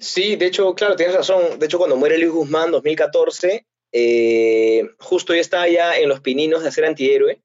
Sí, 0.00 0.36
de 0.36 0.46
hecho, 0.46 0.74
claro, 0.74 0.96
tienes 0.96 1.16
razón. 1.16 1.58
De 1.58 1.66
hecho, 1.66 1.78
cuando 1.78 1.96
muere 1.96 2.18
Luis 2.18 2.32
Guzmán, 2.32 2.70
2014, 2.70 3.66
eh, 3.92 4.90
justo 4.98 5.34
yo 5.34 5.40
estaba 5.40 5.68
ya 5.68 5.98
en 5.98 6.08
los 6.08 6.20
pininos 6.20 6.62
de 6.62 6.68
hacer 6.68 6.84
antihéroe, 6.84 7.42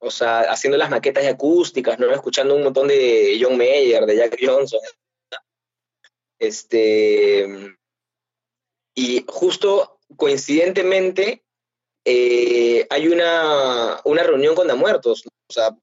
o 0.00 0.10
sea, 0.10 0.40
haciendo 0.40 0.78
las 0.78 0.90
maquetas 0.90 1.26
acústicas, 1.26 1.98
¿no? 1.98 2.10
Escuchando 2.12 2.54
un 2.54 2.62
montón 2.62 2.88
de 2.88 3.38
John 3.40 3.56
Mayer, 3.56 4.06
de 4.06 4.16
Jack 4.16 4.38
Johnson. 4.40 4.80
Este, 6.38 7.76
y 8.94 9.24
justo 9.26 9.98
coincidentemente 10.16 11.44
eh, 12.04 12.86
hay 12.88 13.08
una, 13.08 14.00
una, 14.04 14.22
reunión 14.22 14.54
con 14.54 14.78
Muertos, 14.78 15.24
o 15.26 15.52
sea, 15.52 15.76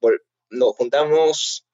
nos 0.49 0.75
juntamos 0.75 1.67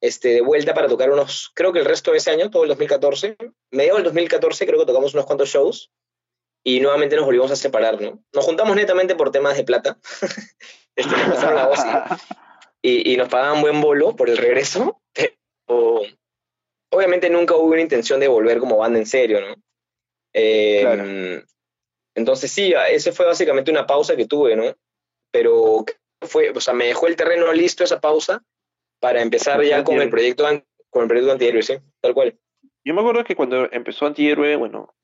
este, 0.00 0.28
de 0.30 0.40
vuelta 0.40 0.74
para 0.74 0.88
tocar 0.88 1.10
unos, 1.10 1.50
creo 1.54 1.72
que 1.72 1.78
el 1.78 1.84
resto 1.84 2.10
de 2.10 2.18
ese 2.18 2.30
año, 2.30 2.50
todo 2.50 2.64
el 2.64 2.68
2014, 2.70 3.36
medio 3.70 3.94
del 3.94 4.04
2014 4.04 4.66
creo 4.66 4.80
que 4.80 4.86
tocamos 4.86 5.14
unos 5.14 5.26
cuantos 5.26 5.48
shows, 5.48 5.90
y 6.64 6.80
nuevamente 6.80 7.14
nos 7.14 7.26
volvimos 7.26 7.50
a 7.50 7.56
separar, 7.56 8.00
¿no? 8.00 8.24
Nos 8.32 8.44
juntamos 8.44 8.74
netamente 8.74 9.14
por 9.14 9.30
temas 9.30 9.56
de 9.56 9.64
plata. 9.64 9.98
este, 10.96 11.16
nos 11.16 11.28
pasaron 11.28 11.56
la 11.56 11.66
voz 11.66 11.78
y, 12.82 13.12
y, 13.12 13.16
nos 13.16 13.28
pagaban 13.28 13.60
buen 13.60 13.80
bolo 13.80 14.16
por 14.16 14.30
el 14.30 14.38
regreso, 14.38 15.00
pero 15.12 16.02
obviamente 16.90 17.28
nunca 17.30 17.54
hubo 17.54 17.72
una 17.72 17.80
intención 17.80 18.18
de 18.18 18.28
volver 18.28 18.58
como 18.58 18.78
banda 18.78 18.98
en 18.98 19.06
serio, 19.06 19.40
¿no? 19.40 19.54
Eh, 20.32 21.42
entonces 22.14 22.50
sí, 22.50 22.74
ese 22.90 23.12
fue 23.12 23.26
básicamente 23.26 23.70
una 23.70 23.86
pausa 23.86 24.16
que 24.16 24.26
tuve, 24.26 24.56
¿no? 24.56 24.74
Pero 25.30 25.84
fue, 26.22 26.50
o 26.50 26.60
sea, 26.60 26.74
me 26.74 26.86
dejó 26.86 27.06
el 27.06 27.16
terreno 27.16 27.52
listo 27.52 27.84
esa 27.84 28.00
pausa 28.00 28.42
para 29.00 29.22
empezar 29.22 29.62
ya 29.62 29.84
con 29.84 30.00
el 30.00 30.10
proyecto 30.10 30.44
con 30.90 31.02
el 31.02 31.08
proyecto 31.08 31.32
antihéroe, 31.32 31.62
sí, 31.62 31.74
tal 32.00 32.14
cual. 32.14 32.38
Yo 32.84 32.94
me 32.94 33.00
acuerdo 33.00 33.24
que 33.24 33.34
cuando 33.34 33.70
empezó 33.72 34.06
antihéroe, 34.06 34.56
bueno, 34.56 34.94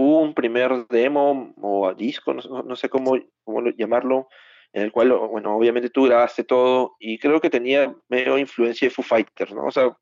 hubo 0.00 0.20
un 0.20 0.32
primer 0.32 0.86
demo 0.86 1.52
o 1.60 1.92
disco, 1.92 2.32
no, 2.32 2.76
sé 2.76 2.88
cómo, 2.88 3.18
cómo, 3.42 3.68
llamarlo, 3.70 4.28
en 4.72 4.82
el 4.82 4.92
cual, 4.92 5.12
bueno, 5.12 5.56
obviamente 5.56 5.90
tú 5.90 6.04
grabaste 6.04 6.44
todo 6.44 6.94
y 7.00 7.18
creo 7.18 7.40
que 7.40 7.50
tenía 7.50 7.92
medio 8.08 8.38
influencia 8.38 8.86
de 8.86 8.94
Foo 8.94 9.04
Fighters, 9.04 9.52
¿no? 9.52 9.64
O 9.64 9.72
sea, 9.72 9.98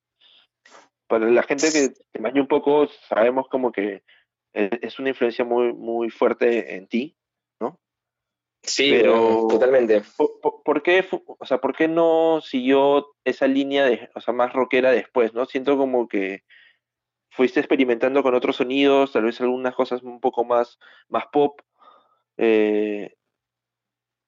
para 1.06 1.30
la 1.30 1.42
gente 1.44 1.72
que 1.72 1.88
te 1.88 2.18
imaginas 2.18 2.42
un 2.42 2.48
poco, 2.48 2.86
sabemos 3.08 3.48
como 3.48 3.72
que 3.72 4.02
es 4.52 4.98
una 4.98 5.08
influencia 5.08 5.46
muy, 5.46 5.72
muy 5.72 6.10
fuerte 6.10 6.76
en 6.76 6.88
ti, 6.88 7.16
¿no? 7.58 7.80
Sí, 8.62 8.90
pero 8.90 9.46
totalmente. 9.48 10.02
¿por, 10.62 10.82
qué, 10.82 11.06
o 11.10 11.46
sea, 11.46 11.56
¿Por 11.58 11.74
qué 11.74 11.88
no 11.88 12.42
siguió 12.42 13.14
esa 13.24 13.46
línea 13.46 13.86
de, 13.86 14.10
o 14.14 14.20
sea, 14.20 14.34
más 14.34 14.52
rockera 14.52 14.90
después, 14.90 15.32
no? 15.32 15.46
Siento 15.46 15.78
como 15.78 16.06
que 16.06 16.42
fuiste 17.36 17.60
experimentando 17.60 18.22
con 18.22 18.34
otros 18.34 18.56
sonidos, 18.56 19.12
tal 19.12 19.24
vez 19.24 19.40
algunas 19.40 19.74
cosas 19.74 20.02
un 20.02 20.20
poco 20.20 20.44
más, 20.44 20.78
más 21.08 21.26
pop. 21.30 21.60
Eh, 22.38 23.14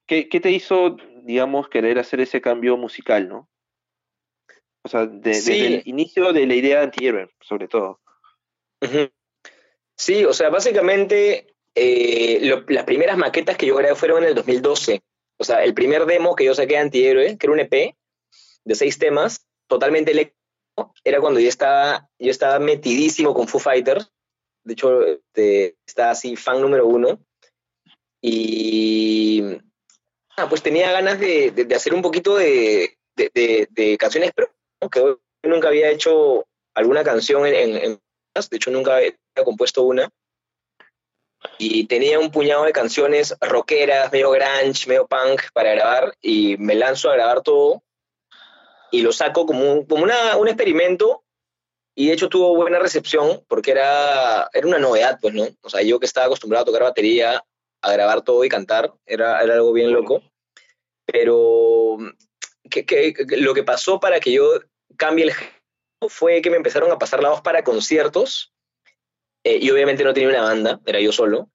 ¿qué, 0.06 0.24
te 0.26 0.50
hizo, 0.50 0.96
digamos, 1.22 1.68
querer 1.68 1.98
hacer 1.98 2.20
ese 2.20 2.42
cambio 2.42 2.76
musical, 2.76 3.28
no? 3.28 3.48
O 4.82 4.88
sea, 4.88 5.06
desde 5.06 5.66
el 5.66 5.82
inicio 5.86 6.32
de 6.32 6.46
la 6.46 6.54
idea 6.54 6.78
de 6.78 6.84
anti 6.84 7.10
sobre 7.40 7.66
todo. 7.66 8.00
Sí, 9.96 10.24
o 10.24 10.32
sea, 10.32 10.50
básicamente 10.50 11.54
eh, 11.74 12.62
las 12.68 12.84
primeras 12.84 13.16
maquetas 13.16 13.56
que 13.56 13.66
yo 13.66 13.76
grabé 13.76 13.94
fueron 13.96 14.22
en 14.22 14.28
el 14.28 14.34
2012. 14.34 15.02
O 15.38 15.44
sea, 15.44 15.64
el 15.64 15.74
primer 15.74 16.06
demo 16.06 16.36
que 16.36 16.44
yo 16.44 16.54
saqué 16.54 16.74
de 16.74 16.80
Antihéroe, 16.80 17.38
que 17.38 17.46
era 17.46 17.52
un 17.52 17.60
EP 17.60 17.96
de 18.64 18.74
seis 18.74 18.98
temas, 18.98 19.46
totalmente 19.66 20.12
eléctrico, 20.12 20.38
era 21.04 21.20
cuando 21.20 21.40
yo 21.40 21.48
estaba, 21.48 22.08
yo 22.18 22.30
estaba 22.30 22.58
metidísimo 22.58 23.34
con 23.34 23.48
Foo 23.48 23.60
Fighters. 23.60 24.10
De 24.64 24.72
hecho, 24.74 25.04
este, 25.04 25.76
estaba 25.86 26.10
así, 26.10 26.36
fan 26.36 26.60
número 26.60 26.86
uno. 26.86 27.18
Y 28.20 29.42
ah, 30.36 30.48
pues 30.48 30.62
tenía 30.62 30.90
ganas 30.92 31.20
de, 31.20 31.66
hacer 31.74 31.94
un 31.94 32.02
poquito 32.02 32.36
de, 32.36 32.96
canciones, 33.98 34.32
pero 34.34 34.50
que 34.90 35.00
yo 35.00 35.20
nunca 35.44 35.68
había 35.68 35.90
hecho 35.90 36.44
alguna 36.74 37.04
canción 37.04 37.46
en, 37.46 37.76
en, 37.76 38.00
de 38.34 38.56
hecho 38.56 38.70
nunca 38.70 38.96
había 38.96 39.14
compuesto 39.44 39.82
una. 39.82 40.08
Y 41.58 41.86
tenía 41.86 42.18
un 42.18 42.30
puñado 42.30 42.64
de 42.64 42.72
canciones 42.72 43.36
rockeras, 43.40 44.12
medio 44.12 44.30
grunge, 44.30 44.88
medio 44.88 45.06
punk 45.06 45.42
para 45.52 45.74
grabar 45.74 46.14
y 46.20 46.56
me 46.56 46.74
lanzo 46.74 47.10
a 47.10 47.14
grabar 47.14 47.42
todo 47.42 47.82
y 48.90 49.02
lo 49.02 49.12
saco 49.12 49.46
como 49.46 49.72
un, 49.72 49.86
como 49.86 50.04
una, 50.04 50.36
un 50.36 50.48
experimento 50.48 51.24
y 51.94 52.06
de 52.06 52.12
hecho 52.12 52.28
tuvo 52.28 52.54
buena 52.54 52.78
recepción 52.78 53.44
porque 53.48 53.72
era, 53.72 54.48
era 54.52 54.66
una 54.66 54.78
novedad, 54.78 55.18
pues, 55.20 55.34
¿no? 55.34 55.48
O 55.62 55.70
sea, 55.70 55.82
yo 55.82 55.98
que 55.98 56.06
estaba 56.06 56.26
acostumbrado 56.26 56.62
a 56.62 56.66
tocar 56.66 56.82
batería, 56.82 57.42
a 57.82 57.92
grabar 57.92 58.22
todo 58.22 58.44
y 58.44 58.48
cantar, 58.48 58.92
era, 59.04 59.42
era 59.42 59.54
algo 59.54 59.72
bien 59.72 59.92
loco. 59.92 60.22
Pero 61.04 61.96
que, 62.70 62.84
que, 62.84 63.14
lo 63.38 63.54
que 63.54 63.64
pasó 63.64 63.98
para 63.98 64.20
que 64.20 64.32
yo 64.32 64.60
cambie 64.96 65.24
el 65.24 65.32
género 65.32 65.58
fue 66.08 66.40
que 66.42 66.50
me 66.50 66.56
empezaron 66.56 66.92
a 66.92 66.98
pasar 66.98 67.22
la 67.22 67.30
voz 67.30 67.40
para 67.40 67.64
conciertos 67.64 68.52
eh, 69.42 69.58
y 69.60 69.70
obviamente 69.70 70.04
no 70.04 70.14
tenía 70.14 70.28
una 70.28 70.42
banda, 70.42 70.80
era 70.86 71.00
yo 71.00 71.10
solo. 71.10 71.50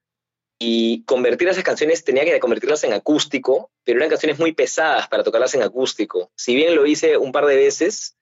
Y 0.65 1.03
convertir 1.03 1.49
esas 1.49 1.65
canciones 1.65 2.06
tenía 2.06 2.23
que 2.23 2.40
convertirlas 2.40 2.85
en 2.85 2.94
acústico, 2.94 3.69
pero 3.84 3.99
eran 3.99 4.10
canciones 4.10 4.40
muy 4.40 4.53
pesadas 4.53 5.10
para 5.10 5.22
tocarlas 5.22 5.53
en 5.56 5.61
acústico. 5.61 6.31
Si 6.38 6.56
bien 6.56 6.73
lo 6.73 6.85
hice 6.85 7.18
un 7.18 7.34
par 7.34 7.48
de 7.48 7.57
veces, 7.57 8.15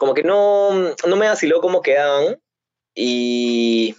como 0.00 0.12
que 0.12 0.24
no, 0.24 0.72
no 0.72 1.16
me 1.16 1.28
vaciló 1.28 1.60
cómo 1.60 1.80
quedaban. 1.80 2.42
Y 2.96 3.94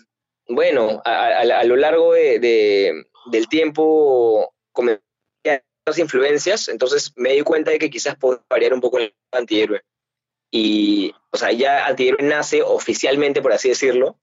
bueno, 0.49 1.01
a, 1.05 1.63
lo 1.63 1.77
largo 1.77 2.11
de, 2.11 3.05
del 3.31 3.47
tiempo 3.47 4.53
comencé 4.73 5.01
las 5.85 5.99
influencias, 5.99 6.67
entonces 6.67 7.13
me 7.15 7.31
di 7.31 7.43
cuenta 7.43 7.71
de 7.71 7.79
que 7.79 7.89
quizás 7.89 8.17
puedo 8.17 8.43
variar 8.49 8.73
un 8.73 8.81
poco 8.81 8.97
el 8.99 9.15
antihéroe. 9.31 9.83
Y, 10.51 11.15
o 11.31 11.37
sea, 11.37 11.53
ya 11.53 11.85
antihéroe 11.85 12.23
nace 12.23 12.61
oficialmente, 12.61 13.41
por 13.41 13.53
así 13.53 13.69
decirlo, 13.69 14.19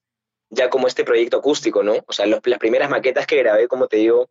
ya 0.49 0.69
como 0.69 0.87
este 0.87 1.03
proyecto 1.03 1.37
acústico, 1.37 1.83
¿no? 1.83 1.95
O 2.07 2.13
sea, 2.13 2.25
las 2.25 2.59
primeras 2.59 2.89
maquetas 2.89 3.27
que 3.27 3.37
grabé, 3.37 3.67
como 3.67 3.87
te 3.87 3.97
digo, 3.97 4.29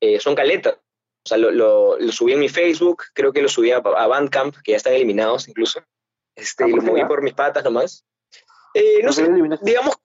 eh, 0.00 0.20
son 0.20 0.34
caletas. 0.34 0.74
O 0.74 1.28
sea, 1.28 1.38
lo, 1.38 1.50
lo, 1.50 2.12
subí 2.12 2.32
en 2.32 2.40
mi 2.40 2.48
Facebook, 2.48 3.04
creo 3.14 3.32
que 3.32 3.40
lo 3.40 3.48
subí 3.48 3.70
a, 3.70 3.80
Bandcamp, 3.80 4.56
que 4.62 4.72
ya 4.72 4.76
están 4.76 4.92
eliminados 4.92 5.48
incluso. 5.48 5.80
Este, 6.34 6.64
ah, 6.64 6.68
y 6.68 6.72
lo 6.72 6.82
moví 6.82 7.04
por 7.04 7.22
mis 7.22 7.34
patas 7.34 7.64
nomás. 7.64 8.04
Eh, 8.74 9.02
no 9.02 9.12
sé, 9.12 9.26
digamos, 9.62 9.96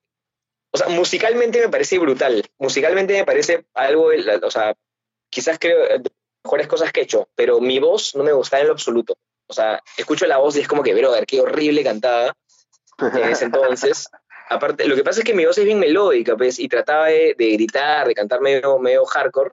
o 0.71 0.77
sea, 0.77 0.88
musicalmente 0.89 1.59
me 1.59 1.69
parece 1.69 1.99
brutal. 1.99 2.47
Musicalmente 2.57 3.13
me 3.13 3.26
parece 3.26 3.65
algo, 3.73 4.11
o 4.43 4.51
sea, 4.51 4.76
quizás 5.30 5.57
creo 5.59 5.99
de 5.99 6.11
mejores 6.43 6.67
cosas 6.67 6.91
que 6.91 7.01
he 7.01 7.03
hecho, 7.03 7.27
pero 7.35 7.59
mi 7.59 7.80
voz 7.80 8.15
no 8.15 8.23
me 8.23 8.31
gustaba 8.31 8.61
en 8.61 8.67
lo 8.67 8.73
absoluto. 8.73 9.17
O 9.47 9.53
sea, 9.53 9.81
escucho 9.97 10.27
la 10.27 10.38
voz 10.38 10.55
y 10.55 10.61
es 10.61 10.67
como 10.67 10.84
que, 10.84 10.93
ver 10.93 11.26
qué 11.26 11.41
horrible 11.41 11.84
cantada 11.84 12.34
en 12.99 13.30
ese 13.30 13.45
entonces. 13.45 14.09
Aparte, 14.49 14.88
lo 14.88 14.95
que 14.95 15.03
pasa 15.03 15.19
es 15.19 15.26
que 15.26 15.34
mi 15.34 15.45
voz 15.45 15.57
es 15.57 15.65
bien 15.65 15.80
melódica, 15.80 16.35
pues, 16.35 16.59
y 16.59 16.67
trataba 16.67 17.07
de, 17.07 17.35
gritar, 17.38 18.07
de 18.07 18.15
cantar 18.15 18.41
medio, 18.41 18.80
medio 18.80 19.05
hardcore, 19.05 19.51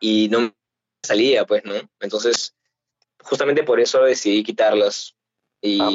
y 0.00 0.28
no 0.30 0.40
me 0.40 0.54
salía, 1.02 1.44
pues, 1.44 1.64
¿no? 1.64 1.74
Entonces, 2.00 2.54
justamente 3.22 3.62
por 3.62 3.78
eso 3.78 4.02
decidí 4.02 4.42
quitarlas. 4.42 5.14
Y 5.60 5.80
ah, 5.80 5.90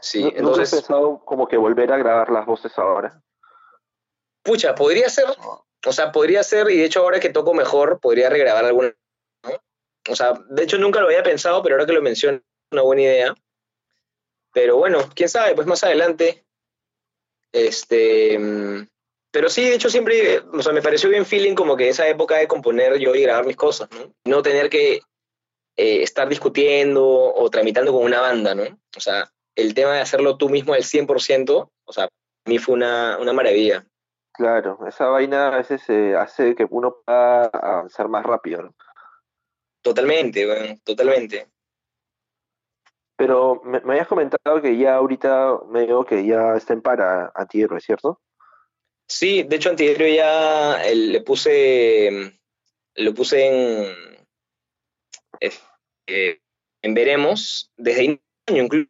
sí, 0.00 0.22
¿No, 0.22 0.28
entonces. 0.30 0.42
¿No 0.42 0.62
has 0.62 0.70
pensado 0.70 1.24
como 1.24 1.46
que 1.46 1.56
volver 1.56 1.92
a 1.92 1.98
grabar 1.98 2.30
las 2.30 2.46
voces 2.46 2.76
ahora? 2.76 3.22
Pucha, 4.42 4.74
podría 4.74 5.08
ser. 5.08 5.26
Ah. 5.38 5.62
O 5.86 5.92
sea, 5.92 6.10
podría 6.10 6.42
ser, 6.42 6.70
y 6.70 6.78
de 6.78 6.86
hecho 6.86 7.00
ahora 7.00 7.20
que 7.20 7.30
toco 7.30 7.54
mejor, 7.54 8.00
podría 8.00 8.30
regrabar 8.30 8.64
alguna. 8.64 8.94
O 10.10 10.16
sea, 10.16 10.32
de 10.48 10.64
hecho 10.64 10.78
nunca 10.78 11.00
lo 11.00 11.06
había 11.06 11.22
pensado, 11.22 11.62
pero 11.62 11.74
ahora 11.76 11.86
que 11.86 11.92
lo 11.92 12.02
menciono, 12.02 12.38
es 12.38 12.72
una 12.72 12.82
buena 12.82 13.02
idea. 13.02 13.34
Pero 14.52 14.76
bueno, 14.76 14.98
quién 15.14 15.28
sabe, 15.28 15.54
pues 15.54 15.66
más 15.66 15.84
adelante 15.84 16.47
este, 17.52 18.38
pero 19.30 19.48
sí, 19.48 19.64
de 19.64 19.74
hecho 19.74 19.90
siempre, 19.90 20.40
o 20.40 20.62
sea, 20.62 20.72
me 20.72 20.82
pareció 20.82 21.10
bien 21.10 21.26
feeling 21.26 21.54
como 21.54 21.76
que 21.76 21.88
esa 21.88 22.08
época 22.08 22.36
de 22.36 22.48
componer 22.48 22.98
yo 22.98 23.14
y 23.14 23.22
grabar 23.22 23.46
mis 23.46 23.56
cosas, 23.56 23.88
¿no? 23.90 24.12
No 24.24 24.42
tener 24.42 24.70
que 24.70 25.00
eh, 25.76 26.02
estar 26.02 26.28
discutiendo 26.28 27.06
o 27.06 27.50
tramitando 27.50 27.92
con 27.92 28.04
una 28.04 28.20
banda, 28.20 28.54
¿no? 28.54 28.64
O 28.64 29.00
sea, 29.00 29.30
el 29.54 29.74
tema 29.74 29.94
de 29.94 30.00
hacerlo 30.00 30.36
tú 30.36 30.48
mismo 30.48 30.72
al 30.74 30.82
100%, 30.82 31.70
o 31.84 31.92
sea, 31.92 32.04
a 32.04 32.08
mí 32.50 32.58
fue 32.58 32.74
una, 32.74 33.18
una 33.18 33.32
maravilla. 33.32 33.86
Claro, 34.32 34.78
esa 34.86 35.06
vaina 35.06 35.48
a 35.48 35.58
veces 35.58 35.82
eh, 35.88 36.14
hace 36.16 36.54
que 36.54 36.66
uno 36.70 36.96
pueda 37.04 37.44
avanzar 37.44 38.08
más 38.08 38.24
rápido, 38.24 38.62
¿no? 38.62 38.74
Totalmente, 39.82 40.46
bueno, 40.46 40.74
totalmente. 40.84 41.48
Pero 43.18 43.60
me, 43.64 43.78
habías 43.78 44.06
comentado 44.06 44.62
que 44.62 44.78
ya 44.78 44.94
ahorita 44.94 45.58
me 45.68 45.80
digo 45.80 46.04
que 46.06 46.24
ya 46.24 46.54
está 46.54 46.72
en 46.72 46.82
para 46.82 47.32
antihéroe, 47.34 47.80
¿cierto? 47.80 48.20
Sí, 49.08 49.42
de 49.42 49.56
hecho 49.56 49.70
antihéroe 49.70 50.14
ya 50.14 50.80
le 50.94 51.20
puse 51.22 52.38
lo 52.94 53.14
puse 53.14 53.46
en 53.46 54.18
eh, 56.06 56.38
en 56.82 56.94
veremos 56.94 57.72
desde 57.76 58.20
año 58.46 58.62
incluso. 58.62 58.88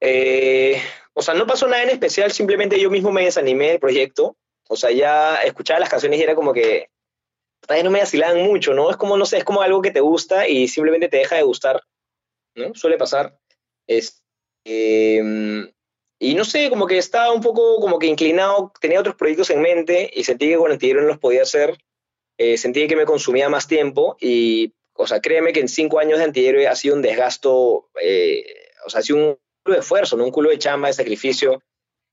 Eh, 0.00 0.82
o 1.14 1.22
sea, 1.22 1.34
no 1.34 1.46
pasó 1.46 1.68
nada 1.68 1.84
en 1.84 1.90
especial, 1.90 2.32
simplemente 2.32 2.80
yo 2.80 2.90
mismo 2.90 3.12
me 3.12 3.24
desanimé 3.24 3.68
del 3.70 3.78
proyecto. 3.78 4.36
O 4.68 4.74
sea, 4.74 4.90
ya 4.90 5.36
escuchaba 5.36 5.78
las 5.78 5.90
canciones 5.90 6.18
y 6.18 6.24
era 6.24 6.34
como 6.34 6.52
que 6.52 6.88
no 7.84 7.90
me 7.90 8.00
vacilaban 8.00 8.42
mucho, 8.42 8.74
¿no? 8.74 8.90
Es 8.90 8.96
como, 8.96 9.16
no 9.16 9.26
sé, 9.26 9.38
es 9.38 9.44
como 9.44 9.62
algo 9.62 9.80
que 9.80 9.92
te 9.92 10.00
gusta 10.00 10.48
y 10.48 10.66
simplemente 10.66 11.08
te 11.08 11.18
deja 11.18 11.36
de 11.36 11.42
gustar 11.42 11.80
¿no? 12.56 12.74
Suele 12.74 12.96
pasar. 12.96 13.38
Es, 13.86 14.22
em, 14.64 15.70
y 16.18 16.34
no 16.34 16.44
sé, 16.44 16.68
como 16.70 16.86
que 16.86 16.98
estaba 16.98 17.32
un 17.32 17.42
poco 17.42 17.80
como 17.80 17.98
que 17.98 18.06
inclinado, 18.06 18.72
tenía 18.80 19.00
otros 19.00 19.16
proyectos 19.16 19.50
en 19.50 19.60
mente 19.60 20.10
y 20.12 20.24
sentí 20.24 20.48
que 20.48 20.56
con 20.56 20.72
Antihéroe 20.72 21.02
no 21.02 21.08
los 21.08 21.18
podía 21.18 21.42
hacer. 21.42 21.78
Eh, 22.38 22.58
sentí 22.58 22.86
que 22.86 22.96
me 22.96 23.06
consumía 23.06 23.48
más 23.48 23.66
tiempo 23.66 24.16
y, 24.20 24.74
o 24.94 25.06
sea, 25.06 25.20
créeme 25.20 25.52
que 25.52 25.60
en 25.60 25.68
cinco 25.68 25.98
años 25.98 26.18
de 26.18 26.24
Antihéroe 26.24 26.68
ha 26.68 26.74
sido 26.74 26.96
un 26.96 27.02
desgasto, 27.02 27.88
eh, 28.00 28.44
o 28.84 28.90
sea, 28.90 29.00
ha 29.00 29.02
sido 29.02 29.18
un 29.18 29.38
culo 29.62 29.74
de 29.74 29.80
esfuerzo, 29.80 30.16
¿no? 30.16 30.24
Un 30.24 30.32
culo 30.32 30.50
de 30.50 30.58
chamba, 30.58 30.88
de 30.88 30.94
sacrificio, 30.94 31.62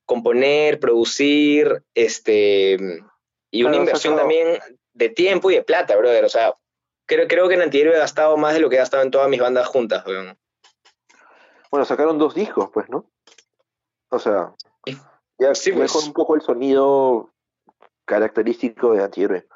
componer, 0.05 0.79
producir, 0.79 1.83
este, 1.93 2.77
y 3.51 3.63
una 3.63 3.77
inversión 3.77 4.15
también 4.15 4.59
de 4.93 5.09
tiempo 5.09 5.51
y 5.51 5.55
de 5.55 5.63
plata, 5.63 5.95
brother. 5.95 6.25
O 6.25 6.29
sea, 6.29 6.55
creo, 7.05 7.27
creo 7.27 7.47
que 7.47 7.55
en 7.55 7.61
Antihéroe 7.61 7.95
he 7.95 7.99
gastado 7.99 8.37
más 8.37 8.53
de 8.53 8.59
lo 8.59 8.69
que 8.69 8.75
he 8.75 8.79
gastado 8.79 9.03
en 9.03 9.11
todas 9.11 9.29
mis 9.29 9.39
bandas 9.39 9.67
juntas, 9.67 10.05
weón. 10.05 10.37
Bueno, 11.71 11.85
sacaron 11.85 12.17
dos 12.17 12.35
discos, 12.35 12.69
pues, 12.71 12.89
¿no? 12.89 13.09
O 14.09 14.19
sea, 14.19 14.53
ya 15.39 15.55
sí, 15.55 15.71
pues. 15.71 15.93
un 15.95 16.13
poco 16.13 16.35
el 16.35 16.41
sonido 16.41 17.33
característico 18.05 18.93
de 18.93 19.03
Antihéroe. 19.03 19.47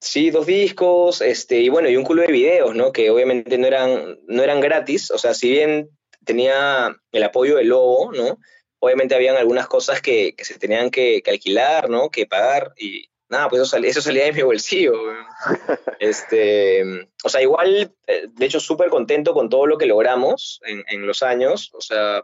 Sí, 0.00 0.30
dos 0.30 0.46
discos, 0.46 1.20
este, 1.20 1.60
y 1.60 1.68
bueno, 1.68 1.88
y 1.88 1.96
un 1.96 2.04
culo 2.04 2.22
de 2.22 2.32
videos, 2.32 2.74
¿no? 2.74 2.92
Que 2.92 3.10
obviamente 3.10 3.56
no 3.56 3.66
eran, 3.66 4.18
no 4.26 4.42
eran 4.42 4.60
gratis, 4.60 5.10
o 5.10 5.18
sea, 5.18 5.32
si 5.32 5.50
bien 5.50 5.90
tenía 6.24 6.94
el 7.12 7.24
apoyo 7.24 7.56
del 7.56 7.68
Lobo, 7.68 8.12
¿no? 8.12 8.38
Obviamente 8.78 9.14
habían 9.14 9.36
algunas 9.36 9.68
cosas 9.68 10.02
que, 10.02 10.34
se 10.38 10.58
tenían 10.58 10.90
que, 10.90 11.22
alquilar, 11.26 11.88
¿no? 11.88 12.10
Que 12.10 12.26
pagar, 12.26 12.72
y 12.76 13.08
nada, 13.28 13.48
pues 13.48 13.62
eso, 13.62 14.00
salía, 14.00 14.24
de 14.24 14.32
mi 14.32 14.42
bolsillo. 14.42 14.92
este, 15.98 17.08
o 17.24 17.28
sea, 17.28 17.42
igual, 17.42 17.94
eh, 18.06 18.26
de 18.28 18.46
hecho, 18.46 18.60
súper 18.60 18.88
contento 18.88 19.34
con 19.34 19.48
todo 19.48 19.66
lo 19.66 19.78
que 19.78 19.86
logramos 19.86 20.60
en, 20.64 21.06
los 21.06 21.22
años, 21.22 21.72
o 21.74 21.80
sea, 21.80 22.22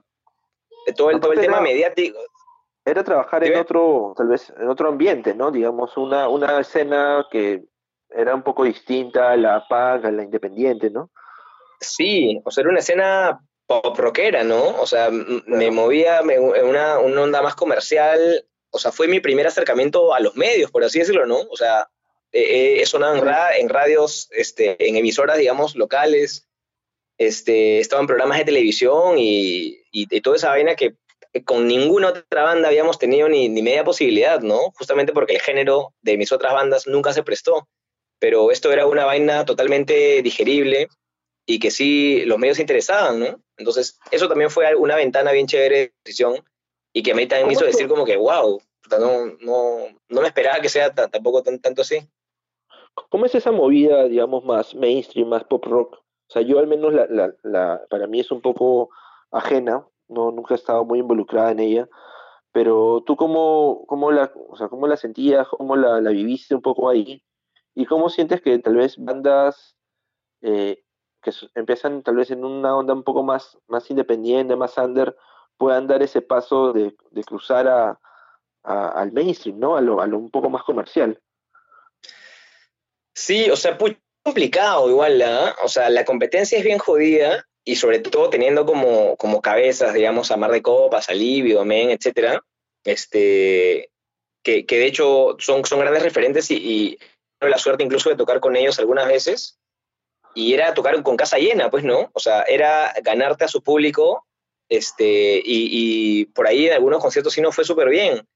todo 0.97 1.11
el, 1.11 1.21
todo 1.21 1.33
el 1.33 1.41
tema 1.41 1.61
mediático. 1.61 2.19
Era 2.85 3.05
trabajar 3.05 3.45
en 3.45 3.59
otro, 3.59 4.13
tal 4.17 4.29
vez, 4.29 4.53
en 4.59 4.69
otro 4.69 4.89
ambiente, 4.89 5.35
¿no? 5.35 5.53
Digamos, 5.53 5.97
una, 5.97 6.29
una 6.29 6.59
escena 6.59 7.27
que 7.31 7.63
era 8.11 8.35
un 8.35 8.43
poco 8.43 8.65
distinta 8.65 9.31
a 9.31 9.37
la 9.37 9.65
punk, 9.69 10.05
a 10.05 10.11
la 10.11 10.25
independiente, 10.25 10.91
¿no? 10.91 11.11
Sí, 11.81 12.41
o 12.45 12.51
sea, 12.51 12.63
era 12.63 12.71
una 12.71 12.81
escena 12.81 13.41
pop 13.67 13.97
rockera, 13.99 14.45
¿no? 14.45 14.81
O 14.81 14.87
sea, 14.87 15.11
me 15.11 15.71
movía 15.71 16.21
en 16.21 16.43
una, 16.43 16.99
una, 16.99 17.23
onda 17.23 17.43
más 17.43 17.55
comercial, 17.55 18.45
o 18.73 18.79
sea, 18.79 18.91
fue 18.91 19.07
mi 19.07 19.21
primer 19.21 19.47
acercamiento 19.47 20.15
a 20.15 20.21
los 20.21 20.35
medios, 20.35 20.71
por 20.71 20.83
así 20.83 20.99
decirlo, 20.99 21.27
¿no? 21.27 21.39
O 21.51 21.57
sea, 21.57 21.89
he, 22.33 22.85
sonado 22.87 23.17
en, 23.17 23.29
en, 23.61 23.69
radios, 23.69 24.29
este, 24.33 24.89
en 24.89 24.97
emisoras, 24.97 25.37
digamos, 25.37 25.77
locales, 25.77 26.49
este, 27.19 27.79
estaba 27.79 28.01
en 28.01 28.07
programas 28.07 28.39
de 28.39 28.47
televisión 28.47 29.19
y, 29.19 29.83
y, 29.93 30.21
toda 30.23 30.37
esa 30.37 30.49
vaina 30.49 30.75
que 30.75 30.97
con 31.45 31.69
ninguna 31.69 32.09
otra 32.09 32.43
banda 32.43 32.69
habíamos 32.69 32.99
tenido 32.99 33.29
ni, 33.29 33.49
ni, 33.51 33.63
media 33.63 33.85
posibilidad, 33.85 34.41
¿no? 34.41 34.73
Justamente 34.73 35.13
porque 35.13 35.35
el 35.35 35.41
género 35.43 35.95
de 36.01 36.17
mis 36.17 36.33
otras 36.33 36.55
bandas 36.55 36.87
nunca 36.87 37.13
se 37.13 37.23
prestó. 37.23 37.69
Pero 38.19 38.51
esto 38.51 38.73
era 38.73 38.87
una 38.87 39.05
vaina 39.05 39.45
totalmente 39.45 40.23
digerible 40.23 40.89
y 41.45 41.59
que 41.59 41.71
sí 41.71 42.25
los 42.25 42.39
medios 42.39 42.59
interesaban, 42.59 43.21
¿no? 43.21 43.43
Entonces, 43.59 43.99
eso 44.11 44.29
también 44.29 44.51
fue 44.51 44.75
una 44.77 44.97
ventana 44.97 45.33
bien 45.33 45.47
chévere 45.47 45.79
de 45.79 45.93
decisión 46.05 46.43
y 46.93 47.03
que 47.03 47.13
a 47.13 47.15
mí 47.15 47.27
también 47.27 47.49
me 47.49 47.55
hizo 47.55 47.65
decir 47.65 47.89
como 47.89 48.05
que, 48.05 48.17
wow, 48.17 48.61
no, 48.91 49.27
no, 49.41 49.77
no 50.09 50.21
me 50.21 50.27
esperaba 50.27 50.61
que 50.61 50.69
sea 50.69 50.95
tampoco 50.95 51.43
tan, 51.43 51.61
tanto 51.61 51.83
así. 51.83 51.99
¿Cómo 53.09 53.25
es 53.25 53.35
esa 53.35 53.53
movida, 53.53 54.05
digamos, 54.05 54.45
más 54.45 54.75
mainstream, 54.75 55.29
más 55.29 55.45
pop 55.45 55.65
rock? 55.65 55.95
O 55.95 56.33
sea, 56.33 56.43
yo 56.43 56.59
al 56.59 56.67
menos 56.67 56.93
la, 56.93 57.07
la, 57.07 57.35
la, 57.43 57.83
para 57.89 58.07
mí 58.07 58.21
es 58.21 58.31
un 58.31 58.41
poco 58.41 58.91
ajena, 59.31 59.87
no, 60.09 60.31
nunca 60.31 60.55
he 60.55 60.57
estado 60.57 60.85
muy 60.85 60.99
involucrada 60.99 61.53
en 61.53 61.61
ella, 61.61 61.89
pero 62.53 63.03
tú 63.07 63.17
cómo, 63.17 63.85
cómo, 63.87 64.11
la, 64.11 64.31
o 64.49 64.57
sea, 64.57 64.69
cómo 64.69 64.87
la 64.87 64.97
sentías, 64.97 65.49
cómo 65.49 65.77
la, 65.77 66.01
la 66.01 66.11
viviste 66.11 66.55
un 66.55 66.61
poco 66.63 66.91
ahí, 66.91 67.25
y 67.75 67.87
cómo 67.87 68.11
sientes 68.11 68.43
que 68.43 68.59
tal 68.59 68.77
vez 68.77 68.97
bandas 68.99 69.77
eh, 70.43 70.83
que 71.23 71.33
empiezan 71.55 72.03
tal 72.03 72.17
vez 72.17 72.31
en 72.31 72.45
una 72.45 72.77
onda 72.77 72.93
un 72.93 73.05
poco 73.05 73.23
más, 73.23 73.59
más 73.69 73.91
independiente, 73.91 74.57
más 74.57 74.77
under, 74.77 75.17
puedan 75.57 75.87
dar 75.87 76.03
ese 76.03 76.23
paso 76.23 76.73
de, 76.73 76.95
cruzar 77.25 77.69
a, 77.69 77.99
al 78.63 79.13
mainstream, 79.13 79.59
¿no? 79.59 79.77
A 79.77 79.81
lo, 79.81 80.01
a 80.01 80.07
un 80.07 80.31
poco 80.31 80.51
más 80.51 80.63
comercial. 80.63 81.21
Sí, 83.15 83.51
o 83.51 83.57
sea, 83.57 83.77
muy 83.79 83.99
complicado 84.23 84.89
igual, 84.89 85.21
¿ah? 85.23 85.55
o 85.63 85.69
sea, 85.69 85.91
la 85.91 86.05
competencia 86.05 86.59
es 86.59 86.65
bien 86.65 86.79
jodida 86.79 87.47
y 87.65 87.77
sobre 87.77 87.99
todo 88.01 88.31
teniendo 88.31 88.65
como, 88.67 89.41
cabezas, 89.43 89.95
digamos, 89.95 90.31
a 90.31 90.37
Mar 90.37 90.51
de 90.51 90.63
Copas, 90.63 91.09
a 91.09 91.15
Livio, 91.15 91.65
Men, 91.65 91.91
etcétera, 91.91 92.43
este, 92.85 93.91
que, 94.43 94.65
de 94.69 94.87
hecho 94.87 95.37
son, 95.39 95.63
grandes 95.63 96.03
referentes 96.03 96.51
y, 96.51 96.57
y 96.57 96.99
la 97.41 97.59
suerte 97.59 97.85
incluso 97.85 98.11
de 98.11 98.17
tocar 98.17 98.41
con 98.41 98.57
ellos 98.57 98.79
algunas 98.79 99.07
veces, 99.07 99.59
y 100.35 100.55
era 100.55 100.75
tocar 100.75 101.01
con 101.03 101.17
casa 101.17 101.39
llena, 101.39 101.71
pues, 101.71 101.85
¿no? 101.85 102.11
O 102.15 102.21
sea, 102.21 102.43
era 102.43 102.95
ganarte 103.03 103.45
a 103.45 103.49
su 103.49 103.63
público, 103.63 104.27
este, 104.73 105.43
y, 105.45 106.25
por 106.27 106.47
ahí 106.47 106.67
en 106.67 106.73
algunos 106.73 107.03
conciertos 107.03 107.35
sí 107.35 107.43
no 107.43 107.53
fue 107.53 107.63
súper 107.63 107.91
bien, 107.91 108.27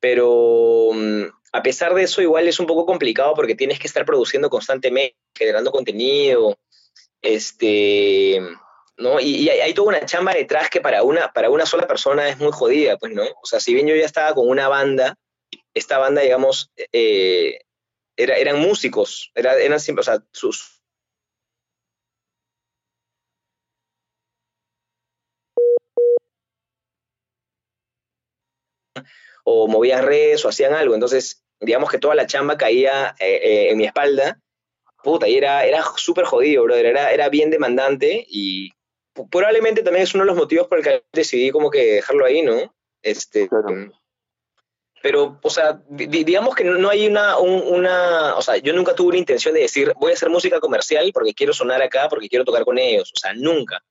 pero 0.00 0.90
mm, 0.92 1.22
a 1.52 1.62
pesar 1.62 1.94
de 1.94 2.02
eso 2.02 2.20
igual 2.20 2.48
es 2.48 2.58
un 2.58 2.66
poco 2.66 2.84
complicado 2.84 3.34
porque 3.34 3.54
tienes 3.54 3.78
que 3.78 3.86
estar 3.86 4.04
produciendo 4.04 4.50
constantemente, 4.50 5.16
generando 5.32 5.70
contenido, 5.70 6.58
este, 7.22 8.40
¿no? 8.96 9.20
Y, 9.20 9.48
hay 9.48 9.72
toda 9.72 9.90
una 9.90 10.06
chamba 10.06 10.34
detrás 10.34 10.70
que 10.70 10.80
para 10.80 11.04
una, 11.04 11.32
para 11.32 11.50
una 11.50 11.66
sola 11.66 11.86
persona 11.86 12.28
es 12.28 12.38
muy 12.38 12.50
jodida, 12.50 12.96
pues, 12.96 13.12
¿no? 13.12 13.22
O 13.22 13.46
sea, 13.46 13.60
si 13.60 13.72
bien 13.72 13.86
yo 13.86 13.94
ya 13.94 14.06
estaba 14.06 14.34
con 14.34 14.48
una 14.48 14.66
banda, 14.66 15.14
esta 15.72 15.98
banda, 15.98 16.22
digamos, 16.22 16.72
eh, 16.92 17.60
era, 18.16 18.36
eran 18.38 18.58
músicos, 18.58 19.30
era, 19.36 19.54
eran 19.54 19.78
siempre, 19.78 20.04
sus, 20.32 20.79
o 29.44 29.68
movían 29.68 30.04
redes 30.04 30.44
o 30.44 30.48
hacían 30.48 30.74
algo. 30.74 30.94
Entonces, 30.94 31.44
digamos 31.60 31.90
que 31.90 31.98
toda 31.98 32.14
la 32.14 32.26
chamba 32.26 32.56
caía 32.56 33.14
eh, 33.18 33.40
eh, 33.42 33.70
en 33.70 33.78
mi 33.78 33.84
espalda. 33.84 34.40
Puta, 35.02 35.28
y 35.28 35.36
era, 35.36 35.64
era 35.64 35.82
súper 35.96 36.24
jodido, 36.24 36.64
brother. 36.64 36.86
Era, 36.86 37.12
era 37.12 37.28
bien 37.28 37.50
demandante 37.50 38.24
y 38.28 38.70
probablemente 39.30 39.82
también 39.82 40.04
es 40.04 40.14
uno 40.14 40.24
de 40.24 40.28
los 40.28 40.36
motivos 40.36 40.68
por 40.68 40.78
el 40.78 40.84
que 40.84 41.04
decidí 41.12 41.50
como 41.50 41.70
que 41.70 41.94
dejarlo 41.94 42.24
ahí, 42.24 42.42
¿no? 42.42 42.74
Este, 43.02 43.48
Pero, 45.02 45.38
o 45.42 45.50
sea, 45.50 45.82
digamos 45.88 46.54
que 46.54 46.64
no 46.64 46.88
hay 46.90 47.06
una, 47.06 47.38
una, 47.38 48.36
o 48.36 48.42
sea, 48.42 48.58
yo 48.58 48.74
nunca 48.74 48.94
tuve 48.94 49.08
una 49.08 49.18
intención 49.18 49.54
de 49.54 49.62
decir, 49.62 49.92
voy 49.98 50.12
a 50.12 50.14
hacer 50.14 50.28
música 50.28 50.60
comercial 50.60 51.10
porque 51.14 51.32
quiero 51.32 51.54
sonar 51.54 51.80
acá, 51.82 52.08
porque 52.08 52.28
quiero 52.28 52.44
tocar 52.44 52.64
con 52.64 52.78
ellos. 52.78 53.10
O 53.14 53.18
sea, 53.18 53.32
nunca. 53.32 53.82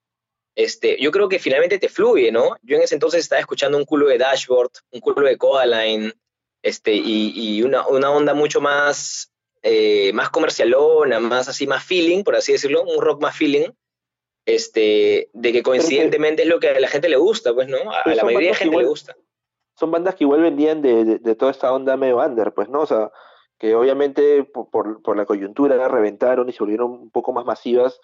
Este, 0.56 1.02
yo 1.02 1.12
creo 1.12 1.30
que 1.30 1.40
finalmente 1.40 1.80
te 1.80 1.90
fluye, 1.90 2.32
¿no? 2.32 2.58
Yo 2.64 2.76
en 2.76 2.84
ese 2.84 2.96
entonces 2.96 3.22
estaba 3.22 3.40
escuchando 3.40 3.78
un 3.78 3.86
culo 3.86 4.08
de 4.08 4.18
Dashboard, 4.18 4.72
un 4.92 5.00
culo 5.00 5.28
de 5.28 5.38
Codaline, 5.38 6.14
este, 6.62 6.94
y, 6.94 7.62
una, 7.64 7.86
onda 7.88 8.34
mucho 8.34 8.60
más, 8.60 9.32
eh, 9.62 10.12
más 10.14 10.30
comercialona, 10.30 11.20
más 11.20 11.48
así, 11.48 11.68
más 11.68 11.84
feeling, 11.84 12.24
por 12.24 12.36
así 12.36 12.52
decirlo, 12.52 12.84
un 12.84 13.02
rock 13.02 13.22
más 13.22 13.38
feeling, 13.38 13.70
este, 14.46 15.30
de 15.34 15.52
que 15.54 15.64
coincidentemente 15.64 16.44
es 16.44 16.50
lo 16.50 16.60
que 16.60 16.70
a 16.70 16.80
la 16.80 16.88
gente 16.88 17.08
le 17.08 17.18
gusta, 17.18 17.54
pues, 17.54 17.68
¿no? 17.68 17.78
A, 17.92 18.14
la 18.14 18.24
mayoría 18.24 18.50
de 18.50 18.56
gente 18.56 18.78
le 18.78 18.86
gusta. 18.86 19.16
Son 19.76 19.92
bandas 19.92 20.16
que 20.16 20.26
igual 20.26 20.42
vendían 20.42 20.82
de, 20.82 21.36
toda 21.36 21.52
esta 21.52 21.72
onda 21.72 21.96
medio 21.96 22.18
under, 22.18 22.54
pues, 22.54 22.68
¿no? 22.68 22.82
O 22.82 22.86
sea, 22.86 23.12
que 23.58 23.76
obviamente 23.76 24.44
por, 24.44 25.02
por 25.02 25.16
la 25.16 25.26
coyuntura 25.26 25.88
reventaron 25.88 26.50
y 26.50 26.52
se 26.52 26.60
volvieron 26.60 26.92
un 26.92 27.12
poco 27.12 27.32
más 27.32 27.46
masivas, 27.46 28.02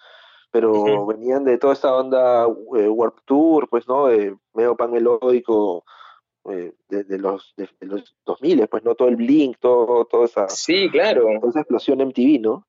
pero 0.50 1.06
venían 1.06 1.44
de 1.44 1.58
toda 1.58 1.72
esta 1.72 1.94
onda 1.94 2.46
eh, 2.76 2.88
Warp 2.88 3.18
Tour, 3.24 3.68
pues, 3.68 3.86
¿no? 3.88 4.06
De 4.06 4.36
medio 4.54 4.76
pan 4.76 4.90
melódico 4.90 5.84
eh, 6.50 6.72
de, 6.88 7.18
los, 7.18 7.54
de, 7.56 7.68
los 7.80 8.14
2000, 8.24 8.68
pues, 8.68 8.84
¿no? 8.84 8.94
Todo 8.94 9.08
el 9.08 9.16
Blink, 9.16 9.58
todo, 9.58 10.04
toda 10.04 10.26
esa, 10.26 10.48
sí, 10.48 10.88
claro. 10.90 11.24
toda 11.40 11.50
esa 11.50 11.60
explosión 11.60 11.98
MTV, 11.98 12.40
¿no? 12.40 12.66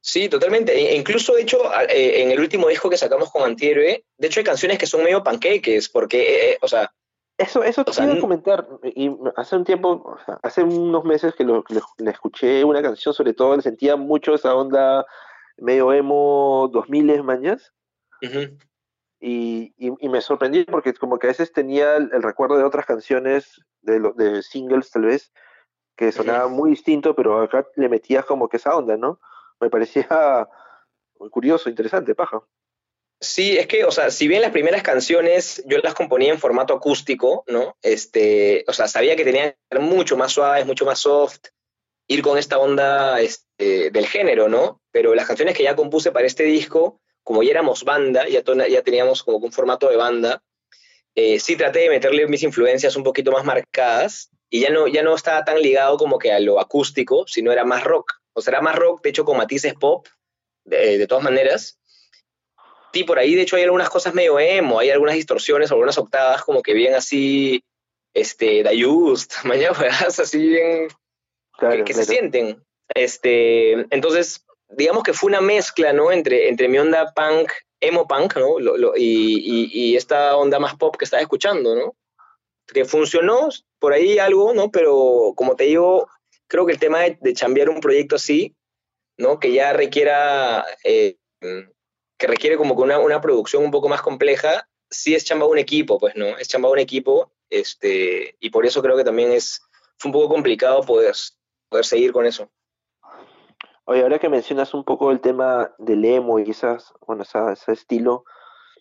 Sí, 0.00 0.28
totalmente. 0.28 0.72
E 0.72 0.96
incluso, 0.96 1.34
de 1.34 1.42
hecho, 1.42 1.58
eh, 1.88 2.22
en 2.22 2.30
el 2.30 2.38
último 2.40 2.68
disco 2.68 2.88
que 2.88 2.96
sacamos 2.96 3.30
con 3.30 3.42
Antihéroe, 3.42 4.04
de 4.16 4.26
hecho 4.26 4.40
hay 4.40 4.44
canciones 4.44 4.78
que 4.78 4.86
son 4.86 5.02
medio 5.02 5.22
pancakes, 5.22 5.88
porque, 5.92 6.58
o 6.62 6.68
sea... 6.68 6.92
Eso, 7.38 7.62
eso 7.62 7.84
te 7.84 8.02
iba 8.02 8.14
a 8.14 8.20
comentar, 8.20 8.66
y 8.82 9.10
hace 9.36 9.56
un 9.56 9.64
tiempo, 9.64 10.16
hace 10.42 10.62
unos 10.62 11.04
meses 11.04 11.34
que 11.34 11.44
lo, 11.44 11.64
le, 11.98 12.10
escuché 12.10 12.64
una 12.64 12.80
canción, 12.80 13.12
sobre 13.12 13.34
todo, 13.34 13.56
le 13.56 13.60
sentía 13.60 13.94
mucho 13.96 14.34
esa 14.34 14.54
onda 14.54 15.04
medio 15.58 15.92
emo 15.92 16.68
2000 16.72 17.22
mañas. 17.22 17.72
y, 19.20 19.74
y, 19.78 20.08
me 20.08 20.20
sorprendí 20.20 20.64
porque 20.64 20.94
como 20.94 21.18
que 21.18 21.26
a 21.26 21.30
veces 21.30 21.52
tenía 21.52 21.96
el, 21.96 22.22
recuerdo 22.22 22.56
de 22.58 22.64
otras 22.64 22.86
canciones, 22.86 23.60
de, 23.80 24.00
de 24.16 24.42
singles 24.42 24.90
tal 24.90 25.04
vez, 25.04 25.32
que 25.96 26.12
sonaban 26.12 26.52
muy 26.52 26.70
distinto, 26.70 27.14
pero 27.16 27.40
acá 27.40 27.66
le 27.76 27.88
metías 27.88 28.24
como 28.24 28.48
que 28.48 28.58
esa 28.58 28.76
onda, 28.76 28.96
¿no? 28.96 29.20
Me 29.60 29.70
parecía 29.70 30.06
curioso, 31.30 31.70
interesante, 31.70 32.14
paja. 32.14 32.42
Sí, 33.18 33.56
es 33.56 33.66
que, 33.66 33.84
o 33.84 33.90
sea, 33.90 34.10
si 34.10 34.28
bien 34.28 34.42
las 34.42 34.50
primeras 34.50 34.82
canciones 34.82 35.64
yo 35.66 35.78
las 35.78 35.94
componía 35.94 36.32
en 36.32 36.38
formato 36.38 36.74
acústico, 36.74 37.44
¿no? 37.46 37.74
Este, 37.80 38.62
o 38.68 38.74
sea, 38.74 38.88
sabía 38.88 39.16
que 39.16 39.24
tenían 39.24 39.52
que 39.52 39.58
ser 39.70 39.80
mucho 39.80 40.18
más 40.18 40.32
suaves, 40.32 40.66
mucho 40.66 40.84
más 40.84 40.98
soft, 40.98 41.46
ir 42.08 42.20
con 42.20 42.36
esta 42.36 42.58
onda 42.58 43.18
este, 43.20 43.45
del 43.58 44.06
género, 44.06 44.48
¿no? 44.48 44.82
Pero 44.90 45.14
las 45.14 45.26
canciones 45.26 45.56
que 45.56 45.62
ya 45.62 45.76
compuse 45.76 46.12
para 46.12 46.26
este 46.26 46.44
disco, 46.44 47.00
como 47.22 47.42
ya 47.42 47.50
éramos 47.50 47.84
banda, 47.84 48.28
ya, 48.28 48.42
ya 48.68 48.82
teníamos 48.82 49.22
como 49.22 49.38
un 49.38 49.52
formato 49.52 49.88
de 49.88 49.96
banda, 49.96 50.42
eh, 51.14 51.40
sí 51.40 51.56
traté 51.56 51.80
de 51.80 51.88
meterle 51.88 52.26
mis 52.28 52.42
influencias 52.42 52.94
un 52.94 53.02
poquito 53.02 53.32
más 53.32 53.44
marcadas 53.44 54.30
y 54.50 54.60
ya 54.60 54.70
no, 54.70 54.86
ya 54.86 55.02
no 55.02 55.14
estaba 55.14 55.44
tan 55.44 55.60
ligado 55.60 55.96
como 55.96 56.18
que 56.18 56.30
a 56.30 56.40
lo 56.40 56.60
acústico, 56.60 57.26
sino 57.26 57.52
era 57.52 57.64
más 57.64 57.84
rock. 57.84 58.12
O 58.34 58.42
sea, 58.42 58.52
era 58.52 58.60
más 58.60 58.76
rock, 58.76 59.02
de 59.02 59.10
hecho, 59.10 59.24
con 59.24 59.38
matices 59.38 59.74
pop, 59.74 60.06
de, 60.64 60.98
de 60.98 61.06
todas 61.06 61.24
maneras. 61.24 61.78
Sí, 62.92 63.04
por 63.04 63.18
ahí, 63.18 63.34
de 63.34 63.42
hecho, 63.42 63.56
hay 63.56 63.62
algunas 63.64 63.90
cosas 63.90 64.14
medio 64.14 64.38
emo, 64.38 64.78
hay 64.78 64.90
algunas 64.90 65.14
distorsiones, 65.14 65.70
algunas 65.70 65.98
octavas 65.98 66.42
como 66.42 66.62
que 66.62 66.74
bien 66.74 66.94
así, 66.94 67.62
este, 68.14 68.62
Dayust, 68.62 69.34
mañana, 69.44 69.76
así 70.06 70.38
bien, 70.38 70.88
que, 71.84 71.94
se 71.94 72.04
sienten. 72.04 72.62
Este, 72.94 73.72
entonces, 73.94 74.44
digamos 74.68 75.02
que 75.02 75.12
fue 75.12 75.28
una 75.28 75.40
mezcla, 75.40 75.92
¿no? 75.92 76.12
Entre, 76.12 76.48
entre 76.48 76.68
mi 76.68 76.78
onda 76.78 77.12
punk, 77.14 77.50
emo 77.80 78.06
punk, 78.06 78.36
¿no? 78.36 78.56
y, 78.96 79.70
y, 79.72 79.96
esta 79.96 80.36
onda 80.36 80.58
más 80.58 80.76
pop 80.76 80.96
que 80.96 81.04
estaba 81.04 81.20
escuchando, 81.20 81.74
¿no? 81.74 81.96
Que 82.66 82.84
funcionó 82.84 83.48
por 83.78 83.92
ahí 83.92 84.18
algo, 84.18 84.54
¿no? 84.54 84.70
Pero 84.70 85.34
como 85.36 85.56
te 85.56 85.64
digo, 85.64 86.08
creo 86.48 86.66
que 86.66 86.72
el 86.72 86.78
tema 86.78 87.00
de, 87.00 87.18
de 87.20 87.34
chambear 87.34 87.68
un 87.68 87.80
proyecto 87.80 88.16
así, 88.16 88.56
¿no? 89.16 89.38
Que 89.38 89.52
ya 89.52 89.72
requiera, 89.72 90.64
eh, 90.84 91.16
que 91.40 92.26
requiere 92.26 92.56
como 92.56 92.76
que 92.76 92.82
una, 92.82 92.98
una, 92.98 93.20
producción 93.20 93.64
un 93.64 93.70
poco 93.70 93.88
más 93.88 94.02
compleja, 94.02 94.68
sí 94.90 95.14
es 95.14 95.24
chamba 95.24 95.46
un 95.46 95.58
equipo, 95.58 95.98
pues, 95.98 96.16
¿no? 96.16 96.38
Es 96.38 96.48
chamba 96.48 96.70
un 96.70 96.78
equipo, 96.78 97.32
este, 97.50 98.36
y 98.40 98.50
por 98.50 98.66
eso 98.66 98.82
creo 98.82 98.96
que 98.96 99.04
también 99.04 99.32
es, 99.32 99.60
fue 99.98 100.10
un 100.10 100.12
poco 100.12 100.28
complicado 100.28 100.82
poder, 100.82 101.14
poder 101.68 101.84
seguir 101.84 102.12
con 102.12 102.26
eso. 102.26 102.50
Oye, 103.88 104.02
ahora 104.02 104.18
que 104.18 104.28
mencionas 104.28 104.74
un 104.74 104.82
poco 104.82 105.12
el 105.12 105.20
tema 105.20 105.72
del 105.78 106.04
emo 106.04 106.40
y 106.40 106.50
esas, 106.50 106.92
bueno, 107.06 107.22
ese 107.22 107.70
estilo, 107.70 108.24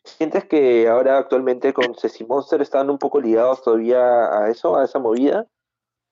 ¿sientes 0.04 0.46
que 0.46 0.88
ahora 0.88 1.20
actualmente 1.20 1.74
con 1.74 1.94
Ceci 1.94 2.26
Monster 2.26 2.60
están 2.64 2.90
un 2.90 2.98
poco 2.98 3.22
ligados 3.22 3.62
todavía 3.62 4.02
a 4.36 4.50
eso, 4.50 4.76
a 4.76 4.84
esa 4.84 4.98
movida? 4.98 5.46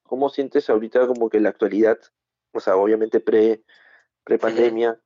¿Cómo 0.03 0.29
sientes 0.29 0.69
ahorita 0.69 1.07
como 1.07 1.27
que 1.31 1.39
la 1.39 1.49
actualidad, 1.49 1.97
o 2.51 2.59
sea, 2.59 2.75
obviamente 2.75 3.19
pre, 3.19 3.63
pre 4.23 4.37
pandemia? 4.37 5.01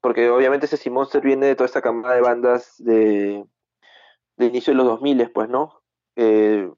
Porque 0.00 0.28
obviamente 0.28 0.66
Ceci 0.66 0.90
Monster 0.90 1.22
viene 1.22 1.46
de 1.46 1.54
toda 1.54 1.66
esta 1.66 1.82
camada 1.82 2.16
de 2.16 2.22
bandas 2.22 2.74
de, 2.78 3.46
de 4.36 4.46
inicio 4.46 4.72
de 4.72 4.78
los 4.78 4.86
2000, 4.86 5.30
pues, 5.30 5.48
¿no? 5.48 5.80
Eh, 6.16 6.68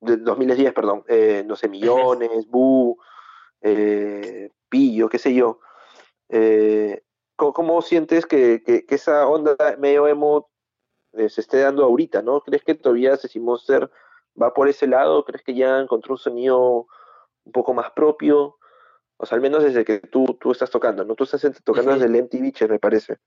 de 0.00 0.16
2010, 0.16 0.72
perdón, 0.72 1.04
eh, 1.08 1.44
no 1.46 1.56
sé, 1.56 1.68
Millones, 1.68 2.48
Bu, 2.48 2.96
eh, 3.62 4.50
pillo, 4.68 5.08
qué 5.08 5.18
sé 5.18 5.34
yo. 5.34 5.60
Eh, 6.28 7.02
¿cómo, 7.36 7.82
sientes 7.82 8.26
que, 8.26 8.62
esa 8.88 9.26
onda 9.28 9.56
medio 9.78 10.06
emo 10.08 10.50
eh, 11.12 11.28
se 11.28 11.40
esté 11.40 11.60
dando 11.60 11.84
ahorita, 11.84 12.22
no? 12.22 12.40
¿Crees 12.40 12.62
que 12.64 12.74
todavía 12.74 13.16
Ceci 13.16 13.40
Monster 13.40 13.90
va 14.40 14.52
por 14.52 14.68
ese 14.68 14.86
lado? 14.86 15.24
¿Crees 15.24 15.42
que 15.42 15.54
ya 15.54 15.78
encontró 15.78 16.14
un 16.14 16.18
sonido 16.18 16.86
un 17.44 17.52
poco 17.52 17.74
más 17.74 17.90
propio? 17.92 18.58
O 19.18 19.26
sea, 19.26 19.36
al 19.36 19.42
menos 19.42 19.62
desde 19.64 19.84
que 19.84 19.98
tú, 20.00 20.36
tú 20.40 20.52
estás 20.52 20.70
tocando, 20.70 21.04
¿no? 21.04 21.14
Tú 21.14 21.24
estás 21.24 21.46
tocando 21.64 21.92
desde 21.92 22.06
el 22.06 22.16
MTV, 22.16 22.68
me 22.68 22.78
parece. 22.78 23.18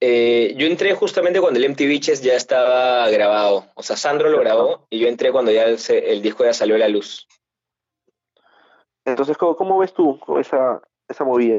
Eh, 0.00 0.54
yo 0.58 0.66
entré 0.66 0.94
justamente 0.94 1.40
cuando 1.40 1.60
el 1.60 1.70
MTV 1.70 2.00
ya 2.00 2.34
estaba 2.34 3.08
grabado. 3.10 3.66
O 3.74 3.82
sea, 3.82 3.96
Sandro 3.96 4.28
lo 4.28 4.40
grabó 4.40 4.86
y 4.90 4.98
yo 4.98 5.08
entré 5.08 5.30
cuando 5.30 5.52
ya 5.52 5.64
el 5.64 6.22
disco 6.22 6.44
ya 6.44 6.52
salió 6.52 6.74
a 6.74 6.78
la 6.78 6.88
luz. 6.88 7.28
Entonces, 9.04 9.36
¿cómo, 9.36 9.56
cómo 9.56 9.78
ves 9.78 9.92
tú 9.92 10.18
esa, 10.38 10.82
esa 11.08 11.24
movida? 11.24 11.58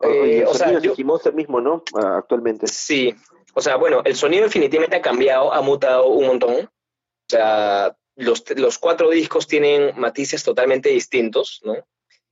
Eh, 0.00 0.44
o 0.46 0.54
sea, 0.54 0.78
yo, 0.80 0.94
mismo, 1.32 1.60
¿no? 1.60 1.82
Ah, 1.94 2.18
actualmente. 2.18 2.66
Sí, 2.66 3.14
o 3.54 3.60
sea, 3.60 3.76
bueno, 3.76 4.02
el 4.04 4.16
sonido 4.16 4.44
definitivamente 4.44 4.96
ha 4.96 5.02
cambiado, 5.02 5.52
ha 5.52 5.62
mutado 5.62 6.08
un 6.08 6.26
montón. 6.26 6.64
O 6.64 7.30
sea, 7.30 7.96
los, 8.16 8.44
los 8.56 8.78
cuatro 8.78 9.10
discos 9.10 9.46
tienen 9.46 9.98
matices 9.98 10.42
totalmente 10.42 10.88
distintos, 10.90 11.60
¿no? 11.64 11.74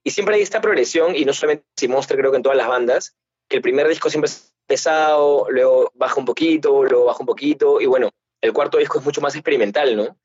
Y 0.04 0.10
siempre 0.10 0.34
hay 0.34 0.42
esta 0.42 0.60
progresión, 0.60 1.14
y 1.14 1.24
no 1.24 1.32
solamente 1.32 1.64
si 1.76 1.88
Monster, 1.88 2.18
creo 2.18 2.30
que 2.30 2.36
en 2.36 2.42
todas 2.42 2.58
las 2.58 2.68
bandas, 2.68 3.16
que 3.48 3.56
el 3.56 3.62
primer 3.62 3.86
disco 3.88 4.10
siempre 4.10 4.28
es 4.28 4.52
pesado, 4.66 5.46
luego 5.48 5.92
baja 5.94 6.18
un 6.18 6.24
poquito, 6.24 6.82
luego 6.84 7.04
baja 7.06 7.20
un 7.20 7.26
poquito, 7.26 7.80
y 7.80 7.86
bueno, 7.86 8.10
el 8.40 8.52
cuarto 8.52 8.78
disco 8.78 8.98
es 8.98 9.04
mucho 9.04 9.20
más 9.20 9.34
experimental, 9.36 9.96
¿no? 9.96 10.16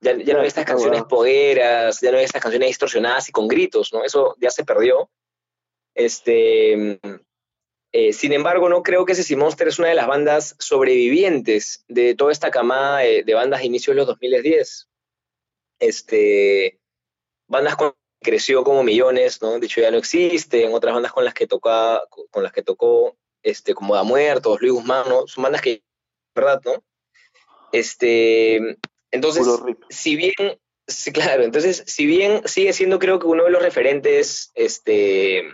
Ya, 0.00 0.14
no 0.14 0.40
hay 0.40 0.46
estas 0.46 0.64
canciones 0.64 1.02
pogueras, 1.04 2.00
ya 2.00 2.10
no 2.10 2.18
hay 2.18 2.24
estas 2.24 2.42
canciones 2.42 2.68
distorsionadas 2.68 3.28
y 3.28 3.32
con 3.32 3.48
gritos, 3.48 3.92
¿no? 3.92 4.02
Eso 4.02 4.34
ya 4.40 4.50
se 4.50 4.64
perdió. 4.64 5.10
Este, 5.94 6.98
eh, 7.92 8.12
sin 8.12 8.32
embargo, 8.32 8.68
no 8.68 8.82
creo 8.82 9.04
que 9.04 9.14
Ceci 9.14 9.36
Monster 9.36 9.68
es 9.68 9.78
una 9.78 9.88
de 9.88 9.94
las 9.94 10.06
bandas 10.06 10.56
sobrevivientes 10.58 11.84
de 11.88 12.14
toda 12.14 12.32
esta 12.32 12.50
camada 12.50 12.98
de, 12.98 13.34
bandas 13.34 13.60
de 13.60 13.66
inicio 13.66 13.92
de 13.92 13.98
los 13.98 14.06
2010. 14.06 14.88
Este, 15.80 16.80
bandas 17.46 17.76
con 17.76 17.94
creció 18.22 18.64
como 18.64 18.82
millones, 18.82 19.40
¿no? 19.42 19.58
De 19.58 19.66
hecho 19.66 19.80
ya 19.80 19.90
no 19.90 19.98
existen, 19.98 20.72
otras 20.72 20.94
bandas 20.94 21.12
con 21.12 21.24
las 21.24 21.34
que 21.34 21.46
tocaba, 21.46 22.06
con 22.30 22.42
las 22.42 22.52
que 22.52 22.62
tocó, 22.62 23.16
este, 23.42 23.74
como 23.74 23.94
Da 23.94 24.02
Muertos, 24.02 24.60
Luis 24.60 24.72
Guzmán, 24.72 25.08
¿no? 25.08 25.26
Son 25.26 25.42
bandas 25.42 25.62
que, 25.62 25.82
¿verdad, 26.34 26.60
no? 26.64 26.82
Este, 27.72 28.78
entonces, 29.10 29.46
si 29.88 30.16
bien, 30.16 30.58
sí, 30.86 31.12
claro, 31.12 31.42
entonces, 31.42 31.84
si 31.86 32.06
bien 32.06 32.42
sigue 32.46 32.72
siendo 32.72 32.98
creo 32.98 33.18
que 33.18 33.26
uno 33.26 33.44
de 33.44 33.50
los 33.50 33.62
referentes, 33.62 34.50
este, 34.54 35.44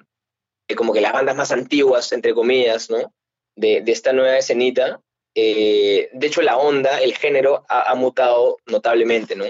como 0.76 0.92
que 0.92 1.00
las 1.00 1.12
bandas 1.12 1.36
más 1.36 1.52
antiguas, 1.52 2.12
entre 2.12 2.34
comillas, 2.34 2.90
¿no? 2.90 3.12
De, 3.54 3.80
de 3.80 3.92
esta 3.92 4.12
nueva 4.12 4.36
escenita, 4.36 5.00
eh, 5.38 6.08
de 6.14 6.26
hecho 6.26 6.40
la 6.40 6.56
onda, 6.56 6.98
el 6.98 7.14
género, 7.14 7.66
ha, 7.68 7.94
mutado 7.94 8.56
notablemente, 8.64 9.36
¿no? 9.36 9.44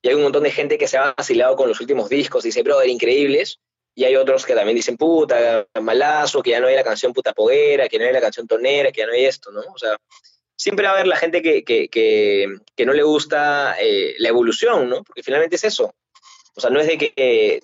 Y 0.00 0.08
hay 0.08 0.14
un 0.14 0.22
montón 0.22 0.44
de 0.44 0.52
gente 0.52 0.78
que 0.78 0.86
se 0.86 0.96
ha 0.96 1.14
vacilado 1.16 1.56
con 1.56 1.68
los 1.68 1.80
últimos 1.80 2.08
discos, 2.08 2.44
dice, 2.44 2.62
brother, 2.62 2.88
increíbles, 2.88 3.58
y 3.92 4.04
hay 4.04 4.14
otros 4.14 4.46
que 4.46 4.54
también 4.54 4.76
dicen, 4.76 4.96
puta, 4.96 5.66
malazo, 5.80 6.42
que 6.42 6.50
ya 6.50 6.60
no 6.60 6.68
hay 6.68 6.76
la 6.76 6.84
canción 6.84 7.12
puta 7.12 7.32
poguera, 7.32 7.88
que 7.88 7.98
no 7.98 8.04
hay 8.04 8.12
la 8.12 8.20
canción 8.20 8.46
tonera, 8.46 8.92
que 8.92 9.00
ya 9.00 9.06
no 9.06 9.12
hay 9.14 9.24
esto, 9.24 9.50
¿no? 9.50 9.60
O 9.60 9.78
sea, 9.78 9.96
siempre 10.62 10.84
va 10.84 10.92
a 10.92 10.94
haber 10.94 11.08
la 11.08 11.16
gente 11.16 11.42
que, 11.42 11.64
que, 11.64 11.88
que, 11.88 12.86
no 12.86 12.92
le 12.92 13.02
gusta 13.02 13.74
eh, 13.80 14.14
la 14.18 14.28
evolución, 14.28 14.88
¿no? 14.88 15.02
Porque 15.02 15.24
finalmente 15.24 15.56
es 15.56 15.64
eso. 15.64 15.92
O 16.54 16.60
sea, 16.60 16.70
no 16.70 16.78
es 16.78 16.86
de 16.86 16.98
que 16.98 17.60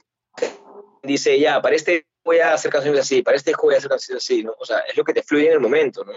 dice, 1.05 1.39
ya, 1.39 1.63
para 1.63 1.77
este 1.77 2.07
voy 2.25 2.41
a 2.41 2.55
hacer 2.55 2.73
canciones 2.73 3.03
así, 3.03 3.23
para 3.23 3.37
este 3.37 3.53
voy 3.63 3.75
a 3.75 3.79
hacer 3.79 3.89
canciones 3.89 4.25
así, 4.25 4.43
¿no? 4.43 4.53
O 4.59 4.67
sea, 4.67 4.81
es 4.81 4.97
lo 4.97 5.05
que 5.05 5.15
te 5.15 5.23
fluye 5.23 5.47
en 5.47 5.53
el 5.53 5.61
momento, 5.61 6.05
¿no? 6.05 6.13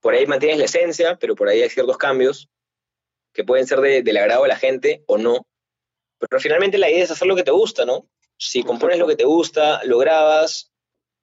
Por 0.00 0.12
ahí 0.12 0.26
mantienes 0.26 0.58
la 0.58 0.66
esencia, 0.66 1.16
pero 1.16 1.34
por 1.34 1.48
ahí 1.48 1.62
hay 1.62 1.70
ciertos 1.70 1.96
cambios 1.96 2.50
que 3.32 3.44
pueden 3.44 3.66
ser 3.66 3.80
de, 3.80 4.02
del 4.02 4.18
agrado 4.18 4.42
de 4.42 4.48
la 4.48 4.56
gente 4.56 5.04
o 5.06 5.16
no. 5.16 5.46
Pero 6.18 6.40
finalmente 6.40 6.76
la 6.76 6.90
idea 6.90 7.04
es 7.04 7.10
hacer 7.10 7.26
lo 7.26 7.36
que 7.36 7.42
te 7.42 7.52
gusta, 7.52 7.86
¿no? 7.86 8.06
Si 8.36 8.62
compones 8.64 8.98
lo 8.98 9.06
que 9.06 9.16
te 9.16 9.24
gusta, 9.24 9.82
lo 9.84 9.96
grabas, 9.96 10.72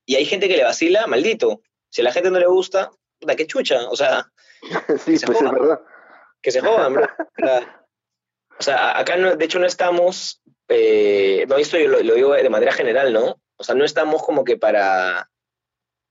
y 0.04 0.16
hay 0.16 0.26
gente 0.26 0.48
que 0.48 0.58
le 0.58 0.64
vacila, 0.64 1.06
maldito. 1.06 1.62
Si 1.90 2.02
a 2.02 2.06
la 2.06 2.12
gente 2.12 2.32
no 2.32 2.40
le 2.40 2.48
gusta, 2.48 2.90
puta, 3.20 3.36
qué 3.36 3.46
chucha. 3.46 3.88
O 3.90 3.96
sea, 3.96 4.32
sí, 5.00 5.18
pues 5.26 5.42
es 5.42 5.52
verdad. 5.52 5.82
Que 6.42 6.52
se 6.52 6.62
jodan, 6.62 6.94
bro. 6.94 7.08
O 8.58 8.64
sea, 8.64 8.98
acá 8.98 9.18
no, 9.18 9.36
de 9.36 9.44
hecho 9.44 9.60
no 9.60 9.66
estamos, 9.66 10.42
eh, 10.70 11.46
no, 11.50 11.58
esto 11.58 11.78
lo, 11.78 12.02
lo, 12.02 12.14
digo 12.14 12.32
de 12.32 12.50
manera 12.50 12.72
general, 12.72 13.12
¿no? 13.12 13.42
O 13.58 13.64
sea, 13.66 13.76
no 13.76 13.84
estamos 13.84 14.24
como 14.24 14.46
que 14.46 14.56
para, 14.56 15.30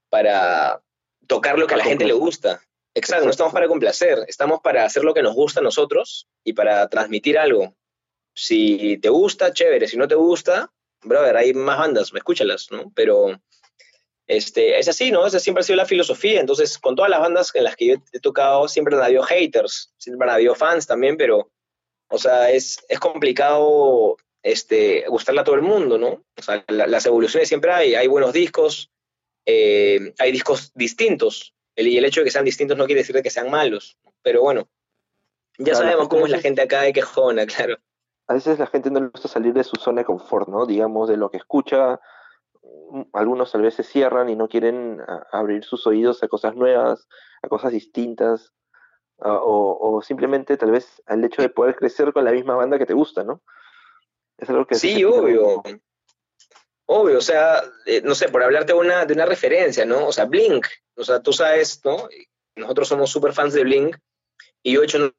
para 0.09 0.79
tocar 1.25 1.57
lo 1.57 1.65
que 1.65 1.73
a 1.73 1.77
la 1.77 1.83
gente 1.83 2.05
le 2.05 2.13
gusta. 2.13 2.61
Exacto, 2.93 3.25
no 3.25 3.31
estamos 3.31 3.51
para 3.51 3.67
complacer, 3.67 4.19
estamos 4.27 4.61
para 4.61 4.85
hacer 4.85 5.03
lo 5.03 5.13
que 5.13 5.21
nos 5.21 5.33
gusta 5.33 5.59
a 5.59 5.63
nosotros 5.63 6.27
y 6.43 6.53
para 6.53 6.87
transmitir 6.87 7.37
algo. 7.37 7.75
Si 8.33 8.97
te 8.99 9.09
gusta, 9.09 9.51
chévere, 9.51 9.87
si 9.87 9.97
no 9.97 10.07
te 10.07 10.15
gusta, 10.15 10.71
brother, 11.01 11.35
hay 11.35 11.53
más 11.53 11.79
bandas, 11.79 12.11
escúchalas, 12.13 12.67
¿no? 12.71 12.91
Pero 12.95 13.41
este, 14.27 14.79
es 14.79 14.87
así, 14.87 15.11
¿no? 15.11 15.25
Esa 15.25 15.39
siempre 15.39 15.61
ha 15.61 15.63
sido 15.63 15.77
la 15.77 15.85
filosofía. 15.85 16.39
Entonces, 16.39 16.77
con 16.77 16.95
todas 16.95 17.11
las 17.11 17.19
bandas 17.19 17.51
en 17.53 17.63
las 17.63 17.75
que 17.75 17.87
yo 17.87 17.95
he 18.11 18.19
tocado, 18.19 18.67
siempre 18.67 18.95
han 18.95 19.03
habido 19.03 19.23
haters, 19.23 19.93
siempre 19.97 20.27
han 20.27 20.35
habido 20.35 20.55
fans 20.55 20.87
también, 20.87 21.17
pero, 21.17 21.51
o 22.09 22.17
sea, 22.17 22.51
es, 22.51 22.83
es 22.89 22.99
complicado 22.99 24.17
este, 24.41 25.05
gustarle 25.07 25.41
a 25.41 25.43
todo 25.43 25.55
el 25.55 25.61
mundo, 25.61 25.97
¿no? 25.97 26.23
O 26.37 26.41
sea, 26.41 26.63
las 26.67 27.05
evoluciones 27.05 27.47
siempre 27.47 27.71
hay. 27.71 27.95
Hay 27.95 28.07
buenos 28.07 28.33
discos, 28.33 28.91
eh, 29.45 30.13
hay 30.19 30.31
discos 30.31 30.71
distintos. 30.73 31.53
y 31.75 31.97
el 31.97 32.05
hecho 32.05 32.21
de 32.21 32.25
que 32.25 32.31
sean 32.31 32.45
distintos 32.45 32.77
no 32.77 32.85
quiere 32.85 33.01
decir 33.01 33.21
que 33.21 33.29
sean 33.29 33.49
malos. 33.49 33.97
Pero 34.21 34.41
bueno, 34.41 34.67
ya 35.57 35.75
sabemos 35.75 36.07
cómo 36.07 36.25
es 36.25 36.31
la 36.31 36.39
gente 36.39 36.61
acá 36.61 36.81
de 36.81 36.93
quejona, 36.93 37.45
claro. 37.45 37.77
A 38.27 38.33
veces 38.33 38.57
la 38.57 38.67
gente 38.67 38.89
no 38.89 38.99
le 39.01 39.07
gusta 39.07 39.27
salir 39.27 39.53
de 39.53 39.63
su 39.63 39.75
zona 39.75 40.01
de 40.01 40.05
confort, 40.05 40.47
¿no? 40.47 40.65
Digamos, 40.65 41.09
de 41.09 41.17
lo 41.17 41.29
que 41.29 41.37
escucha, 41.37 41.99
algunos 43.13 43.51
tal 43.51 43.61
vez 43.61 43.73
se 43.73 43.83
cierran 43.83 44.29
y 44.29 44.35
no 44.35 44.47
quieren 44.47 45.01
abrir 45.31 45.63
sus 45.63 45.85
oídos 45.87 46.23
a 46.23 46.27
cosas 46.27 46.55
nuevas, 46.55 47.07
a 47.41 47.47
cosas 47.47 47.71
distintas, 47.71 48.53
o, 49.17 50.01
simplemente 50.03 50.57
tal 50.57 50.71
vez 50.71 51.01
al 51.05 51.23
hecho 51.23 51.41
de 51.41 51.49
poder 51.49 51.75
crecer 51.75 52.11
con 52.13 52.25
la 52.25 52.31
misma 52.31 52.55
banda 52.55 52.77
que 52.77 52.85
te 52.85 52.93
gusta, 52.93 53.23
¿no? 53.23 53.41
Es 54.37 54.49
algo 54.49 54.65
que... 54.65 54.75
Sí, 54.75 55.03
obvio. 55.03 55.63
Obvio, 56.87 57.17
o 57.17 57.21
sea, 57.21 57.63
eh, 57.85 58.01
no 58.03 58.13
sé, 58.13 58.29
por 58.29 58.43
hablarte 58.43 58.73
de 58.73 58.79
una, 58.79 59.05
de 59.05 59.13
una 59.13 59.25
referencia, 59.25 59.85
¿no? 59.85 60.07
O 60.07 60.11
sea, 60.11 60.25
Blink, 60.25 60.67
o 60.95 61.03
sea, 61.03 61.21
tú 61.21 61.33
sabes, 61.33 61.81
¿no? 61.83 62.09
Nosotros 62.55 62.87
somos 62.87 63.09
súper 63.09 63.33
fans 63.33 63.53
de 63.53 63.63
Blink 63.63 63.97
y 64.61 64.73
yo 64.73 64.81
he 64.81 64.85
hecho 64.85 65.11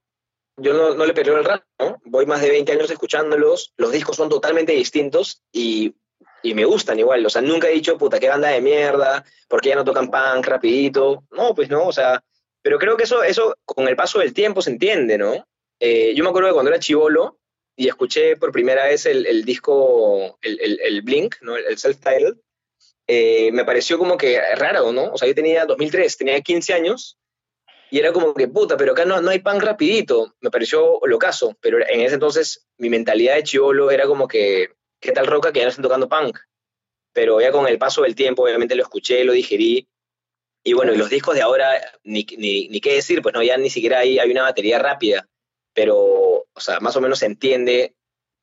yo 0.59 0.73
no, 0.73 0.95
no 0.95 1.05
le 1.05 1.13
perdió 1.13 1.37
el 1.37 1.45
rato, 1.45 1.67
¿no? 1.79 2.01
Voy 2.05 2.25
más 2.25 2.41
de 2.41 2.51
20 2.51 2.73
años 2.73 2.91
escuchándolos, 2.91 3.75
los 3.77 3.93
discos 3.93 4.17
son 4.17 4.29
totalmente 4.29 4.73
distintos 4.73 5.43
y, 5.53 5.95
y, 6.49 6.55
me 6.55 6.65
gustan 6.65 6.99
igual, 6.99 7.25
o 7.25 7.31
sea, 7.31 7.43
nunca 7.43 7.69
he 7.69 7.73
dicho, 7.73 7.99
puta, 7.99 8.19
qué 8.19 8.29
banda 8.29 8.49
de 8.49 8.61
mierda, 8.61 9.25
porque 9.49 9.71
ya 9.71 9.77
no 9.77 9.85
tocan 9.85 10.11
punk 10.11 10.47
rapidito, 10.47 11.25
no, 11.31 11.55
pues 11.55 11.69
no, 11.69 11.87
o 11.87 11.93
sea, 11.93 12.23
pero 12.63 12.79
creo 12.79 12.97
que 12.97 13.05
eso, 13.05 13.23
eso 13.23 13.55
con 13.65 13.89
el 13.89 13.97
paso 13.97 14.19
del 14.19 14.35
tiempo 14.35 14.63
se 14.63 14.71
entiende, 14.71 15.19
¿no? 15.19 15.47
Eh, 15.79 16.15
yo 16.15 16.25
me 16.25 16.31
acuerdo 16.31 16.49
que 16.49 16.55
cuando 16.55 16.71
era 16.71 16.81
chivolo 16.81 17.39
y 17.77 17.89
escuché 17.89 18.37
por 18.37 18.53
primera 18.53 18.87
vez 18.87 19.07
el, 19.07 19.27
el 19.27 19.45
disco, 19.45 20.39
el, 20.41 20.81
el, 20.83 21.03
Blink, 21.03 21.37
¿no? 21.43 21.57
el 21.57 21.77
self-titled, 21.77 22.39
eh, 23.07 23.53
me 23.53 23.65
pareció 23.65 23.99
como 23.99 24.17
que 24.17 24.41
raro, 24.57 24.93
¿no? 24.93 25.13
O 25.13 25.19
sea, 25.19 25.29
yo 25.29 25.35
tenía 25.35 25.65
2003, 25.67 26.17
tenía 26.17 26.41
15 26.41 26.75
años 26.75 27.19
y 27.91 27.99
era 27.99 28.13
como 28.13 28.35
que, 28.35 28.49
puta, 28.49 28.77
pero 28.77 28.93
acá 28.93 29.05
no, 29.05 29.21
no 29.21 29.31
hay 29.31 29.39
punk 29.39 29.63
rapidito. 29.63 30.35
Me 30.41 30.51
pareció 30.51 30.99
locazo, 31.05 31.57
pero 31.61 31.79
en 31.79 32.01
ese 32.01 32.15
entonces 32.15 32.67
mi 32.79 32.91
mentalidad 32.91 33.37
de 33.37 33.45
chivolo 33.45 33.91
era 33.91 34.07
como 34.07 34.27
que, 34.27 34.71
¿qué 35.01 35.13
tal 35.13 35.27
roca 35.27 35.53
que 35.53 35.61
ya 35.61 35.65
no 35.65 35.71
están 35.71 35.83
tocando 35.83 36.09
punk? 36.09 36.39
Pero 37.13 37.41
ya 37.41 37.53
con 37.53 37.67
el 37.67 37.79
paso 37.79 38.03
del 38.03 38.15
tiempo, 38.15 38.43
obviamente 38.43 38.75
lo 38.75 38.83
escuché, 38.83 39.25
lo 39.25 39.33
digerí. 39.33 39.89
Y 40.65 40.73
bueno, 40.73 40.93
y 40.93 40.97
los 40.97 41.11
discos 41.11 41.35
de 41.35 41.43
ahora, 41.43 41.71
ni, 42.03 42.27
ni, 42.37 42.69
ni 42.69 42.81
qué 42.81 42.95
decir, 42.95 43.23
pues 43.23 43.35
no, 43.35 43.43
ya 43.43 43.57
ni 43.57 43.71
siquiera 43.71 44.01
hay, 44.01 44.19
hay 44.19 44.31
una 44.31 44.43
batería 44.43 44.79
rápida. 44.79 45.29
Pero, 45.73 45.97
o 45.97 46.61
sea, 46.61 46.81
más 46.81 46.97
o 46.97 47.01
menos 47.01 47.21
se 47.21 47.27
entiende 47.27 47.95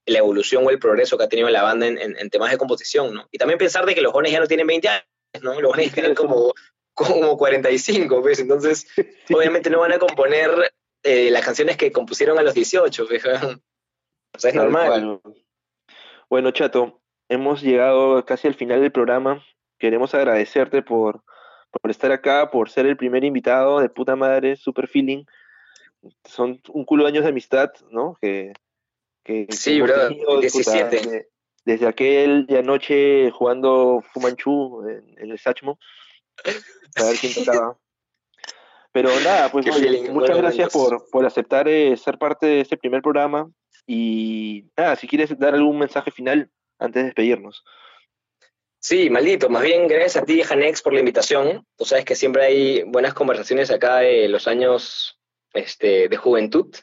la 0.05 0.19
evolución 0.19 0.65
o 0.65 0.69
el 0.69 0.79
progreso 0.79 1.17
que 1.17 1.25
ha 1.25 1.29
tenido 1.29 1.49
la 1.49 1.63
banda 1.63 1.87
en, 1.87 1.97
en, 1.97 2.17
en 2.17 2.29
temas 2.29 2.51
de 2.51 2.57
composición, 2.57 3.13
¿no? 3.13 3.27
Y 3.31 3.37
también 3.37 3.57
pensar 3.57 3.85
de 3.85 3.95
que 3.95 4.01
los 4.01 4.11
jóvenes 4.11 4.31
ya 4.31 4.39
no 4.39 4.47
tienen 4.47 4.67
20 4.67 4.87
años, 4.87 5.05
¿no? 5.41 5.59
Los 5.59 5.71
jóvenes 5.71 5.93
tienen 5.93 6.15
como 6.15 6.53
como 6.93 7.37
45, 7.37 8.21
pues, 8.21 8.39
entonces 8.39 8.87
obviamente 9.33 9.69
no 9.69 9.79
van 9.79 9.93
a 9.93 9.99
componer 9.99 10.73
eh, 11.03 11.29
las 11.31 11.43
canciones 11.43 11.77
que 11.77 11.91
compusieron 11.91 12.37
a 12.37 12.43
los 12.43 12.53
18, 12.53 13.07
pues, 13.07 13.23
o 14.35 14.39
sea, 14.39 14.49
es 14.49 14.55
normal. 14.55 14.89
Bueno, 14.89 15.21
Chato, 16.53 17.01
hemos 17.29 17.61
llegado 17.61 18.25
casi 18.25 18.47
al 18.47 18.55
final 18.55 18.81
del 18.81 18.91
programa. 18.91 19.43
Queremos 19.77 20.13
agradecerte 20.13 20.81
por, 20.81 21.23
por 21.71 21.91
estar 21.91 22.11
acá, 22.11 22.49
por 22.51 22.69
ser 22.69 22.85
el 22.85 22.97
primer 22.97 23.23
invitado 23.23 23.79
de 23.79 23.89
puta 23.89 24.15
madre, 24.15 24.55
super 24.55 24.87
feeling. 24.87 25.25
Son 26.25 26.61
un 26.69 26.85
culo 26.85 27.03
de 27.03 27.09
años 27.09 27.23
de 27.23 27.29
amistad, 27.29 27.71
¿no? 27.91 28.17
Que, 28.21 28.53
que, 29.23 29.47
sí, 29.49 29.81
bro, 29.81 30.09
17. 30.39 30.97
Puta, 30.97 31.17
desde 31.65 31.87
aquel 31.87 32.45
de 32.45 32.59
anoche 32.59 33.31
jugando 33.31 34.03
Fumanchu 34.13 34.85
en, 34.87 35.17
en 35.17 35.31
el 35.31 35.39
Sachmo 35.39 35.79
a 36.95 37.03
ver 37.03 37.17
quién 37.17 37.33
tocaba. 37.45 37.77
Pero 38.91 39.09
nada, 39.21 39.49
pues 39.51 39.65
oye, 39.67 40.11
muchas 40.11 40.37
gracias 40.37 40.71
por, 40.71 41.09
por 41.09 41.25
aceptar 41.25 41.67
eh, 41.67 41.97
ser 41.97 42.17
parte 42.17 42.45
de 42.45 42.61
este 42.61 42.77
primer 42.77 43.01
programa. 43.01 43.49
Y 43.85 44.71
nada, 44.77 44.95
si 44.95 45.07
quieres 45.07 45.37
dar 45.37 45.53
algún 45.53 45.79
mensaje 45.79 46.11
final 46.11 46.49
antes 46.79 47.01
de 47.01 47.05
despedirnos. 47.05 47.63
Sí, 48.79 49.09
maldito. 49.09 49.49
Más 49.49 49.63
bien, 49.63 49.87
gracias 49.87 50.17
a 50.17 50.25
ti, 50.25 50.41
Janex, 50.41 50.81
por 50.81 50.93
la 50.93 50.99
invitación. 50.99 51.65
Tú 51.77 51.85
sabes 51.85 52.05
que 52.05 52.15
siempre 52.15 52.43
hay 52.43 52.83
buenas 52.83 53.13
conversaciones 53.13 53.71
acá 53.71 53.97
de 53.97 54.27
los 54.27 54.47
años 54.47 55.19
este, 55.53 56.09
de 56.09 56.17
juventud. 56.17 56.75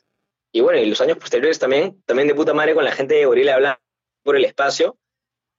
Y 0.53 0.61
bueno, 0.61 0.81
y 0.81 0.87
los 0.87 1.01
años 1.01 1.19
posteriores 1.19 1.59
también, 1.59 2.03
también 2.07 2.29
de 2.29 2.35
puta 2.35 2.55
madre 2.55 2.75
con 2.75 2.85
la 2.85 2.93
gente 2.93 3.15
de 3.15 3.27
Gorila 3.27 3.55
hablar 3.55 3.81
por 4.23 4.37
el 4.37 4.45
espacio. 4.45 4.99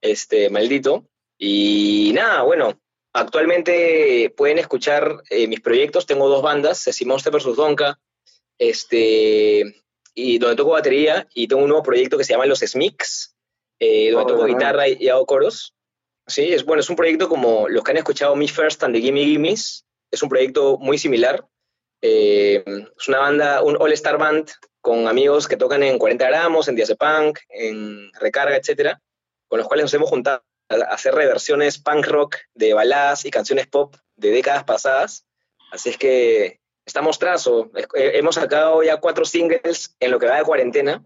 Este, 0.02 0.50
maldito. 0.50 1.08
Y 1.38 2.12
nada, 2.14 2.42
bueno, 2.44 2.82
Actualmente 3.14 4.34
pueden 4.38 4.58
escuchar 4.58 5.22
eh, 5.30 5.48
mis 5.48 5.60
proyectos. 5.60 6.06
Tengo 6.06 6.30
dos 6.30 6.42
bandas, 6.42 6.82
Ceci 6.82 7.06
Monster 7.06 7.34
vs. 7.34 7.56
Donka, 7.58 8.00
este, 8.58 9.84
y 10.14 10.38
donde 10.38 10.56
toco 10.56 10.72
batería, 10.72 11.28
y 11.34 11.48
tengo 11.48 11.62
un 11.62 11.70
nuevo 11.70 11.84
proyecto 11.84 12.18
que 12.18 12.24
se 12.24 12.34
llama 12.34 12.46
Los 12.46 12.60
Smix, 12.60 13.36
eh, 13.80 14.12
donde 14.12 14.34
oh, 14.34 14.36
toco 14.36 14.46
guitarra 14.46 14.88
y, 14.88 14.98
y, 15.00 15.10
hago 15.10 15.26
coros. 15.26 15.76
Sí, 16.28 16.54
es 16.54 16.64
bueno, 16.64 16.82
es 16.82 16.90
un 16.90 16.96
proyecto 16.96 17.28
como 17.28 17.68
los 17.68 17.84
que 17.84 17.92
han 17.92 17.98
escuchado 17.98 18.36
Me 18.36 18.48
First 18.48 18.84
and 18.84 18.94
the 18.94 19.02
Gimme 19.02 19.26
Gimmes. 19.26 19.86
Es 20.12 20.22
un 20.22 20.30
proyecto 20.30 20.78
muy 20.78 20.98
similar. 20.98 21.46
Eh, 22.02 22.64
es 22.66 23.08
una 23.08 23.20
banda, 23.20 23.62
un 23.62 23.78
all-star 23.80 24.18
band 24.18 24.50
con 24.82 25.08
amigos 25.08 25.48
que 25.48 25.58
tocan 25.58 25.84
en 25.84 26.00
40 26.00 26.26
gramos, 26.28 26.68
en 26.68 26.76
Días 26.76 26.96
Punk, 26.98 27.40
en 27.50 28.12
Recarga, 28.14 28.56
etcétera, 28.56 29.02
con 29.48 29.60
los 29.60 29.68
cuales 29.68 29.86
nos 29.86 29.94
hemos 29.94 30.10
juntado 30.10 30.44
hacer 30.90 31.14
reversiones 31.14 31.80
punk 31.80 32.08
rock 32.08 32.38
de 32.54 32.74
baladas 32.74 33.26
y 33.26 33.32
canciones 33.32 33.68
pop 33.68 33.96
de 34.16 34.32
décadas 34.32 34.64
pasadas. 34.64 35.28
Así 35.72 35.90
es 35.90 35.98
que 35.98 36.61
estamos 36.86 37.20
trazo. 37.20 37.72
Hemos 37.94 38.36
sacado 38.36 38.84
ya 38.84 38.98
cuatro 38.98 39.26
singles 39.26 39.96
en 40.00 40.12
lo 40.12 40.20
que 40.20 40.28
va 40.28 40.38
de 40.38 40.44
cuarentena. 40.44 41.04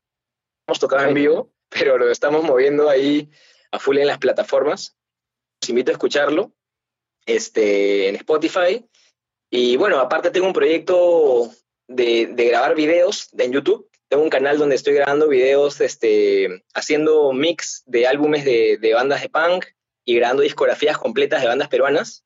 Hemos 0.68 0.80
tocado 0.80 1.08
en 1.08 1.14
vivo, 1.14 1.52
pero 1.70 1.98
lo 1.98 2.10
estamos 2.10 2.44
moviendo 2.44 2.90
ahí 2.90 3.30
a 3.72 3.80
full 3.80 3.98
en 3.98 4.08
las 4.08 4.18
plataformas. 4.18 4.98
Os 5.62 5.70
invito 5.70 5.92
a 5.92 5.94
escucharlo 5.94 6.52
este, 7.26 8.10
en 8.10 8.16
Spotify. 8.16 8.86
Y 9.50 9.78
bueno, 9.78 10.00
aparte 10.00 10.32
tengo 10.32 10.48
un 10.48 10.54
proyecto 10.54 11.52
de, 11.88 12.28
de 12.28 12.46
grabar 12.46 12.76
videos 12.76 13.30
en 13.38 13.52
YouTube 13.52 13.90
tengo 14.08 14.24
un 14.24 14.30
canal 14.30 14.58
donde 14.58 14.76
estoy 14.76 14.94
grabando 14.94 15.28
videos, 15.28 15.82
este, 15.82 16.64
haciendo 16.74 17.34
mix 17.34 17.84
de 17.86 18.08
álbumes 18.08 18.46
de, 18.46 18.78
de, 18.78 18.94
bandas 18.94 19.22
de 19.22 19.30
punk 19.30 19.66
y 20.06 20.16
grabando 20.16 20.44
discografías 20.44 20.98
completas 20.98 21.42
de 21.42 21.48
bandas 21.48 21.70
peruanas. 21.70 22.24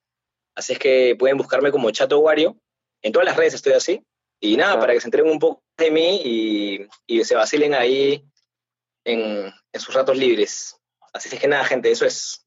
Así 0.56 0.74
es 0.74 0.80
que 0.80 1.16
pueden 1.18 1.38
buscarme 1.38 1.72
como 1.72 1.90
Chato 1.92 2.20
Wario. 2.20 2.58
En 3.02 3.12
todas 3.12 3.26
las 3.26 3.38
redes 3.38 3.54
estoy 3.54 3.74
así. 3.74 4.04
Y 4.42 4.56
nada, 4.56 4.80
para 4.80 4.94
que 4.94 5.02
se 5.02 5.08
entreguen 5.08 5.32
un 5.32 5.40
poco 5.40 5.64
de 5.78 5.92
mí 5.92 6.22
y, 6.24 6.88
y 7.08 7.24
se 7.24 7.36
vacilen 7.36 7.74
ahí 7.74 8.24
en, 9.04 9.52
en, 9.74 9.80
sus 9.80 9.94
ratos 9.94 10.18
libres. 10.18 10.80
Así 11.14 11.34
es 11.34 11.42
que 11.42 11.48
nada, 11.48 11.66
gente, 11.66 11.92
eso 11.92 12.06
es. 12.06 12.46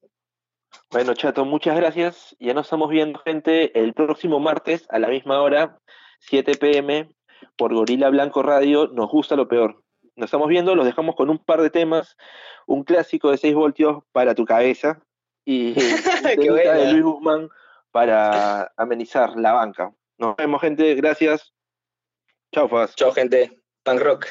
Bueno, 0.89 1.13
Chato, 1.13 1.45
muchas 1.45 1.75
gracias. 1.75 2.35
Ya 2.39 2.53
nos 2.53 2.65
estamos 2.65 2.89
viendo, 2.89 3.19
gente, 3.19 3.77
el 3.79 3.93
próximo 3.93 4.39
martes 4.39 4.87
a 4.89 4.97
la 4.97 5.07
misma 5.07 5.41
hora, 5.41 5.77
7 6.21 6.55
pm, 6.57 7.09
por 7.57 7.73
Gorila 7.73 8.09
Blanco 8.09 8.41
Radio, 8.41 8.87
nos 8.87 9.09
gusta 9.09 9.35
lo 9.35 9.47
peor. 9.47 9.83
Nos 10.15 10.27
estamos 10.27 10.47
viendo, 10.47 10.75
los 10.75 10.85
dejamos 10.85 11.15
con 11.15 11.29
un 11.29 11.39
par 11.39 11.61
de 11.61 11.69
temas, 11.69 12.17
un 12.65 12.83
clásico 12.83 13.31
de 13.31 13.37
6 13.37 13.55
voltios 13.55 14.03
para 14.11 14.35
tu 14.35 14.45
cabeza 14.45 15.01
y 15.45 15.73
de 16.23 16.91
Luis 16.91 17.03
Guzmán 17.03 17.49
para 17.91 18.71
amenizar 18.77 19.35
la 19.37 19.53
banca. 19.53 19.93
Nos 20.17 20.35
vemos, 20.35 20.61
gente. 20.61 20.95
Gracias. 20.95 21.53
Chao, 22.53 22.67
Faz. 22.69 22.95
Chao, 22.95 23.11
gente. 23.13 23.61
Punk 23.83 24.01
rock. 24.01 24.27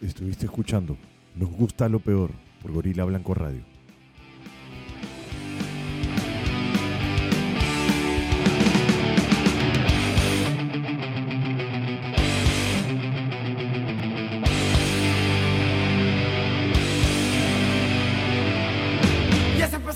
Estuviste 0.00 0.46
escuchando 0.46 0.96
Nos 1.34 1.50
gusta 1.50 1.88
lo 1.88 2.00
peor 2.00 2.30
por 2.62 2.72
Gorila 2.72 3.04
Blanco 3.04 3.34
Radio. 3.34 3.69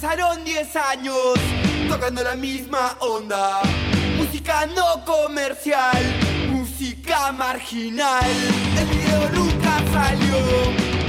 Pasaron 0.04 0.44
10 0.44 0.76
años 0.76 1.16
tocando 1.88 2.22
la 2.22 2.34
misma 2.34 2.94
onda. 3.00 3.62
Música 4.18 4.66
no 4.66 5.02
comercial, 5.04 6.02
música 6.50 7.32
marginal. 7.32 8.30
El 8.78 8.86
video 8.86 9.28
nunca 9.30 9.82
salió 9.94 10.36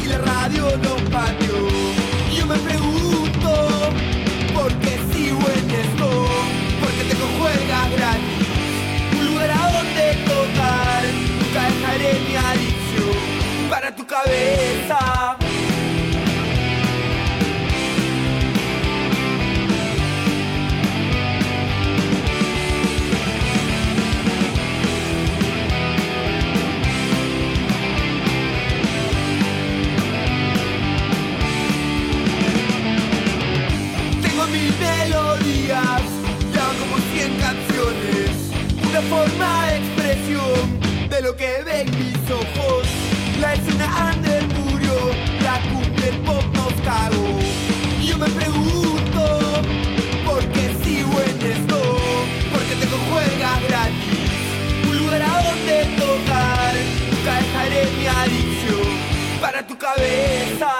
y 0.02 0.06
la 0.08 0.18
radio 0.20 0.78
no 0.78 0.96
pateó. 1.12 1.68
Y 2.32 2.38
yo 2.38 2.46
me 2.46 2.58
pregunto, 2.58 3.52
¿por 4.54 4.72
qué 4.80 4.98
sigo 5.12 5.42
en 5.42 5.72
esto? 5.72 6.10
Porque 6.80 7.04
tengo 7.10 7.28
juegas 7.38 7.92
gratis, 7.98 8.48
un 9.20 9.26
lugar 9.26 9.52
a 9.52 9.72
donde 9.74 10.06
tocar. 10.24 11.04
Nunca 11.40 11.62
dejaré 11.70 12.14
mi 12.28 12.36
adicción 12.38 13.70
para 13.70 13.94
tu 13.94 14.08
cabeza. 14.08 15.45
forma 39.10 39.76
expresión 39.76 40.80
de 41.10 41.22
lo 41.22 41.36
que 41.36 41.64
ven 41.64 41.86
mis 41.98 42.32
ojos. 42.32 42.88
La 43.40 43.54
escena 43.54 44.12
under 44.14 44.44
murió, 44.60 44.96
la 45.42 45.60
cumbre 45.70 46.12
pop 46.26 46.44
nos 46.54 46.74
cagó. 46.82 47.40
Yo 48.04 48.18
me 48.18 48.28
pregunto, 48.30 49.62
¿por 50.26 50.44
qué 50.54 50.74
sigo 50.84 51.16
en 51.22 51.52
esto? 51.52 51.98
Porque 52.52 52.76
tengo 52.82 52.98
juegas 53.10 53.62
gratis, 53.68 54.30
un 54.90 54.98
lugar 54.98 55.22
a 55.22 55.44
donde 55.44 55.86
tocar. 55.98 56.74
Nunca 57.12 57.36
dejaré 57.42 57.88
mi 57.98 58.08
adicción 58.08 58.88
para 59.42 59.66
tu 59.68 59.78
cabeza. 59.78 60.75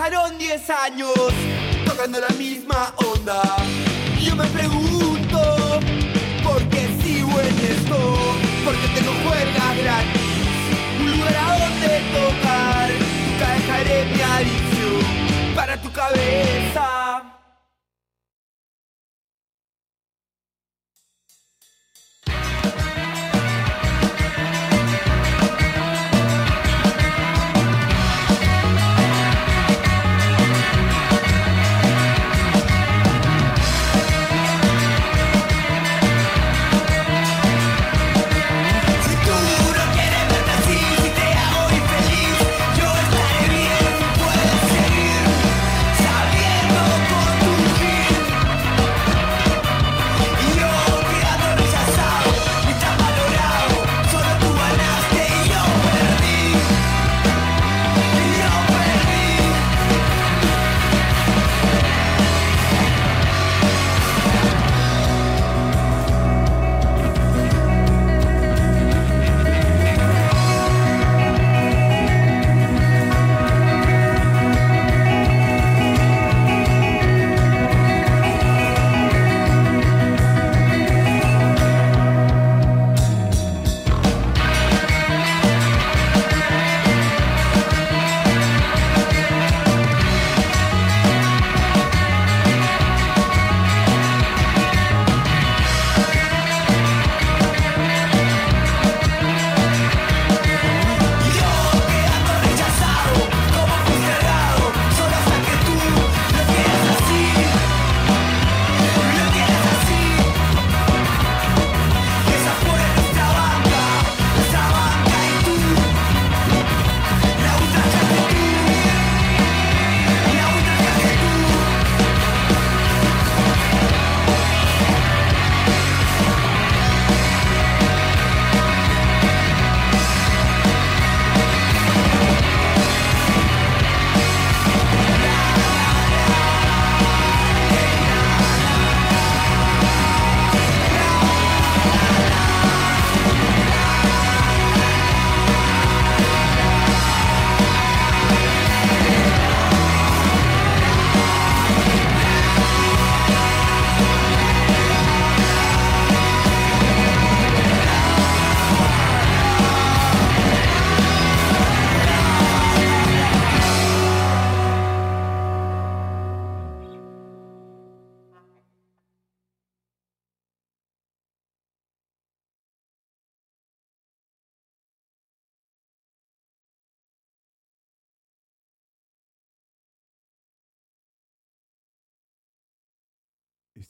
pasaron 0.00 0.38
10 0.38 0.70
años 0.70 1.12
tocando 1.84 2.20
la 2.20 2.28
misma 2.38 2.94
onda. 3.12 3.42
Y 4.18 4.24
yo 4.24 4.34
me 4.34 4.46
pregunto, 4.46 5.80
¿por 6.42 6.62
qué 6.70 6.88
sigo 7.02 7.38
en 7.38 7.58
esto? 7.72 7.98
Porque 8.64 8.86
tengo 8.94 9.12
juerga 9.24 9.74
gratis, 9.74 10.56
un 11.00 11.10
lugar 11.10 11.36
a 11.36 11.58
donde 11.58 12.00
tocar. 12.16 12.90
Nunca 13.28 13.52
dejaré 13.52 14.04
mi 14.06 14.20
adicción 14.22 15.54
para 15.54 15.76
tu 15.76 15.92
cabeza. 15.92 16.99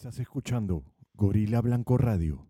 Estás 0.01 0.19
escuchando 0.19 0.83
Gorila 1.13 1.61
Blanco 1.61 1.99
Radio. 1.99 2.50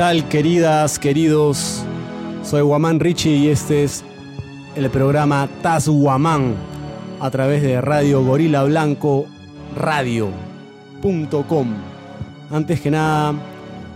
Tal, 0.00 0.26
queridas, 0.28 0.98
queridos? 0.98 1.84
Soy 2.42 2.62
Guamán 2.62 3.00
Richie 3.00 3.36
y 3.36 3.48
este 3.48 3.84
es 3.84 4.02
el 4.74 4.88
programa 4.88 5.46
Taz 5.60 5.88
Guamán 5.88 6.54
a 7.20 7.30
través 7.30 7.60
de 7.60 7.82
Radio 7.82 8.24
Gorila 8.24 8.64
Blanco 8.64 9.26
Radio.com. 9.76 11.68
Antes 12.50 12.80
que 12.80 12.90
nada, 12.90 13.34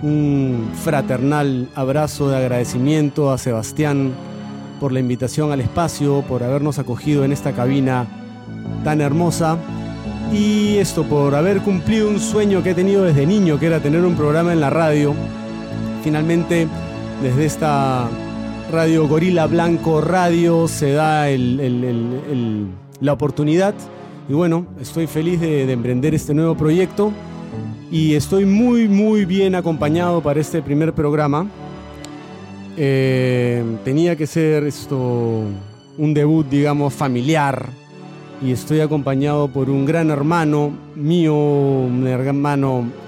un 0.02 0.72
fraternal 0.74 1.70
abrazo 1.74 2.28
de 2.28 2.36
agradecimiento 2.36 3.32
a 3.32 3.38
Sebastián 3.38 4.12
por 4.80 4.92
la 4.92 5.00
invitación 5.00 5.52
al 5.52 5.62
espacio, 5.62 6.22
por 6.28 6.42
habernos 6.42 6.78
acogido 6.78 7.24
en 7.24 7.32
esta 7.32 7.52
cabina 7.52 8.06
tan 8.84 9.00
hermosa 9.00 9.56
y 10.34 10.76
esto 10.76 11.04
por 11.04 11.34
haber 11.34 11.62
cumplido 11.62 12.10
un 12.10 12.20
sueño 12.20 12.62
que 12.62 12.72
he 12.72 12.74
tenido 12.74 13.04
desde 13.04 13.24
niño, 13.24 13.58
que 13.58 13.68
era 13.68 13.80
tener 13.80 14.02
un 14.02 14.16
programa 14.16 14.52
en 14.52 14.60
la 14.60 14.68
radio. 14.68 15.14
Finalmente, 16.04 16.68
desde 17.22 17.46
esta 17.46 18.10
radio 18.70 19.08
Gorila 19.08 19.46
Blanco 19.46 20.02
Radio 20.02 20.68
se 20.68 20.92
da 20.92 21.26
la 23.00 23.12
oportunidad 23.14 23.74
y 24.28 24.34
bueno, 24.34 24.66
estoy 24.78 25.06
feliz 25.06 25.40
de, 25.40 25.64
de 25.64 25.72
emprender 25.72 26.14
este 26.14 26.34
nuevo 26.34 26.58
proyecto 26.58 27.10
y 27.90 28.12
estoy 28.12 28.44
muy 28.44 28.86
muy 28.86 29.24
bien 29.24 29.54
acompañado 29.54 30.22
para 30.22 30.40
este 30.40 30.60
primer 30.60 30.92
programa. 30.92 31.46
Eh, 32.76 33.64
tenía 33.82 34.14
que 34.14 34.26
ser 34.26 34.64
esto 34.64 35.44
un 35.96 36.12
debut, 36.12 36.46
digamos, 36.46 36.92
familiar 36.92 37.70
y 38.42 38.52
estoy 38.52 38.80
acompañado 38.80 39.48
por 39.48 39.70
un 39.70 39.86
gran 39.86 40.10
hermano 40.10 40.70
mío, 40.96 41.34
un 41.34 42.06
hermano 42.06 43.03